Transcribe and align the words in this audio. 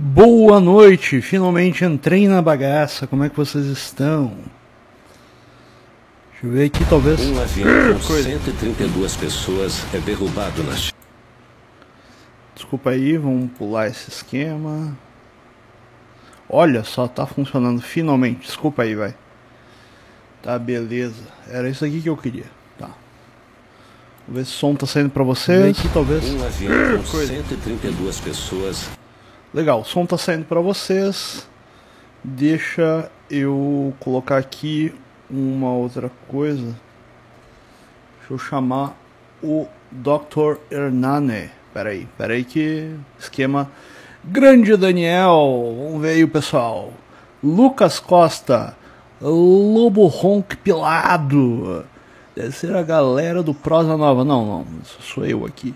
Boa 0.00 0.60
noite, 0.60 1.20
finalmente 1.20 1.84
entrei 1.84 2.28
na 2.28 2.40
bagaça. 2.40 3.04
Como 3.04 3.24
é 3.24 3.28
que 3.28 3.36
vocês 3.36 3.66
estão? 3.66 4.28
Deixa 6.30 6.46
eu 6.46 6.52
ver 6.52 6.66
aqui, 6.66 6.84
talvez. 6.88 7.20
Um 7.20 7.42
avião 7.42 7.94
com 7.98 8.14
132 8.14 9.16
pessoas 9.16 9.84
é 9.92 9.98
derrubado 9.98 10.62
na. 10.62 10.72
Desculpa 12.54 12.90
aí, 12.90 13.16
vamos 13.16 13.50
pular 13.58 13.88
esse 13.88 14.08
esquema. 14.08 14.96
Olha 16.48 16.84
só, 16.84 17.08
tá 17.08 17.26
funcionando 17.26 17.82
finalmente. 17.82 18.46
Desculpa 18.46 18.84
aí, 18.84 18.94
vai. 18.94 19.16
Tá, 20.40 20.56
beleza. 20.60 21.24
Era 21.48 21.68
isso 21.68 21.84
aqui 21.84 22.00
que 22.00 22.08
eu 22.08 22.16
queria. 22.16 22.46
Tá. 22.78 22.90
Vamos 24.28 24.42
ver 24.42 24.44
se 24.44 24.52
o 24.52 24.58
som 24.58 24.76
tá 24.76 24.86
saindo 24.86 25.10
pra 25.10 25.24
vocês. 25.24 25.76
Aqui, 25.76 25.88
talvez. 25.88 26.24
Um 26.24 26.46
avião 26.46 26.98
com 26.98 27.18
132 27.18 28.20
pessoas 28.20 28.97
Legal, 29.58 29.80
o 29.80 29.84
som 29.84 30.06
tá 30.06 30.16
saindo 30.16 30.44
para 30.44 30.60
vocês. 30.60 31.44
Deixa 32.22 33.10
eu 33.28 33.92
colocar 33.98 34.36
aqui 34.36 34.94
uma 35.28 35.72
outra 35.72 36.12
coisa. 36.28 36.76
Deixa 38.20 38.34
eu 38.34 38.38
chamar 38.38 38.96
o 39.42 39.66
Dr. 39.90 40.58
Hernane. 40.70 41.50
Peraí, 41.74 42.06
peraí 42.16 42.44
que 42.44 42.94
esquema 43.18 43.68
grande 44.22 44.76
Daniel. 44.76 45.74
Vamos 45.76 46.02
ver 46.02 46.10
aí 46.10 46.22
o 46.22 46.28
pessoal. 46.28 46.92
Lucas 47.42 47.98
Costa, 47.98 48.76
Lobo 49.20 50.06
Ronk 50.06 50.56
Pilado. 50.58 51.84
Deve 52.36 52.52
ser 52.52 52.76
a 52.76 52.82
galera 52.84 53.42
do 53.42 53.52
Prosa 53.52 53.96
Nova. 53.96 54.24
Não, 54.24 54.46
não, 54.46 54.66
sou 55.00 55.26
eu 55.26 55.44
aqui. 55.44 55.74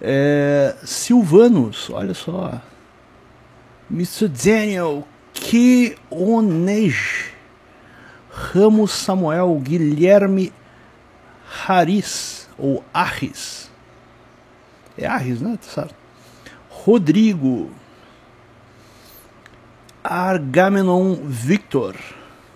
É, 0.00 0.76
Silvanos, 0.84 1.90
olha 1.90 2.14
só. 2.14 2.60
Mr. 3.90 4.28
Daniel 4.28 5.06
Keonej. 5.32 6.94
Ramos 8.30 8.90
Samuel 8.92 9.58
Guilherme 9.60 10.52
Haris, 11.48 12.48
ou 12.58 12.84
Arris. 12.92 13.70
É 14.98 15.06
Arris, 15.06 15.40
né? 15.40 15.56
Tá 15.56 15.68
certo. 15.68 15.94
Rodrigo. 16.68 17.70
Argamenon 20.02 21.14
Victor. 21.24 21.96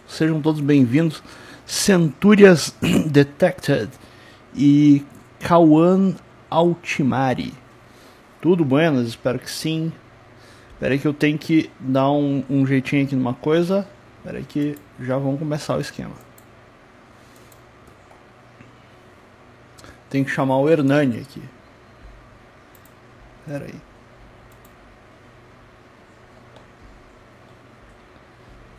Sejam 0.07 0.41
todos 0.41 0.61
bem-vindos. 0.61 1.23
Centúrias 1.65 2.75
Detected. 3.07 3.91
E 4.55 5.05
Cauã 5.39 6.15
Altimari. 6.51 7.55
Tudo 8.41 8.65
buenas? 8.65 9.09
Espero 9.09 9.39
que 9.39 9.51
sim. 9.51 9.93
Espera 10.81 10.95
aí 10.95 10.99
que 10.99 11.07
eu 11.07 11.13
tenho 11.13 11.37
que 11.37 11.71
dar 11.79 12.11
um, 12.11 12.43
um 12.49 12.67
jeitinho 12.67 13.05
aqui 13.05 13.15
numa 13.15 13.35
coisa. 13.35 13.87
Espera 14.17 14.39
aí 14.39 14.45
que 14.45 14.79
já 14.99 15.19
vamos 15.19 15.39
começar 15.39 15.77
o 15.77 15.81
esquema. 15.81 16.15
Tem 20.09 20.25
que 20.25 20.31
chamar 20.31 20.57
o 20.57 20.71
Hernani 20.71 21.21
aqui. 21.21 21.43
Espera 23.41 23.67
aí. 23.67 23.75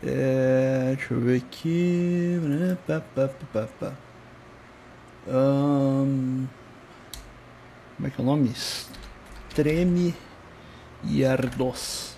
É, 0.02 0.94
deixa 0.96 1.14
eu 1.14 1.20
ver 1.20 1.36
aqui. 1.36 2.40
Um, 5.28 6.48
como 7.94 8.08
é 8.08 8.10
que 8.10 8.20
é 8.20 8.24
o 8.24 8.26
nome? 8.26 8.52
Treme 9.54 10.12
e 11.04 11.24
Ardos. 11.24 12.16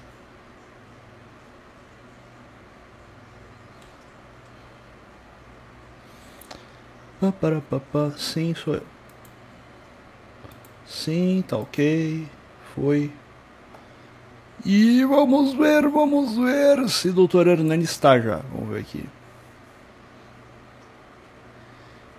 Para, 7.40 7.60
para, 7.60 8.10
sim, 8.18 8.54
sou 8.54 8.74
eu. 8.74 8.82
Sim, 10.86 11.42
tá 11.46 11.56
ok. 11.56 12.28
Foi. 12.74 13.10
E 14.64 15.04
vamos 15.04 15.54
ver, 15.54 15.88
vamos 15.88 16.36
ver 16.36 16.88
se 16.88 17.08
o 17.08 17.12
doutor 17.12 17.46
Hernani 17.46 17.84
está 17.84 18.20
já. 18.20 18.36
Vamos 18.52 18.70
ver 18.70 18.80
aqui. 18.80 19.08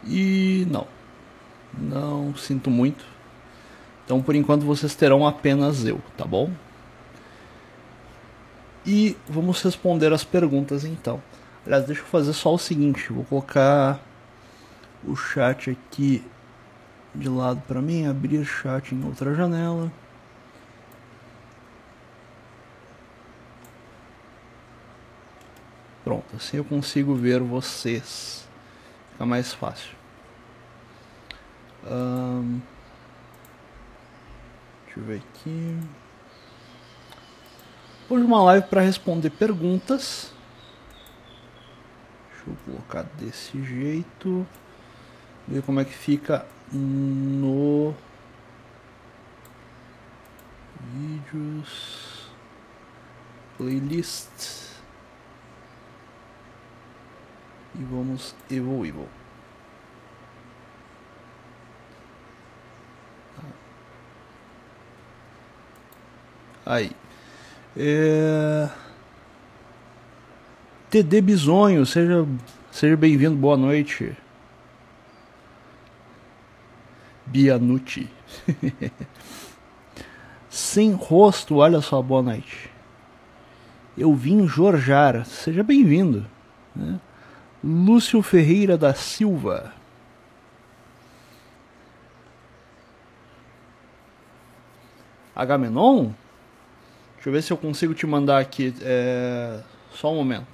E 0.04 0.68
não. 0.70 0.88
Não 1.78 2.36
sinto 2.36 2.70
muito. 2.70 3.15
Então, 4.06 4.22
por 4.22 4.36
enquanto, 4.36 4.64
vocês 4.64 4.94
terão 4.94 5.26
apenas 5.26 5.84
eu, 5.84 6.00
tá 6.16 6.26
bom? 6.26 6.52
E 8.86 9.18
vamos 9.28 9.62
responder 9.64 10.14
as 10.14 10.24
perguntas 10.24 10.86
então. 10.86 11.22
Aliás, 11.66 11.86
deixa 11.86 12.02
eu 12.02 12.06
fazer 12.06 12.34
só 12.34 12.54
o 12.54 12.58
seguinte: 12.60 13.12
vou 13.12 13.26
colocar 13.26 14.00
o 15.04 15.16
chat 15.16 15.72
aqui 15.72 16.24
de 17.16 17.28
lado 17.28 17.62
para 17.68 17.82
mim, 17.82 18.06
abrir 18.06 18.46
chat 18.46 18.94
em 18.94 19.04
outra 19.04 19.34
janela. 19.34 19.92
Pronto, 26.04 26.36
assim 26.36 26.58
eu 26.58 26.64
consigo 26.64 27.16
ver 27.16 27.42
vocês. 27.42 28.48
Fica 29.14 29.26
mais 29.26 29.52
fácil. 29.52 29.96
Um... 31.90 32.60
Deixa 34.96 35.00
eu 35.00 35.04
ver 35.04 35.18
aqui. 35.18 35.80
Hoje 38.10 38.24
uma 38.24 38.42
live 38.44 38.68
para 38.68 38.80
responder 38.80 39.30
perguntas. 39.30 40.32
Deixa 42.30 42.50
eu 42.50 42.56
colocar 42.64 43.04
desse 43.04 43.62
jeito. 43.62 44.48
Ver 45.46 45.62
como 45.64 45.82
é 45.82 45.86
que 45.86 45.92
fica 45.92 46.46
no 46.72 47.94
vídeos 50.94 52.30
playlist 53.58 54.70
e 57.78 57.84
vamos 57.84 58.34
Evil 58.50 58.86
Evil. 58.86 59.25
Aí. 66.66 66.92
É... 67.78 68.68
TD 70.90 71.22
Bisonho, 71.22 71.86
seja, 71.86 72.26
seja 72.72 72.98
bem-vindo, 72.98 73.36
boa 73.36 73.56
noite. 73.56 74.18
Bianucci. 77.28 78.10
Sem 80.50 80.94
rosto, 80.94 81.58
olha 81.58 81.82
só, 81.82 82.02
boa 82.02 82.24
noite. 82.24 82.72
Eu 83.98 84.16
vim 84.16 84.48
Jorjar, 84.48 85.26
seja 85.26 85.64
bem-vindo. 85.64 86.26
Né? 86.76 87.00
Lúcio 87.64 88.22
Ferreira 88.22 88.78
da 88.78 88.94
Silva. 88.94 89.74
Agamenon? 95.36 96.12
Deixa 97.26 97.30
eu 97.30 97.34
ver 97.34 97.42
se 97.42 97.54
eu 97.54 97.58
consigo 97.58 97.96
te 97.96 98.06
mandar 98.06 98.40
aqui. 98.40 98.72
É... 98.84 99.60
Só 99.92 100.14
um 100.14 100.18
momento. 100.18 100.46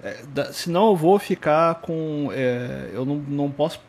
É, 0.00 0.22
da... 0.26 0.52
senão 0.52 0.90
eu 0.90 0.96
vou 0.96 1.18
ficar 1.18 1.74
com. 1.80 2.30
É... 2.32 2.90
Eu 2.92 3.04
não, 3.04 3.16
não 3.16 3.50
posso 3.50 3.80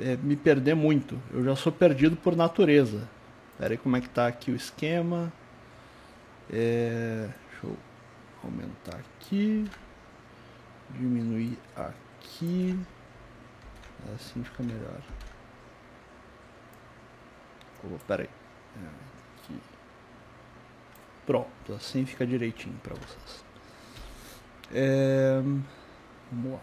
é, 0.00 0.16
me 0.16 0.36
perder 0.36 0.74
muito. 0.74 1.20
Eu 1.30 1.44
já 1.44 1.54
sou 1.54 1.70
perdido 1.70 2.16
por 2.16 2.34
natureza. 2.34 3.06
Espera 3.52 3.74
aí 3.74 3.76
como 3.76 3.94
é 3.98 4.00
que 4.00 4.08
tá 4.08 4.26
aqui 4.26 4.50
o 4.50 4.56
esquema. 4.56 5.30
É... 6.50 7.28
Deixa 7.50 7.66
eu 7.66 7.76
aumentar 8.42 8.96
aqui. 8.96 9.66
Diminuir 10.94 11.58
aqui. 11.76 12.74
Assim 14.14 14.42
fica 14.42 14.62
melhor. 14.62 15.02
Oh, 17.84 17.98
pera 18.06 18.22
aí. 18.22 18.28
É. 18.82 19.17
Pronto, 21.28 21.74
assim 21.74 22.06
fica 22.06 22.26
direitinho 22.26 22.80
para 22.82 22.94
vocês. 22.94 23.44
É... 24.72 25.42
Vamos 26.32 26.52
lá. 26.52 26.60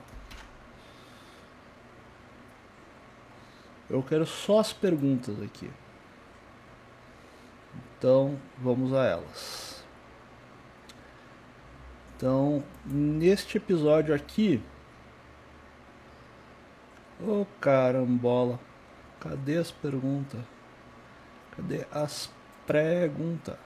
Eu 3.87 4.01
quero 4.01 4.25
só 4.25 4.57
as 4.57 4.73
perguntas 4.73 5.39
aqui. 5.39 5.69
Então, 7.75 8.39
vamos 8.57 8.91
a 8.91 9.05
elas. 9.05 9.85
Então, 12.17 12.63
neste 12.83 13.57
episódio 13.57 14.15
aqui. 14.15 14.63
Ô 17.21 17.41
oh, 17.41 17.45
carambola. 17.61 18.59
Cadê 19.19 19.57
as 19.57 19.69
perguntas? 19.69 20.41
Cadê 21.55 21.85
as 21.91 22.31
perguntas? 22.65 23.64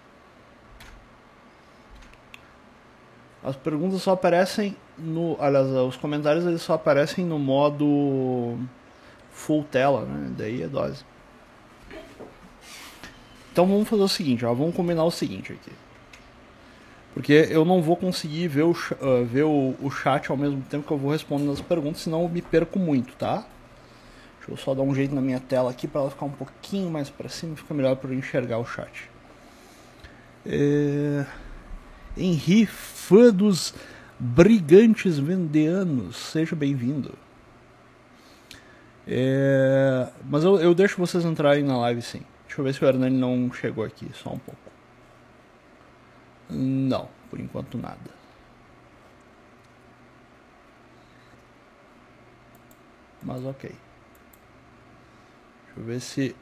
As 3.44 3.56
perguntas 3.56 4.02
só 4.02 4.12
aparecem 4.12 4.76
no. 4.98 5.38
Aliás, 5.40 5.68
os 5.68 5.96
comentários 5.96 6.46
eles 6.46 6.62
só 6.62 6.74
aparecem 6.74 7.26
no 7.26 7.40
modo 7.40 8.58
full 9.32 9.64
tela, 9.64 10.06
né? 10.06 10.34
Daí 10.38 10.62
é 10.62 10.68
dose. 10.68 11.06
Então 13.52 13.66
vamos 13.66 13.88
fazer 13.88 14.04
o 14.04 14.08
seguinte, 14.08 14.46
ó, 14.46 14.54
vamos 14.54 14.76
combinar 14.76 15.04
o 15.04 15.12
seguinte 15.12 15.54
aqui. 15.54 15.72
Porque 17.14 17.48
eu 17.50 17.66
não 17.66 17.82
vou 17.82 17.96
conseguir 17.96 18.48
ver 18.48 18.64
o, 18.64 18.72
uh, 18.72 19.26
ver 19.26 19.44
o, 19.44 19.76
o 19.82 19.90
chat 19.90 20.30
ao 20.30 20.38
mesmo 20.38 20.62
tempo 20.62 20.86
que 20.86 20.94
eu 20.94 20.98
vou 20.98 21.12
respondendo 21.12 21.52
as 21.52 21.60
perguntas, 21.60 22.02
senão 22.02 22.22
eu 22.22 22.30
me 22.30 22.42
perco 22.42 22.78
muito, 22.78 23.16
tá? 23.16 23.46
Deixa 24.38 24.52
eu 24.52 24.58
só 24.58 24.74
dar 24.74 24.84
um 24.84 24.94
jeito 24.94 25.14
na 25.16 25.22
minha 25.22 25.40
tela 25.40 25.72
aqui 25.72 25.88
para 25.88 26.02
ela 26.02 26.10
ficar 26.10 26.26
um 26.26 26.32
pouquinho 26.32 26.90
mais 26.90 27.10
para 27.10 27.28
cima, 27.28 27.56
fica 27.56 27.74
melhor 27.74 27.96
para 27.96 28.12
eu 28.12 28.18
enxergar 28.18 28.60
o 28.60 28.66
chat. 28.66 29.10
É... 30.46 31.26
Henri, 32.20 32.66
fã 32.66 33.34
dos 33.34 33.74
brigantes 34.20 35.18
vendeanos, 35.18 36.18
seja 36.18 36.56
bem-vindo. 36.56 37.18
É... 39.08 40.10
Mas 40.30 40.44
eu, 40.44 40.60
eu 40.60 40.76
deixo 40.76 40.98
vocês 40.98 41.24
entrarem 41.26 41.64
na 41.64 41.78
live 41.78 42.02
sim. 42.02 42.22
Deixa 42.46 42.62
eu 42.62 42.66
ver 42.66 42.74
se 42.74 42.84
o 42.84 42.88
Hernani 42.88 43.18
não 43.18 43.52
chegou 43.54 43.84
aqui, 43.84 44.10
só 44.14 44.32
um 44.32 44.40
pouco. 44.40 44.60
Não, 46.50 47.08
por 47.30 47.40
enquanto 47.40 47.78
nada. 47.78 48.20
Mas 53.24 53.44
ok. 53.46 53.70
Deixa 55.66 55.80
eu 55.80 55.84
ver 55.84 56.00
se 56.00 56.36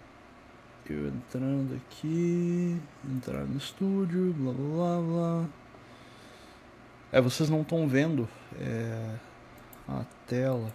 eu 0.89 1.07
entrando 1.07 1.75
aqui, 1.75 2.79
entrar 3.06 3.44
no 3.44 3.57
estúdio, 3.57 4.33
blá 4.33 4.53
blá 4.53 4.65
blá 4.65 5.01
blá. 5.01 5.67
É, 7.12 7.21
vocês 7.21 7.50
não 7.50 7.62
estão 7.62 7.88
vendo 7.88 8.27
é, 8.59 9.15
a 9.88 10.04
tela. 10.25 10.71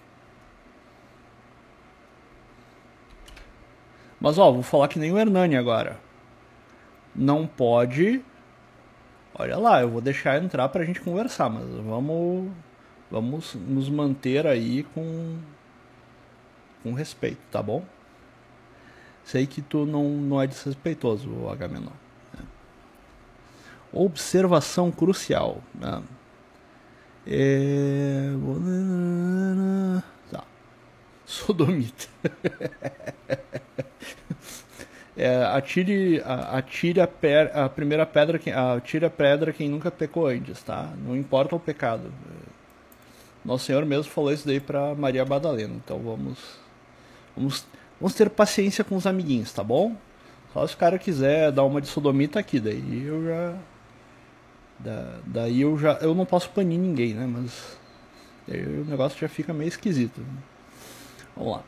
Mas 4.20 4.38
ó, 4.38 4.52
vou 4.52 4.62
falar 4.62 4.88
que 4.88 4.98
nem 4.98 5.12
o 5.12 5.18
Hernani 5.18 5.56
agora. 5.56 5.98
Não 7.14 7.46
pode. 7.46 8.24
Olha 9.34 9.58
lá, 9.58 9.80
eu 9.82 9.90
vou 9.90 10.00
deixar 10.00 10.42
entrar 10.42 10.68
pra 10.68 10.84
gente 10.84 11.00
conversar, 11.00 11.50
mas 11.50 11.68
vamos 11.68 12.50
vamos 13.10 13.54
nos 13.54 13.90
manter 13.90 14.46
aí 14.46 14.84
com 14.94 15.38
com 16.82 16.92
respeito, 16.94 17.40
tá 17.50 17.62
bom? 17.62 17.84
Sei 19.24 19.46
que 19.46 19.62
tu 19.62 19.86
não, 19.86 20.08
não 20.08 20.42
é 20.42 20.46
desrespeitoso, 20.46 21.48
Agamenon. 21.48 21.92
Né? 22.34 22.44
Observação 23.92 24.90
crucial. 24.90 25.58
Né? 25.74 26.02
É... 27.26 28.32
Tá. 30.30 30.44
Sodomita. 31.24 32.08
É, 35.14 35.44
atire, 35.44 36.22
atire 36.24 37.00
a, 37.00 37.06
per, 37.06 37.50
a 37.54 37.68
primeira 37.68 38.06
pedra, 38.06 38.40
atire 38.74 39.04
a 39.04 39.10
pedra 39.10 39.52
quem 39.52 39.68
nunca 39.68 39.90
pecou 39.90 40.26
antes, 40.26 40.62
tá? 40.62 40.90
Não 41.04 41.14
importa 41.14 41.54
o 41.54 41.60
pecado. 41.60 42.10
Nosso 43.44 43.66
Senhor 43.66 43.84
mesmo 43.84 44.10
falou 44.10 44.32
isso 44.32 44.46
daí 44.46 44.58
para 44.58 44.94
Maria 44.94 45.24
Madalena. 45.24 45.74
Então 45.74 45.98
vamos, 45.98 46.38
vamos, 47.36 47.66
vamos 48.00 48.14
ter 48.14 48.30
paciência 48.30 48.82
com 48.82 48.96
os 48.96 49.06
amiguinhos, 49.06 49.52
tá 49.52 49.62
bom? 49.62 49.94
Só 50.52 50.66
se 50.66 50.74
o 50.74 50.78
cara 50.78 50.98
quiser 50.98 51.52
dar 51.52 51.64
uma 51.64 51.80
de 51.80 51.88
sodomita 51.88 52.38
aqui, 52.38 52.58
daí 52.58 53.04
eu 53.06 53.24
já, 53.24 53.54
da, 54.82 55.18
daí 55.26 55.60
eu 55.60 55.78
já, 55.78 55.94
eu 56.00 56.14
não 56.14 56.24
posso 56.24 56.50
banir 56.54 56.78
ninguém, 56.78 57.14
né? 57.14 57.26
Mas 57.26 57.78
daí 58.46 58.64
o 58.64 58.84
negócio 58.84 59.18
já 59.18 59.28
fica 59.28 59.52
meio 59.52 59.68
esquisito. 59.68 60.20
Né? 60.20 60.42
Vamos 61.36 61.52
lá. 61.52 61.62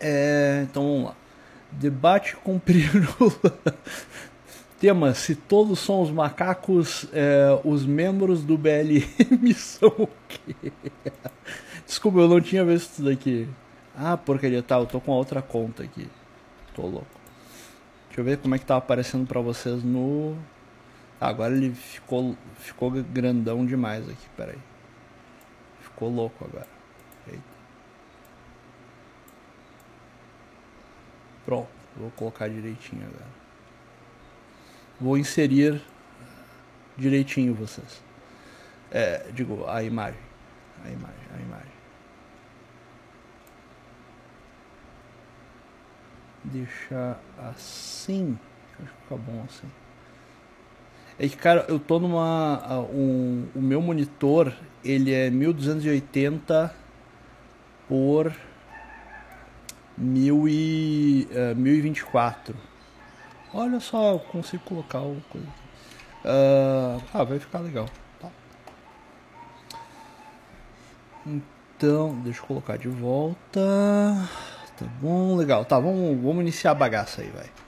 É, 0.00 0.66
então 0.68 0.82
vamos 0.82 1.04
lá. 1.06 1.16
Debate 1.72 2.36
com 2.36 2.58
pirula. 2.58 3.06
Tema: 4.80 5.12
se 5.14 5.34
todos 5.34 5.78
são 5.78 6.02
os 6.02 6.10
macacos, 6.10 7.06
é, 7.12 7.60
os 7.64 7.84
membros 7.84 8.42
do 8.42 8.56
BLM 8.56 9.52
são 9.54 9.88
o 9.88 10.08
quê? 10.26 10.72
Desculpa, 11.86 12.20
eu 12.20 12.28
não 12.28 12.40
tinha 12.40 12.64
visto 12.64 12.92
isso 12.92 13.02
daqui. 13.02 13.48
Ah, 13.96 14.16
porcaria, 14.16 14.62
tá, 14.62 14.78
eu 14.78 14.86
tô 14.86 15.00
com 15.00 15.12
outra 15.12 15.42
conta 15.42 15.82
aqui. 15.82 16.08
Tô 16.74 16.82
louco. 16.82 17.06
Deixa 18.08 18.20
eu 18.20 18.24
ver 18.24 18.38
como 18.38 18.54
é 18.54 18.58
que 18.58 18.64
tá 18.64 18.76
aparecendo 18.76 19.26
pra 19.26 19.40
vocês 19.40 19.84
no. 19.84 20.36
Ah, 21.20 21.28
agora 21.28 21.54
ele 21.54 21.74
ficou, 21.74 22.36
ficou 22.56 22.90
grandão 22.90 23.66
demais 23.66 24.08
aqui, 24.08 24.28
peraí. 24.36 24.58
Ficou 25.80 26.08
louco 26.08 26.44
agora. 26.44 26.80
Pronto, 31.44 31.68
vou 31.96 32.10
colocar 32.12 32.48
direitinho 32.48 33.04
agora. 33.06 33.26
Vou 35.00 35.18
inserir 35.18 35.82
direitinho 36.96 37.54
vocês. 37.54 38.02
É, 38.90 39.30
digo, 39.32 39.66
a 39.66 39.82
imagem. 39.82 40.20
A 40.84 40.90
imagem, 40.90 41.26
a 41.36 41.40
imagem. 41.40 41.72
Deixar 46.44 47.20
assim. 47.36 48.38
Acho 48.74 48.92
que 48.92 49.02
fica 49.02 49.16
bom 49.16 49.44
assim. 49.44 49.70
É 51.22 51.28
que, 51.28 51.36
cara, 51.36 51.66
eu 51.68 51.78
tô 51.78 51.98
numa. 51.98 52.86
Um, 52.94 53.46
o 53.54 53.60
meu 53.60 53.82
monitor, 53.82 54.54
ele 54.82 55.12
é 55.12 55.28
1280 55.28 56.74
por 57.86 58.34
mil 59.98 60.48
e, 60.48 61.28
uh, 61.30 61.54
1024. 61.54 62.56
Olha 63.52 63.78
só, 63.80 64.12
eu 64.12 64.18
consigo 64.18 64.64
colocar 64.64 65.00
o 65.00 65.20
coisa. 65.28 65.46
Uh, 66.24 67.02
ah, 67.12 67.24
vai 67.24 67.38
ficar 67.38 67.58
legal. 67.58 67.86
Tá. 68.18 68.30
Então, 71.26 72.18
deixa 72.24 72.40
eu 72.40 72.46
colocar 72.46 72.78
de 72.78 72.88
volta. 72.88 73.60
Tá 74.78 74.86
bom, 75.02 75.36
legal. 75.36 75.66
Tá, 75.66 75.78
vamos, 75.78 76.18
vamos 76.22 76.40
iniciar 76.40 76.70
a 76.70 76.74
bagaça 76.74 77.20
aí, 77.20 77.28
vai. 77.28 77.59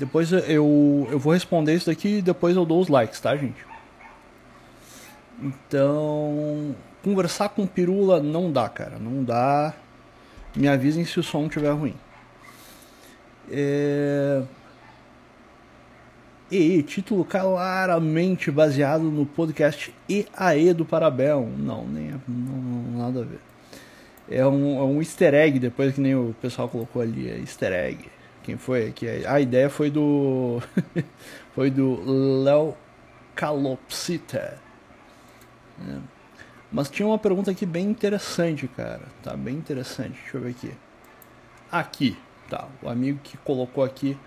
Depois 0.00 0.32
eu, 0.32 1.06
eu 1.12 1.18
vou 1.18 1.34
responder 1.34 1.74
isso 1.74 1.90
daqui 1.90 2.16
e 2.16 2.22
depois 2.22 2.56
eu 2.56 2.64
dou 2.64 2.80
os 2.80 2.88
likes, 2.88 3.20
tá, 3.20 3.36
gente? 3.36 3.66
Então, 5.38 6.74
conversar 7.04 7.50
com 7.50 7.66
pirula 7.66 8.18
não 8.18 8.50
dá, 8.50 8.66
cara. 8.66 8.98
Não 8.98 9.22
dá. 9.22 9.74
Me 10.56 10.68
avisem 10.68 11.04
se 11.04 11.20
o 11.20 11.22
som 11.22 11.44
estiver 11.44 11.72
ruim. 11.72 11.94
É... 13.50 14.42
E 16.50 16.82
título 16.82 17.22
claramente 17.22 18.50
baseado 18.50 19.02
no 19.02 19.26
podcast 19.26 19.94
EAE 20.08 20.72
do 20.72 20.86
Parabel. 20.86 21.46
Não, 21.58 21.86
nem 21.86 22.08
é, 22.08 22.14
não, 22.26 22.98
nada 22.98 23.20
a 23.20 23.24
ver. 23.24 23.40
É 24.30 24.46
um, 24.46 24.78
é 24.78 24.82
um 24.82 24.98
easter 25.00 25.34
egg, 25.34 25.58
depois 25.58 25.94
que 25.94 26.00
nem 26.00 26.14
o 26.14 26.34
pessoal 26.40 26.70
colocou 26.70 27.02
ali, 27.02 27.28
é 27.28 27.38
easter 27.38 27.70
egg. 27.72 28.08
Quem 28.50 28.56
foi 28.56 28.88
aqui? 28.88 29.06
A 29.26 29.38
ideia 29.38 29.70
foi 29.70 29.92
do. 29.92 30.60
foi 31.54 31.70
do 31.70 32.42
Léo 32.42 32.76
Calopsita. 33.32 34.58
É. 35.80 35.98
Mas 36.72 36.90
tinha 36.90 37.06
uma 37.06 37.16
pergunta 37.16 37.52
aqui 37.52 37.64
bem 37.64 37.86
interessante, 37.86 38.66
cara. 38.66 39.02
Tá 39.22 39.36
bem 39.36 39.54
interessante. 39.54 40.18
Deixa 40.20 40.36
eu 40.36 40.40
ver 40.40 40.50
aqui. 40.50 40.74
Aqui, 41.70 42.18
tá. 42.48 42.66
O 42.82 42.88
amigo 42.88 43.20
que 43.22 43.36
colocou 43.38 43.84
aqui 43.84 44.18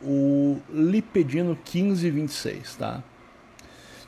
o 0.00 0.60
Lipedino 0.70 1.58
1526, 1.58 2.76
tá? 2.76 3.02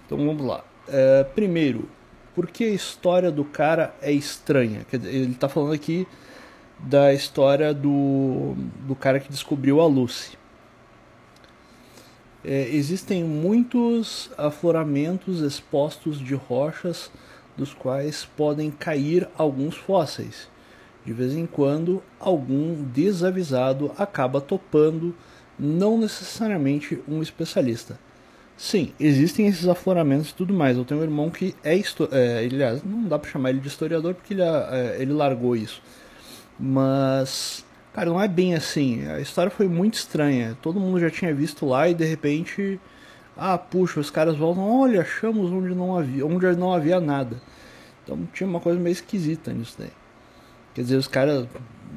Então 0.06 0.16
vamos 0.16 0.46
lá. 0.46 0.62
É, 0.86 1.24
primeiro, 1.24 1.90
por 2.36 2.46
que 2.46 2.62
a 2.62 2.70
história 2.70 3.32
do 3.32 3.44
cara 3.44 3.96
é 4.00 4.12
estranha? 4.12 4.86
Quer 4.88 4.98
dizer, 4.98 5.12
ele 5.12 5.34
tá 5.34 5.48
falando 5.48 5.72
aqui 5.72 6.06
da 6.78 7.12
história 7.12 7.72
do, 7.72 8.54
do 8.86 8.94
cara 8.94 9.20
que 9.20 9.30
descobriu 9.30 9.80
a 9.80 9.86
Lucy. 9.86 10.36
É, 12.44 12.68
existem 12.70 13.24
muitos 13.24 14.30
afloramentos 14.38 15.40
expostos 15.40 16.18
de 16.18 16.34
rochas 16.34 17.10
dos 17.56 17.74
quais 17.74 18.24
podem 18.36 18.70
cair 18.70 19.28
alguns 19.36 19.76
fósseis. 19.76 20.48
De 21.04 21.12
vez 21.12 21.34
em 21.34 21.46
quando, 21.46 22.02
algum 22.20 22.82
desavisado 22.82 23.92
acaba 23.96 24.40
topando, 24.40 25.14
não 25.58 25.98
necessariamente 25.98 27.02
um 27.08 27.22
especialista. 27.22 27.98
Sim, 28.56 28.92
existem 28.98 29.46
esses 29.46 29.68
afloramentos 29.68 30.30
e 30.30 30.34
tudo 30.34 30.54
mais. 30.54 30.76
Eu 30.76 30.84
tenho 30.84 31.00
um 31.00 31.04
irmão 31.04 31.30
que 31.30 31.54
é, 31.62 31.78
é 31.78 32.38
aliás, 32.38 32.82
não 32.82 33.04
dá 33.04 33.18
para 33.18 33.30
chamar 33.30 33.50
ele 33.50 33.60
de 33.60 33.68
historiador 33.68 34.14
porque 34.14 34.34
ele, 34.34 34.42
é, 34.42 34.96
ele 34.98 35.12
largou 35.12 35.54
isso. 35.54 35.82
Mas, 36.58 37.64
cara, 37.92 38.10
não 38.10 38.20
é 38.20 38.28
bem 38.28 38.54
assim. 38.54 39.06
A 39.08 39.20
história 39.20 39.50
foi 39.50 39.68
muito 39.68 39.94
estranha. 39.94 40.56
Todo 40.62 40.80
mundo 40.80 40.98
já 41.00 41.10
tinha 41.10 41.34
visto 41.34 41.66
lá 41.66 41.88
e 41.88 41.94
de 41.94 42.04
repente 42.04 42.80
Ah, 43.36 43.58
puxa, 43.58 44.00
os 44.00 44.10
caras 44.10 44.36
voltam, 44.36 44.64
olha, 44.82 45.02
achamos 45.02 45.52
onde 45.52 45.74
não 45.74 45.96
havia, 45.98 46.26
onde 46.26 46.46
não 46.56 46.72
havia 46.72 47.00
nada. 47.00 47.40
Então 48.04 48.26
tinha 48.32 48.48
uma 48.48 48.60
coisa 48.60 48.80
meio 48.80 48.92
esquisita 48.92 49.52
nisso 49.52 49.76
daí. 49.78 49.90
Quer 50.74 50.82
dizer, 50.82 50.96
os 50.96 51.08
caras, 51.08 51.48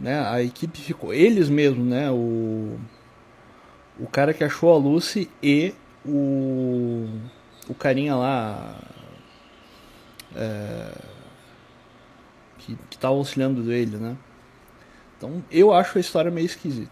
né, 0.01 0.19
a 0.29 0.41
equipe 0.43 0.79
ficou, 0.79 1.13
eles 1.13 1.49
mesmos, 1.49 1.85
né, 1.87 2.11
o 2.11 2.77
o 3.99 4.07
cara 4.07 4.33
que 4.33 4.43
achou 4.43 4.73
a 4.73 4.77
Lucy 4.77 5.29
e 5.43 5.73
o 6.05 7.07
o 7.69 7.73
carinha 7.75 8.15
lá 8.15 8.79
é, 10.35 10.91
que, 12.59 12.77
que 12.89 12.97
tá 12.97 13.07
auxiliando 13.09 13.71
ele, 13.71 13.97
né? 13.97 14.17
Então 15.19 15.43
eu 15.51 15.73
acho 15.73 15.97
a 15.97 16.01
história 16.01 16.31
meio 16.31 16.45
esquisita. 16.45 16.91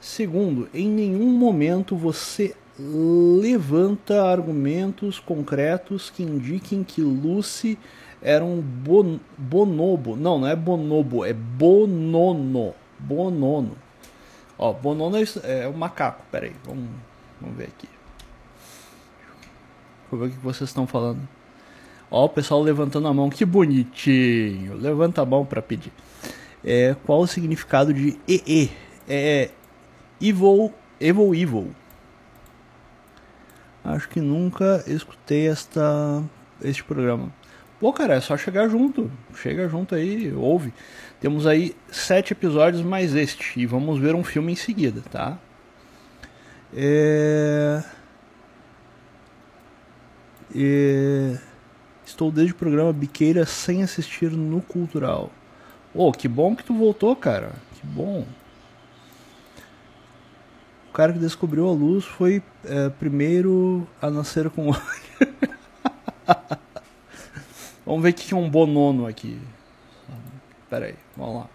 Segundo, 0.00 0.68
em 0.72 0.88
nenhum 0.88 1.26
momento 1.26 1.96
você 1.96 2.54
levanta 2.78 4.24
argumentos 4.24 5.18
concretos 5.18 6.08
que 6.08 6.22
indiquem 6.22 6.84
que 6.84 7.02
Lucy 7.02 7.76
era 8.22 8.44
um 8.44 8.60
bon, 8.60 9.18
bonobo. 9.36 10.16
Não, 10.16 10.38
não 10.38 10.46
é 10.46 10.54
bonobo, 10.54 11.24
é 11.24 11.32
bonono. 11.32 12.74
Bonono. 12.98 13.76
Ó, 14.56 14.72
bonono 14.72 15.16
é, 15.16 15.24
é 15.64 15.68
o 15.68 15.74
macaco. 15.74 16.22
Pera 16.30 16.46
aí, 16.46 16.52
vamos, 16.64 16.88
vamos 17.40 17.56
ver 17.56 17.64
aqui. 17.64 17.88
Eu 20.12 20.18
ver 20.18 20.26
o 20.26 20.30
que 20.30 20.38
vocês 20.38 20.70
estão 20.70 20.86
falando. 20.86 21.20
Ó, 22.10 22.24
o 22.24 22.28
pessoal 22.28 22.62
levantando 22.62 23.08
a 23.08 23.12
mão, 23.12 23.28
que 23.28 23.44
bonitinho. 23.44 24.74
Levanta 24.76 25.22
a 25.22 25.26
mão 25.26 25.44
para 25.44 25.60
pedir. 25.60 25.92
É, 26.64 26.94
qual 27.04 27.20
o 27.20 27.26
significado 27.26 27.92
de 27.92 28.18
EE? 28.28 28.70
É 29.08 29.50
Evil, 30.20 30.72
Evil, 31.00 31.34
Evil. 31.34 31.74
Acho 33.82 34.08
que 34.08 34.20
nunca 34.20 34.84
escutei 34.86 35.48
esta, 35.48 36.22
este 36.62 36.84
programa. 36.84 37.32
Pô, 37.80 37.92
cara, 37.94 38.14
é 38.14 38.20
só 38.20 38.36
chegar 38.36 38.68
junto. 38.68 39.10
Chega 39.34 39.66
junto 39.66 39.94
aí, 39.94 40.32
ouve. 40.34 40.74
Temos 41.18 41.46
aí 41.46 41.74
sete 41.90 42.34
episódios 42.34 42.82
mais 42.82 43.14
este. 43.14 43.58
E 43.58 43.64
vamos 43.64 43.98
ver 43.98 44.14
um 44.14 44.22
filme 44.22 44.52
em 44.52 44.56
seguida, 44.56 45.00
tá? 45.10 45.38
É... 46.76 47.82
É... 50.54 51.38
Estou 52.04 52.30
desde 52.30 52.52
o 52.52 52.56
programa 52.56 52.92
Biqueira 52.92 53.46
sem 53.46 53.82
assistir 53.82 54.30
no 54.30 54.60
Cultural. 54.60 55.30
Oh, 55.94 56.12
que 56.12 56.28
bom 56.28 56.54
que 56.54 56.62
tu 56.62 56.72
voltou, 56.74 57.16
cara. 57.16 57.52
Que 57.74 57.86
bom. 57.86 58.24
O 60.88 60.92
cara 60.92 61.12
que 61.12 61.18
descobriu 61.18 61.68
a 61.68 61.72
luz 61.72 62.04
foi 62.04 62.42
é, 62.64 62.88
primeiro 62.88 63.86
a 64.00 64.10
nascer 64.10 64.50
com 64.50 64.70
Vamos 67.84 68.02
ver 68.02 68.10
o 68.10 68.14
que 68.14 68.34
é 68.34 68.36
um 68.36 68.48
bonono 68.48 69.06
aqui. 69.06 69.40
Pera 70.68 70.86
aí, 70.86 70.96
vamos 71.16 71.42
lá. 71.42 71.48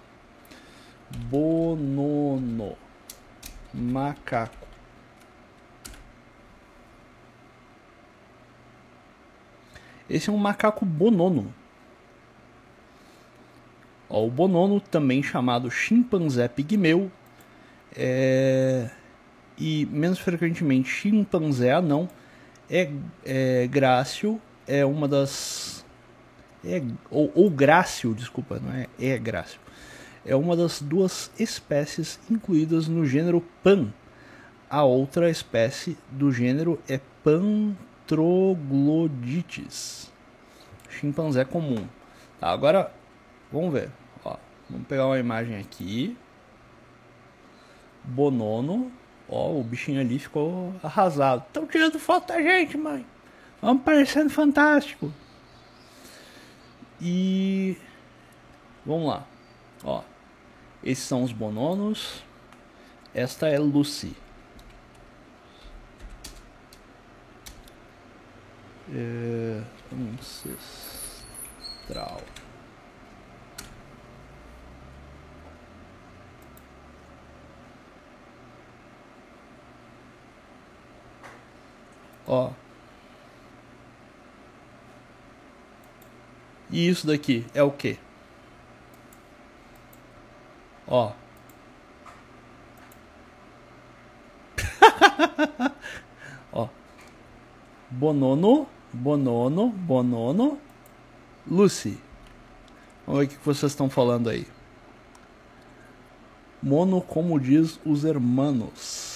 Bonono. 1.30 2.76
Macaco. 3.74 4.68
Esse 10.10 10.30
é 10.30 10.34
um 10.34 10.38
macaco 10.38 10.86
bonono. 10.86 11.54
Ó, 14.10 14.26
o 14.26 14.30
bonono, 14.30 14.80
também 14.80 15.24
chamado 15.24 15.72
chimpanzé 15.72 16.48
pigmeu, 16.48 17.12
é... 17.96 18.90
e 19.58 19.86
menos 19.88 20.20
frequentemente 20.20 20.90
chimpanzé 20.90 21.72
anão, 21.72 22.08
é, 22.70 22.90
é 23.26 23.68
grácil, 23.68 24.40
é 24.68 24.86
uma 24.86 25.08
das 25.08 25.86
é, 26.64 26.82
ou, 27.12 27.32
ou 27.36 27.50
grácil, 27.50 28.14
desculpa, 28.14 28.60
não 28.60 28.74
é 28.74 28.88
é 29.00 29.18
grácil. 29.18 29.60
É 30.26 30.36
uma 30.36 30.56
das 30.56 30.82
duas 30.82 31.30
espécies 31.38 32.20
incluídas 32.30 32.88
no 32.88 33.06
gênero 33.06 33.44
Pan. 33.62 33.94
A 34.68 34.84
outra 34.84 35.30
espécie 35.30 35.96
do 36.10 36.32
gênero 36.32 36.82
é 36.90 37.00
Pantroglodites. 37.24 40.12
Chimpanzé 40.90 41.46
comum. 41.46 41.88
Tá, 42.40 42.50
agora 42.50 42.92
vamos 43.56 43.74
ver. 43.74 43.90
Ó, 44.24 44.38
vamos 44.70 44.88
pegar 44.88 45.08
uma 45.08 45.18
imagem 45.18 45.58
aqui. 45.58 46.16
Bonono. 48.04 48.92
Ó, 49.28 49.54
o 49.54 49.64
bichinho 49.64 50.02
ali 50.02 50.20
ficou 50.20 50.76
arrasado. 50.84 51.44
Estão 51.48 51.66
tirando 51.66 51.98
foto 51.98 52.28
da 52.28 52.40
gente, 52.42 52.78
mãe. 52.78 53.06
Vamos 53.62 53.84
parecendo 53.84 54.30
fantástico. 54.30 55.12
E 57.02 57.78
vamos 58.86 59.08
lá. 59.08 59.26
Ó, 59.84 60.04
esses 60.84 61.04
são 61.06 61.24
os 61.24 61.32
bononos. 61.32 62.24
Esta 63.14 63.48
é 63.48 63.58
Lucy. 63.58 64.16
É, 68.94 69.64
ancestral. 69.92 70.62
Ó, 82.28 82.52
E 86.70 86.90
isso 86.90 87.08
daqui 87.08 87.46
é 87.54 87.64
o 87.64 87.72
que? 87.72 87.98
Ó. 90.88 91.14
Ó. 96.52 96.68
Bonono, 97.90 98.68
Bonono, 98.92 99.70
Bonono, 99.70 100.60
Lucy. 101.50 101.98
Vamos 103.06 103.22
ver 103.22 103.26
o 103.28 103.30
que 103.30 103.46
vocês 103.46 103.72
estão 103.72 103.90
falando 103.90 104.30
aí. 104.30 104.46
Mono, 106.62 107.02
como 107.02 107.40
diz 107.40 107.80
os 107.86 108.04
hermanos. 108.04 109.15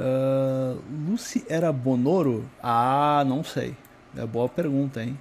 Uh, 0.00 0.80
Lucy 1.06 1.44
era 1.46 1.70
Bonoro? 1.70 2.48
Ah, 2.62 3.22
não 3.26 3.44
sei. 3.44 3.76
É 4.16 4.24
boa 4.24 4.48
pergunta, 4.48 5.02
hein? 5.02 5.18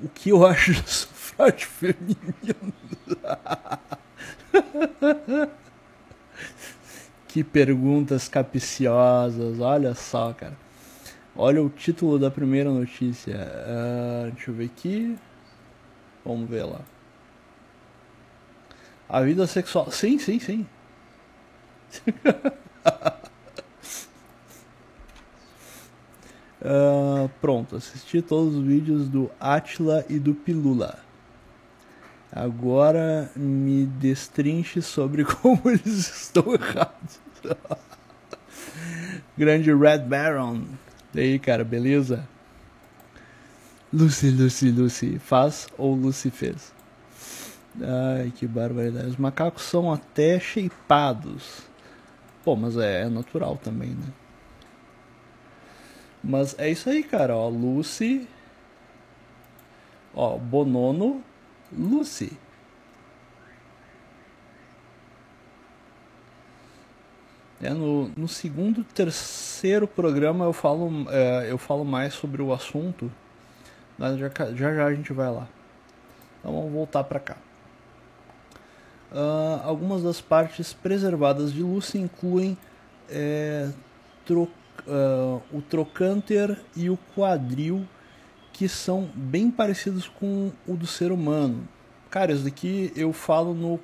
O 0.00 0.08
que 0.08 0.30
eu 0.30 0.46
acho 0.46 0.72
do 0.72 0.88
sufrágio 0.88 1.66
feminino? 1.66 2.72
que 7.26 7.42
perguntas 7.42 8.28
capciosas, 8.28 9.58
olha 9.58 9.96
só, 9.96 10.32
cara. 10.32 10.56
Olha 11.34 11.60
o 11.60 11.68
título 11.68 12.20
da 12.20 12.30
primeira 12.30 12.70
notícia. 12.70 13.34
Uh, 13.34 14.30
deixa 14.30 14.50
eu 14.52 14.54
ver 14.54 14.66
aqui. 14.66 15.18
Vamos 16.24 16.48
ver 16.48 16.62
lá. 16.64 16.82
A 19.08 19.20
vida 19.22 19.44
sexual. 19.48 19.90
Sim, 19.90 20.18
sim, 20.18 20.38
sim. 20.38 20.66
Uh, 26.62 27.28
pronto, 27.40 27.76
assisti 27.76 28.22
todos 28.22 28.56
os 28.56 28.64
vídeos 28.64 29.08
do 29.08 29.30
Atila 29.40 30.04
e 30.08 30.18
do 30.18 30.34
Pilula. 30.34 30.98
Agora 32.30 33.30
me 33.34 33.86
destrinche 33.86 34.82
sobre 34.82 35.24
como 35.26 35.60
eles 35.64 36.08
estão 36.08 36.52
errados. 36.54 37.20
Grande 39.36 39.72
Red 39.74 40.00
Baron. 40.00 40.64
E 41.14 41.20
aí, 41.20 41.38
cara, 41.38 41.64
beleza? 41.64 42.28
Lucy, 43.92 44.30
Lucy, 44.30 44.70
Lucy. 44.70 45.18
Faz 45.18 45.66
ou 45.78 45.94
Lucy 45.94 46.30
fez? 46.30 46.72
Ai, 47.80 48.32
que 48.36 48.46
barbaridade. 48.46 49.08
Os 49.08 49.16
macacos 49.16 49.62
são 49.62 49.92
até 49.92 50.38
shapeados. 50.38 51.67
Pô, 52.44 52.56
mas 52.56 52.76
é, 52.76 53.02
é 53.02 53.08
natural 53.08 53.56
também, 53.62 53.90
né? 53.90 54.12
Mas 56.22 56.58
é 56.58 56.70
isso 56.70 56.88
aí, 56.90 57.02
cara. 57.02 57.36
Ó, 57.36 57.48
Lucy. 57.48 58.26
Ó, 60.14 60.36
Bonono, 60.36 61.22
Lucy. 61.72 62.36
É, 67.60 67.70
no, 67.70 68.08
no 68.16 68.28
segundo, 68.28 68.84
terceiro 68.84 69.86
programa 69.88 70.44
eu 70.44 70.52
falo, 70.52 70.90
é, 71.10 71.50
eu 71.50 71.58
falo 71.58 71.84
mais 71.84 72.14
sobre 72.14 72.40
o 72.40 72.52
assunto. 72.52 73.10
Já, 73.98 74.16
já 74.54 74.72
já 74.74 74.86
a 74.86 74.94
gente 74.94 75.12
vai 75.12 75.30
lá. 75.30 75.48
Então 76.40 76.52
vamos 76.52 76.72
voltar 76.72 77.04
pra 77.04 77.20
cá. 77.20 77.36
Uh, 79.10 79.62
algumas 79.64 80.02
das 80.02 80.20
partes 80.20 80.72
preservadas 80.72 81.52
de 81.52 81.62
Lucy 81.62 81.98
incluem 81.98 82.58
é, 83.08 83.70
tro, 84.26 84.42
uh, 84.86 85.42
o 85.50 85.62
trocânter 85.62 86.58
e 86.76 86.90
o 86.90 86.98
quadril, 87.16 87.86
que 88.52 88.68
são 88.68 89.08
bem 89.14 89.50
parecidos 89.50 90.08
com 90.08 90.52
o 90.66 90.76
do 90.76 90.86
ser 90.86 91.10
humano. 91.10 91.66
Cara, 92.10 92.32
isso 92.32 92.44
daqui 92.44 92.92
eu 92.96 93.12
falo 93.12 93.54
no 93.54 93.80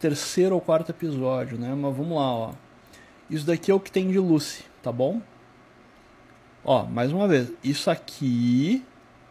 terceiro 0.00 0.54
ou 0.54 0.60
quarto 0.60 0.90
episódio, 0.90 1.58
né? 1.58 1.74
Mas 1.74 1.96
vamos 1.96 2.16
lá, 2.16 2.32
ó. 2.32 2.52
Isso 3.30 3.46
daqui 3.46 3.70
é 3.70 3.74
o 3.74 3.80
que 3.80 3.92
tem 3.92 4.10
de 4.10 4.18
Lucy, 4.18 4.64
tá 4.82 4.90
bom? 4.90 5.20
Ó, 6.64 6.84
mais 6.84 7.12
uma 7.12 7.28
vez, 7.28 7.52
isso 7.62 7.90
aqui, 7.90 8.84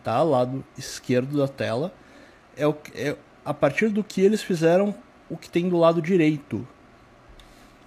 tá? 0.04 0.22
Lado 0.24 0.64
esquerdo 0.78 1.38
da 1.38 1.48
tela, 1.48 1.94
é, 2.56 2.68
o, 2.68 2.76
é 2.94 3.16
a 3.44 3.54
partir 3.54 3.90
do 3.90 4.04
que 4.04 4.22
eles 4.22 4.42
fizeram 4.42 4.94
o 5.30 5.38
que 5.38 5.50
tem 5.50 5.70
do 5.70 5.78
lado 5.78 6.02
direito. 6.02 6.68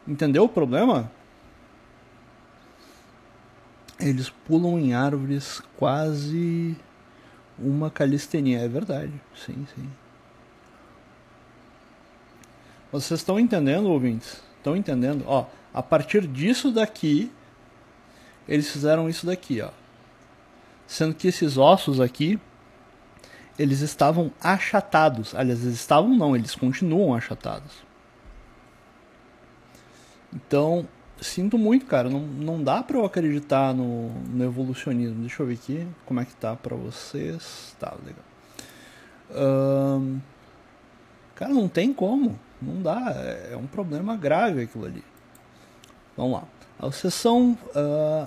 Entendeu 0.07 0.45
o 0.45 0.49
problema? 0.49 1.11
Eles 3.99 4.31
pulam 4.31 4.79
em 4.79 4.95
árvores 4.95 5.61
quase 5.77 6.77
uma 7.59 7.91
calistenia. 7.91 8.61
É 8.61 8.69
verdade. 8.69 9.13
Sim, 9.35 9.67
sim. 9.75 9.89
Vocês 12.91 13.21
estão 13.21 13.39
entendendo, 13.39 13.89
ouvintes? 13.89 14.43
Estão 14.57 14.77
entendendo? 14.77 15.25
Ó, 15.27 15.47
a 15.73 15.83
partir 15.83 16.27
disso 16.27 16.73
daqui, 16.73 17.31
eles 18.49 18.71
fizeram 18.71 19.09
isso 19.09 19.27
daqui, 19.27 19.61
ó. 19.61 19.71
Sendo 20.87 21.15
que 21.15 21.29
esses 21.29 21.57
ossos 21.57 22.01
aqui 22.01 22.41
eles 23.61 23.83
estavam 23.83 24.33
achatados. 24.41 25.35
Aliás, 25.35 25.63
eles 25.63 25.75
estavam 25.75 26.17
não, 26.17 26.35
eles 26.35 26.55
continuam 26.55 27.15
achatados. 27.15 27.73
Então, 30.33 30.89
sinto 31.21 31.59
muito, 31.59 31.85
cara. 31.85 32.09
Não, 32.09 32.21
não 32.21 32.63
dá 32.63 32.83
pra 32.83 32.97
eu 32.97 33.05
acreditar 33.05 33.75
no, 33.75 34.09
no 34.09 34.45
evolucionismo. 34.45 35.21
Deixa 35.21 35.43
eu 35.43 35.47
ver 35.47 35.55
aqui 35.55 35.87
como 36.07 36.21
é 36.21 36.25
que 36.25 36.35
tá 36.37 36.57
pra 36.57 36.75
vocês. 36.75 37.77
Tá, 37.79 37.95
legal. 38.03 38.25
Cara, 41.35 41.53
não 41.53 41.69
tem 41.69 41.93
como. 41.93 42.41
Não 42.63 42.81
dá. 42.81 43.13
É, 43.15 43.51
é 43.53 43.57
um 43.59 43.67
problema 43.67 44.17
grave 44.17 44.63
aquilo 44.63 44.87
ali. 44.87 45.05
Vamos 46.17 46.33
lá. 46.33 46.45
A 46.79 46.91
seção 46.91 47.59
uh, 47.75 48.27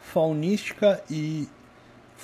faunística 0.00 1.00
e 1.08 1.48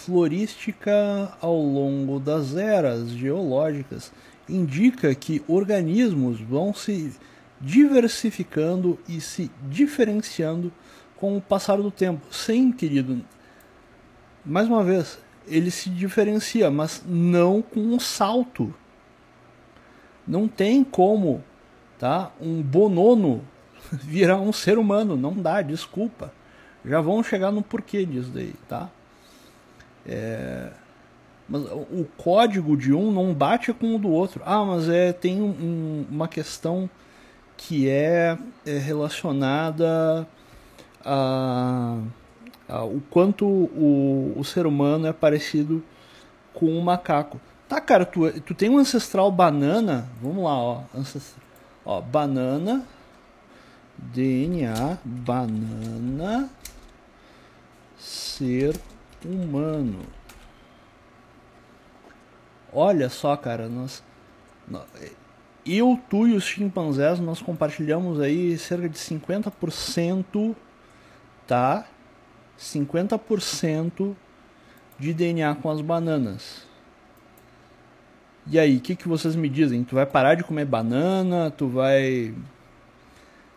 florística 0.01 1.33
ao 1.41 1.57
longo 1.57 2.19
das 2.19 2.57
eras 2.57 3.11
geológicas 3.11 4.13
indica 4.49 5.15
que 5.15 5.43
organismos 5.47 6.41
vão 6.41 6.75
se 6.75 7.13
diversificando 7.61 8.99
e 9.09 9.21
se 9.21 9.51
diferenciando 9.69 10.73
com 11.17 11.37
o 11.37 11.41
passar 11.41 11.77
do 11.77 11.91
tempo. 11.91 12.27
Sim, 12.35 12.73
querido. 12.73 13.21
Mais 14.45 14.67
uma 14.67 14.83
vez, 14.83 15.19
ele 15.47 15.71
se 15.71 15.91
diferencia, 15.91 16.71
mas 16.71 17.05
não 17.07 17.61
com 17.61 17.81
um 17.81 18.01
salto. 18.01 18.75
Não 20.27 20.49
tem 20.49 20.83
como, 20.83 21.45
tá? 21.99 22.33
Um 22.41 22.63
bonono 22.63 23.45
virar 23.93 24.41
um 24.41 24.53
ser 24.53 24.79
humano, 24.79 25.17
não 25.17 25.35
dá, 25.35 25.61
desculpa. 25.61 26.33
Já 26.85 27.01
vão 27.01 27.23
chegar 27.23 27.51
no 27.51 27.63
porquê 27.63 28.07
disso 28.07 28.31
daí, 28.31 28.55
tá? 28.67 28.91
É, 30.07 30.71
mas 31.49 31.63
o 31.63 32.07
código 32.17 32.77
de 32.77 32.93
um 32.93 33.11
não 33.11 33.35
bate 33.35 33.73
com 33.73 33.97
o 33.97 33.99
do 33.99 34.09
outro. 34.09 34.41
Ah, 34.45 34.65
mas 34.65 34.89
é, 34.89 35.13
tem 35.13 35.43
um, 35.43 36.07
uma 36.11 36.29
questão 36.29 36.89
que 37.57 37.89
é, 37.89 38.39
é 38.65 38.79
relacionada 38.79 40.27
a, 41.05 41.99
a, 42.69 42.85
o 42.85 43.03
quanto 43.11 43.47
o, 43.47 44.33
o 44.37 44.45
ser 44.45 44.67
humano 44.67 45.07
é 45.07 45.13
parecido 45.13 45.83
com 46.55 46.67
o 46.67 46.79
um 46.79 46.81
macaco. 46.81 47.41
Tá, 47.69 47.81
cara, 47.81 48.05
tu, 48.05 48.31
tu 48.43 48.55
tem 48.55 48.71
um 48.71 48.79
ancestral 48.79 49.31
banana. 49.31 50.09
Vamos 50.23 50.45
lá, 50.45 50.55
ó. 50.55 50.83
Ancestral, 50.95 51.47
ó 51.85 52.01
banana. 52.01 52.87
DNA, 54.03 54.99
banana, 55.05 56.49
ser 57.99 58.75
humano. 59.29 60.01
Olha 62.73 63.09
só, 63.09 63.37
cara, 63.37 63.69
nós, 63.69 64.03
nós 64.69 64.85
eu, 65.67 65.99
tu 66.09 66.27
e 66.27 66.35
os 66.35 66.45
chimpanzés 66.45 67.21
nós 67.21 67.43
compartilhamos 67.43 68.21
aí 68.21 68.57
cerca 68.57 68.89
de 68.89 68.99
50%, 68.99 70.55
tá? 71.47 71.87
50% 72.59 74.15
de 74.99 75.15
DNA 75.15 75.55
com 75.57 75.71
as 75.71 75.81
bananas. 75.81 76.67
E 78.47 78.59
aí, 78.59 78.79
o 78.79 78.81
que, 78.81 78.97
que 78.97 79.07
vocês 79.07 79.37
me 79.37 79.49
dizem? 79.49 79.85
Tu 79.85 79.95
vai 79.95 80.07
parar 80.07 80.35
de 80.35 80.43
comer 80.43 80.65
banana? 80.65 81.51
Tu 81.51 81.69
vai 81.69 82.35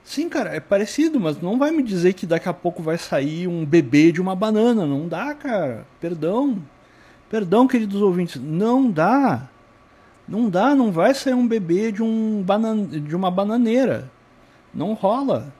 Sim, 0.04 0.28
cara, 0.28 0.54
é 0.54 0.60
parecido, 0.60 1.20
mas 1.20 1.42
não 1.42 1.58
vai 1.58 1.72
me 1.72 1.82
dizer 1.82 2.14
que 2.14 2.26
daqui 2.26 2.50
a 2.50 2.54
pouco 2.54 2.84
vai 2.84 2.98
sair 2.98 3.48
um 3.48 3.66
bebê 3.66 4.12
de 4.12 4.22
uma 4.22 4.36
banana. 4.36 4.86
Não 4.86 5.08
dá, 5.08 5.34
cara. 5.34 5.86
Perdão. 6.00 6.62
Perdão, 7.30 7.68
queridos 7.68 8.02
ouvintes. 8.02 8.42
Não 8.42 8.92
dá. 8.92 9.50
Não 10.28 10.50
dá, 10.50 10.76
não 10.76 10.92
vai 10.92 11.14
sair 11.14 11.34
um 11.34 11.48
bebê 11.48 11.92
de, 11.92 12.04
um 12.04 12.44
banan... 12.44 12.86
de 12.86 13.16
uma 13.16 13.32
bananeira. 13.32 14.12
Não 14.74 14.94
rola. 14.94 15.54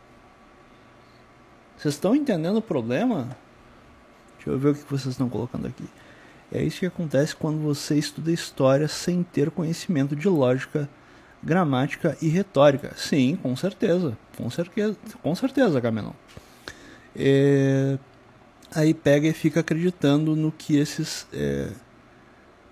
Vocês 1.78 1.96
estão 1.96 2.16
entendendo 2.16 2.58
o 2.58 2.62
problema? 2.62 3.36
Deixa 4.36 4.50
eu 4.50 4.60
ver 4.60 4.70
o 4.70 4.76
que 4.76 4.90
vocês 4.90 5.14
estão 5.14 5.30
colocando 5.30 5.68
aqui. 5.68 5.86
É 6.52 6.62
isso 6.62 6.82
que 6.82 6.86
acontece 6.86 7.36
quando 7.36 7.60
você 7.60 7.98
estuda 7.98 8.32
história 8.32 8.88
sem 8.88 9.24
ter 9.24 9.50
conhecimento 9.50 10.16
de 10.16 10.28
lógica 10.28 10.88
gramática 11.44 12.18
e 12.22 12.28
retórica. 12.28 12.94
Sim, 12.96 13.38
com 13.42 13.56
certeza. 13.56 14.18
Com 14.38 14.50
certeza, 14.50 14.98
com 15.22 15.36
certeza 15.36 15.82
Camelão. 15.82 16.16
É, 17.16 17.98
aí 18.74 18.94
pega 18.94 19.28
e 19.28 19.34
fica 19.34 19.60
acreditando 19.60 20.36
no 20.36 20.52
que 20.52 20.78
esses 20.78 21.28
é, 21.34 21.70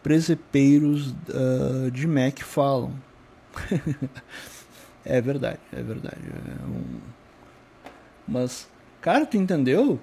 presepeiros 0.01 1.13
uh, 1.29 1.91
de 1.91 2.07
Mac 2.07 2.39
falam. 2.39 2.93
é 5.05 5.21
verdade, 5.21 5.60
é 5.71 5.81
verdade. 5.81 6.21
É 6.25 6.65
um... 6.65 6.99
Mas, 8.27 8.67
cara, 9.01 9.25
tu 9.25 9.38
entendeu? 9.38 9.99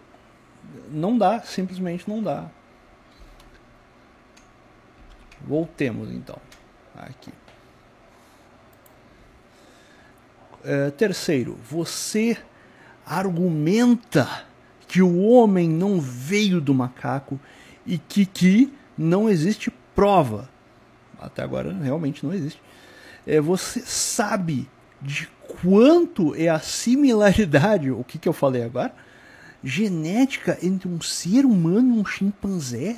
Não 0.90 1.16
dá, 1.16 1.40
simplesmente 1.40 2.08
não 2.08 2.22
dá. 2.22 2.48
Voltemos 5.40 6.10
então. 6.10 6.38
Aqui. 6.94 7.32
É, 10.64 10.90
terceiro, 10.90 11.56
você 11.68 12.36
argumenta 13.06 14.44
que 14.86 15.00
o 15.02 15.20
homem 15.20 15.68
não 15.68 16.00
veio 16.00 16.60
do 16.60 16.74
macaco 16.74 17.38
e 17.86 17.98
que, 17.98 18.26
que 18.26 18.72
não 18.96 19.28
existe 19.28 19.70
prova. 19.94 20.48
Até 21.20 21.42
agora 21.42 21.72
realmente 21.72 22.24
não 22.24 22.32
existe. 22.32 22.60
É, 23.26 23.40
você 23.40 23.80
sabe 23.80 24.68
de 25.00 25.28
quanto 25.62 26.34
é 26.34 26.48
a 26.48 26.58
similaridade, 26.58 27.90
o 27.90 28.04
que, 28.04 28.18
que 28.18 28.28
eu 28.28 28.32
falei 28.32 28.62
agora? 28.62 28.94
Genética 29.62 30.58
entre 30.62 30.88
um 30.88 31.00
ser 31.00 31.44
humano 31.44 31.96
e 31.96 32.00
um 32.00 32.04
chimpanzé. 32.04 32.96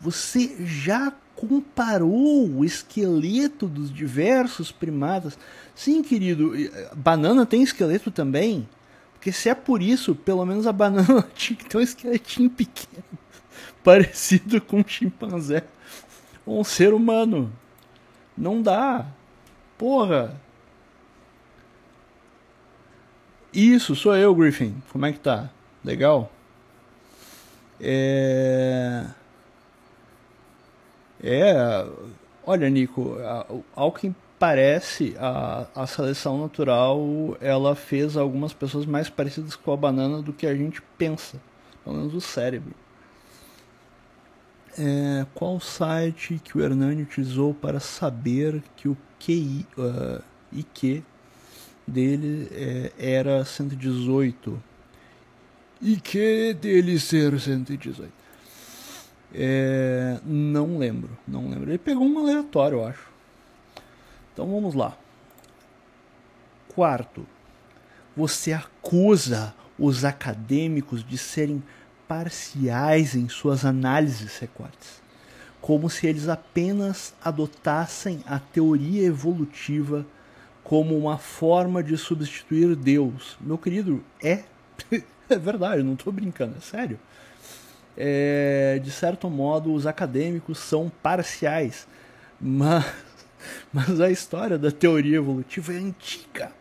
Você 0.00 0.56
já 0.64 1.12
comparou 1.38 2.48
o 2.48 2.64
esqueleto 2.64 3.68
dos 3.68 3.94
diversos 3.94 4.72
primatas. 4.72 5.38
Sim, 5.72 6.02
querido, 6.02 6.52
banana 6.96 7.46
tem 7.46 7.62
esqueleto 7.62 8.10
também. 8.10 8.68
Porque 9.14 9.30
se 9.30 9.48
é 9.48 9.54
por 9.54 9.80
isso, 9.80 10.14
pelo 10.14 10.44
menos 10.44 10.66
a 10.66 10.72
banana 10.72 11.24
tinha 11.34 11.56
que 11.56 11.64
ter 11.64 11.78
um 11.78 11.80
esqueletinho 11.80 12.50
pequeno, 12.50 13.04
parecido 13.84 14.60
com 14.60 14.80
um 14.80 14.84
chimpanzé 14.86 15.64
ou 16.44 16.60
um 16.60 16.64
ser 16.64 16.92
humano. 16.92 17.52
Não 18.36 18.60
dá. 18.60 19.06
Porra. 19.76 20.40
Isso, 23.52 23.94
sou 23.94 24.16
eu, 24.16 24.34
Griffin. 24.34 24.74
Como 24.90 25.06
é 25.06 25.12
que 25.12 25.20
tá? 25.20 25.50
Legal? 25.84 26.32
É. 27.80 29.06
É, 31.22 31.86
olha, 32.46 32.68
Nico, 32.70 33.16
ao 33.74 33.92
que 33.92 34.14
parece, 34.38 35.16
a, 35.18 35.66
a 35.74 35.86
seleção 35.86 36.40
natural 36.40 37.36
ela 37.40 37.74
fez 37.74 38.16
algumas 38.16 38.52
pessoas 38.52 38.86
mais 38.86 39.10
parecidas 39.10 39.56
com 39.56 39.72
a 39.72 39.76
banana 39.76 40.22
do 40.22 40.32
que 40.32 40.46
a 40.46 40.54
gente 40.54 40.80
pensa, 40.96 41.40
pelo 41.84 41.96
menos 41.96 42.14
o 42.14 42.20
cérebro. 42.20 42.74
É, 44.78 45.26
qual 45.34 45.58
site 45.58 46.40
que 46.44 46.56
o 46.56 46.62
Hernani 46.62 47.02
utilizou 47.02 47.52
para 47.52 47.80
saber 47.80 48.62
que 48.76 48.88
o 48.88 48.96
QI, 49.18 49.66
uh, 49.76 50.22
IQ 50.52 51.02
dele 51.84 52.48
é, 52.52 52.92
era 52.96 53.44
118? 53.44 54.62
IQ 55.82 56.54
dele 56.60 57.00
ser 57.00 57.40
118? 57.40 58.17
É, 59.34 60.18
não 60.24 60.78
lembro, 60.78 61.10
não 61.26 61.48
lembro. 61.48 61.70
Ele 61.70 61.78
pegou 61.78 62.06
um 62.06 62.18
aleatório, 62.18 62.78
eu 62.78 62.86
acho. 62.86 63.08
Então 64.32 64.46
vamos 64.46 64.74
lá. 64.74 64.96
Quarto, 66.68 67.26
você 68.16 68.52
acusa 68.52 69.54
os 69.78 70.04
acadêmicos 70.04 71.04
de 71.04 71.18
serem 71.18 71.62
parciais 72.06 73.14
em 73.14 73.28
suas 73.28 73.64
análises 73.64 74.38
recortes, 74.38 75.02
como 75.60 75.90
se 75.90 76.06
eles 76.06 76.28
apenas 76.28 77.14
adotassem 77.22 78.22
a 78.26 78.38
teoria 78.38 79.06
evolutiva 79.06 80.06
como 80.64 80.96
uma 80.96 81.18
forma 81.18 81.82
de 81.82 81.96
substituir 81.96 82.74
Deus. 82.74 83.36
Meu 83.40 83.58
querido, 83.58 84.02
é, 84.22 84.44
é 85.28 85.38
verdade, 85.38 85.82
não 85.82 85.94
estou 85.94 86.12
brincando, 86.12 86.56
é 86.56 86.60
sério. 86.60 86.98
É, 88.00 88.80
de 88.80 88.92
certo 88.92 89.28
modo, 89.28 89.74
os 89.74 89.84
acadêmicos 89.84 90.58
são 90.58 90.88
parciais, 91.02 91.88
mas, 92.40 92.84
mas 93.74 94.00
a 94.00 94.08
história 94.08 94.56
da 94.56 94.70
teoria 94.70 95.16
evolutiva 95.16 95.72
é 95.72 95.78
antiga. 95.78 96.52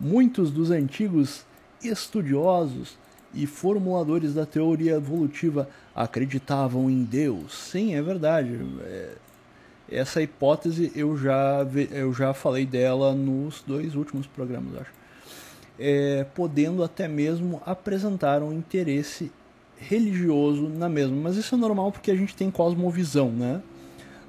Muitos 0.00 0.50
dos 0.50 0.72
antigos 0.72 1.44
estudiosos 1.80 2.98
e 3.32 3.46
formuladores 3.46 4.34
da 4.34 4.44
teoria 4.44 4.94
evolutiva 4.94 5.68
acreditavam 5.94 6.90
em 6.90 7.04
Deus. 7.04 7.54
Sim, 7.54 7.94
é 7.94 8.02
verdade. 8.02 8.58
É, 8.80 9.14
essa 9.88 10.20
hipótese 10.20 10.90
eu 10.96 11.16
já, 11.16 11.64
eu 11.92 12.12
já 12.12 12.34
falei 12.34 12.66
dela 12.66 13.14
nos 13.14 13.62
dois 13.64 13.94
últimos 13.94 14.26
programas, 14.26 14.74
acho. 14.74 14.90
É, 15.78 16.26
podendo 16.34 16.82
até 16.82 17.06
mesmo 17.06 17.62
apresentar 17.64 18.42
um 18.42 18.52
interesse 18.52 19.30
religioso 19.78 20.68
na 20.68 20.88
mesma. 20.88 21.16
Mas 21.16 21.36
isso 21.36 21.54
é 21.54 21.58
normal 21.58 21.92
porque 21.92 22.10
a 22.10 22.16
gente 22.16 22.34
tem 22.34 22.50
cosmovisão, 22.50 23.30
né? 23.30 23.62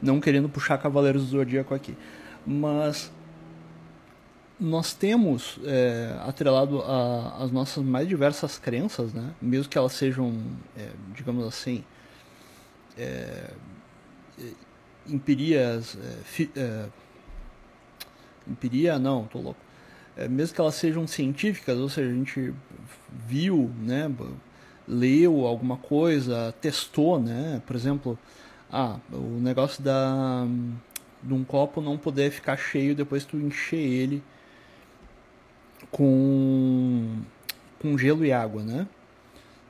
Não 0.02 0.20
querendo 0.20 0.50
puxar 0.50 0.78
Cavaleiros 0.78 1.24
do 1.24 1.30
Zodíaco 1.30 1.74
aqui. 1.74 1.96
Mas 2.46 3.12
nós 4.60 4.94
temos 4.94 5.60
é, 5.66 6.16
atrelado 6.22 6.82
as 6.82 7.52
nossas 7.52 7.84
mais 7.84 8.08
diversas 8.08 8.58
crenças, 8.58 9.14
né? 9.14 9.34
mesmo 9.42 9.70
que 9.70 9.78
elas 9.78 9.94
sejam, 9.94 10.42
é, 10.78 10.90
digamos 11.14 11.46
assim, 11.46 11.84
é, 12.98 13.52
empirias, 15.08 15.98
é, 16.02 16.24
fi, 16.24 16.50
é, 16.56 16.86
empiria 18.48 18.98
não, 18.98 19.26
tô 19.26 19.40
louco, 19.40 19.60
é, 20.16 20.28
mesmo 20.28 20.56
que 20.56 20.62
elas 20.62 20.76
sejam 20.76 21.06
científicas, 21.08 21.78
ou 21.78 21.90
seja, 21.90 22.10
a 22.10 22.14
gente 22.14 22.54
viu, 23.28 23.72
né, 23.80 24.10
leu 24.88 25.46
alguma 25.46 25.78
coisa, 25.78 26.54
testou, 26.62 27.20
né, 27.20 27.62
por 27.66 27.76
exemplo, 27.76 28.18
ah, 28.72 28.98
o 29.12 29.40
negócio 29.40 29.84
da 29.84 30.46
de 31.22 31.34
um 31.34 31.44
copo 31.44 31.80
não 31.80 31.98
poder 31.98 32.32
ficar 32.32 32.58
cheio 32.58 32.94
depois 32.94 33.24
tu 33.24 33.38
encher 33.38 33.80
ele 33.80 34.22
com, 35.90 37.22
com 37.80 37.98
gelo 37.98 38.26
e 38.26 38.34
água, 38.34 38.64
né? 38.64 38.88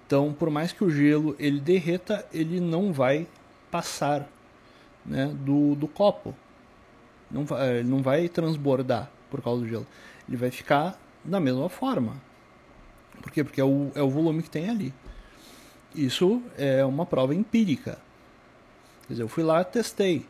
Então, 0.06 0.34
por 0.34 0.50
mais 0.50 0.72
que 0.72 0.84
o 0.84 0.90
gelo 0.90 1.36
ele 1.40 1.60
derreta, 1.60 2.26
ele 2.34 2.60
não 2.60 2.92
vai 2.92 3.28
passar 3.72 4.28
né, 5.06 5.28
do, 5.42 5.76
do 5.76 5.88
copo. 5.88 6.36
Não 7.32 7.46
vai, 7.46 7.80
ele 7.80 7.90
não 7.90 8.02
vai 8.02 8.30
transbordar 8.30 9.10
por 9.30 9.42
causa 9.42 9.62
do 9.62 9.68
gelo. 9.68 9.88
Ele 10.28 10.38
vai 10.38 10.52
ficar 10.52 11.00
da 11.24 11.40
mesma 11.40 11.70
forma. 11.70 12.22
Por 13.22 13.32
quê? 13.32 13.44
Porque 13.44 13.60
é 13.60 13.64
o, 13.64 13.92
é 13.96 14.02
o 14.02 14.10
volume 14.10 14.44
que 14.44 14.50
tem 14.50 14.70
ali. 14.70 14.94
Isso 15.96 16.42
é 16.58 16.84
uma 16.84 17.06
prova 17.06 17.36
empírica. 17.36 17.98
Quer 19.08 19.14
dizer, 19.14 19.24
eu 19.24 19.28
fui 19.28 19.44
lá 19.44 19.64
testei. 19.64 20.26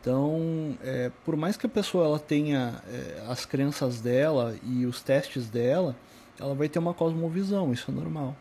Então, 0.00 0.76
é, 0.82 1.10
por 1.24 1.36
mais 1.36 1.56
que 1.56 1.66
a 1.66 1.68
pessoa 1.68 2.04
ela 2.04 2.18
tenha 2.18 2.82
é, 2.88 3.24
as 3.28 3.44
crenças 3.44 4.00
dela 4.00 4.56
e 4.62 4.86
os 4.86 5.02
testes 5.02 5.48
dela, 5.48 5.96
ela 6.38 6.54
vai 6.54 6.68
ter 6.68 6.78
uma 6.78 6.94
cosmovisão, 6.94 7.72
isso 7.72 7.90
é 7.90 7.94
normal. 7.94 8.36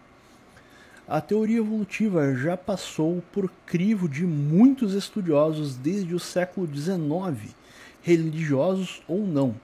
A 1.07 1.21
teoria 1.21 1.60
evolutiva 1.60 2.36
já 2.36 2.57
passou 2.57 3.23
por 3.31 3.49
crivo 3.65 4.10
de 4.10 4.25
muitos 4.25 4.93
estudiosos 4.93 5.75
desde 5.75 6.13
o 6.13 6.19
século 6.19 6.67
XIX, 6.67 7.55
religiosos 8.01 9.01
ou 9.07 9.25
não. 9.25 9.55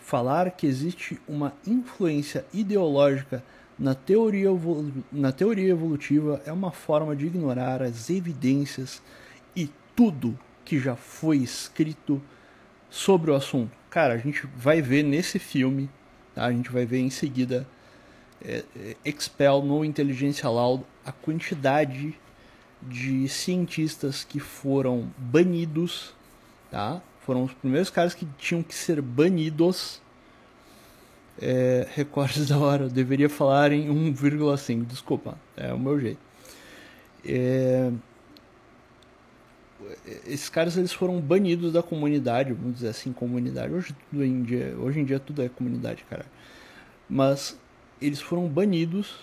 Falar 0.00 0.50
que 0.52 0.66
existe 0.66 1.20
uma 1.28 1.52
influência 1.66 2.44
ideológica 2.52 3.42
na 3.78 3.94
teoria, 3.94 4.48
na 5.12 5.32
teoria 5.32 5.70
evolutiva 5.70 6.40
é 6.46 6.52
uma 6.52 6.70
forma 6.70 7.14
de 7.14 7.26
ignorar 7.26 7.82
as 7.82 8.08
evidências 8.08 9.02
e 9.54 9.70
tudo 9.94 10.38
que 10.64 10.78
já 10.78 10.96
foi 10.96 11.38
escrito 11.38 12.20
sobre 12.88 13.30
o 13.30 13.34
assunto. 13.34 13.76
Cara, 13.90 14.14
a 14.14 14.18
gente 14.18 14.46
vai 14.56 14.80
ver 14.80 15.02
nesse 15.02 15.38
filme, 15.38 15.90
tá? 16.34 16.46
a 16.46 16.52
gente 16.52 16.70
vai 16.70 16.86
ver 16.86 16.98
em 16.98 17.10
seguida 17.10 17.66
é, 18.42 18.64
é, 18.76 18.96
Expel 19.04 19.62
no 19.62 19.84
Inteligência 19.84 20.48
Loud 20.48 20.84
a 21.04 21.12
quantidade 21.12 22.18
de 22.82 23.28
cientistas 23.28 24.24
que 24.24 24.38
foram 24.38 25.10
banidos, 25.16 26.14
tá? 26.70 27.00
Foram 27.20 27.44
os 27.44 27.52
primeiros 27.54 27.90
caras 27.90 28.14
que 28.14 28.26
tinham 28.38 28.62
que 28.62 28.74
ser 28.74 29.00
banidos. 29.00 30.00
É, 31.40 31.86
recortes 31.94 32.48
da 32.48 32.58
hora, 32.58 32.84
eu 32.84 32.88
deveria 32.88 33.28
falar 33.28 33.72
em 33.72 33.88
1,5, 33.88 34.86
desculpa, 34.86 35.38
é 35.56 35.72
o 35.72 35.78
meu 35.78 36.00
jeito. 36.00 36.20
É, 37.24 37.90
esses 40.26 40.48
caras 40.48 40.76
eles 40.76 40.92
foram 40.92 41.20
banidos 41.20 41.72
da 41.72 41.82
comunidade, 41.82 42.52
vamos 42.52 42.76
dizer 42.76 42.88
assim, 42.88 43.12
comunidade. 43.12 43.72
Hoje, 43.72 43.94
tudo 44.10 44.24
em 44.24 44.42
dia, 44.42 44.74
hoje 44.78 45.00
em 45.00 45.04
dia 45.04 45.18
tudo 45.18 45.42
é 45.42 45.48
comunidade, 45.48 46.04
cara. 46.08 46.26
Mas 47.08 47.58
eles 48.00 48.20
foram 48.20 48.48
banidos 48.48 49.14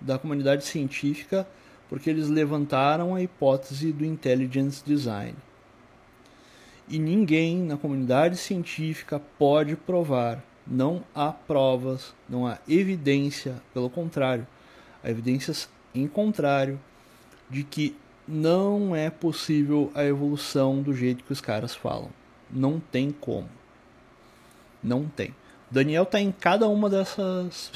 da 0.00 0.18
comunidade 0.18 0.64
científica 0.64 1.46
porque 1.88 2.08
eles 2.08 2.28
levantaram 2.28 3.14
a 3.14 3.22
hipótese 3.22 3.92
do 3.92 4.04
intelligence 4.04 4.82
design. 4.84 5.34
E 6.88 6.98
ninguém 6.98 7.58
na 7.58 7.76
comunidade 7.76 8.36
científica 8.36 9.20
pode 9.38 9.76
provar, 9.76 10.42
não 10.70 11.02
há 11.14 11.32
provas, 11.32 12.14
não 12.28 12.46
há 12.46 12.58
evidência, 12.68 13.60
pelo 13.74 13.90
contrário, 13.90 14.46
há 15.02 15.10
evidências 15.10 15.68
em 15.92 16.06
contrário 16.06 16.78
de 17.50 17.64
que 17.64 17.96
não 18.26 18.94
é 18.94 19.10
possível 19.10 19.90
a 19.94 20.04
evolução 20.04 20.80
do 20.80 20.94
jeito 20.94 21.24
que 21.24 21.32
os 21.32 21.40
caras 21.40 21.74
falam. 21.74 22.10
Não 22.48 22.78
tem 22.78 23.10
como. 23.10 23.48
Não 24.82 25.06
tem. 25.06 25.34
Daniel 25.68 26.06
tá 26.06 26.20
em 26.20 26.30
cada 26.30 26.68
uma 26.68 26.88
dessas. 26.88 27.72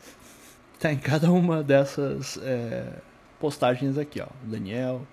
tá 0.80 0.92
em 0.92 0.98
cada 0.98 1.30
uma 1.30 1.62
dessas 1.62 2.38
é, 2.42 3.00
postagens 3.38 3.98
aqui, 3.98 4.20
ó. 4.20 4.28
Daniel. 4.42 5.06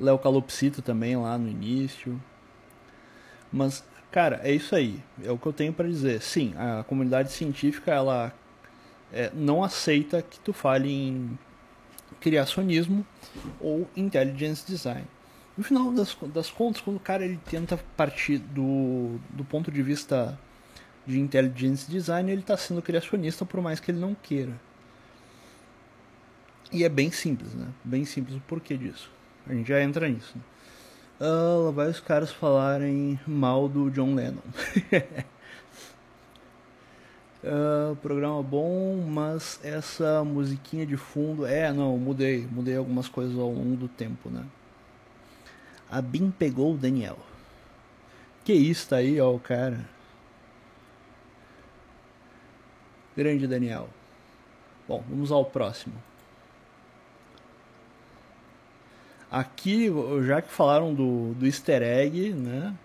Léo 0.00 0.18
Calopsita 0.18 0.80
também 0.80 1.16
lá 1.16 1.36
no 1.36 1.48
início. 1.48 2.20
Mas, 3.52 3.84
cara, 4.12 4.40
é 4.44 4.52
isso 4.52 4.74
aí. 4.76 5.02
É 5.24 5.30
o 5.30 5.38
que 5.38 5.46
eu 5.46 5.52
tenho 5.52 5.72
para 5.72 5.88
dizer. 5.88 6.22
Sim, 6.22 6.54
a 6.56 6.84
comunidade 6.84 7.32
científica 7.32 7.90
ela 7.90 8.32
é, 9.12 9.30
não 9.34 9.64
aceita 9.64 10.22
que 10.22 10.38
tu 10.38 10.52
fale 10.52 10.92
em 10.92 11.38
criacionismo 12.20 13.04
ou 13.58 13.88
intelligence 13.96 14.64
design. 14.66 15.06
No 15.56 15.64
final 15.64 15.92
das, 15.92 16.16
das 16.32 16.50
contas, 16.50 16.80
quando 16.80 16.96
o 16.96 17.00
cara 17.00 17.24
ele 17.24 17.38
tenta 17.50 17.78
partir 17.96 18.38
do, 18.38 19.18
do 19.30 19.44
ponto 19.44 19.70
de 19.70 19.82
vista 19.82 20.38
de 21.06 21.18
intelligence 21.18 21.90
design, 21.90 22.30
ele 22.30 22.40
está 22.42 22.56
sendo 22.56 22.80
criacionista 22.80 23.44
por 23.44 23.60
mais 23.60 23.80
que 23.80 23.90
ele 23.90 23.98
não 23.98 24.14
queira. 24.14 24.52
E 26.70 26.84
é 26.84 26.88
bem 26.88 27.10
simples, 27.10 27.52
né? 27.54 27.66
Bem 27.84 28.04
simples 28.04 28.36
o 28.36 28.40
porquê 28.40 28.76
disso. 28.76 29.10
A 29.46 29.52
gente 29.52 29.68
já 29.68 29.82
entra 29.82 30.08
nisso. 30.08 30.32
Né? 30.34 30.42
Ah, 31.24 31.66
lá 31.66 31.70
vai 31.70 31.88
os 31.88 32.00
caras 32.00 32.32
falarem 32.32 33.16
mal 33.24 33.68
do 33.68 33.88
John 33.92 34.16
Lennon. 34.16 34.42
Uh, 37.44 37.94
programa 38.02 38.42
bom, 38.42 38.96
mas 39.08 39.60
essa 39.62 40.24
musiquinha 40.24 40.84
de 40.84 40.96
fundo. 40.96 41.46
É, 41.46 41.72
não, 41.72 41.96
mudei. 41.96 42.44
Mudei 42.50 42.76
algumas 42.76 43.08
coisas 43.08 43.38
ao 43.38 43.52
longo 43.52 43.76
do 43.76 43.86
tempo, 43.86 44.28
né? 44.30 44.44
A 45.88 46.02
Bim 46.02 46.28
pegou 46.32 46.74
o 46.74 46.76
Daniel. 46.76 47.18
Que 48.44 48.52
isso, 48.52 48.88
tá 48.88 48.96
aí, 48.96 49.20
ó, 49.20 49.32
o 49.32 49.38
cara. 49.38 49.78
Grande 53.16 53.46
Daniel. 53.46 53.88
Bom, 54.88 55.04
vamos 55.08 55.30
ao 55.30 55.44
próximo. 55.44 55.94
Aqui, 59.32 59.90
já 60.26 60.42
que 60.42 60.52
falaram 60.52 60.92
do, 60.92 61.32
do 61.32 61.46
easter 61.46 61.80
egg, 61.80 62.34
né? 62.34 62.76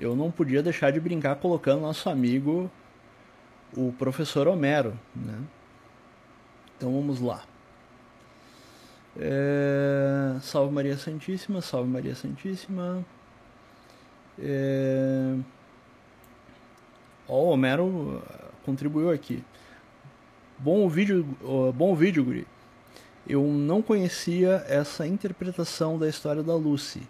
Eu 0.00 0.16
não 0.16 0.30
podia 0.30 0.62
deixar 0.62 0.90
de 0.90 0.98
brincar 0.98 1.36
colocando 1.36 1.82
nosso 1.82 2.08
amigo, 2.08 2.70
o 3.76 3.92
professor 3.92 4.48
Homero, 4.48 4.98
né? 5.14 5.38
Então 6.74 6.90
vamos 6.90 7.20
lá. 7.20 7.42
É... 9.14 10.38
Salve 10.40 10.72
Maria 10.72 10.96
Santíssima, 10.96 11.60
salve 11.60 11.90
Maria 11.90 12.14
Santíssima. 12.14 13.04
É... 14.38 15.36
Ó, 17.28 17.42
o 17.42 17.48
Homero 17.50 18.22
contribuiu 18.64 19.10
aqui. 19.10 19.44
Bom 20.58 20.88
vídeo, 20.88 21.26
bom 21.74 21.94
vídeo, 21.94 22.24
Guri. 22.24 22.46
Eu 23.26 23.46
não 23.46 23.80
conhecia 23.80 24.64
essa 24.68 25.06
interpretação 25.06 25.98
da 25.98 26.08
história 26.08 26.42
da 26.42 26.54
Lucy. 26.54 27.02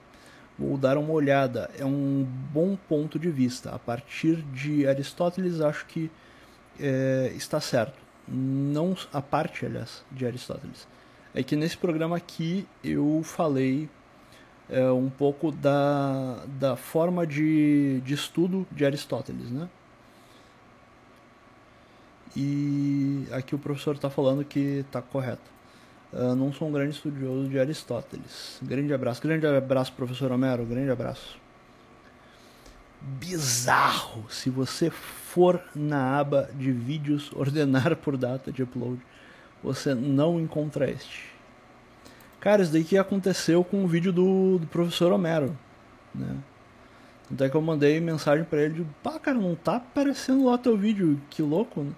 Vou 0.58 0.76
dar 0.76 0.98
uma 0.98 1.12
olhada. 1.12 1.70
É 1.78 1.84
um 1.84 2.26
bom 2.52 2.76
ponto 2.88 3.18
de 3.18 3.30
vista. 3.30 3.70
A 3.70 3.78
partir 3.78 4.36
de 4.52 4.86
Aristóteles, 4.86 5.60
acho 5.60 5.86
que 5.86 6.10
é, 6.78 7.32
está 7.34 7.60
certo. 7.60 7.98
Não 8.28 8.96
a 9.12 9.20
parte, 9.22 9.64
aliás, 9.64 10.04
de 10.10 10.26
Aristóteles. 10.26 10.86
É 11.34 11.42
que 11.42 11.56
nesse 11.56 11.76
programa 11.76 12.16
aqui 12.16 12.66
eu 12.84 13.22
falei 13.24 13.88
é, 14.68 14.90
um 14.90 15.08
pouco 15.08 15.50
da, 15.50 16.44
da 16.46 16.76
forma 16.76 17.26
de, 17.26 18.00
de 18.02 18.14
estudo 18.14 18.66
de 18.70 18.84
Aristóteles, 18.84 19.50
né? 19.50 19.68
E 22.36 23.26
aqui 23.30 23.54
o 23.54 23.58
professor 23.58 23.94
está 23.94 24.08
falando 24.08 24.44
que 24.44 24.58
está 24.86 25.02
correto. 25.02 25.50
Uh, 26.12 26.34
não 26.34 26.52
sou 26.52 26.68
um 26.68 26.72
grande 26.72 26.94
estudioso 26.94 27.48
de 27.48 27.58
Aristóteles. 27.58 28.58
Grande 28.62 28.92
abraço. 28.92 29.22
Grande 29.22 29.46
abraço, 29.46 29.92
professor 29.94 30.30
Homero. 30.30 30.64
Grande 30.66 30.90
abraço. 30.90 31.38
Bizarro! 33.00 34.30
Se 34.30 34.50
você 34.50 34.90
for 34.90 35.62
na 35.74 36.18
aba 36.18 36.50
de 36.54 36.70
vídeos, 36.70 37.30
ordenar 37.34 37.96
por 37.96 38.16
data 38.16 38.52
de 38.52 38.62
upload, 38.62 39.00
você 39.62 39.94
não 39.94 40.38
encontra 40.38 40.90
este. 40.90 41.32
Cara, 42.38 42.62
isso 42.62 42.72
daí 42.72 42.84
que 42.84 42.98
aconteceu 42.98 43.64
com 43.64 43.84
o 43.84 43.88
vídeo 43.88 44.12
do, 44.12 44.58
do 44.58 44.66
professor 44.66 45.12
Homero. 45.12 45.56
Né? 46.14 46.36
Até 47.32 47.48
que 47.48 47.54
eu 47.54 47.62
mandei 47.62 47.98
mensagem 48.00 48.44
para 48.44 48.60
ele 48.60 48.74
de, 48.74 48.86
pá, 49.02 49.18
cara, 49.18 49.38
não 49.38 49.54
tá 49.54 49.76
aparecendo 49.76 50.44
lá 50.44 50.58
teu 50.58 50.76
vídeo, 50.76 51.20
que 51.30 51.40
louco, 51.40 51.82
né? 51.82 51.92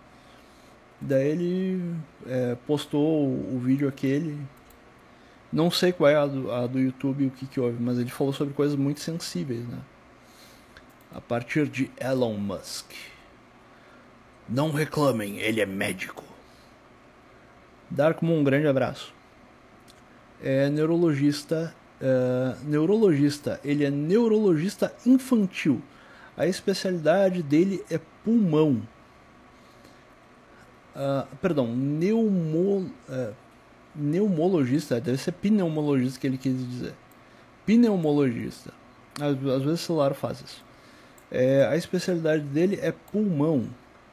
Daí 1.07 1.29
ele 1.29 1.95
é, 2.27 2.57
postou 2.67 3.27
o, 3.27 3.61
vídeo 3.63 3.87
aquele. 3.87 4.39
Não 5.53 5.71
sei 5.71 5.93
qual 5.93 6.09
é 6.09 6.17
a 6.17 6.27
do, 6.27 6.51
a 6.51 6.67
do 6.67 6.79
YouTube 6.79 7.27
o 7.27 7.31
que, 7.31 7.47
que 7.47 7.61
houve, 7.61 7.77
mas 7.79 7.99
ele 7.99 8.09
falou 8.09 8.33
sobre 8.33 8.55
coisas 8.55 8.75
muito 8.75 9.01
sensíveis, 9.01 9.69
né? 9.69 9.79
A 11.15 11.21
partir 11.21 11.69
de 11.69 11.91
Elon 12.01 12.39
Musk. 12.39 12.91
Não 14.49 14.73
reclamem, 14.73 15.39
ele 15.39 15.61
é 15.61 15.67
médico. 15.67 16.25
Darkmoon, 17.91 18.41
um 18.41 18.45
grande 18.45 18.67
abraço. 18.67 19.13
É 20.43 20.71
neurologista. 20.71 21.75
É, 22.01 22.57
neurologista, 22.65 23.61
ele 23.63 23.85
é 23.85 23.91
neurologista 23.91 24.95
infantil. 25.05 25.83
A 26.35 26.47
especialidade 26.47 27.43
dele 27.43 27.85
é 27.91 28.01
pulmão 28.25 28.83
Uh, 30.95 31.27
perdão, 31.37 31.67
neumo, 31.75 32.91
uh, 33.09 33.35
neumologista, 33.95 35.01
deve 35.01 35.19
ser 35.19 35.33
pneumologista 35.33 36.21
que 36.21 36.27
ele 36.27 36.39
quis 36.39 36.57
dizer. 36.57 36.95
Pneumologista. 37.67 38.73
Às, 39.21 39.33
às 39.33 39.63
vezes 39.63 39.81
o 39.81 39.87
celular 39.87 40.15
faz 40.15 40.41
isso. 40.41 40.65
É, 41.31 41.67
a 41.67 41.77
especialidade 41.77 42.45
dele 42.45 42.79
é 42.81 42.93
pulmão. 42.93 43.69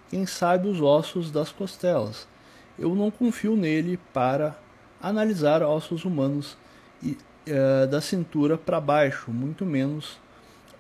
Quem 0.10 0.26
sabe 0.26 0.68
os 0.68 0.82
ossos 0.82 1.30
das 1.30 1.52
costelas. 1.52 2.28
Eu 2.80 2.96
não 2.96 3.12
confio 3.12 3.56
nele 3.56 4.00
para 4.12 4.58
analisar 5.00 5.62
ossos 5.62 6.04
humanos 6.04 6.58
e, 7.04 7.18
uh, 7.48 7.88
da 7.88 8.02
cintura 8.02 8.58
para 8.58 8.80
baixo, 8.80 9.32
muito 9.32 9.66
menos 9.66 10.20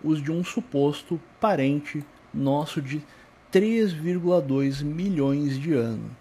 os 0.03 0.21
de 0.21 0.31
um 0.31 0.43
suposto 0.43 1.19
parente 1.39 2.03
nosso 2.33 2.81
de 2.81 3.03
3,2 3.51 4.83
milhões 4.83 5.59
de 5.59 5.73
anos. 5.73 6.11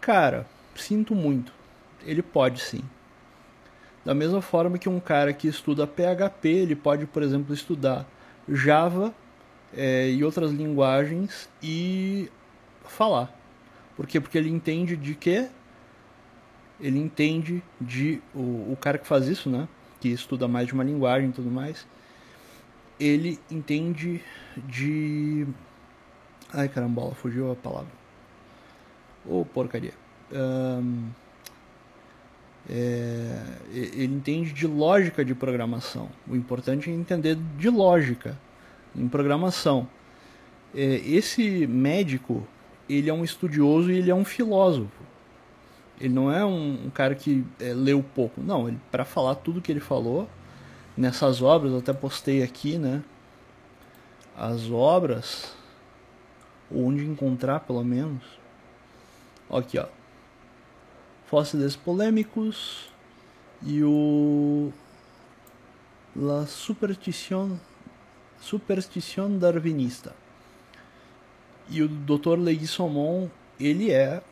Cara, 0.00 0.46
sinto 0.76 1.14
muito. 1.14 1.52
Ele 2.04 2.22
pode 2.22 2.60
sim. 2.60 2.82
Da 4.04 4.14
mesma 4.14 4.42
forma 4.42 4.78
que 4.78 4.88
um 4.88 5.00
cara 5.00 5.32
que 5.32 5.48
estuda 5.48 5.86
PHP, 5.86 6.48
ele 6.48 6.76
pode, 6.76 7.06
por 7.06 7.22
exemplo, 7.22 7.54
estudar 7.54 8.06
Java 8.46 9.14
é, 9.72 10.10
e 10.10 10.22
outras 10.22 10.52
linguagens 10.52 11.48
e 11.62 12.30
falar. 12.84 13.34
Por 13.96 14.06
quê? 14.06 14.20
Porque 14.20 14.36
ele 14.36 14.50
entende 14.50 14.96
de 14.96 15.14
quê? 15.14 15.48
Ele 16.78 16.98
entende 16.98 17.62
de. 17.80 18.20
O, 18.34 18.72
o 18.72 18.78
cara 18.78 18.98
que 18.98 19.06
faz 19.06 19.26
isso, 19.26 19.48
né? 19.48 19.66
Que 20.00 20.08
estuda 20.08 20.46
mais 20.46 20.66
de 20.66 20.74
uma 20.74 20.84
linguagem 20.84 21.30
e 21.30 21.32
tudo 21.32 21.50
mais. 21.50 21.86
Ele 23.00 23.38
entende 23.50 24.20
de 24.68 25.46
Ai 26.56 26.68
carambola, 26.68 27.14
fugiu 27.14 27.50
a 27.50 27.56
palavra. 27.56 27.90
Ô 29.26 29.40
oh, 29.40 29.44
porcaria. 29.44 29.92
Um, 30.32 31.08
é, 32.70 33.42
ele 33.72 34.14
entende 34.14 34.52
de 34.52 34.66
lógica 34.66 35.24
de 35.24 35.34
programação. 35.34 36.08
O 36.28 36.36
importante 36.36 36.88
é 36.88 36.92
entender 36.92 37.36
de 37.58 37.68
lógica 37.68 38.38
em 38.94 39.08
programação. 39.08 39.88
É, 40.72 40.80
esse 41.04 41.66
médico, 41.66 42.46
ele 42.88 43.10
é 43.10 43.12
um 43.12 43.24
estudioso 43.24 43.90
e 43.90 43.96
ele 43.96 44.10
é 44.10 44.14
um 44.14 44.24
filósofo. 44.24 45.02
Ele 46.00 46.14
não 46.14 46.32
é 46.32 46.44
um, 46.44 46.86
um 46.86 46.90
cara 46.90 47.16
que 47.16 47.44
é, 47.58 47.74
leu 47.74 48.02
pouco. 48.14 48.40
Não, 48.40 48.72
para 48.92 49.04
falar 49.04 49.34
tudo 49.36 49.60
que 49.60 49.72
ele 49.72 49.80
falou 49.80 50.28
nessas 50.96 51.42
obras, 51.42 51.72
eu 51.72 51.78
até 51.78 51.92
postei 51.92 52.44
aqui, 52.44 52.78
né? 52.78 53.02
As 54.36 54.70
obras 54.70 55.52
onde 56.70 57.04
encontrar 57.04 57.60
pelo 57.60 57.84
menos. 57.84 58.22
Aqui, 59.50 59.78
ó. 59.78 59.86
Fósseis 61.26 61.76
polêmicos 61.76 62.88
e 63.62 63.82
o 63.82 64.72
La 66.14 66.46
Superstición 66.46 67.58
Superstición 68.40 69.38
Darwinista. 69.38 70.14
E 71.70 71.82
o 71.82 71.88
Dr. 71.88 72.38
Legui 72.38 72.66
Somon, 72.66 73.30
ele 73.58 73.90
é 73.90 74.22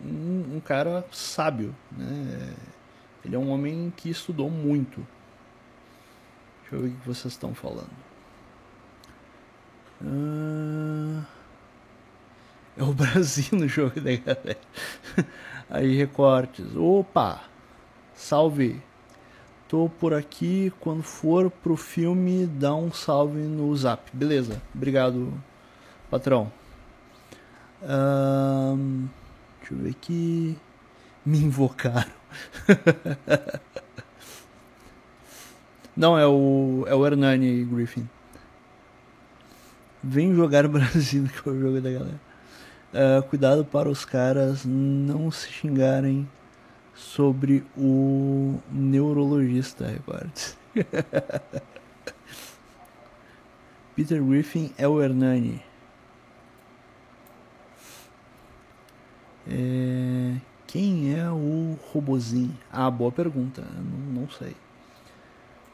um, 0.00 0.56
um, 0.56 0.60
cara 0.60 1.04
sábio, 1.10 1.74
né? 1.90 2.54
Ele 3.24 3.34
é 3.34 3.38
um 3.38 3.50
homem 3.50 3.92
que 3.96 4.08
estudou 4.08 4.48
muito. 4.48 5.04
Deixa 6.62 6.76
eu 6.76 6.82
ver 6.82 6.88
o 6.88 6.90
que 6.92 7.06
vocês 7.08 7.34
estão 7.34 7.54
falando. 7.54 7.90
Uh... 10.00 11.35
É 12.76 12.82
o 12.82 12.92
Brasil 12.94 13.48
no 13.52 13.66
jogo, 13.66 14.00
né, 14.00 14.16
galera? 14.18 14.58
Aí, 15.70 15.96
recortes. 15.96 16.76
Opa! 16.76 17.42
Salve! 18.14 18.82
Tô 19.68 19.90
por 19.98 20.14
aqui. 20.14 20.72
Quando 20.80 21.02
for 21.02 21.50
pro 21.50 21.76
filme, 21.76 22.46
dá 22.46 22.74
um 22.74 22.92
salve 22.92 23.40
no 23.40 23.74
zap. 23.76 24.10
Beleza. 24.12 24.62
Obrigado, 24.74 25.32
patrão. 26.10 26.52
Deixa 29.58 29.74
eu 29.74 29.78
ver 29.78 29.90
aqui. 29.90 30.56
Me 31.24 31.38
invocaram. 31.38 32.12
Não, 35.96 36.18
é 36.18 36.26
o, 36.26 36.84
é 36.86 36.94
o 36.94 37.06
Hernani 37.06 37.64
Griffin. 37.64 38.08
Vem 40.02 40.34
jogar 40.34 40.68
Brasil, 40.68 41.24
que 41.24 41.48
é 41.48 41.52
o 41.52 41.60
jogo 41.60 41.80
da 41.80 41.90
galera. 41.90 42.25
Uh, 42.96 43.22
cuidado 43.24 43.62
para 43.62 43.90
os 43.90 44.06
caras 44.06 44.64
não 44.64 45.30
se 45.30 45.52
xingarem 45.52 46.26
sobre 46.94 47.62
o 47.76 48.58
neurologista, 48.72 49.86
recordes. 49.86 50.56
Peter 53.94 54.24
Griffin 54.24 54.72
é 54.78 54.88
o 54.88 55.02
Hernani. 55.02 55.62
É... 59.46 60.36
Quem 60.66 61.14
é 61.14 61.30
o 61.30 61.78
robozinho? 61.92 62.56
Ah, 62.72 62.90
boa 62.90 63.12
pergunta. 63.12 63.60
Não, 63.60 64.22
não 64.22 64.30
sei. 64.30 64.56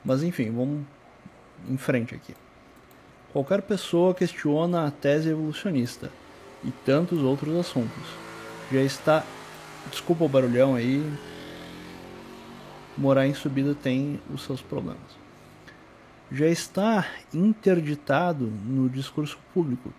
Mas 0.05 0.25
enfim, 0.25 0.51
vamos 0.51 0.85
em 1.69 1.77
frente 1.77 2.17
aqui. 2.17 2.35
Qualquer 3.33 3.63
pessoa 3.63 4.13
questiona 4.13 4.89
a 4.89 4.91
tese 4.91 5.29
evolucionista 5.29 6.11
e 6.65 6.71
tantos 6.71 7.21
outros 7.21 7.57
assuntos. 7.57 8.05
Já 8.71 8.81
está. 8.81 9.25
Desculpa 9.91 10.25
o 10.25 10.29
barulhão 10.29 10.75
aí. 10.75 11.03
morar 12.97 13.27
em 13.27 13.35
subida 13.35 13.75
tem 13.75 14.21
os 14.33 14.43
seus 14.43 14.61
problemas. 14.61 15.23
Já 16.31 16.47
está 16.47 17.07
interditado 17.35 18.47
no 18.47 18.89
discurso 18.89 19.39
público, 19.53 19.93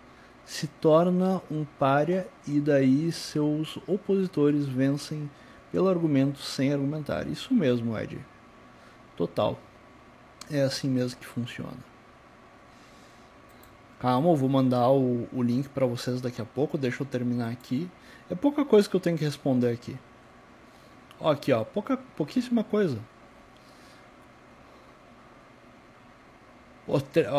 se 0.44 0.66
torna 0.66 1.40
um 1.50 1.64
pária 1.78 2.26
e 2.46 2.60
daí 2.60 3.12
seus 3.12 3.78
opositores 3.86 4.66
vencem 4.66 5.30
pelo 5.70 5.88
argumento 5.88 6.40
sem 6.40 6.72
argumentar. 6.72 7.26
Isso 7.28 7.54
mesmo, 7.54 7.96
Ed. 7.98 8.18
Total. 9.16 9.58
É 10.50 10.62
assim 10.62 10.88
mesmo 10.88 11.18
que 11.18 11.26
funciona. 11.26 11.93
Calma, 14.04 14.28
eu 14.28 14.36
vou 14.36 14.50
mandar 14.50 14.90
o, 14.90 15.26
o 15.32 15.42
link 15.42 15.66
para 15.70 15.86
vocês 15.86 16.20
daqui 16.20 16.38
a 16.38 16.44
pouco. 16.44 16.76
Deixa 16.76 17.02
eu 17.02 17.06
terminar 17.06 17.50
aqui. 17.50 17.90
É 18.28 18.34
pouca 18.34 18.62
coisa 18.62 18.86
que 18.86 18.94
eu 18.94 19.00
tenho 19.00 19.16
que 19.16 19.24
responder 19.24 19.70
aqui. 19.70 19.96
Ó, 21.18 21.30
aqui, 21.30 21.50
ó, 21.50 21.64
pouca, 21.64 21.96
pouquíssima 22.14 22.62
coisa. 22.62 23.00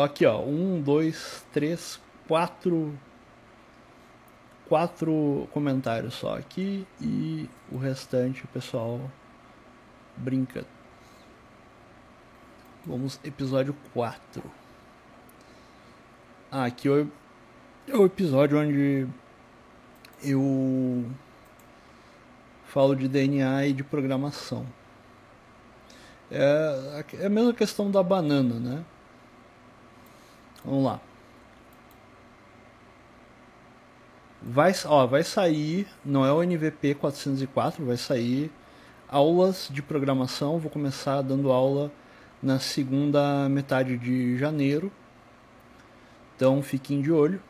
Aqui, 0.02 0.26
ó, 0.26 0.40
um, 0.42 0.82
dois, 0.82 1.46
três, 1.52 2.00
quatro, 2.26 2.98
quatro 4.68 5.48
comentários 5.52 6.14
só 6.14 6.36
aqui 6.36 6.84
e 7.00 7.48
o 7.70 7.78
restante 7.78 8.44
o 8.44 8.48
pessoal 8.48 9.00
brinca. 10.16 10.66
Vamos 12.84 13.20
episódio 13.22 13.72
4. 13.94 14.65
Ah, 16.50 16.64
aqui 16.64 16.88
é 16.88 17.96
o 17.96 18.04
episódio 18.06 18.58
onde 18.58 19.06
eu 20.22 21.04
falo 22.66 22.94
de 22.94 23.08
DNA 23.08 23.66
e 23.66 23.72
de 23.72 23.82
programação. 23.82 24.66
É, 26.30 27.04
é 27.20 27.26
a 27.26 27.28
mesma 27.28 27.52
questão 27.52 27.90
da 27.90 28.02
banana, 28.02 28.60
né? 28.60 28.84
Vamos 30.64 30.84
lá. 30.84 31.00
Vai, 34.40 34.72
ó, 34.84 35.06
vai 35.06 35.24
sair, 35.24 35.88
não 36.04 36.24
é 36.24 36.32
o 36.32 36.42
NVP 36.42 36.94
404, 36.94 37.84
vai 37.84 37.96
sair 37.96 38.52
aulas 39.08 39.68
de 39.70 39.82
programação. 39.82 40.58
Vou 40.58 40.70
começar 40.70 41.22
dando 41.22 41.50
aula 41.50 41.90
na 42.40 42.60
segunda 42.60 43.48
metade 43.48 43.96
de 43.98 44.38
janeiro. 44.38 44.92
Então 46.36 46.62
fiquem 46.62 47.00
de 47.00 47.10
olho. 47.10 47.40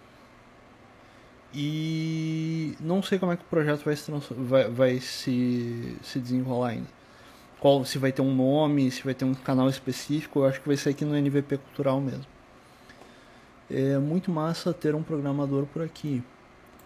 E 1.52 2.76
não 2.80 3.02
sei 3.02 3.18
como 3.18 3.32
é 3.32 3.36
que 3.36 3.42
o 3.42 3.46
projeto 3.46 3.84
vai 3.84 3.96
se, 3.96 4.12
vai, 4.30 4.70
vai 4.70 5.00
se, 5.00 5.96
se 6.02 6.20
desenrolar 6.20 6.68
ainda. 6.68 6.88
Qual, 7.58 7.84
se 7.84 7.98
vai 7.98 8.12
ter 8.12 8.22
um 8.22 8.34
nome, 8.34 8.90
se 8.90 9.02
vai 9.02 9.14
ter 9.14 9.24
um 9.24 9.34
canal 9.34 9.68
específico, 9.68 10.40
eu 10.40 10.46
acho 10.46 10.60
que 10.60 10.68
vai 10.68 10.76
ser 10.76 10.90
aqui 10.90 11.04
no 11.04 11.16
NVP 11.16 11.56
Cultural 11.58 12.00
mesmo. 12.00 12.26
É 13.70 13.98
muito 13.98 14.30
massa 14.30 14.72
ter 14.72 14.94
um 14.94 15.02
programador 15.02 15.66
por 15.66 15.82
aqui. 15.82 16.22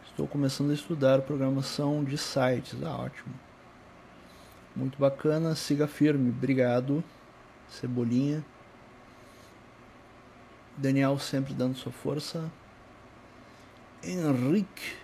Estou 0.06 0.26
começando 0.26 0.70
a 0.70 0.74
estudar 0.74 1.20
programação 1.22 2.02
de 2.04 2.16
sites. 2.16 2.76
Ah, 2.82 2.96
ótimo. 2.96 3.34
Muito 4.74 4.98
bacana, 4.98 5.54
siga 5.54 5.86
firme. 5.86 6.30
Obrigado, 6.30 7.02
Cebolinha. 7.68 8.44
Daniel 10.80 11.18
sempre 11.18 11.52
dando 11.52 11.76
sua 11.76 11.92
força. 11.92 12.50
Henrique. 14.02 14.96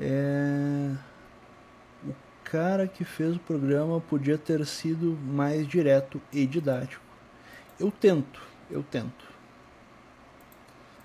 É... 0.00 0.96
O 2.04 2.12
cara 2.42 2.88
que 2.88 3.04
fez 3.04 3.36
o 3.36 3.40
programa 3.40 4.00
podia 4.00 4.36
ter 4.36 4.66
sido 4.66 5.16
mais 5.24 5.66
direto 5.66 6.20
e 6.32 6.44
didático. 6.44 7.04
Eu 7.78 7.90
tento, 7.90 8.42
eu 8.70 8.82
tento. 8.82 9.32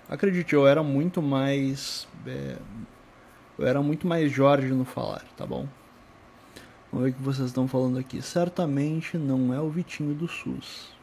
Acredite, 0.08 0.54
eu 0.54 0.66
era 0.66 0.82
muito 0.82 1.22
mais. 1.22 2.08
É... 2.26 2.56
Eu 3.56 3.66
era 3.66 3.80
muito 3.80 4.06
mais 4.06 4.30
Jorge 4.30 4.68
no 4.68 4.84
falar, 4.84 5.24
tá 5.36 5.46
bom? 5.46 5.68
Vamos 6.90 7.06
ver 7.06 7.12
o 7.12 7.14
que 7.14 7.22
vocês 7.22 7.48
estão 7.48 7.68
falando 7.68 7.98
aqui. 7.98 8.22
Certamente 8.22 9.16
não 9.18 9.52
é 9.52 9.60
o 9.60 9.68
Vitinho 9.68 10.14
do 10.14 10.26
SUS. 10.26 10.97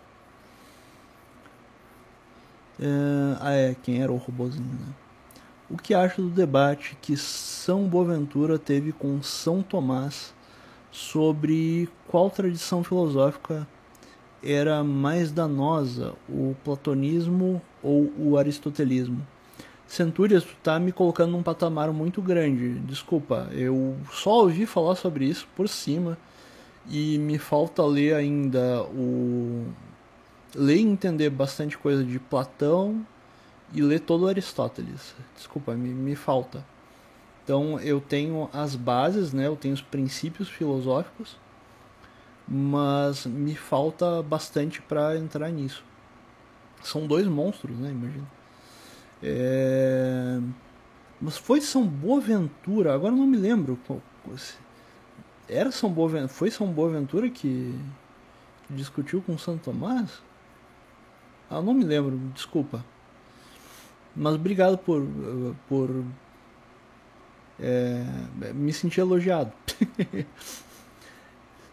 É, 2.80 3.38
ah, 3.40 3.52
é, 3.52 3.76
quem 3.82 4.02
era 4.02 4.12
o 4.12 4.18
robozinho, 4.18 4.66
né? 4.66 4.94
O 5.70 5.78
que 5.78 5.94
acha 5.94 6.22
do 6.22 6.30
debate 6.30 6.98
que 7.02 7.18
São 7.18 7.88
Boaventura 7.88 8.60
teve 8.60 8.92
com 8.92 9.22
São 9.24 9.64
Tomás 9.64 10.34
sobre 10.92 11.90
qual 12.08 12.30
tradição 12.30 12.84
filosófica 12.84 13.68
era 14.44 14.84
mais 14.84 15.32
danosa, 15.32 16.14
o 16.30 16.56
platonismo 16.64 17.62
ou 17.82 18.14
o 18.18 18.38
aristotelismo? 18.38 19.26
Centúrias, 19.88 20.44
tu 20.44 20.56
tá 20.62 20.80
me 20.80 20.92
colocando 20.92 21.32
num 21.32 21.44
patamar 21.44 21.92
muito 21.92 22.22
grande. 22.22 22.80
Desculpa, 22.80 23.50
eu 23.52 23.96
só 24.12 24.42
ouvi 24.42 24.66
falar 24.66 24.96
sobre 24.96 25.26
isso 25.26 25.48
por 25.56 25.68
cima 25.68 26.18
e 26.90 27.18
me 27.18 27.38
falta 27.38 27.84
ler 27.84 28.14
ainda 28.16 28.84
o 28.84 29.66
ler 30.56 30.78
e 30.78 30.82
entender 30.82 31.30
bastante 31.30 31.78
coisa 31.78 32.04
de 32.04 32.18
Platão 32.18 33.06
e 33.74 33.82
ler 33.82 34.00
todo 34.00 34.28
Aristóteles. 34.28 35.14
Desculpa, 35.36 35.74
me, 35.74 35.90
me 35.90 36.16
falta. 36.16 36.66
Então 37.44 37.80
eu 37.80 38.02
tenho 38.02 38.50
as 38.52 38.76
bases, 38.76 39.34
né? 39.34 39.46
Eu 39.46 39.56
tenho 39.56 39.74
os 39.74 39.82
princípios 39.82 40.50
filosóficos, 40.50 41.38
mas 42.48 43.26
me 43.26 43.56
falta 43.56 44.24
bastante 44.24 44.82
para 44.82 45.18
entrar 45.18 45.52
nisso. 45.52 45.84
São 46.82 47.06
dois 47.06 47.28
monstros, 47.28 47.78
né? 47.78 47.92
Imagina. 47.92 48.28
É... 49.22 50.40
Mas 51.22 51.38
foi 51.38 51.62
São 51.62 51.86
Boaventura, 51.86 52.94
agora 52.94 53.14
não 53.14 53.28
me 53.28 53.38
lembro. 53.38 53.80
Era 55.48 55.72
São 55.72 55.92
Boaventura, 55.92 56.28
foi 56.28 56.50
São 56.52 56.68
Boaventura 56.68 57.30
que 57.30 57.78
discutiu 58.70 59.22
com 59.22 59.38
Santo 59.38 59.66
Tomás? 59.66 60.22
Ah, 61.56 61.62
não 61.62 61.74
me 61.74 61.86
lembro, 61.86 62.18
desculpa. 62.34 62.84
Mas 64.14 64.36
obrigado 64.36 64.78
por. 64.78 65.08
por 65.70 66.04
é, 67.58 68.04
me 68.54 68.74
sentir 68.74 69.00
elogiado. 69.00 69.54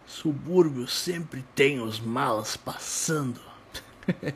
Subúrbio 0.07 0.87
sempre 0.87 1.45
tem 1.53 1.81
os 1.81 1.99
malas 1.99 2.57
passando. 2.57 3.41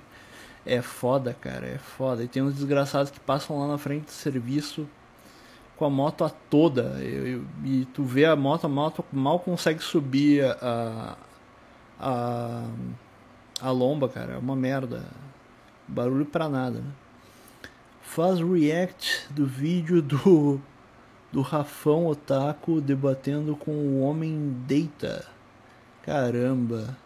é 0.66 0.82
foda, 0.82 1.32
cara, 1.32 1.66
é 1.66 1.78
foda. 1.78 2.24
E 2.24 2.28
tem 2.28 2.42
uns 2.42 2.54
desgraçados 2.54 3.12
que 3.12 3.20
passam 3.20 3.58
lá 3.60 3.68
na 3.68 3.78
frente 3.78 4.06
do 4.06 4.10
serviço 4.10 4.88
com 5.76 5.84
a 5.84 5.90
moto 5.90 6.24
a 6.24 6.28
toda. 6.28 6.82
Eu, 7.00 7.44
e 7.64 7.84
tu 7.94 8.02
vê 8.02 8.24
a 8.24 8.34
moto, 8.34 8.64
a 8.64 8.68
moto 8.68 9.04
mal 9.12 9.38
consegue 9.38 9.80
subir 9.80 10.44
a, 10.44 11.16
a, 12.00 12.64
a 13.60 13.70
lomba, 13.70 14.08
cara. 14.08 14.32
É 14.34 14.38
uma 14.38 14.56
merda. 14.56 15.04
Barulho 15.88 16.26
pra 16.26 16.48
nada, 16.48 16.80
né? 16.80 16.90
Faz 18.02 18.40
react 18.40 19.26
do 19.30 19.44
vídeo 19.44 20.00
do, 20.00 20.60
do 21.32 21.42
Rafão 21.42 22.06
Otaku 22.06 22.80
debatendo 22.80 23.54
com 23.56 23.72
o 23.72 24.00
Homem 24.00 24.56
Deita. 24.66 25.26
Caramba. 26.02 26.96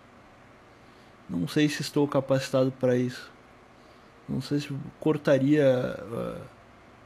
Não 1.28 1.48
sei 1.48 1.68
se 1.68 1.82
estou 1.82 2.06
capacitado 2.06 2.70
para 2.72 2.96
isso. 2.96 3.30
Não 4.28 4.40
sei 4.40 4.60
se 4.60 4.72
cortaria 5.00 5.98
uh, 6.02 6.40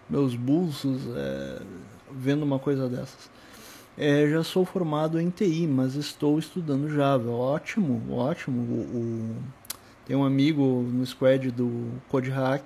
meus 0.08 0.34
bolsos 0.34 1.02
uh, 1.06 1.64
vendo 2.10 2.42
uma 2.42 2.58
coisa 2.58 2.88
dessas. 2.88 3.30
É, 3.96 4.28
já 4.28 4.42
sou 4.42 4.64
formado 4.64 5.20
em 5.20 5.30
TI, 5.30 5.66
mas 5.66 5.94
estou 5.94 6.38
estudando 6.38 6.90
Java. 6.90 7.30
Ótimo, 7.30 8.12
ótimo. 8.12 8.60
O, 8.60 8.80
o 8.98 9.36
tem 10.06 10.14
um 10.16 10.24
amigo 10.24 10.82
no 10.82 11.04
squad 11.06 11.50
do 11.50 11.92
Code 12.08 12.30
Hack, 12.30 12.64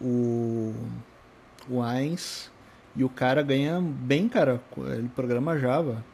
o, 0.00 0.74
o 1.68 1.82
Ains, 1.82 2.50
e 2.96 3.04
o 3.04 3.08
cara 3.08 3.42
ganha 3.42 3.80
bem, 3.80 4.28
cara. 4.28 4.60
Ele 4.76 5.08
programa 5.08 5.58
Java. 5.58 6.04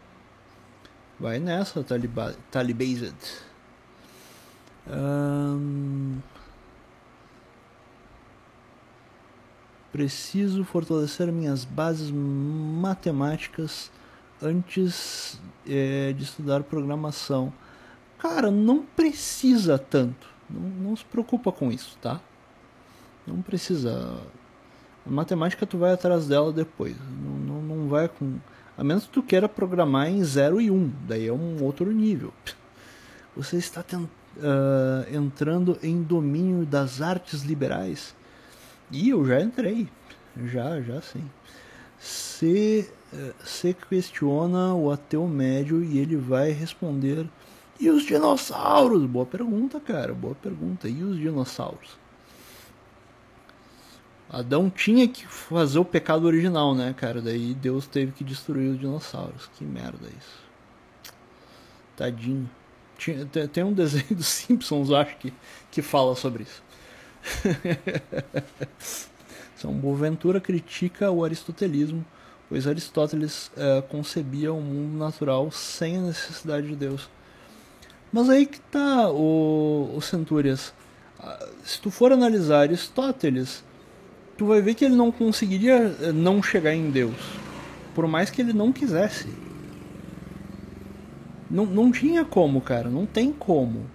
Vai 1.19 1.39
nessa, 1.39 1.85
Talibazed. 2.51 3.17
Um, 4.89 6.19
preciso 9.91 10.63
fortalecer 10.63 11.33
minhas 11.33 11.65
bases 11.65 12.11
matemáticas 12.11 13.91
antes 14.43 15.41
é, 15.67 16.13
de 16.13 16.25
estudar 16.25 16.63
programação. 16.65 17.53
Cara, 18.19 18.51
não 18.51 18.83
precisa 18.83 19.79
tanto. 19.79 20.29
Não, 20.49 20.61
não 20.61 20.97
se 20.97 21.05
preocupa 21.05 21.53
com 21.53 21.71
isso, 21.71 21.99
tá? 22.01 22.21
Não 23.27 23.43
precisa. 23.43 24.19
A 25.05 25.11
matemática 25.11 25.67
tu 25.67 25.79
vai 25.79 25.93
atrás 25.93 26.27
dela 26.27 26.53
depois. 26.53 26.97
Não, 27.23 27.37
não, 27.39 27.63
não 27.63 27.89
vai 27.89 28.09
com. 28.09 28.39
A 28.79 28.85
menos 28.85 29.05
que 29.05 29.11
tu 29.11 29.23
queira 29.23 29.49
programar 29.49 30.09
em 30.09 30.23
0 30.23 30.61
e 30.61 30.71
1, 30.71 30.75
um, 30.75 30.93
daí 31.09 31.27
é 31.27 31.33
um 31.33 31.63
outro 31.63 31.91
nível. 31.91 32.33
Você 33.35 33.57
está 33.57 33.83
uh, 33.83 35.15
entrando 35.15 35.79
em 35.83 36.03
domínio 36.03 36.65
das 36.67 37.01
artes 37.01 37.43
liberais. 37.43 38.15
E 38.91 39.11
eu 39.11 39.27
já 39.27 39.41
entrei. 39.41 39.89
Já, 40.45 40.81
já 40.81 41.01
sim. 41.01 41.25
Se, 41.99 42.89
uh, 43.13 43.35
se 43.45 43.75
questiona 43.75 44.75
o 44.75 44.91
ateu 44.91 45.27
médio 45.27 45.83
e 45.83 45.99
ele 45.99 46.17
vai 46.17 46.51
responder: 46.51 47.27
E 47.79 47.91
os 47.91 48.05
dinossauros? 48.05 49.05
Boa 49.05 49.27
pergunta, 49.27 49.79
cara, 49.79 50.15
boa 50.15 50.35
pergunta. 50.35 50.89
E 50.89 51.03
os 51.03 51.17
dinossauros? 51.19 51.99
Adão 54.29 54.69
tinha 54.69 55.07
que 55.07 55.27
fazer 55.27 55.79
o 55.79 55.85
pecado 55.85 56.27
original, 56.27 56.75
né, 56.75 56.95
cara? 56.97 57.21
Daí 57.23 57.55
Deus 57.55 57.87
teve 57.87 58.13
que 58.13 58.25
destruir 58.25 58.71
os 58.71 58.81
dinossauros. 58.81 59.49
Que 59.55 59.65
merda 59.65 60.09
isso. 60.09 60.47
Tadinho. 61.97 62.49
Tinha, 62.99 63.27
tem 63.27 63.63
um 63.63 63.73
desenho 63.73 64.17
dos 64.17 64.27
Simpsons, 64.29 64.91
acho 64.91 65.17
que, 65.19 65.33
que 65.71 65.83
fala 65.83 66.17
sobre 66.17 66.45
isso. 66.45 66.63
São 69.55 69.73
Boaventura 69.73 70.41
critica 70.41 71.11
o 71.11 71.25
aristotelismo, 71.25 72.05
pois 72.49 72.67
Aristóteles 72.67 73.49
uh, 73.49 73.83
concebia 73.89 74.53
o 74.53 74.59
um 74.59 74.63
mundo 74.63 74.99
natural 74.99 75.51
sem 75.51 75.99
a 75.99 76.03
necessidade 76.03 76.69
de 76.69 76.77
Deus. 76.77 77.09
Mas 78.13 78.29
aí 78.31 78.47
que 78.47 78.61
tá 78.61 79.11
o, 79.11 79.93
o 79.97 80.01
Centúrias. 80.01 80.73
Uh, 81.19 81.49
se 81.65 81.81
tu 81.81 81.91
for 81.91 82.13
analisar 82.13 82.61
Aristóteles, 82.61 83.65
tu 84.37 84.47
vai 84.47 84.61
ver 84.61 84.75
que 84.75 84.85
ele 84.85 84.95
não 84.95 85.11
conseguiria 85.11 85.97
eh, 86.01 86.13
não 86.13 86.43
chegar 86.43 86.75
em 86.75 86.91
Deus, 86.91 87.17
por 87.95 88.07
mais 88.07 88.31
que 88.31 88.41
ele 88.43 88.53
não 88.53 88.73
quisesse. 88.73 89.27
Não, 91.51 91.65
não 91.65 91.91
tinha 91.91 92.25
como, 92.25 92.61
cara, 92.61 92.89
não 92.89 93.07
tem 93.07 93.33
como. 93.33 93.87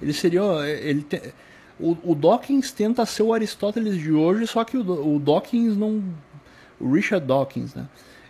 Ele 0.00 0.12
seria. 0.12 0.42
Ele 0.66 1.02
te, 1.02 1.20
o, 1.78 1.96
o, 2.04 2.14
Dawkins 2.14 2.72
tenta 2.72 3.04
ser 3.04 3.22
o 3.22 3.34
Aristóteles 3.34 3.96
de 3.98 4.12
hoje, 4.12 4.46
só 4.46 4.64
que 4.64 4.76
o, 4.76 5.16
o 5.16 5.18
Dawkins 5.18 5.76
não. 5.76 6.02
O 6.78 6.92
Richard 6.92 7.26
Dawkins, 7.26 7.74
né? 7.74 7.86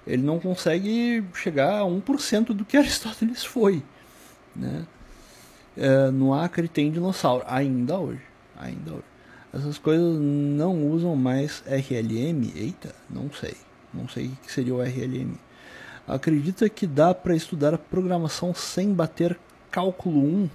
Ele 0.07 0.23
não 0.23 0.41
consegue 0.41 1.23
chegar 1.35 1.81
a 1.81 1.85
1% 1.85 2.47
do 2.47 2.65
que 2.65 2.77
Aristóteles 2.79 3.45
foi. 3.45 3.83
Né? 4.55 4.87
É, 5.77 6.11
no 6.11 6.35
Acre 6.35 6.69
tem 6.69 6.91
dinossauro, 6.91 7.45
ainda 7.47 7.99
hoje. 7.99 8.23
Ainda 8.57 8.93
hoje. 8.93 9.05
Essas 9.53 9.79
coisas 9.79 10.21
não 10.21 10.87
usam 10.89 11.17
mais 11.17 11.63
RLM? 11.67 12.53
Eita, 12.55 12.95
não 13.09 13.31
sei. 13.33 13.57
Não 13.93 14.09
sei 14.09 14.27
o 14.27 14.37
que 14.37 14.53
seria 14.53 14.75
o 14.75 14.83
RLM. 14.83 15.35
Acredita 16.07 16.69
que 16.69 16.87
dá 16.87 17.15
para 17.15 17.35
estudar 17.35 17.75
a 17.75 17.79
programação 17.79 18.55
sem 18.55 18.93
bater 18.93 19.39
cálculo 19.71 20.21
1 20.21 20.51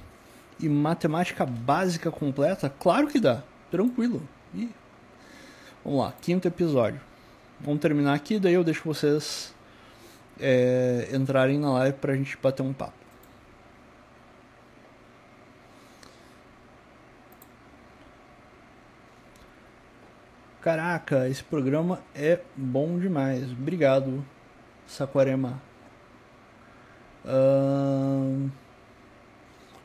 e 0.62 0.70
matemática 0.70 1.46
básica 1.46 2.12
completa? 2.12 2.70
Claro 2.80 3.08
que 3.08 3.20
dá. 3.20 3.44
Tranquilo. 3.70 4.22
E 4.54 4.70
vamos 5.84 6.00
lá, 6.00 6.14
quinto 6.22 6.48
episódio. 6.48 7.00
Vamos 7.60 7.82
terminar 7.82 8.14
aqui, 8.14 8.40
daí 8.40 8.54
eu 8.54 8.64
deixo 8.64 8.82
vocês 8.86 9.54
é, 10.40 11.10
entrarem 11.14 11.58
na 11.60 11.72
live 11.74 11.98
pra 11.98 12.16
gente 12.16 12.38
bater 12.42 12.62
um 12.64 12.74
papo. 12.74 13.05
Caraca, 20.66 21.30
esse 21.30 21.44
programa 21.44 22.02
é 22.16 22.40
bom 22.58 22.98
demais. 22.98 23.52
Obrigado, 23.52 24.26
Saquarema. 24.88 25.62
Uh, 27.24 28.50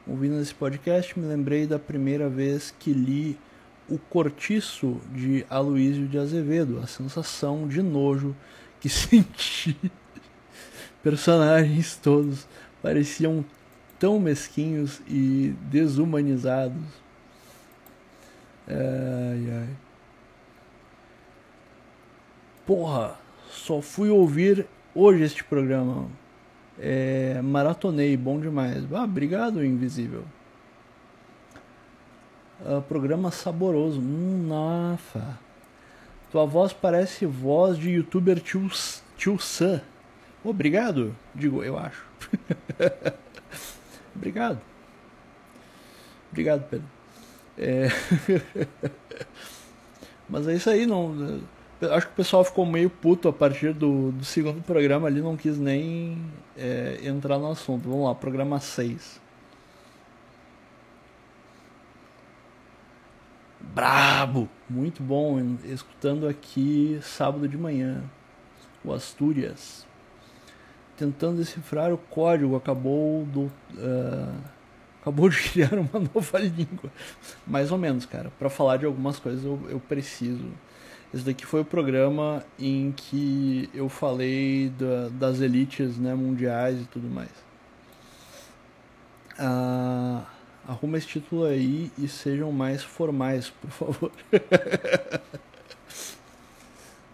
ouvindo 0.06 0.40
esse 0.40 0.54
podcast, 0.54 1.18
me 1.18 1.26
lembrei 1.26 1.66
da 1.66 1.78
primeira 1.78 2.30
vez 2.30 2.74
que 2.78 2.94
li 2.94 3.38
O 3.90 3.98
Cortiço 3.98 4.98
de 5.12 5.44
Aloísio 5.50 6.08
de 6.08 6.16
Azevedo, 6.16 6.80
a 6.82 6.86
sensação 6.86 7.68
de 7.68 7.82
nojo 7.82 8.34
que 8.80 8.88
senti. 8.88 9.76
Personagens 11.02 11.94
todos 11.96 12.48
pareciam 12.80 13.44
tão 13.98 14.18
mesquinhos 14.18 15.02
e 15.06 15.54
desumanizados. 15.70 16.80
Ai, 18.66 19.50
ai. 19.58 19.89
Porra, 22.70 23.18
só 23.50 23.82
fui 23.82 24.10
ouvir 24.10 24.64
hoje 24.94 25.24
este 25.24 25.42
programa. 25.42 26.06
É, 26.78 27.42
maratonei, 27.42 28.16
bom 28.16 28.38
demais. 28.38 28.84
Ah, 28.92 29.02
obrigado, 29.02 29.64
Invisível. 29.64 30.22
Uh, 32.60 32.80
programa 32.82 33.32
saboroso. 33.32 34.00
Hum, 34.00 34.46
nossa. 34.46 35.36
Tua 36.30 36.46
voz 36.46 36.72
parece 36.72 37.26
voz 37.26 37.76
de 37.76 37.90
youtuber 37.90 38.38
tio, 38.38 38.70
tio 39.16 39.36
Sam. 39.36 39.80
Obrigado, 40.44 41.12
digo, 41.34 41.64
eu 41.64 41.76
acho. 41.76 42.06
Obrigado. 44.14 44.60
Obrigado, 46.30 46.68
Pedro. 46.70 46.86
É... 47.58 47.88
Mas 50.30 50.46
é 50.46 50.54
isso 50.54 50.70
aí, 50.70 50.86
não 50.86 51.40
Acho 51.82 52.06
que 52.08 52.12
o 52.12 52.16
pessoal 52.16 52.44
ficou 52.44 52.66
meio 52.66 52.90
puto 52.90 53.26
a 53.28 53.32
partir 53.32 53.72
do, 53.72 54.12
do 54.12 54.24
segundo 54.24 54.62
programa 54.62 55.06
ali, 55.06 55.22
não 55.22 55.34
quis 55.34 55.58
nem 55.58 56.18
é, 56.56 57.00
entrar 57.04 57.38
no 57.38 57.50
assunto. 57.50 57.88
Vamos 57.88 58.04
lá, 58.04 58.14
programa 58.14 58.60
6. 58.60 59.18
Brabo! 63.74 64.46
Muito 64.68 65.02
bom, 65.02 65.56
escutando 65.64 66.28
aqui 66.28 66.98
sábado 67.02 67.48
de 67.48 67.56
manhã. 67.56 68.02
O 68.84 68.92
Astúrias. 68.92 69.86
Tentando 70.98 71.38
decifrar 71.38 71.92
o 71.92 71.96
código, 71.96 72.56
acabou 72.56 73.24
do. 73.24 73.42
Uh, 73.72 74.38
acabou 75.00 75.30
de 75.30 75.36
criar 75.50 75.72
uma 75.74 75.98
nova 76.14 76.38
língua. 76.40 76.90
Mais 77.46 77.72
ou 77.72 77.78
menos, 77.78 78.04
cara. 78.04 78.30
Para 78.38 78.50
falar 78.50 78.76
de 78.76 78.84
algumas 78.84 79.18
coisas 79.18 79.42
eu, 79.44 79.58
eu 79.70 79.80
preciso 79.80 80.46
esse 81.12 81.24
daqui 81.24 81.44
foi 81.44 81.62
o 81.62 81.64
programa 81.64 82.44
em 82.58 82.92
que 82.92 83.68
eu 83.74 83.88
falei 83.88 84.70
da, 84.70 85.08
das 85.08 85.40
elites 85.40 85.98
né, 85.98 86.14
mundiais 86.14 86.80
e 86.80 86.84
tudo 86.84 87.08
mais. 87.08 87.30
Ah, 89.36 90.24
arruma 90.68 90.98
esse 90.98 91.08
título 91.08 91.44
aí 91.44 91.90
e 91.98 92.06
sejam 92.06 92.52
mais 92.52 92.84
formais, 92.84 93.50
por 93.50 93.70
favor. 93.70 94.12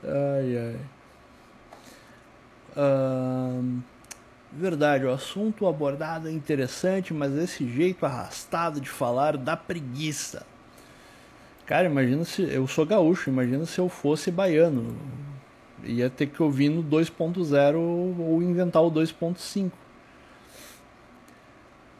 ai, 0.04 0.58
ai. 0.58 0.80
Ah, 2.76 3.62
verdade, 4.52 5.06
o 5.06 5.10
assunto 5.10 5.66
abordado 5.66 6.28
é 6.28 6.32
interessante, 6.32 7.14
mas 7.14 7.32
esse 7.34 7.66
jeito 7.66 8.04
arrastado 8.04 8.78
de 8.78 8.90
falar 8.90 9.38
dá 9.38 9.56
preguiça. 9.56 10.44
Cara, 11.66 11.86
imagina 11.86 12.24
se. 12.24 12.42
Eu 12.42 12.66
sou 12.68 12.86
gaúcho, 12.86 13.28
imagina 13.28 13.66
se 13.66 13.78
eu 13.78 13.88
fosse 13.88 14.30
baiano. 14.30 14.96
Ia 15.84 16.08
ter 16.08 16.28
que 16.28 16.42
ouvir 16.42 16.68
no 16.68 16.82
2.0 16.82 17.76
ou 17.76 18.42
inventar 18.42 18.82
o 18.82 18.90
2.5. 18.90 19.70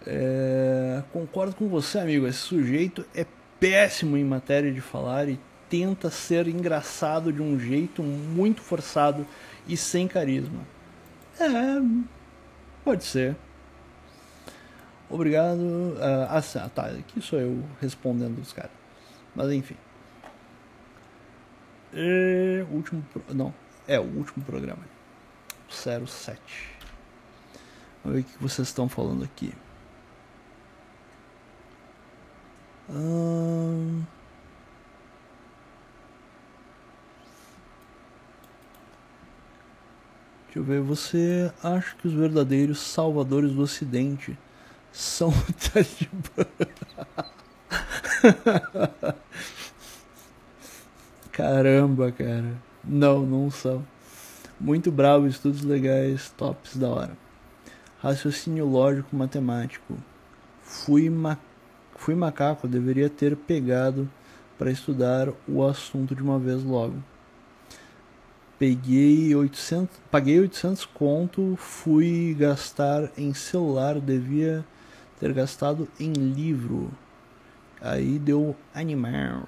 É, 0.07 1.03
concordo 1.13 1.57
com 1.57 1.69
você, 1.69 1.99
amigo. 1.99 2.27
Esse 2.27 2.39
sujeito 2.39 3.05
é 3.15 3.27
péssimo 3.59 4.17
em 4.17 4.25
matéria 4.25 4.73
de 4.73 4.81
falar 4.81 5.29
e 5.29 5.39
tenta 5.69 6.11
ser 6.11 6.47
engraçado 6.47 7.33
de 7.33 7.43
um 7.43 7.59
jeito 7.59 8.03
muito 8.03 8.63
forçado 8.63 9.27
e 9.67 9.77
sem 9.77 10.07
carisma. 10.07 10.61
É, 11.41 11.47
pode 12.85 13.05
ser. 13.05 13.37
Obrigado. 15.11 15.59
Uh, 15.59 16.27
ah, 16.29 16.71
tá. 16.73 16.87
Aqui 16.87 17.21
sou 17.21 17.41
eu 17.41 17.63
respondendo 17.81 18.39
os 18.39 18.53
caras. 18.53 18.86
Mas 19.37 19.53
enfim. 19.53 19.77
E, 21.93 22.65
último. 22.71 23.05
Não, 23.29 23.55
é 23.87 24.01
o 24.01 24.03
último 24.03 24.43
programa. 24.45 24.83
07. 25.69 26.41
Vamos 28.03 28.17
ver 28.17 28.21
o 28.23 28.25
que 28.25 28.43
vocês 28.43 28.69
estão 28.69 28.89
falando 28.89 29.25
aqui. 29.25 29.53
Hum... 32.89 34.05
Deixa 40.47 40.59
eu 40.61 40.65
ver. 40.65 40.81
Você 40.81 41.53
acha 41.63 41.95
que 41.97 42.09
os 42.09 42.15
verdadeiros 42.15 42.79
salvadores 42.79 43.53
do 43.53 43.61
Ocidente 43.61 44.39
são 44.91 45.31
talibãs? 45.75 47.36
Caramba, 51.33 52.11
cara. 52.13 52.53
Não, 52.85 53.27
não 53.27 53.51
são. 53.51 53.85
Muito 54.59 54.91
bravo, 54.91 55.27
estudos 55.27 55.63
legais, 55.63 56.31
tops 56.31 56.77
da 56.77 56.89
hora. 56.89 57.17
Raciocínio 58.01 58.65
lógico 58.67 59.15
matemático. 59.15 59.99
Fui, 60.63 61.11
ma 61.11 61.37
fui 61.97 62.15
macaco, 62.15 62.67
deveria 62.67 63.11
ter 63.11 63.37
pegado 63.37 64.09
para 64.59 64.71
estudar 64.71 65.29
o 65.47 65.65
assunto 65.65 66.15
de 66.15 66.23
uma 66.23 66.39
vez 66.39 66.63
logo. 66.63 66.97
Peguei 68.59 69.35
800, 69.35 69.95
paguei 70.11 70.41
800 70.41 70.87
conto, 70.87 71.55
fui 71.59 72.35
gastar 72.39 73.11
em 73.19 73.35
celular, 73.35 74.01
devia 74.01 74.65
ter 75.21 75.33
gastado 75.35 75.87
em 76.01 76.13
livro. 76.13 76.91
Aí 77.81 78.19
deu 78.19 78.57
animal. 78.75 79.45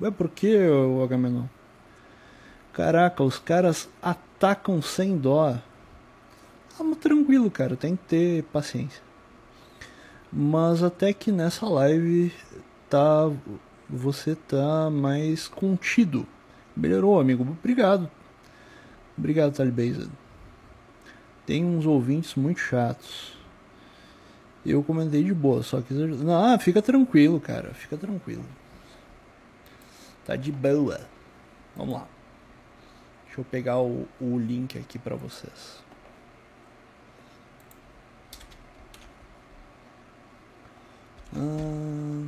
Ué, 0.00 0.10
por 0.10 0.28
que, 0.28 0.56
o 0.58 1.02
Agamenon? 1.02 1.44
Caraca, 2.72 3.22
os 3.22 3.38
caras 3.38 3.88
atacam 4.00 4.80
sem 4.80 5.16
dó. 5.16 5.58
Ah, 6.78 6.96
tranquilo, 7.00 7.50
cara, 7.50 7.76
tem 7.76 7.96
que 7.96 8.04
ter 8.04 8.42
paciência. 8.44 9.02
Mas 10.32 10.82
até 10.82 11.12
que 11.12 11.32
nessa 11.32 11.66
live 11.66 12.32
tá 12.88 13.30
você 13.88 14.36
tá 14.36 14.88
mais 14.88 15.48
contido. 15.48 16.26
Melhorou, 16.76 17.18
amigo. 17.18 17.42
Obrigado. 17.42 18.08
Obrigado, 19.18 19.54
Talibazed. 19.54 20.10
Tem 21.44 21.64
uns 21.64 21.84
ouvintes 21.84 22.36
muito 22.36 22.60
chatos. 22.60 23.36
Eu 24.64 24.82
comentei 24.82 25.24
de 25.24 25.32
boa, 25.32 25.62
só 25.62 25.80
que. 25.80 25.94
Não, 25.94 26.58
fica 26.58 26.82
tranquilo, 26.82 27.40
cara. 27.40 27.72
Fica 27.72 27.96
tranquilo. 27.96 28.44
Tá 30.26 30.36
de 30.36 30.52
boa. 30.52 31.00
Vamos 31.74 31.94
lá. 31.94 32.06
Deixa 33.24 33.40
eu 33.40 33.44
pegar 33.44 33.78
o, 33.80 34.06
o 34.20 34.38
link 34.38 34.78
aqui 34.78 34.98
para 34.98 35.16
vocês. 35.16 35.82
Ah, 41.34 42.26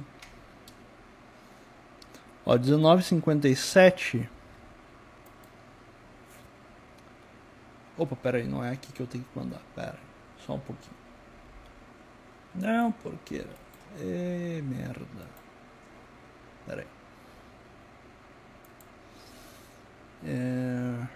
ó, 2.47 2.57
1957. 2.57 4.28
Opa, 7.99 8.16
pera 8.16 8.39
aí, 8.39 8.47
não 8.47 8.64
é 8.64 8.70
aqui 8.70 8.93
que 8.93 9.01
eu 9.01 9.07
tenho 9.07 9.24
que 9.24 9.39
mandar. 9.39 9.61
Pera, 9.74 9.99
só 10.47 10.55
um 10.55 10.61
pouquinho. 10.61 11.01
Não, 12.55 12.92
porque. 12.92 13.44
É 14.00 14.61
merda. 14.62 15.28
Pera 16.66 16.82
aí. 16.82 16.86
É... 20.24 21.07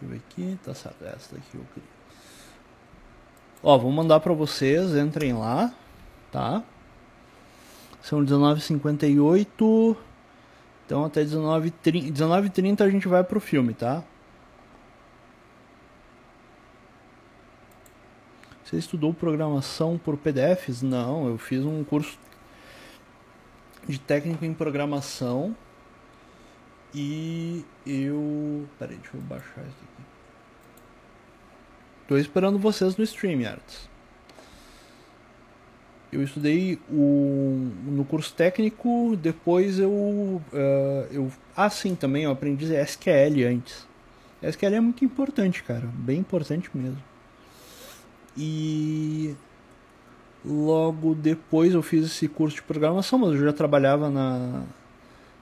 Deixa 0.00 0.02
eu 0.02 0.08
ver 0.08 0.16
aqui, 0.16 0.58
tá 0.64 0.74
certo, 0.74 1.04
essa 1.04 1.34
daqui 1.34 1.54
eu 1.54 1.64
queria. 1.74 1.88
Ó, 3.62 3.78
vou 3.78 3.92
mandar 3.92 4.20
pra 4.20 4.32
vocês, 4.32 4.96
entrem 4.96 5.32
lá, 5.32 5.72
tá? 6.32 6.62
São 8.02 8.24
19h58, 8.24 9.96
então 10.84 11.04
até 11.04 11.24
19h30 11.24 12.10
19 12.10 12.50
a 12.80 12.90
gente 12.90 13.08
vai 13.08 13.24
pro 13.24 13.40
filme, 13.40 13.74
tá? 13.74 14.02
Você 18.64 18.78
estudou 18.78 19.12
programação 19.12 19.98
por 19.98 20.16
PDFs? 20.16 20.80
Não, 20.80 21.28
eu 21.28 21.36
fiz 21.36 21.62
um 21.62 21.84
curso 21.84 22.18
de 23.86 23.98
técnico 23.98 24.44
em 24.44 24.54
programação 24.54 25.54
e 26.94 27.64
eu. 27.86 28.66
Peraí, 28.78 28.96
deixa 28.96 29.16
eu 29.16 29.20
baixar 29.20 29.60
isso 29.60 29.76
aqui. 29.82 30.02
Tô 32.08 32.16
esperando 32.16 32.58
vocês 32.58 32.96
no 32.96 33.04
StreamYards. 33.04 33.91
Eu 36.12 36.22
estudei 36.22 36.78
o, 36.90 37.70
no 37.86 38.04
curso 38.04 38.34
técnico, 38.34 39.16
depois 39.16 39.78
eu, 39.78 39.90
uh, 39.90 40.42
eu. 41.10 41.32
Ah, 41.56 41.70
sim, 41.70 41.94
também 41.94 42.24
eu 42.24 42.30
aprendi 42.30 42.66
SQL 42.74 43.46
antes. 43.48 43.88
SQL 44.42 44.74
é 44.74 44.80
muito 44.80 45.02
importante, 45.06 45.62
cara. 45.62 45.88
Bem 45.94 46.18
importante 46.18 46.68
mesmo. 46.74 47.02
E 48.36 49.34
logo 50.44 51.14
depois 51.14 51.72
eu 51.72 51.82
fiz 51.82 52.04
esse 52.04 52.28
curso 52.28 52.56
de 52.56 52.62
programação, 52.62 53.18
mas 53.18 53.30
eu 53.30 53.46
já 53.46 53.52
trabalhava 53.52 54.10
na, 54.10 54.64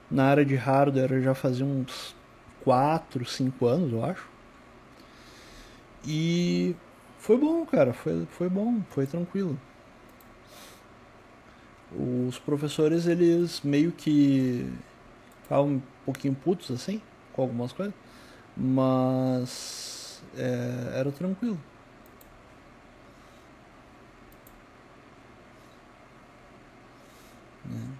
na 0.09 0.25
área 0.25 0.45
de 0.45 0.55
hardware 0.55 1.21
já 1.21 1.33
fazia 1.33 1.65
uns 1.65 2.15
4, 2.63 3.25
5 3.25 3.65
anos, 3.65 3.91
eu 3.91 4.05
acho. 4.05 4.29
E 6.05 6.75
foi 7.19 7.37
bom, 7.37 7.65
cara, 7.65 7.91
foi, 7.91 8.25
foi 8.31 8.47
bom, 8.47 8.81
foi 8.89 9.05
tranquilo. 9.05 9.59
Os 11.93 12.39
professores, 12.39 13.05
eles 13.05 13.61
meio 13.61 13.91
que 13.91 14.71
ficavam 15.43 15.73
um 15.73 15.81
pouquinho 16.05 16.33
putos 16.33 16.71
assim, 16.71 17.01
com 17.33 17.41
algumas 17.41 17.73
coisas, 17.73 17.93
mas 18.55 20.23
é, 20.37 20.99
era 20.99 21.11
tranquilo. 21.11 21.59
Né? 27.65 27.97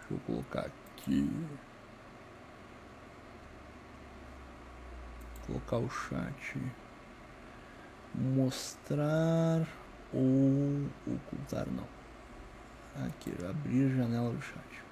Deixa 0.00 0.14
eu 0.14 0.18
colocar 0.26 0.60
aqui. 0.60 1.30
Colocar 5.46 5.76
o 5.76 5.90
chat. 5.90 6.58
Mostrar 8.14 9.66
ou 10.12 10.86
ocultar 11.06 11.66
não. 11.70 11.86
Aqui, 13.06 13.32
abrir 13.48 13.86
a 13.86 13.96
janela 13.96 14.30
do 14.30 14.42
chat. 14.42 14.82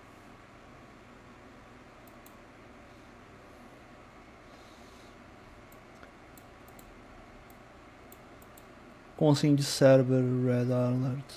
Com 9.16 9.30
assim 9.30 9.56
server 9.58 10.22
red 10.44 10.72
alert. 10.72 11.32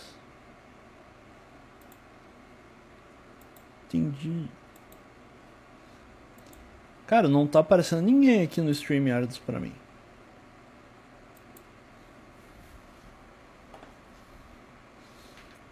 Entendi. 3.86 4.47
Cara, 7.07 7.27
não 7.27 7.47
tá 7.47 7.59
aparecendo 7.59 8.03
ninguém 8.03 8.43
aqui 8.43 8.61
no 8.61 8.69
StreamYards 8.69 9.39
pra 9.39 9.59
mim. 9.59 9.73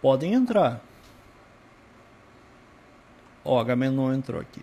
Podem 0.00 0.34
entrar. 0.34 0.80
Ó, 3.44 3.62
oh, 3.62 3.76
não 3.90 4.12
entrou 4.12 4.40
aqui. 4.40 4.62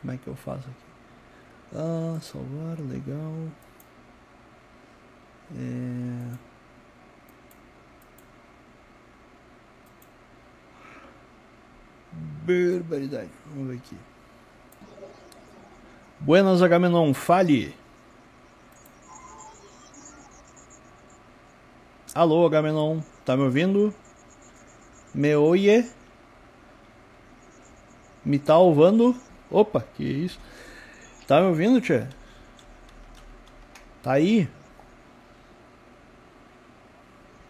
Como 0.00 0.12
é 0.12 0.16
que 0.16 0.26
eu 0.26 0.36
faço 0.36 0.68
aqui? 0.68 0.88
Ah, 1.74 2.18
salvar, 2.20 2.78
legal. 2.80 3.48
É... 5.56 6.48
Barbaridade. 12.46 13.30
Vamos 13.46 13.68
ver 13.68 13.76
aqui. 13.76 13.96
Buenas, 16.20 16.62
Agamenon. 16.62 17.14
Fale. 17.14 17.77
Alô, 22.18 22.44
Agamenon. 22.44 22.98
Tá 23.24 23.36
me 23.36 23.44
ouvindo? 23.44 23.94
Me 25.14 25.36
oye? 25.36 25.88
Me 28.24 28.40
tá 28.40 28.58
ouvindo? 28.58 29.14
Opa, 29.48 29.84
que 29.96 30.02
isso? 30.02 30.40
Tá 31.28 31.40
me 31.40 31.46
ouvindo, 31.46 31.80
tia? 31.80 32.08
Tá 34.02 34.14
aí? 34.14 34.48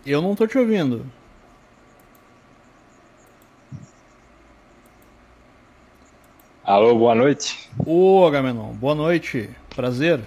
Eu 0.05 0.21
não 0.21 0.35
tô 0.35 0.47
te 0.47 0.59
ouvindo. 0.59 1.07
Alô, 6.63 6.95
boa 6.95 7.15
noite. 7.15 7.71
Ô, 7.87 8.27
Agamenon, 8.27 8.75
boa 8.75 8.95
noite. 8.95 9.49
Prazer. 9.75 10.21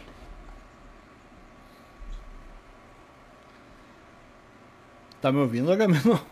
Tá 5.21 5.31
me 5.31 5.37
ouvindo, 5.37 5.71
Agamenon? 5.71 6.17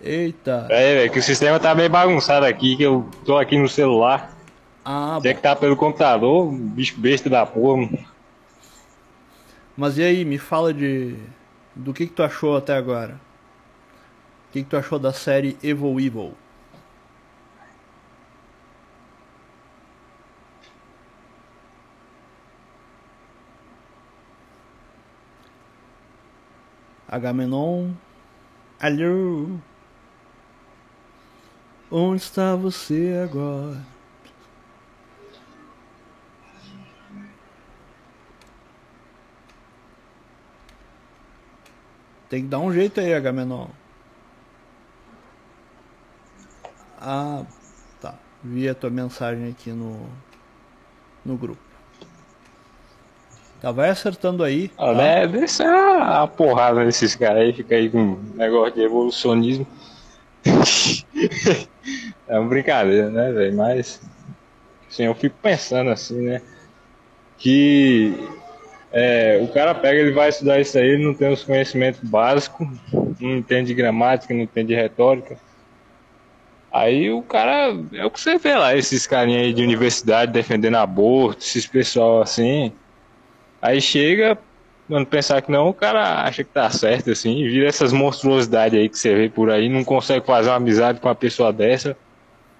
Eita. 0.00 0.68
É, 0.70 0.94
velho, 0.94 1.12
que 1.12 1.18
o 1.18 1.22
sistema 1.22 1.58
tá 1.58 1.74
meio 1.74 1.90
bagunçado 1.90 2.46
aqui, 2.46 2.76
que 2.76 2.84
eu 2.84 3.10
tô 3.24 3.36
aqui 3.36 3.58
no 3.58 3.68
celular. 3.68 4.32
Ah, 4.84 5.14
bom. 5.16 5.22
que 5.22 5.28
estar 5.28 5.56
pelo 5.56 5.76
computador, 5.76 6.50
bicho 6.52 6.98
besta 6.98 7.28
da 7.28 7.44
porra. 7.44 7.82
mano. 7.82 7.98
Mas 9.76 9.98
e 9.98 10.02
aí, 10.02 10.24
me 10.24 10.38
fala 10.38 10.72
de 10.72 11.16
do 11.74 11.92
que, 11.92 12.06
que 12.06 12.12
tu 12.12 12.22
achou 12.22 12.56
até 12.56 12.74
agora? 12.74 13.20
O 14.48 14.52
que, 14.52 14.62
que 14.62 14.68
tu 14.70 14.76
achou 14.76 14.98
da 14.98 15.12
série 15.12 15.58
Evil 15.62 16.00
Evil? 16.00 16.34
Agamenon. 27.08 27.94
Alô? 28.78 29.58
Onde 31.90 32.22
está 32.22 32.54
você 32.54 33.18
agora? 33.24 33.82
Tem 42.28 42.42
que 42.42 42.48
dar 42.48 42.58
um 42.58 42.70
jeito 42.70 43.00
aí, 43.00 43.14
Agamenon. 43.14 43.68
Ah, 47.00 47.46
tá. 48.02 48.18
Vi 48.44 48.68
a 48.68 48.74
tua 48.74 48.90
mensagem 48.90 49.48
aqui 49.48 49.70
no, 49.70 50.06
no 51.24 51.38
grupo. 51.38 51.67
Tá, 53.60 53.72
vai 53.72 53.90
acertando 53.90 54.44
aí. 54.44 54.70
Ah, 54.78 54.86
tá? 54.86 54.94
né? 54.94 55.26
Deixa 55.26 55.64
a, 55.64 56.22
a 56.22 56.26
porrada 56.26 56.84
nesses 56.84 57.14
caras 57.14 57.42
aí, 57.42 57.52
fica 57.52 57.74
aí 57.74 57.90
com 57.90 58.18
negócio 58.34 58.74
de 58.74 58.82
evolucionismo. 58.82 59.66
é 62.28 62.38
uma 62.38 62.48
brincadeira, 62.48 63.10
né, 63.10 63.32
velho? 63.32 63.56
Mas, 63.56 64.00
assim, 64.88 65.04
eu 65.04 65.14
fico 65.14 65.36
pensando 65.42 65.90
assim, 65.90 66.20
né? 66.20 66.40
Que 67.36 68.14
é, 68.92 69.40
o 69.42 69.48
cara 69.48 69.74
pega, 69.74 70.00
ele 70.00 70.12
vai 70.12 70.28
estudar 70.28 70.60
isso 70.60 70.78
aí, 70.78 70.86
ele 70.90 71.04
não 71.04 71.14
tem 71.14 71.32
os 71.32 71.44
conhecimentos 71.44 72.00
básicos, 72.02 72.66
não 72.92 73.36
entende 73.36 73.68
de 73.68 73.74
gramática, 73.74 74.32
não 74.32 74.42
entende 74.42 74.68
de 74.68 74.74
retórica. 74.74 75.36
Aí 76.72 77.10
o 77.10 77.22
cara, 77.22 77.74
é 77.92 78.04
o 78.04 78.10
que 78.10 78.20
você 78.20 78.38
vê 78.38 78.54
lá, 78.54 78.76
esses 78.76 79.06
carinha 79.06 79.40
aí 79.40 79.52
de 79.52 79.62
universidade 79.62 80.32
defendendo 80.32 80.76
aborto, 80.76 81.42
esses 81.42 81.66
pessoal 81.66 82.22
assim. 82.22 82.72
Aí 83.60 83.80
chega, 83.80 84.38
quando 84.86 85.06
pensar 85.06 85.42
que 85.42 85.50
não, 85.50 85.68
o 85.68 85.74
cara 85.74 86.22
acha 86.22 86.44
que 86.44 86.50
tá 86.50 86.70
certo, 86.70 87.10
assim, 87.10 87.42
vira 87.44 87.68
essas 87.68 87.92
monstruosidades 87.92 88.78
aí 88.78 88.88
que 88.88 88.98
você 88.98 89.14
vê 89.14 89.28
por 89.28 89.50
aí, 89.50 89.68
não 89.68 89.84
consegue 89.84 90.24
fazer 90.24 90.48
uma 90.48 90.56
amizade 90.56 91.00
com 91.00 91.08
uma 91.08 91.14
pessoa 91.14 91.52
dessa, 91.52 91.96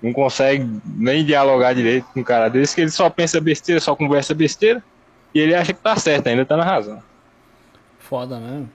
não 0.03 0.12
consegue 0.12 0.68
nem 0.84 1.24
dialogar 1.24 1.72
direito 1.72 2.07
com 2.12 2.20
um 2.20 2.24
cara 2.24 2.49
desse, 2.49 2.74
que 2.74 2.80
ele 2.80 2.90
só 2.90 3.09
pensa 3.09 3.40
besteira, 3.40 3.80
só 3.80 3.94
conversa 3.94 4.34
besteira, 4.34 4.82
e 5.34 5.40
ele 5.40 5.55
acha 5.55 5.72
que 5.72 5.80
tá 5.80 5.96
certo, 5.96 6.26
ainda 6.26 6.44
tá 6.44 6.57
na 6.57 6.64
razão. 6.64 7.03
Foda, 7.99 8.38
né? 8.38 8.66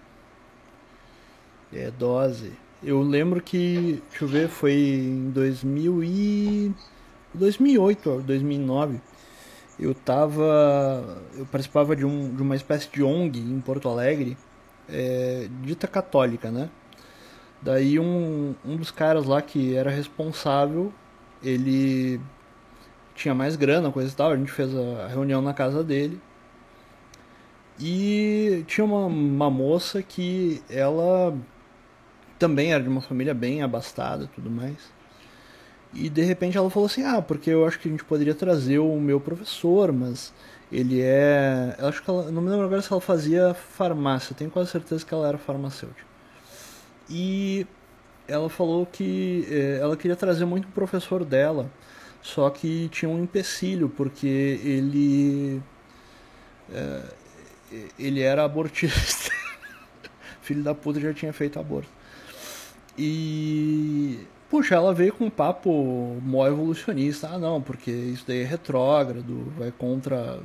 É 1.73 1.89
dose. 1.91 2.51
Eu 2.83 3.01
lembro 3.01 3.41
que, 3.41 4.01
deixa 4.09 4.25
eu 4.25 4.27
ver, 4.27 4.47
foi 4.47 4.73
em 4.73 5.31
2000 5.31 6.03
e 6.03 6.71
2008 7.33 8.09
ou 8.09 8.21
2009. 8.21 8.99
Eu 9.79 9.93
tava, 9.93 11.17
eu 11.35 11.45
participava 11.47 11.95
de, 11.95 12.05
um, 12.05 12.33
de 12.35 12.41
uma 12.41 12.55
espécie 12.55 12.89
de 12.91 13.01
ONG 13.03 13.39
em 13.39 13.59
Porto 13.59 13.89
Alegre, 13.89 14.37
é, 14.87 15.47
dita 15.61 15.87
católica, 15.87 16.51
né? 16.51 16.69
Daí 17.61 17.99
um, 17.99 18.53
um 18.63 18.75
dos 18.75 18.91
caras 18.91 19.25
lá 19.25 19.41
que 19.41 19.75
era 19.75 19.89
responsável, 19.89 20.93
ele 21.41 22.19
tinha 23.15 23.33
mais 23.33 23.55
grana, 23.55 23.91
coisa 23.91 24.11
e 24.11 24.15
tal, 24.15 24.31
a 24.31 24.37
gente 24.37 24.51
fez 24.51 24.75
a 24.75 25.07
reunião 25.07 25.41
na 25.41 25.53
casa 25.53 25.83
dele. 25.83 26.19
E 27.79 28.63
tinha 28.67 28.85
uma, 28.85 29.05
uma 29.05 29.49
moça 29.49 30.03
que 30.03 30.61
ela 30.69 31.35
também 32.37 32.73
era 32.73 32.83
de 32.83 32.89
uma 32.89 33.01
família 33.01 33.33
bem 33.33 33.63
abastada 33.63 34.29
tudo 34.35 34.49
mais. 34.49 34.77
E 35.93 36.09
de 36.09 36.23
repente 36.23 36.57
ela 36.57 36.69
falou 36.69 36.87
assim: 36.87 37.03
Ah, 37.03 37.21
porque 37.21 37.49
eu 37.49 37.65
acho 37.65 37.79
que 37.79 37.87
a 37.87 37.91
gente 37.91 38.03
poderia 38.03 38.35
trazer 38.35 38.79
o 38.79 38.99
meu 38.99 39.19
professor, 39.19 39.91
mas 39.91 40.33
ele 40.71 41.01
é. 41.01 41.75
Eu 41.79 41.87
acho 41.87 42.03
que 42.03 42.09
ela. 42.09 42.31
Não 42.31 42.41
me 42.41 42.49
lembro 42.49 42.65
agora 42.65 42.81
se 42.81 42.91
ela 42.91 43.01
fazia 43.01 43.53
farmácia, 43.53 44.35
tenho 44.35 44.49
quase 44.51 44.71
certeza 44.71 45.05
que 45.05 45.13
ela 45.13 45.27
era 45.27 45.37
farmacêutica. 45.37 46.05
E 47.09 47.67
ela 48.27 48.49
falou 48.49 48.85
que 48.85 49.47
eh, 49.49 49.79
ela 49.81 49.97
queria 49.97 50.15
trazer 50.15 50.45
muito 50.45 50.65
o 50.67 50.71
professor 50.71 51.25
dela, 51.25 51.71
só 52.21 52.49
que 52.49 52.89
tinha 52.89 53.09
um 53.09 53.21
empecilho, 53.23 53.89
porque 53.89 54.27
ele. 54.27 55.61
eh, 56.71 57.13
ele 57.99 58.21
era 58.21 58.43
abortista. 58.43 59.31
Filho 60.41 60.63
da 60.63 60.75
puta 60.75 60.99
já 60.99 61.13
tinha 61.13 61.33
feito 61.33 61.59
aborto. 61.59 61.89
E. 62.97 64.19
Puxa, 64.53 64.75
ela 64.75 64.93
veio 64.93 65.11
com 65.11 65.25
um 65.25 65.29
papo 65.31 66.21
mó 66.21 66.45
evolucionista. 66.45 67.27
Ah, 67.27 67.39
não, 67.39 67.59
porque 67.59 67.89
isso 67.89 68.23
daí 68.27 68.41
é 68.41 68.45
retrógrado, 68.45 69.51
vai 69.57 69.71
contra. 69.71 70.39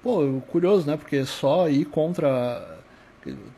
Pô, 0.00 0.40
curioso, 0.46 0.86
né? 0.86 0.96
Porque 0.96 1.24
só 1.24 1.68
ir 1.68 1.86
contra. 1.86 2.78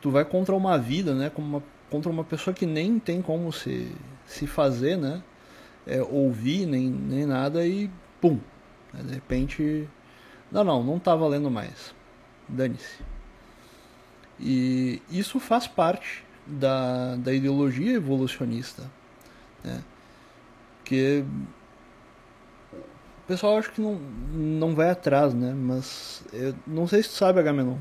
Tu 0.00 0.10
vai 0.10 0.24
contra 0.24 0.56
uma 0.56 0.78
vida, 0.78 1.14
né? 1.14 1.28
Como 1.28 1.46
uma... 1.46 1.62
Contra 1.90 2.10
uma 2.10 2.24
pessoa 2.24 2.54
que 2.54 2.64
nem 2.64 2.98
tem 2.98 3.20
como 3.20 3.52
se, 3.52 3.94
se 4.26 4.46
fazer, 4.46 4.96
né? 4.96 5.22
É, 5.86 6.00
ouvir, 6.00 6.64
nem, 6.64 6.88
nem 6.88 7.26
nada, 7.26 7.66
e 7.66 7.90
pum. 8.18 8.40
Né? 8.94 9.02
De 9.02 9.12
repente. 9.12 9.86
Não, 10.50 10.64
não, 10.64 10.82
não 10.82 10.98
tá 10.98 11.14
valendo 11.14 11.50
mais. 11.50 11.94
Dane-se. 12.48 13.02
E 14.40 15.02
isso 15.10 15.38
faz 15.38 15.66
parte 15.66 16.24
da, 16.46 17.16
da 17.16 17.30
ideologia 17.30 17.92
evolucionista. 17.92 18.90
Né? 19.64 19.82
Porque 20.78 21.24
o 22.72 23.26
pessoal 23.26 23.58
acho 23.58 23.70
que 23.70 23.80
não, 23.80 23.94
não 23.94 24.74
vai 24.74 24.90
atrás, 24.90 25.32
né? 25.34 25.54
Mas 25.54 26.24
eu 26.32 26.54
não 26.66 26.86
sei 26.86 27.02
se 27.02 27.10
tu 27.10 27.14
sabe, 27.14 27.38
Agamenon. 27.38 27.76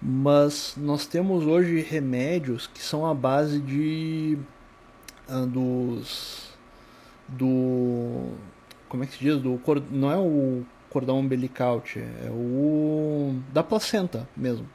Mas 0.00 0.74
nós 0.76 1.06
temos 1.06 1.44
hoje 1.46 1.80
remédios 1.80 2.66
que 2.66 2.82
são 2.82 3.06
a 3.06 3.14
base 3.14 3.60
de 3.60 4.38
ah, 5.28 5.44
dos 5.44 6.48
do 7.26 8.32
como 8.88 9.04
é 9.04 9.06
que 9.06 9.12
se 9.14 9.18
diz 9.18 9.36
do 9.38 9.60
não 9.90 10.10
é 10.10 10.16
o 10.16 10.64
cordão 10.88 11.18
umbilical, 11.18 11.82
é 11.96 12.30
o 12.30 13.34
da 13.52 13.62
placenta 13.62 14.28
mesmo. 14.36 14.66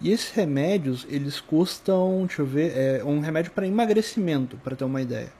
E 0.00 0.12
esses 0.12 0.30
remédios, 0.30 1.06
eles 1.08 1.40
custam, 1.40 2.24
deixa 2.26 2.42
eu 2.42 2.46
ver, 2.46 2.72
é 2.76 3.04
um 3.04 3.20
remédio 3.20 3.50
para 3.50 3.66
emagrecimento, 3.66 4.56
para 4.58 4.76
ter 4.76 4.84
uma 4.84 5.02
ideia. 5.02 5.32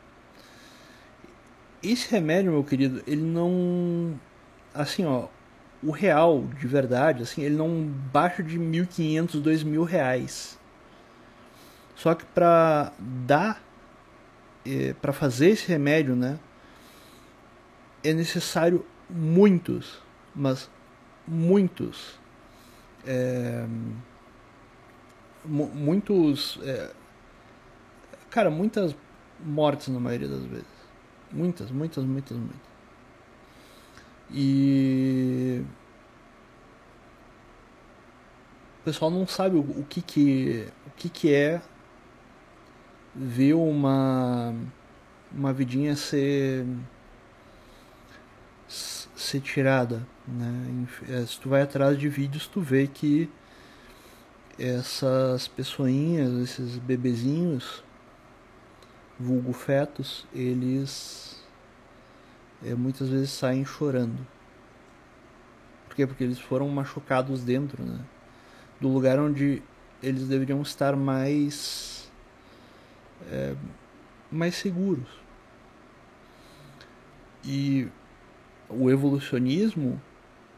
Esse 1.82 2.10
remédio, 2.10 2.50
meu 2.50 2.64
querido, 2.64 3.02
ele 3.06 3.22
não 3.22 4.18
assim, 4.74 5.04
ó, 5.04 5.28
o 5.82 5.90
real 5.90 6.44
de 6.58 6.66
verdade, 6.66 7.22
assim, 7.22 7.42
ele 7.42 7.56
não 7.56 7.84
baixa 8.12 8.42
de 8.42 8.58
1.500, 8.58 9.42
2.000 9.42 9.84
reais. 9.84 10.58
Só 11.94 12.14
que 12.14 12.24
para 12.24 12.92
dar 12.98 13.62
eh, 14.66 14.94
para 15.00 15.12
fazer 15.12 15.50
esse 15.50 15.66
remédio, 15.68 16.14
né, 16.16 16.38
é 18.02 18.12
necessário 18.12 18.84
muitos, 19.08 20.02
mas 20.34 20.70
muitos 21.26 22.18
é, 23.06 23.66
muitos 25.48 26.58
é, 26.62 26.90
cara, 28.30 28.50
muitas 28.50 28.94
mortes 29.40 29.88
na 29.88 30.00
maioria 30.00 30.28
das 30.28 30.44
vezes. 30.44 30.66
Muitas, 31.32 31.70
muitas, 31.70 32.04
muitas, 32.04 32.36
muitas. 32.36 32.68
E 34.30 35.62
o 38.80 38.84
pessoal 38.84 39.10
não 39.10 39.26
sabe 39.26 39.56
o, 39.56 39.60
o 39.60 39.84
que 39.88 40.00
que 40.02 40.66
o 40.86 40.90
que 40.96 41.08
que 41.08 41.32
é 41.32 41.60
ver 43.14 43.54
uma 43.54 44.54
uma 45.32 45.52
vidinha 45.52 45.94
ser 45.96 46.66
ser 48.68 49.40
tirada, 49.40 50.06
né? 50.26 50.86
Eh, 51.08 51.24
Se 51.26 51.40
tu 51.40 51.48
vai 51.48 51.62
atrás 51.62 51.98
de 51.98 52.08
vídeos, 52.08 52.46
tu 52.46 52.60
vê 52.60 52.86
que 52.86 53.28
essas 54.58 55.46
pessoinhas, 55.46 56.32
esses 56.32 56.76
bebezinhos, 56.78 57.84
vulgo 59.18 59.52
fetos, 59.52 60.26
eles 60.34 61.42
eh, 62.64 62.74
muitas 62.74 63.08
vezes 63.08 63.30
saem 63.30 63.64
chorando. 63.64 64.26
Por 65.86 65.94
quê? 65.94 66.06
Porque 66.06 66.24
eles 66.24 66.40
foram 66.40 66.68
machucados 66.68 67.42
dentro, 67.42 67.84
né? 67.84 68.00
Do 68.80 68.88
lugar 68.88 69.18
onde 69.18 69.62
eles 70.02 70.26
deveriam 70.28 70.60
estar 70.62 70.96
mais 70.96 72.10
eh, 73.30 73.54
mais 74.30 74.54
seguros. 74.56 75.08
E 77.44 77.88
o 78.68 78.90
evolucionismo 78.90 80.00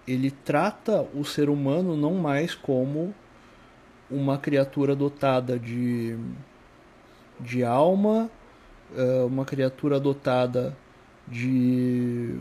ele 0.07 0.31
trata 0.31 1.03
o 1.15 1.25
ser 1.25 1.49
humano 1.49 1.97
não 1.97 2.15
mais 2.15 2.55
como 2.55 3.15
uma 4.11 4.39
criatura 4.39 4.95
dotada 4.97 5.59
de, 5.59 6.19
de 7.39 7.65
alma, 7.65 8.31
eh, 8.97 9.25
uma 9.25 9.45
criatura 9.45 10.01
dotada 10.01 10.77
de 11.29 12.39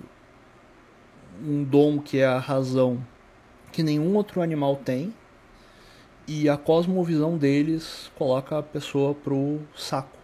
um 1.43 1.63
dom 1.63 1.99
que 1.99 2.19
é 2.19 2.25
a 2.25 2.39
razão 2.39 3.01
que 3.71 3.83
nenhum 3.83 4.15
outro 4.15 4.41
animal 4.41 4.75
tem 4.75 5.13
e 6.27 6.49
a 6.49 6.57
cosmovisão 6.57 7.37
deles 7.37 8.11
coloca 8.15 8.57
a 8.57 8.63
pessoa 8.63 9.13
pro 9.15 9.59
saco. 9.75 10.17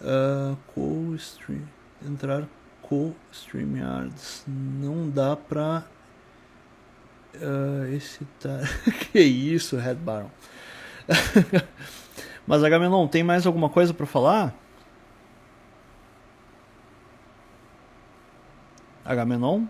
Uh, 0.00 0.56
co-stream 0.74 1.62
entrar 2.04 2.46
co-StreamYards 2.82 4.44
não 4.46 5.08
dá 5.08 5.34
pra 5.34 5.84
uh, 7.42 7.94
excitar. 7.94 8.60
que 9.12 9.20
isso, 9.20 9.76
Red 9.76 9.96
Baron. 9.96 10.30
Mas 12.46 12.62
Agamenon, 12.62 13.08
tem 13.08 13.22
mais 13.22 13.46
alguma 13.46 13.68
coisa 13.68 13.94
para 13.94 14.06
falar? 14.06 14.54
Agamenon? 19.04 19.66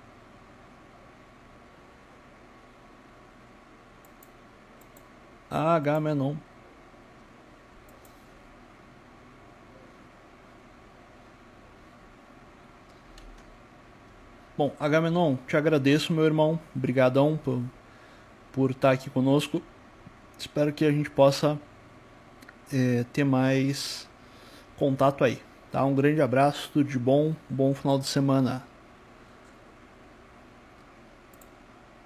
Agamenon. 5.50 6.36
Bom, 14.56 14.70
Agamenon, 14.78 15.34
te 15.48 15.56
agradeço, 15.56 16.12
meu 16.12 16.24
irmão. 16.24 16.60
Obrigadão 16.76 17.36
por, 17.36 17.60
por 18.52 18.70
estar 18.70 18.92
aqui 18.92 19.10
conosco. 19.10 19.60
Espero 20.38 20.72
que 20.72 20.84
a 20.84 20.92
gente 20.92 21.10
possa 21.10 21.58
é, 22.72 23.04
ter 23.12 23.24
mais 23.24 24.08
contato 24.76 25.24
aí. 25.24 25.42
Tá? 25.72 25.84
Um 25.84 25.92
grande 25.92 26.22
abraço, 26.22 26.70
tudo 26.72 26.88
de 26.88 27.00
bom, 27.00 27.34
bom 27.50 27.74
final 27.74 27.98
de 27.98 28.06
semana. 28.06 28.62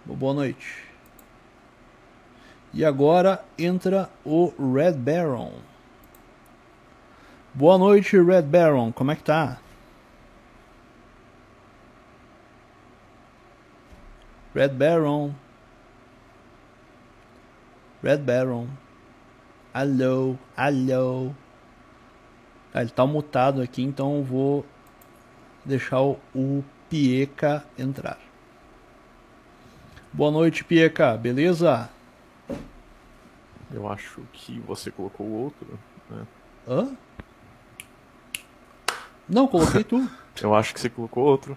Boa 0.07 0.32
noite. 0.32 0.84
E 2.72 2.82
agora 2.82 3.44
entra 3.59 4.09
o 4.24 4.55
Red 4.72 4.92
Baron. 4.92 5.53
Boa 7.53 7.76
noite, 7.76 8.18
Red 8.18 8.42
Baron. 8.42 8.90
Como 8.90 9.11
é 9.11 9.16
que 9.16 9.22
tá? 9.24 9.59
Red 14.55 14.68
Baron. 14.68 15.34
Red 18.03 18.18
Baron. 18.18 18.68
Alô, 19.72 20.36
alô. 20.57 21.32
Ah, 22.72 22.82
ele 22.82 22.90
tá 22.90 23.07
mutado 23.07 23.61
aqui, 23.61 23.82
então 23.82 24.16
eu 24.16 24.24
vou 24.24 24.66
deixar 25.64 26.01
o, 26.01 26.18
o 26.34 26.64
Pieca 26.88 27.64
entrar. 27.78 28.18
Boa 30.12 30.30
noite, 30.30 30.64
Pieca, 30.64 31.16
beleza? 31.16 31.90
Eu 33.70 33.90
acho 33.90 34.22
que 34.32 34.59
você 34.61 34.90
colocou 34.90 35.26
o 35.26 35.44
outro, 35.44 35.78
né? 36.11 36.26
Hã? 36.66 36.96
Não, 39.28 39.46
coloquei 39.46 39.84
tu. 39.84 40.09
Eu 40.40 40.55
acho 40.55 40.72
que 40.72 40.80
você 40.80 40.88
colocou 40.88 41.24
outro. 41.24 41.57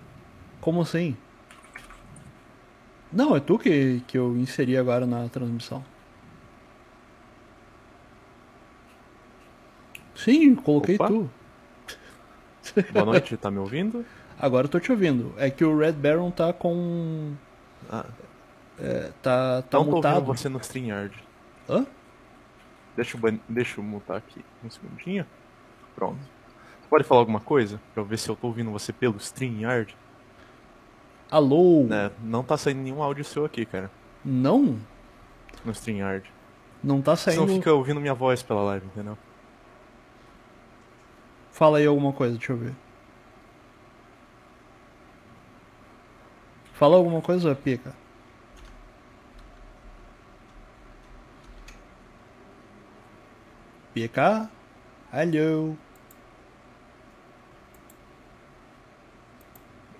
Como 0.59 0.81
assim? 0.81 1.15
Não, 3.11 3.35
é 3.35 3.39
tu 3.39 3.57
que, 3.59 4.01
que 4.07 4.17
eu 4.17 4.35
inseri 4.37 4.77
agora 4.77 5.05
na 5.05 5.27
transmissão. 5.29 5.83
Sim, 10.15 10.55
coloquei 10.55 10.95
Opa. 10.95 11.07
tu. 11.07 11.29
Boa 12.91 13.05
noite, 13.05 13.35
tá 13.37 13.49
me 13.49 13.57
ouvindo? 13.59 14.05
Agora 14.39 14.65
eu 14.65 14.69
tô 14.69 14.79
te 14.79 14.91
ouvindo. 14.91 15.33
É 15.37 15.49
que 15.49 15.63
o 15.63 15.77
Red 15.77 15.93
Baron 15.93 16.31
tá 16.31 16.53
com. 16.53 17.33
Ah, 17.89 18.05
é, 18.79 19.11
tá 19.21 19.61
tá 19.63 19.77
não 19.79 19.85
tô 19.85 19.91
mutado. 19.97 20.15
ouvindo 20.17 20.37
você 20.37 20.49
no 20.49 20.59
StreamYard. 20.59 21.15
Hã? 21.69 21.85
Deixa 22.95 23.17
eu, 23.17 23.39
deixa 23.47 23.79
eu 23.79 23.83
mutar 23.83 24.17
aqui 24.17 24.43
um 24.63 24.69
segundinho. 24.69 25.25
Pronto. 25.95 26.19
Você 26.81 26.87
pode 26.89 27.03
falar 27.03 27.21
alguma 27.21 27.39
coisa? 27.39 27.81
Pra 27.93 28.01
eu 28.03 28.05
ver 28.05 28.17
se 28.17 28.29
eu 28.29 28.35
tô 28.35 28.47
ouvindo 28.47 28.71
você 28.71 28.91
pelo 28.93 29.17
StreamYard? 29.17 29.95
Alô? 31.31 31.85
Né? 31.87 32.11
Não 32.21 32.43
tá 32.43 32.57
saindo 32.57 32.81
nenhum 32.81 33.01
áudio 33.01 33.23
seu 33.23 33.45
aqui, 33.45 33.65
cara. 33.65 33.89
Não? 34.23 34.77
No 35.63 35.71
StreamYard. 35.71 36.29
Não 36.83 37.01
tá 37.01 37.15
Você 37.15 37.31
saindo. 37.31 37.47
não 37.47 37.55
fica 37.55 37.71
ouvindo 37.71 38.01
minha 38.01 38.13
voz 38.13 38.43
pela 38.43 38.61
live, 38.63 38.85
entendeu? 38.87 39.17
Fala 41.51 41.77
aí 41.77 41.85
alguma 41.85 42.11
coisa, 42.11 42.37
deixa 42.37 42.51
eu 42.51 42.57
ver. 42.57 42.73
Fala 46.73 46.97
alguma 46.97 47.21
coisa, 47.21 47.55
Pica. 47.55 47.95
Pica? 53.93 54.49
Alô? 55.11 55.75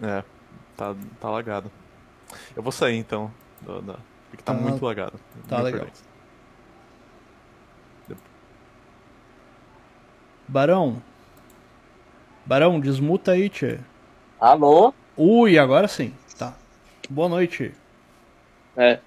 É, 0.01 0.23
tá, 0.81 0.95
tá 1.19 1.29
lagado. 1.29 1.71
Eu 2.55 2.63
vou 2.63 2.71
sair 2.71 2.95
então. 2.97 3.31
Da, 3.61 3.79
da- 3.81 3.99
porque 4.29 4.43
tá 4.43 4.53
Tá- 4.53 4.59
muito 4.59 4.83
lagado. 4.83 5.19
tá 5.47 5.61
legal. 5.61 5.85
Barão? 10.47 11.01
Barão, 12.45 12.79
desmuta 12.79 13.31
aí, 13.31 13.47
tchê. 13.49 13.79
Alô? 14.39 14.93
Ui, 15.15 15.57
agora 15.59 15.87
sim. 15.87 16.13
Tá. 16.37 16.55
Boa 17.09 17.29
noite. 17.29 17.73
É, 18.75 18.99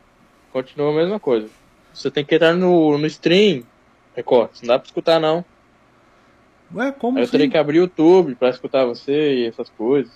continua 0.52 0.90
a 0.92 0.94
mesma 0.94 1.18
coisa. 1.18 1.48
Você 1.92 2.10
tem 2.10 2.24
que 2.24 2.34
entrar 2.34 2.54
no, 2.54 2.96
no 2.96 3.06
stream, 3.06 3.64
recortes, 4.14 4.62
não 4.62 4.68
dá 4.68 4.78
pra 4.78 4.86
escutar 4.86 5.20
não. 5.20 5.44
Ué, 6.74 6.92
como 6.92 7.18
Aí 7.18 7.22
eu 7.22 7.24
assim? 7.24 7.32
teria 7.32 7.50
que 7.50 7.56
abrir 7.58 7.78
o 7.78 7.82
YouTube 7.82 8.34
pra 8.36 8.48
escutar 8.50 8.84
você 8.84 9.34
e 9.34 9.46
essas 9.46 9.68
coisas. 9.70 10.12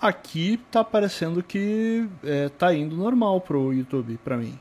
Aqui 0.00 0.58
tá 0.70 0.84
parecendo 0.84 1.42
que 1.42 2.08
é, 2.22 2.48
tá 2.50 2.72
indo 2.72 2.96
normal 2.96 3.40
pro 3.40 3.72
YouTube 3.72 4.16
pra 4.22 4.36
mim. 4.36 4.58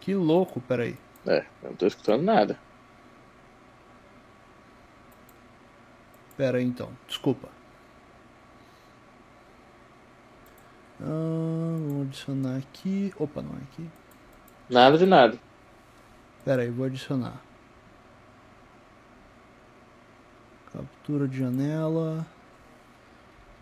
Que 0.00 0.14
louco, 0.14 0.60
peraí. 0.60 0.96
É, 1.26 1.44
eu 1.62 1.70
não 1.70 1.76
tô 1.76 1.86
escutando 1.86 2.22
nada. 2.22 2.58
Pera 6.36 6.58
aí 6.58 6.64
então, 6.64 6.90
desculpa. 7.08 7.48
Ah, 11.00 11.76
vou 11.88 12.02
adicionar 12.02 12.56
aqui. 12.58 13.12
Opa, 13.18 13.42
não 13.42 13.52
é 13.52 13.62
aqui. 13.72 13.90
Nada 14.70 14.98
de 14.98 15.06
nada. 15.06 15.38
Pera 16.44 16.62
aí, 16.62 16.70
vou 16.70 16.86
adicionar. 16.86 17.40
Captura 20.74 21.28
de 21.28 21.38
janela. 21.38 22.26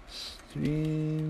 StreamYard. 0.09 1.23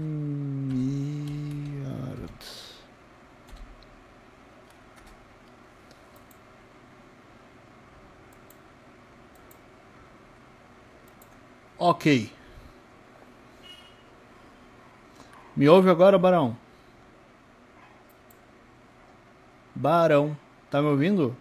Ok. 11.77 12.33
Me 15.57 15.69
ouve 15.69 15.91
agora, 15.91 16.17
Barão? 16.17 16.57
Barão, 19.75 20.37
tá 20.71 20.81
me 20.81 20.87
ouvindo? 20.87 21.37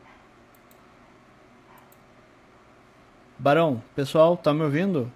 Barão, 3.41 3.81
pessoal, 3.95 4.37
tá 4.37 4.53
me 4.53 4.61
ouvindo? 4.61 5.11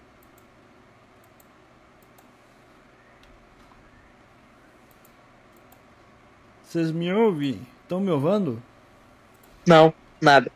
Vocês 6.63 6.89
me 6.89 7.13
ouvem? 7.13 7.61
Estão 7.83 7.99
me 7.99 8.09
ouvindo? 8.09 8.59
Não, 9.67 9.93
nada. 10.19 10.51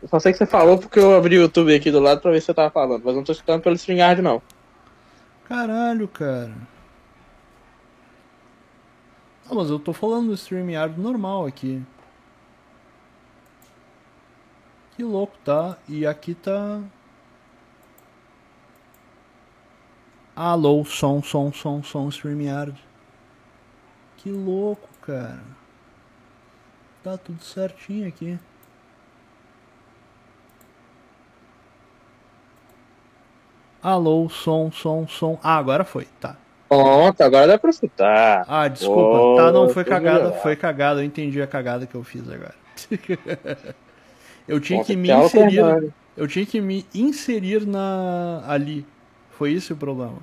Eu 0.00 0.06
só 0.06 0.20
sei 0.20 0.30
que 0.30 0.38
você 0.38 0.46
falou 0.46 0.78
porque 0.78 1.00
eu 1.00 1.16
abri 1.16 1.36
o 1.36 1.42
YouTube 1.42 1.74
aqui 1.74 1.90
do 1.90 1.98
lado 1.98 2.20
pra 2.20 2.30
ver 2.30 2.38
se 2.38 2.46
você 2.46 2.54
tava 2.54 2.70
falando, 2.70 3.02
mas 3.04 3.16
não 3.16 3.24
tô 3.24 3.32
escutando 3.32 3.62
pelo 3.62 3.74
StreamYard 3.74 4.22
não. 4.22 4.40
Caralho, 5.48 6.06
cara. 6.06 6.54
Não, 9.48 9.56
mas 9.56 9.68
eu 9.68 9.80
tô 9.80 9.92
falando 9.92 10.28
do 10.28 10.34
StreamYard 10.34 10.96
normal 10.96 11.44
aqui. 11.44 11.82
Que 14.96 15.02
louco, 15.02 15.36
tá? 15.44 15.76
E 15.88 16.06
aqui 16.06 16.34
tá. 16.34 16.80
Alô, 20.36 20.84
som, 20.84 21.20
som, 21.22 21.52
som, 21.52 21.82
som, 21.82 22.08
StreamYard. 22.10 22.74
Que 24.16 24.30
louco, 24.30 24.88
cara. 25.02 25.42
Tá 27.02 27.18
tudo 27.18 27.42
certinho 27.42 28.06
aqui. 28.06 28.38
Alô, 33.82 34.28
som, 34.28 34.70
som, 34.70 35.06
som. 35.08 35.38
Ah, 35.42 35.56
agora 35.56 35.84
foi, 35.84 36.06
tá. 36.20 36.36
Pronto, 36.68 37.20
agora 37.20 37.46
dá 37.48 37.58
pra 37.58 37.70
escutar. 37.70 38.44
Ah, 38.48 38.68
desculpa. 38.68 39.18
Oh, 39.18 39.36
tá, 39.36 39.52
não, 39.52 39.68
foi 39.68 39.84
cagada, 39.84 40.32
foi 40.32 40.56
cagada. 40.56 41.00
Eu 41.00 41.04
entendi 41.04 41.42
a 41.42 41.46
cagada 41.46 41.86
que 41.86 41.94
eu 41.94 42.02
fiz 42.04 42.28
agora. 42.28 42.54
eu 44.46 44.60
tinha 44.60 44.84
que 44.84 44.94
me 44.96 45.08
que 45.08 45.14
inserir. 45.14 45.60
correndo. 45.60 45.94
Eu 46.16 46.28
tinha 46.28 46.46
que 46.46 46.60
me 46.60 46.86
inserir 46.94 47.66
na 47.66 48.42
ali. 48.46 48.86
Foi 49.32 49.52
esse 49.52 49.72
o 49.72 49.76
problema. 49.76 50.18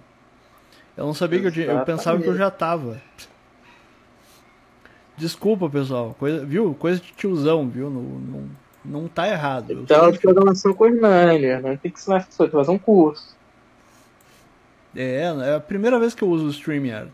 Eu 0.96 1.06
não 1.06 1.14
sabia 1.14 1.40
que 1.40 1.48
eu 1.48 1.52
tinha. 1.52 1.66
Eu 1.68 1.86
pensava 1.86 2.22
que 2.22 2.28
eu 2.28 2.36
já 2.38 2.50
tava. 2.52 3.02
Desculpa, 5.18 5.70
pessoal. 5.70 6.16
Coisa, 6.18 6.46
viu? 6.46 6.74
Coisa 6.74 7.00
de 7.00 7.12
tiozão, 7.14 7.68
viu? 7.68 7.90
Não, 7.90 8.02
não, 8.02 8.50
não 8.86 9.08
tá 9.08 9.28
errado. 9.28 9.72
Eu 9.72 9.82
Então, 9.82 10.12
que- 10.12 10.20
programação 10.20 10.74
com 10.74 10.86
Hernani. 10.88 11.44
Hernani 11.46 11.78
tem 11.78 11.92
que 11.92 12.00
ensinar 12.00 12.18
as 12.18 12.26
pessoas, 12.26 12.50
tem 12.50 12.60
que 12.60 12.66
fazer 12.66 12.72
um 12.76 12.80
curso. 12.80 13.36
é, 14.96 15.24
é 15.24 15.56
a 15.56 15.60
primeira 15.60 16.00
vez 16.00 16.14
que 16.16 16.24
eu 16.24 16.30
uso 16.30 16.46
o 16.48 16.50
StreamYard. 16.50 17.12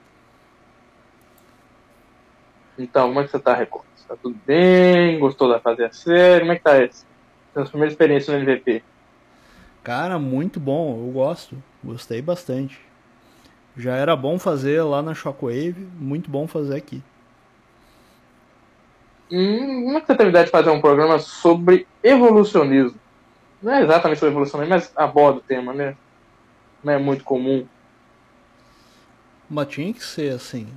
Então, 2.78 3.08
como 3.08 3.20
é 3.20 3.24
que 3.24 3.32
você 3.32 3.40
tá, 3.40 3.54
Record? 3.54 3.86
Tá 4.08 4.16
tudo 4.16 4.40
bem? 4.46 5.20
Gostou 5.20 5.50
da 5.50 5.60
fazer 5.60 5.86
a 5.86 5.92
série? 5.92 6.42
Como 6.42 6.52
é 6.54 6.56
que 6.56 6.64
tá 6.64 6.82
esse? 6.82 7.06
Sua 7.54 7.66
primeira 7.66 7.92
experiência 7.92 8.34
no 8.34 8.40
MVP? 8.40 8.84
Cara, 9.84 10.20
muito 10.20 10.60
bom. 10.60 11.06
Eu 11.06 11.12
gosto. 11.12 11.62
Gostei 11.84 12.22
bastante. 12.22 12.80
Já 13.76 13.96
era 13.96 14.16
bom 14.16 14.40
fazer 14.40 14.82
lá 14.84 15.02
na 15.02 15.14
Shockwave. 15.14 15.88
Muito 16.00 16.30
bom 16.30 16.48
fazer 16.48 16.78
aqui. 16.78 17.02
Hum, 19.32 19.84
como 19.84 19.98
é 19.98 20.02
que 20.02 20.08
você 20.08 20.16
teve 20.16 20.28
a 20.28 20.30
ideia 20.30 20.46
de 20.46 20.52
fazer 20.52 20.70
um 20.70 20.80
programa 20.80 21.20
sobre 21.20 21.86
evolucionismo? 22.02 22.98
Não 23.62 23.74
é 23.74 23.84
exatamente 23.84 24.20
sobre 24.20 24.32
evolucionismo, 24.32 24.74
mas 24.74 24.92
aborda 24.96 25.40
o 25.40 25.42
tema, 25.42 25.74
né? 25.74 25.98
Não 26.84 26.94
é 26.94 26.98
muito 26.98 27.24
comum. 27.24 27.66
Mas 29.50 29.68
tinha 29.68 29.94
que 29.94 30.04
ser 30.04 30.34
assim. 30.34 30.68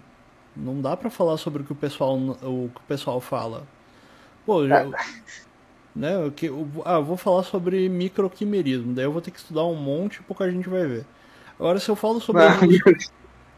Não 0.61 0.80
dá 0.80 0.96
pra 0.96 1.11
falar 1.11 1.36
sobre 1.38 1.62
o 1.62 1.66
que 1.66 1.72
o 1.72 1.76
pessoal, 1.76 2.16
o 2.18 2.70
que 2.74 2.80
o 2.80 2.84
pessoal 2.88 3.20
fala. 3.20 3.66
Pô, 4.46 4.66
já, 4.68 4.86
né, 5.94 6.16
o 6.18 6.30
que, 6.30 6.46
ah, 6.84 6.94
eu 6.94 7.04
vou 7.04 7.16
falar 7.16 7.42
sobre 7.42 7.88
microquimerismo. 7.88 8.94
Daí 8.94 9.04
eu 9.04 9.12
vou 9.12 9.20
ter 9.20 9.30
que 9.30 9.38
estudar 9.38 9.64
um 9.64 9.74
monte 9.74 10.16
e 10.16 10.22
pouca 10.22 10.50
gente 10.50 10.68
vai 10.68 10.86
ver. 10.86 11.04
Agora, 11.58 11.78
se 11.80 11.88
eu 11.90 11.96
falo 11.96 12.20
sobre. 12.20 12.44
Ah, 12.44 12.50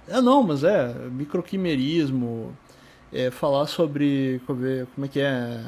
É, 0.08 0.20
não, 0.20 0.42
mas 0.42 0.64
é, 0.64 0.92
microquimerismo, 1.10 2.56
é, 3.12 3.30
falar 3.30 3.66
sobre, 3.66 4.40
como 4.46 4.66
é- 4.66 4.86
como 4.94 5.06
é 5.06 5.08
que 5.08 5.20
é, 5.20 5.64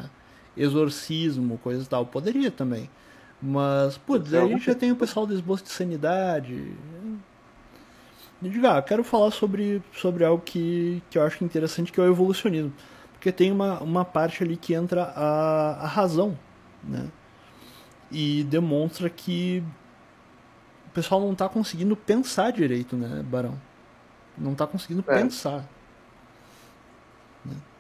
exorcismo, 0.57 1.59
coisa 1.59 1.83
e 1.85 1.87
tal, 1.87 2.07
poderia 2.07 2.51
também. 2.51 2.91
Mas, 3.43 3.99
putz, 3.99 4.35
aí 4.35 4.59
já 4.59 4.75
tem 4.75 4.93
o 4.93 4.97
pessoal 4.97 5.27
do 5.27 5.35
esboço 5.35 5.65
de 5.65 5.71
sanidade. 5.71 6.73
Diga, 8.51 8.79
ah, 8.79 8.83
quero 8.83 9.03
falar 9.05 9.31
sobre, 9.31 9.83
sobre 9.93 10.25
algo 10.25 10.43
que, 10.45 11.03
que 11.11 11.19
eu 11.19 11.23
acho 11.23 11.45
interessante, 11.45 11.93
que 11.93 12.01
é 12.01 12.03
o 12.03 12.11
evolucionismo. 12.11 12.73
Porque 13.13 13.33
tem 13.33 13.51
uma, 13.51 13.81
uma 13.81 14.05
parte 14.05 14.43
ali 14.43 14.57
que 14.57 14.75
entra 14.75 15.05
a, 15.05 15.85
a 15.85 15.87
razão, 15.87 16.39
né? 16.83 17.07
E 18.11 18.45
demonstra 18.45 19.09
que 19.09 19.63
o 20.89 20.91
pessoal 20.91 21.21
não 21.21 21.33
está 21.33 21.49
conseguindo 21.49 21.97
pensar 21.97 22.53
direito, 22.53 22.97
né, 22.97 23.23
Barão? 23.25 23.59
Não 24.37 24.53
está 24.53 24.67
conseguindo 24.67 25.05
É. 25.09 25.15
pensar. 25.15 25.65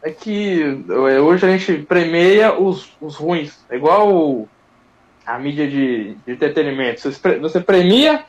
É 0.03 0.11
que 0.11 0.85
é, 0.89 1.21
hoje 1.21 1.47
a 1.47 1.57
gente 1.57 1.83
premia 1.85 2.59
os, 2.59 2.91
os 3.01 3.17
ruins. 3.17 3.65
É 3.71 3.77
igual 3.77 4.47
a 5.25 5.39
mídia 5.39 5.69
de, 5.69 6.15
de 6.15 6.33
entretenimento. 6.33 7.01
Você 7.41 7.61
premia 7.61 8.25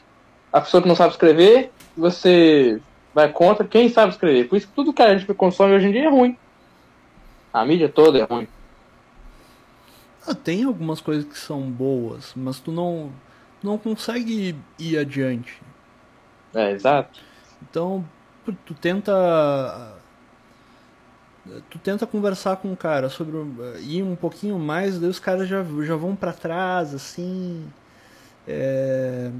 a 0.55 0.61
pessoa 0.61 0.81
que 0.81 0.87
não 0.87 0.95
sabe 0.95 1.11
escrever, 1.11 1.69
você 1.97 2.81
vai 3.13 3.29
contra 3.29 3.67
quem 3.67 3.89
sabe 3.89 4.13
escrever. 4.13 4.47
Por 4.47 4.55
isso 4.55 4.69
que 4.69 4.73
tudo 4.73 4.93
que 4.93 5.01
a 5.01 5.13
gente 5.13 5.31
consome 5.33 5.73
hoje 5.73 5.87
em 5.87 5.91
dia 5.91 6.05
é 6.05 6.09
ruim. 6.09 6.37
A 7.51 7.65
mídia 7.65 7.89
toda 7.89 8.19
é 8.19 8.23
ruim. 8.23 8.47
Ah, 10.25 10.33
tem 10.33 10.63
algumas 10.63 11.01
coisas 11.01 11.25
que 11.25 11.37
são 11.37 11.61
boas, 11.63 12.31
mas 12.37 12.61
tu 12.61 12.71
não, 12.71 13.11
não 13.61 13.77
consegue 13.77 14.55
ir 14.79 14.97
adiante. 14.97 15.61
É, 16.53 16.71
exato. 16.71 17.19
Então, 17.69 18.05
tu 18.65 18.73
tenta. 18.75 19.91
Tu 21.69 21.77
tenta 21.79 22.07
conversar 22.07 22.55
com 22.55 22.71
o 22.71 22.77
cara 22.77 23.09
sobre. 23.09 23.35
eh, 23.35 23.81
ir 23.81 24.03
um 24.03 24.15
pouquinho 24.15 24.57
mais, 24.57 24.97
daí 24.97 25.09
os 25.09 25.19
caras 25.19 25.49
já, 25.49 25.65
já 25.83 25.97
vão 25.97 26.15
pra 26.15 26.31
trás, 26.31 26.95
assim. 26.95 27.67
É, 28.47 29.31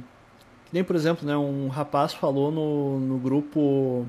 nem, 0.76 0.84
por 0.84 0.93
exemplo, 0.93 1.26
né, 1.26 1.38
um 1.38 1.69
rapaz 1.69 2.13
falou 2.13 2.51
no, 2.51 2.99
no 2.99 3.17
grupo 3.17 4.05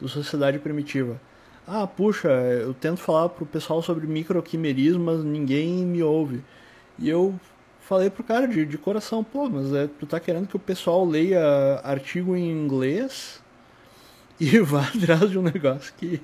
do 0.00 0.08
Sociedade 0.08 0.56
Primitiva. 0.60 1.20
Ah, 1.66 1.84
puxa, 1.84 2.28
eu 2.28 2.72
tento 2.72 3.00
falar 3.00 3.28
pro 3.30 3.44
pessoal 3.44 3.82
sobre 3.82 4.06
microquimerismo, 4.06 5.04
mas 5.04 5.24
ninguém 5.24 5.84
me 5.84 6.04
ouve. 6.04 6.44
E 6.96 7.08
eu 7.08 7.34
falei 7.80 8.08
pro 8.08 8.22
cara 8.22 8.46
de, 8.46 8.64
de 8.64 8.78
coração, 8.78 9.24
pô, 9.24 9.48
mas 9.48 9.72
é, 9.74 9.88
tu 9.98 10.06
tá 10.06 10.20
querendo 10.20 10.46
que 10.46 10.54
o 10.54 10.60
pessoal 10.60 11.04
leia 11.04 11.80
artigo 11.82 12.36
em 12.36 12.52
inglês 12.52 13.42
e 14.38 14.60
vá 14.60 14.82
atrás 14.94 15.28
de 15.28 15.36
um 15.36 15.42
negócio 15.42 15.92
que. 15.98 16.22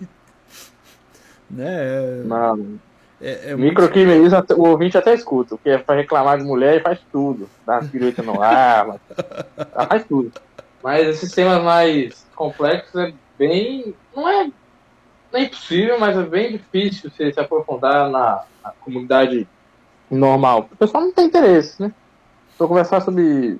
Né? 1.50 1.66
É, 1.66 2.22
Não, 2.24 2.78
é, 3.22 3.50
é 3.50 3.56
muito- 3.56 3.70
Microquimerismo, 3.70 4.44
o 4.56 4.68
ouvinte 4.68 4.98
até 4.98 5.14
escuta, 5.14 5.56
porque 5.56 5.70
é 5.70 5.78
pra 5.78 5.94
reclamar 5.94 6.38
de 6.38 6.44
mulher 6.44 6.76
e 6.78 6.82
faz 6.82 6.98
tudo. 7.12 7.48
Dá 7.66 7.78
uma 7.78 7.88
pirueta 7.88 8.22
no 8.22 8.42
ar, 8.42 8.86
mas- 8.88 9.00
ela 9.74 9.86
faz 9.86 10.04
tudo. 10.06 10.32
Mas 10.82 11.06
esses 11.06 11.32
temas 11.32 11.62
mais 11.62 12.26
complexos 12.34 12.94
é 13.00 13.12
bem. 13.38 13.94
Não 14.14 14.28
é, 14.28 14.44
não 15.32 15.40
é 15.40 15.42
impossível, 15.44 15.98
mas 16.00 16.16
é 16.18 16.22
bem 16.22 16.52
difícil 16.52 17.10
você 17.10 17.32
se 17.32 17.38
aprofundar 17.38 18.10
na, 18.10 18.42
na 18.64 18.70
comunidade 18.80 19.46
normal. 20.10 20.68
O 20.72 20.76
pessoal 20.76 21.04
não 21.04 21.12
tem 21.12 21.26
interesse, 21.26 21.80
né? 21.80 21.92
Vou 22.58 22.68
conversar 22.68 23.00
sobre. 23.00 23.58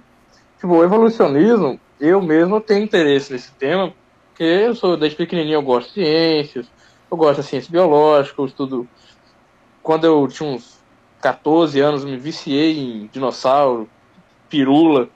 Tipo, 0.61 0.75
o 0.75 0.85
evolucionismo, 0.85 1.79
eu 2.01 2.21
mesmo 2.21 2.61
tenho 2.61 2.85
interesse 2.85 3.33
nesse 3.33 3.53
tema, 3.53 3.93
porque 4.29 4.45
eu 4.45 4.75
sou 4.75 4.97
desde 4.97 5.17
pequenininho, 5.17 5.55
eu 5.57 5.63
gosto 5.63 5.89
de 5.89 5.95
ciências, 5.95 6.67
eu 7.11 7.17
gosto 7.17 7.39
da 7.39 7.43
ciência 7.43 7.71
biológica, 7.71 8.41
eu 8.41 8.47
estudo 8.47 8.89
quando 9.83 10.05
eu 10.05 10.27
tinha 10.29 10.49
uns 10.51 10.79
14 11.21 11.79
anos, 11.81 12.03
eu 12.05 12.11
me 12.11 12.17
viciei 12.17 12.79
em 12.79 13.07
dinossauro, 13.13 13.89
pirula. 14.49 15.09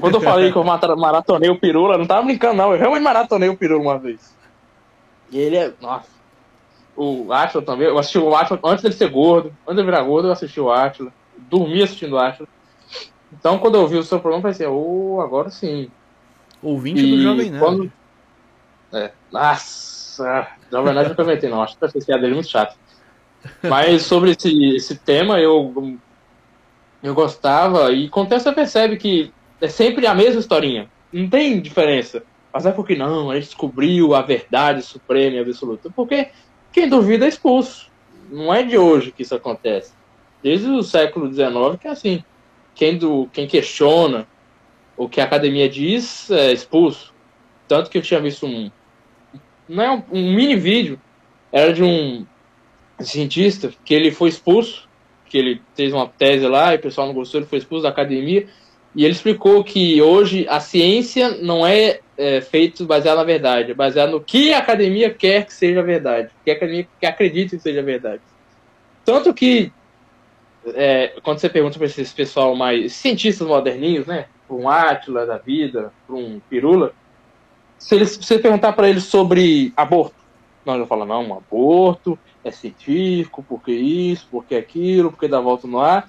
Quando 0.00 0.14
eu 0.14 0.20
falei 0.20 0.52
que 0.52 0.58
eu 0.58 0.64
maratonei 0.96 1.48
o 1.50 1.58
pirula, 1.58 1.94
eu 1.94 1.98
não 1.98 2.06
tava 2.06 2.22
brincando, 2.22 2.56
não. 2.56 2.72
Eu 2.72 2.78
realmente 2.78 3.02
maratonei 3.02 3.48
o 3.48 3.56
pirula 3.56 3.80
uma 3.80 3.98
vez. 3.98 4.36
E 5.30 5.38
ele 5.38 5.56
é. 5.56 5.72
Nossa. 5.80 6.08
O 6.96 7.32
Atila 7.32 7.62
também. 7.62 7.86
Eu 7.86 7.98
assisti 7.98 8.18
o 8.18 8.34
Atila 8.34 8.58
antes 8.64 8.82
dele 8.82 8.94
ser 8.94 9.08
gordo. 9.08 9.54
Antes 9.66 9.76
de 9.78 9.84
virar 9.84 10.02
gordo, 10.02 10.28
eu 10.28 10.32
assisti 10.32 10.60
o 10.60 10.70
Atila. 10.70 11.12
Dormi 11.36 11.82
assistindo 11.82 12.14
o 12.14 12.18
Atila. 12.18 12.48
Então, 13.32 13.58
quando 13.58 13.76
eu 13.76 13.86
vi 13.86 13.96
o 13.98 14.02
seu 14.02 14.18
programa, 14.20 14.46
eu 14.48 14.50
pensei, 14.52 14.66
oh, 14.66 15.20
agora 15.22 15.48
sim. 15.50 15.90
Ouvinte 16.62 17.00
do 17.06 17.22
Jovem 17.22 17.50
Nerd. 17.50 17.58
quando- 17.64 17.92
É. 18.92 19.12
Nossa, 19.30 20.48
Jovem 20.72 20.92
Nerd 20.94 21.06
não 21.06 21.12
aproveitei, 21.12 21.48
não. 21.50 21.62
Acho 21.62 21.78
que 21.78 21.84
essa 21.84 21.98
piada 22.00 22.22
dele 22.22 22.32
é 22.32 22.34
muito 22.34 22.48
chata. 22.48 22.74
Mas 23.62 24.02
sobre 24.02 24.30
esse, 24.30 24.76
esse 24.76 24.96
tema, 24.96 25.40
eu, 25.40 25.98
eu 27.02 27.14
gostava. 27.14 27.92
E 27.92 28.08
com 28.08 28.22
o 28.22 28.26
tempo 28.26 28.42
você 28.42 28.52
percebe 28.52 28.96
que 28.96 29.32
é 29.60 29.68
sempre 29.68 30.06
a 30.06 30.14
mesma 30.14 30.40
historinha. 30.40 30.88
Não 31.12 31.28
tem 31.28 31.60
diferença. 31.60 32.22
Mas 32.52 32.66
é 32.66 32.72
porque 32.72 32.96
não, 32.96 33.30
a 33.30 33.34
gente 33.34 33.46
descobriu 33.46 34.14
a 34.14 34.22
verdade 34.22 34.82
suprema 34.82 35.36
e 35.36 35.40
absoluta. 35.40 35.90
Porque 35.94 36.28
quem 36.72 36.88
duvida 36.88 37.24
é 37.24 37.28
expulso. 37.28 37.90
Não 38.30 38.52
é 38.52 38.62
de 38.62 38.76
hoje 38.76 39.12
que 39.12 39.22
isso 39.22 39.34
acontece. 39.34 39.92
Desde 40.42 40.68
o 40.68 40.82
século 40.82 41.32
XIX 41.32 41.78
que 41.80 41.88
é 41.88 41.90
assim. 41.90 42.24
Quem, 42.74 42.96
do, 42.96 43.28
quem 43.32 43.46
questiona 43.46 44.26
o 44.96 45.08
que 45.08 45.20
a 45.20 45.24
academia 45.24 45.68
diz 45.68 46.30
é 46.30 46.52
expulso. 46.52 47.12
Tanto 47.66 47.90
que 47.90 47.98
eu 47.98 48.02
tinha 48.02 48.20
visto 48.20 48.46
um. 48.46 48.70
Não 49.68 49.82
é 49.82 49.90
um, 49.90 50.02
um 50.12 50.34
mini 50.34 50.56
vídeo. 50.56 51.00
Era 51.52 51.72
de 51.72 51.82
um 51.82 52.26
cientista 53.00 53.70
que 53.84 53.94
ele 53.94 54.10
foi 54.10 54.28
expulso. 54.28 54.88
Que 55.26 55.36
ele 55.36 55.62
fez 55.74 55.92
uma 55.92 56.06
tese 56.06 56.46
lá 56.46 56.72
e 56.72 56.76
o 56.76 56.80
pessoal 56.80 57.06
não 57.06 57.14
gostou, 57.14 57.40
ele 57.40 57.48
foi 57.48 57.58
expulso 57.58 57.82
da 57.82 57.90
academia. 57.90 58.46
E 58.94 59.04
ele 59.04 59.12
explicou 59.12 59.62
que 59.62 60.00
hoje 60.00 60.46
a 60.48 60.58
ciência 60.58 61.30
não 61.42 61.66
é, 61.66 62.00
é 62.16 62.40
feita 62.40 62.84
baseada 62.84 63.18
na 63.18 63.24
verdade, 63.24 63.72
é 63.72 63.74
baseada 63.74 64.10
no 64.10 64.20
que 64.20 64.52
a 64.52 64.58
academia 64.58 65.12
quer 65.12 65.44
que 65.46 65.52
seja 65.52 65.82
verdade, 65.82 66.30
que 66.44 66.50
a 66.50 66.54
academia 66.54 66.88
que 66.98 67.06
acredita 67.06 67.56
que 67.56 67.62
seja 67.62 67.82
verdade. 67.82 68.22
Tanto 69.04 69.32
que, 69.34 69.70
é, 70.74 71.12
quando 71.22 71.38
você 71.38 71.48
pergunta 71.48 71.76
para 71.76 71.86
esses 71.86 72.12
pessoal 72.12 72.56
mais 72.56 72.92
cientistas 72.94 73.46
moderninhos, 73.46 74.06
né? 74.06 74.26
para 74.46 74.56
um 74.56 74.68
Átila 74.68 75.26
da 75.26 75.36
vida, 75.36 75.92
para 76.06 76.16
um 76.16 76.40
Pirula, 76.48 76.92
se, 77.78 77.94
eles, 77.94 78.12
se 78.12 78.24
você 78.24 78.38
perguntar 78.38 78.72
para 78.72 78.88
eles 78.88 79.04
sobre 79.04 79.72
aborto, 79.76 80.16
nós 80.64 80.74
vamos 80.74 80.88
falar, 80.88 81.06
não, 81.06 81.28
um 81.28 81.36
aborto 81.36 82.18
é 82.48 82.50
científico, 82.50 83.44
porque 83.48 83.72
isso, 83.72 84.26
porque 84.30 84.56
aquilo, 84.56 85.10
porque 85.10 85.28
dá 85.28 85.40
volta 85.40 85.66
no 85.66 85.80
ar. 85.80 86.08